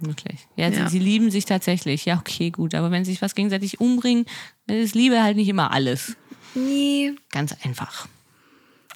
Wirklich. 0.00 0.46
Ja, 0.56 0.68
Ja. 0.68 0.88
Sie, 0.88 0.98
sie 0.98 1.04
lieben 1.04 1.30
sich 1.30 1.44
tatsächlich. 1.44 2.04
Ja, 2.04 2.18
okay, 2.18 2.50
gut. 2.50 2.74
Aber 2.74 2.90
wenn 2.90 3.04
sie 3.04 3.12
sich 3.12 3.22
was 3.22 3.34
gegenseitig 3.34 3.80
umbringen, 3.80 4.26
dann 4.66 4.76
ist 4.76 4.94
Liebe 4.94 5.22
halt 5.22 5.36
nicht 5.36 5.48
immer 5.48 5.72
alles. 5.72 6.16
Nee. 6.54 7.12
Ganz 7.30 7.54
einfach. 7.64 8.06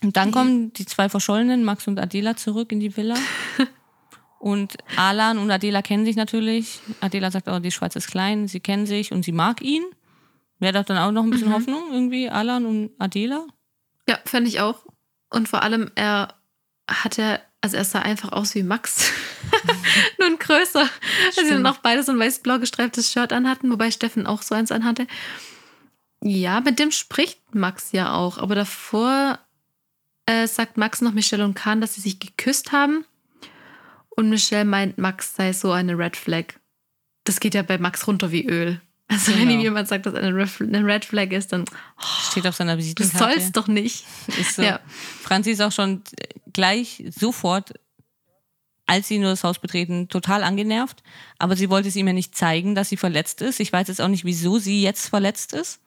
Und 0.02 0.16
dann 0.16 0.30
kommen 0.30 0.72
die 0.72 0.86
zwei 0.86 1.08
Verschollenen, 1.08 1.64
Max 1.64 1.88
und 1.88 1.98
Adela, 1.98 2.36
zurück 2.36 2.72
in 2.72 2.80
die 2.80 2.96
Villa. 2.96 3.16
Und 4.38 4.76
Alan 4.96 5.38
und 5.38 5.50
Adela 5.50 5.82
kennen 5.82 6.04
sich 6.04 6.14
natürlich. 6.14 6.80
Adela 7.00 7.30
sagt 7.30 7.48
auch, 7.48 7.58
die 7.58 7.72
Schweiz 7.72 7.96
ist 7.96 8.08
klein, 8.08 8.46
sie 8.48 8.60
kennen 8.60 8.86
sich 8.86 9.10
und 9.10 9.24
sie 9.24 9.32
mag 9.32 9.62
ihn. 9.62 9.82
Wäre 10.58 10.74
doch 10.74 10.84
dann 10.84 10.98
auch 10.98 11.10
noch 11.10 11.24
ein 11.24 11.30
bisschen 11.30 11.52
Hoffnung, 11.52 11.90
irgendwie, 11.90 12.28
Alan 12.28 12.64
und 12.64 12.90
Adela. 12.98 13.46
Ja, 14.08 14.18
fände 14.24 14.48
ich 14.48 14.60
auch. 14.60 14.84
Und 15.30 15.48
vor 15.48 15.62
allem, 15.62 15.90
er 15.96 16.34
hatte, 16.88 17.40
also 17.60 17.76
er 17.76 17.84
sah 17.84 18.00
einfach 18.00 18.30
aus 18.30 18.54
wie 18.54 18.62
Max. 18.62 19.10
Nur 20.18 20.28
ein 20.28 20.38
größer. 20.38 20.80
Also 20.80 20.90
sie 21.32 21.32
Stimmt. 21.32 21.50
dann 21.50 21.66
auch 21.66 21.78
beide 21.78 22.02
so 22.02 22.12
ein 22.12 22.18
weiß-blau 22.18 22.58
gestreiftes 22.58 23.12
Shirt 23.12 23.32
anhatten, 23.32 23.70
wobei 23.70 23.90
Steffen 23.90 24.26
auch 24.26 24.42
so 24.42 24.54
eins 24.54 24.70
anhatte. 24.70 25.06
Ja, 26.22 26.60
mit 26.60 26.78
dem 26.78 26.92
spricht 26.92 27.54
Max 27.54 27.92
ja 27.92 28.14
auch. 28.14 28.38
Aber 28.38 28.54
davor 28.54 29.40
äh, 30.26 30.46
sagt 30.46 30.76
Max 30.76 31.00
noch 31.00 31.12
Michelle 31.12 31.44
und 31.44 31.54
Kahn, 31.54 31.80
dass 31.80 31.94
sie 31.94 32.00
sich 32.00 32.18
geküsst 32.18 32.72
haben. 32.72 33.04
Und 34.10 34.30
Michelle 34.30 34.64
meint, 34.64 34.98
Max 34.98 35.34
sei 35.36 35.52
so 35.52 35.72
eine 35.72 35.96
Red 35.98 36.16
Flag. 36.16 36.54
Das 37.24 37.40
geht 37.40 37.54
ja 37.54 37.62
bei 37.62 37.78
Max 37.78 38.06
runter 38.06 38.30
wie 38.32 38.46
Öl. 38.46 38.80
Also 39.08 39.32
wenn 39.32 39.40
Genau. 39.40 39.52
ihm 39.52 39.60
jemand 39.60 39.86
sagt, 39.88 40.06
dass 40.06 40.14
eine 40.14 40.34
Red 40.34 40.50
eine 40.60 40.84
Red 40.84 41.04
Flag 41.04 41.30
ist, 41.30 41.52
dann 41.52 41.64
Steht 42.30 42.46
auf 42.46 42.56
seiner 42.56 42.74
das 42.76 42.84
Visitenkarte. 42.84 43.40
soll's 43.40 43.52
doch 43.52 43.68
nicht. 43.68 44.04
Ist 44.40 44.56
so. 44.56 44.62
Ja. 44.62 44.80
Franzi 45.22 45.50
ist 45.52 45.60
auch 45.60 45.70
schon 45.70 46.02
gleich 46.52 47.04
sofort, 47.16 47.74
als 48.86 49.06
sie 49.08 49.18
nur 49.18 49.30
das 49.30 49.44
Haus 49.44 49.58
betreten, 49.60 50.08
total 50.08 50.42
angenervt. 50.42 51.02
Aber 51.38 51.54
sie 51.56 51.70
wollte 51.70 51.88
es 51.88 51.94
ihm 51.96 52.06
ja 52.08 52.12
nicht 52.12 52.34
zeigen, 52.36 52.74
dass 52.74 52.88
sie 52.88 52.96
verletzt 52.96 53.42
ist. 53.42 53.60
Ich 53.60 53.72
weiß 53.72 53.86
jetzt 53.88 54.00
auch 54.00 54.08
nicht, 54.08 54.24
wieso 54.24 54.58
sie 54.58 54.82
jetzt 54.82 55.08
verletzt 55.08 55.52
ist. 55.52 55.80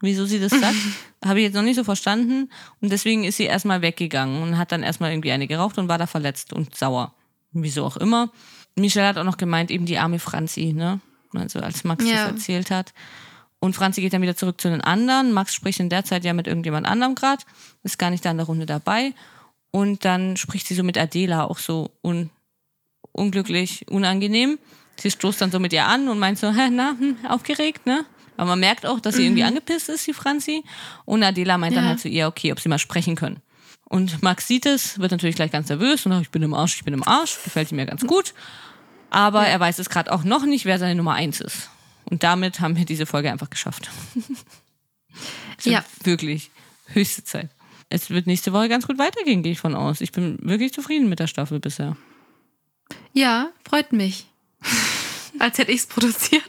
Wieso 0.00 0.26
sie 0.26 0.38
das 0.40 0.52
sagt, 0.52 0.76
habe 1.24 1.38
ich 1.40 1.44
jetzt 1.44 1.54
noch 1.54 1.62
nicht 1.62 1.76
so 1.76 1.84
verstanden. 1.84 2.50
Und 2.80 2.90
deswegen 2.92 3.24
ist 3.24 3.36
sie 3.36 3.44
erstmal 3.44 3.82
weggegangen 3.82 4.42
und 4.42 4.58
hat 4.58 4.72
dann 4.72 4.82
erstmal 4.82 5.12
irgendwie 5.12 5.32
eine 5.32 5.46
geraucht 5.46 5.78
und 5.78 5.88
war 5.88 5.98
da 5.98 6.06
verletzt 6.06 6.52
und 6.52 6.74
sauer. 6.74 7.14
Wieso 7.52 7.84
auch 7.84 7.96
immer. 7.96 8.30
Michelle 8.76 9.06
hat 9.06 9.16
auch 9.18 9.24
noch 9.24 9.36
gemeint, 9.36 9.70
eben 9.70 9.86
die 9.86 9.98
arme 9.98 10.18
Franzi, 10.18 10.72
ne? 10.72 11.00
Also 11.32 11.60
als 11.60 11.84
Max 11.84 12.04
Ja. 12.04 12.24
das 12.24 12.32
erzählt 12.32 12.70
hat. 12.70 12.92
Und 13.60 13.74
Franzi 13.74 14.00
geht 14.02 14.12
dann 14.12 14.22
wieder 14.22 14.36
zurück 14.36 14.60
zu 14.60 14.68
den 14.68 14.82
anderen. 14.82 15.32
Max 15.32 15.54
spricht 15.54 15.80
in 15.80 15.88
der 15.88 16.04
Zeit 16.04 16.24
ja 16.24 16.32
mit 16.34 16.46
irgendjemand 16.46 16.86
anderem 16.86 17.14
gerade, 17.14 17.42
ist 17.82 17.98
gar 17.98 18.10
nicht 18.10 18.24
da 18.24 18.30
in 18.30 18.36
der 18.36 18.46
Runde 18.46 18.66
dabei. 18.66 19.14
Und 19.70 20.04
dann 20.04 20.36
spricht 20.36 20.66
sie 20.66 20.74
so 20.74 20.82
mit 20.82 20.98
Adela 20.98 21.44
auch 21.44 21.58
so 21.58 21.90
un 22.02 22.30
unglücklich, 23.12 23.86
unangenehm. 23.88 24.58
Sie 25.00 25.10
stoßt 25.10 25.40
dann 25.40 25.50
so 25.50 25.58
mit 25.60 25.72
ihr 25.72 25.86
an 25.86 26.08
und 26.08 26.18
meint 26.18 26.38
so, 26.38 26.52
hä, 26.52 26.68
na, 26.70 26.96
hm, 26.98 27.16
aufgeregt, 27.28 27.86
ne? 27.86 28.04
Aber 28.36 28.48
man 28.50 28.60
merkt 28.60 28.84
auch, 28.86 29.00
dass 29.00 29.14
sie 29.16 29.24
irgendwie 29.24 29.44
angepisst 29.44 29.88
ist, 29.88 30.06
die 30.06 30.12
Franzi. 30.12 30.64
Und 31.04 31.22
Adela 31.22 31.56
meint 31.58 31.76
dann 31.76 31.84
Ja. 31.84 31.90
halt 31.90 32.00
zu 32.00 32.08
ihr, 32.08 32.26
okay, 32.26 32.52
ob 32.52 32.60
sie 32.60 32.68
mal 32.68 32.78
sprechen 32.78 33.14
können. 33.16 33.40
Und 33.84 34.22
Max 34.22 34.48
sieht 34.48 34.66
es, 34.66 34.98
wird 34.98 35.12
natürlich 35.12 35.36
gleich 35.36 35.52
ganz 35.52 35.68
nervös 35.68 36.04
und 36.04 36.12
sagt, 36.12 36.22
ich 36.24 36.30
bin 36.30 36.42
im 36.42 36.54
Arsch, 36.54 36.76
ich 36.76 36.84
bin 36.84 36.94
im 36.94 37.06
Arsch, 37.06 37.42
gefällt 37.44 37.70
ihm 37.70 37.78
ja 37.78 37.84
ganz 37.84 38.04
gut. 38.06 38.34
Aber 39.10 39.46
er 39.46 39.60
weiß 39.60 39.78
es 39.78 39.88
gerade 39.88 40.10
auch 40.10 40.24
noch 40.24 40.44
nicht, 40.46 40.64
wer 40.64 40.78
seine 40.80 40.96
Nummer 40.96 41.12
eins 41.14 41.40
ist. 41.40 41.70
Und 42.06 42.22
damit 42.24 42.58
haben 42.60 42.76
wir 42.76 42.84
diese 42.84 43.06
Folge 43.06 43.30
einfach 43.30 43.50
geschafft. 43.50 43.90
Ja. 45.62 45.84
Wirklich 46.02 46.50
höchste 46.88 47.22
Zeit. 47.22 47.48
Es 47.88 48.10
wird 48.10 48.26
nächste 48.26 48.52
Woche 48.52 48.68
ganz 48.68 48.86
gut 48.88 48.98
weitergehen, 48.98 49.42
gehe 49.44 49.52
ich 49.52 49.60
von 49.60 49.76
aus. 49.76 50.00
Ich 50.00 50.10
bin 50.10 50.38
wirklich 50.42 50.72
zufrieden 50.72 51.08
mit 51.08 51.20
der 51.20 51.28
Staffel 51.28 51.60
bisher. 51.60 51.96
Ja, 53.12 53.50
freut 53.68 53.92
mich. 53.92 54.26
Als 55.38 55.58
hätte 55.58 55.72
ich 55.72 55.80
es 55.80 55.86
produziert. 55.86 56.42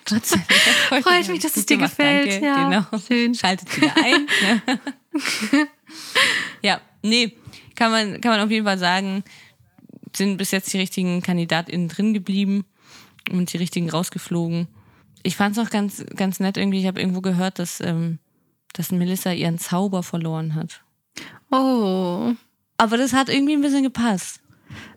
Freut 0.89 1.27
mich, 1.27 1.41
dass 1.41 1.57
es 1.57 1.65
dir 1.65 1.77
gemacht, 1.77 1.97
gefällt. 1.97 2.31
Danke. 2.31 2.45
Ja, 2.45 2.69
Genau. 2.89 3.03
schön. 3.07 3.35
Schaltet 3.35 3.75
wieder 3.75 3.93
ein. 3.97 4.27
ne? 4.41 4.79
ja, 6.61 6.81
nee, 7.01 7.33
kann 7.75 7.91
man, 7.91 8.21
kann 8.21 8.31
man 8.31 8.41
auf 8.41 8.51
jeden 8.51 8.65
Fall 8.65 8.77
sagen, 8.77 9.23
sind 10.15 10.37
bis 10.37 10.51
jetzt 10.51 10.71
die 10.73 10.77
richtigen 10.77 11.21
KandidatInnen 11.21 11.87
drin 11.89 12.13
geblieben 12.13 12.65
und 13.31 13.51
die 13.51 13.57
richtigen 13.57 13.89
rausgeflogen. 13.89 14.67
Ich 15.23 15.35
fand 15.35 15.57
es 15.57 15.65
auch 15.65 15.71
ganz, 15.71 16.05
ganz 16.15 16.39
nett 16.39 16.57
irgendwie. 16.57 16.79
Ich 16.81 16.87
habe 16.87 16.99
irgendwo 16.99 17.21
gehört, 17.21 17.59
dass, 17.59 17.81
ähm, 17.81 18.19
dass 18.73 18.91
Melissa 18.91 19.31
ihren 19.31 19.57
Zauber 19.57 20.03
verloren 20.03 20.53
hat. 20.55 20.81
Oh, 21.51 22.33
Aber 22.77 22.97
das 22.97 23.13
hat 23.13 23.29
irgendwie 23.29 23.53
ein 23.53 23.61
bisschen 23.61 23.83
gepasst. 23.83 24.41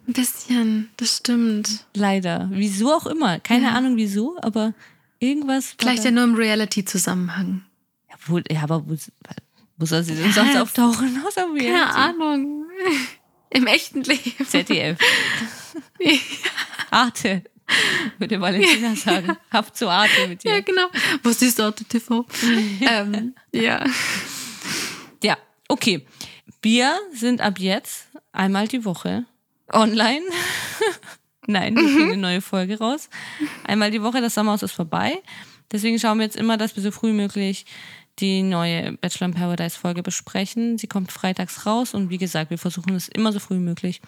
Ein 0.08 0.12
bisschen, 0.14 0.90
das 0.96 1.18
stimmt. 1.18 1.84
Leider. 1.94 2.48
Wieso 2.52 2.92
auch 2.92 3.06
immer. 3.06 3.38
Keine 3.40 3.72
Ahnung 3.72 3.96
wieso, 3.96 4.36
aber 4.40 4.72
irgendwas. 5.20 5.74
Vielleicht 5.78 6.04
ja 6.04 6.10
nur 6.10 6.24
im 6.24 6.34
Reality-Zusammenhang. 6.34 7.62
Ja, 8.08 8.16
wo, 8.26 8.38
ja 8.50 8.62
aber 8.62 8.84
wo, 8.88 8.96
wo 9.76 9.86
soll 9.86 10.02
sie 10.02 10.14
denn 10.14 10.32
sonst 10.32 10.54
Ja, 10.54 10.62
auftauchen? 10.62 11.22
Außer 11.26 11.42
Keine 11.42 11.54
Reality? 11.60 11.98
Ahnung. 11.98 12.64
Im 13.50 13.66
echten 13.66 14.02
Leben. 14.02 14.46
ZDF. 14.46 14.98
Arte. 16.90 17.42
Würde 18.18 18.40
Valentina 18.40 18.94
sagen. 18.96 19.36
Haft 19.50 19.76
zu 19.76 19.88
Arte 19.88 20.26
mit 20.28 20.42
Ja, 20.44 20.56
dir. 20.56 20.62
genau. 20.62 20.88
Was 21.22 21.42
ist 21.42 21.60
Arte 21.60 21.84
TV? 21.84 22.26
ähm, 22.80 23.34
ja. 23.52 23.84
Ja, 25.22 25.36
okay. 25.68 26.06
Wir 26.62 26.98
sind 27.12 27.40
ab 27.40 27.58
jetzt 27.58 28.08
einmal 28.32 28.68
die 28.68 28.84
Woche 28.84 29.24
online. 29.72 30.22
Nein, 31.46 31.76
wir 31.76 31.82
kriegen 31.84 32.12
eine 32.12 32.16
neue 32.20 32.40
Folge 32.42 32.78
raus. 32.78 33.08
Einmal 33.64 33.90
die 33.90 34.02
Woche, 34.02 34.20
das 34.20 34.34
Sommerhaus 34.34 34.62
ist 34.62 34.72
vorbei. 34.72 35.22
Deswegen 35.72 35.98
schauen 35.98 36.18
wir 36.18 36.24
jetzt 36.24 36.36
immer, 36.36 36.56
dass 36.56 36.76
wir 36.76 36.82
so 36.82 36.90
früh 36.90 37.08
wie 37.08 37.16
möglich 37.16 37.66
die 38.18 38.42
neue 38.42 38.92
Bachelor 38.92 39.28
in 39.28 39.34
Paradise 39.34 39.78
Folge 39.78 40.02
besprechen. 40.02 40.78
Sie 40.78 40.86
kommt 40.86 41.12
freitags 41.12 41.66
raus 41.66 41.94
und 41.94 42.10
wie 42.10 42.18
gesagt, 42.18 42.50
wir 42.50 42.58
versuchen 42.58 42.94
es 42.94 43.08
immer 43.08 43.32
so 43.32 43.38
früh 43.38 43.56
wie 43.56 43.60
möglich. 43.60 44.00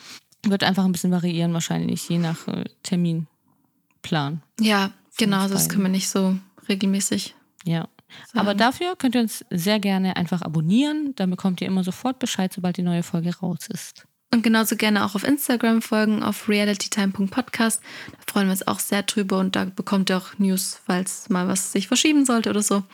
Wird 0.45 0.65
einfach 0.65 0.85
ein 0.85 0.93
bisschen 0.93 1.13
variieren, 1.13 1.53
wahrscheinlich, 1.53 2.09
je 2.09 2.19
nach 2.19 2.49
äh, 2.49 2.65
Terminplan. 2.83 4.43
Ja, 4.59 4.93
genau. 5.17 5.43
Das 5.43 5.53
beiden. 5.53 5.69
können 5.69 5.83
wir 5.85 5.91
nicht 5.91 6.09
so 6.09 6.37
regelmäßig. 6.69 7.35
Ja. 7.65 7.89
Aber 8.35 8.55
dafür 8.55 8.97
könnt 8.97 9.15
ihr 9.15 9.21
uns 9.21 9.45
sehr 9.51 9.79
gerne 9.79 10.17
einfach 10.17 10.43
abonnieren. 10.43 11.15
Dann 11.17 11.31
bekommt 11.31 11.61
ihr 11.61 11.69
immer 11.69 11.85
sofort 11.85 12.19
Bescheid, 12.19 12.53
sobald 12.53 12.77
die 12.77 12.83
neue 12.83 13.03
Folge 13.03 13.37
raus 13.37 13.69
ist. 13.69 14.07
Und 14.33 14.43
genauso 14.43 14.77
gerne 14.77 15.05
auch 15.05 15.17
auf 15.17 15.25
Instagram 15.25 15.83
folgen, 15.83 16.23
auf 16.23 16.49
realitytime.podcast. 16.49 17.83
Da 18.13 18.33
freuen 18.33 18.47
wir 18.47 18.53
uns 18.53 18.67
auch 18.67 18.79
sehr 18.79 19.03
drüber 19.03 19.39
und 19.39 19.57
da 19.57 19.65
bekommt 19.65 20.11
ihr 20.11 20.17
auch 20.17 20.39
News, 20.39 20.81
falls 20.87 21.29
mal 21.29 21.49
was 21.49 21.73
sich 21.73 21.89
verschieben 21.89 22.25
sollte 22.25 22.51
oder 22.51 22.63
so. 22.63 22.85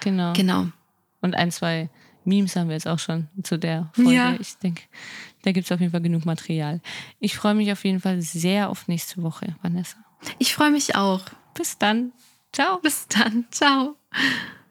Genau. 0.00 0.34
Genau. 0.34 0.66
Und 1.22 1.34
ein, 1.34 1.50
zwei 1.50 1.88
Memes 2.24 2.56
haben 2.56 2.68
wir 2.68 2.74
jetzt 2.74 2.86
auch 2.86 2.98
schon 2.98 3.28
zu 3.42 3.58
der 3.58 3.90
Folge. 3.94 4.12
Ja. 4.12 4.36
Ich 4.38 4.56
denke, 4.58 4.82
da 5.42 5.52
gibt 5.52 5.66
es 5.66 5.72
auf 5.72 5.80
jeden 5.80 5.92
Fall 5.92 6.02
genug 6.02 6.26
Material. 6.26 6.80
Ich 7.20 7.36
freue 7.36 7.54
mich 7.54 7.72
auf 7.72 7.84
jeden 7.84 8.00
Fall 8.00 8.20
sehr 8.20 8.68
auf 8.68 8.86
nächste 8.86 9.22
Woche, 9.22 9.56
Vanessa. 9.62 9.96
Ich 10.38 10.54
freue 10.54 10.70
mich 10.70 10.94
auch. 10.94 11.22
Bis 11.54 11.78
dann. 11.78 12.12
Ciao. 12.52 12.78
Bis 12.80 13.08
dann. 13.08 13.46
Ciao. 13.50 13.96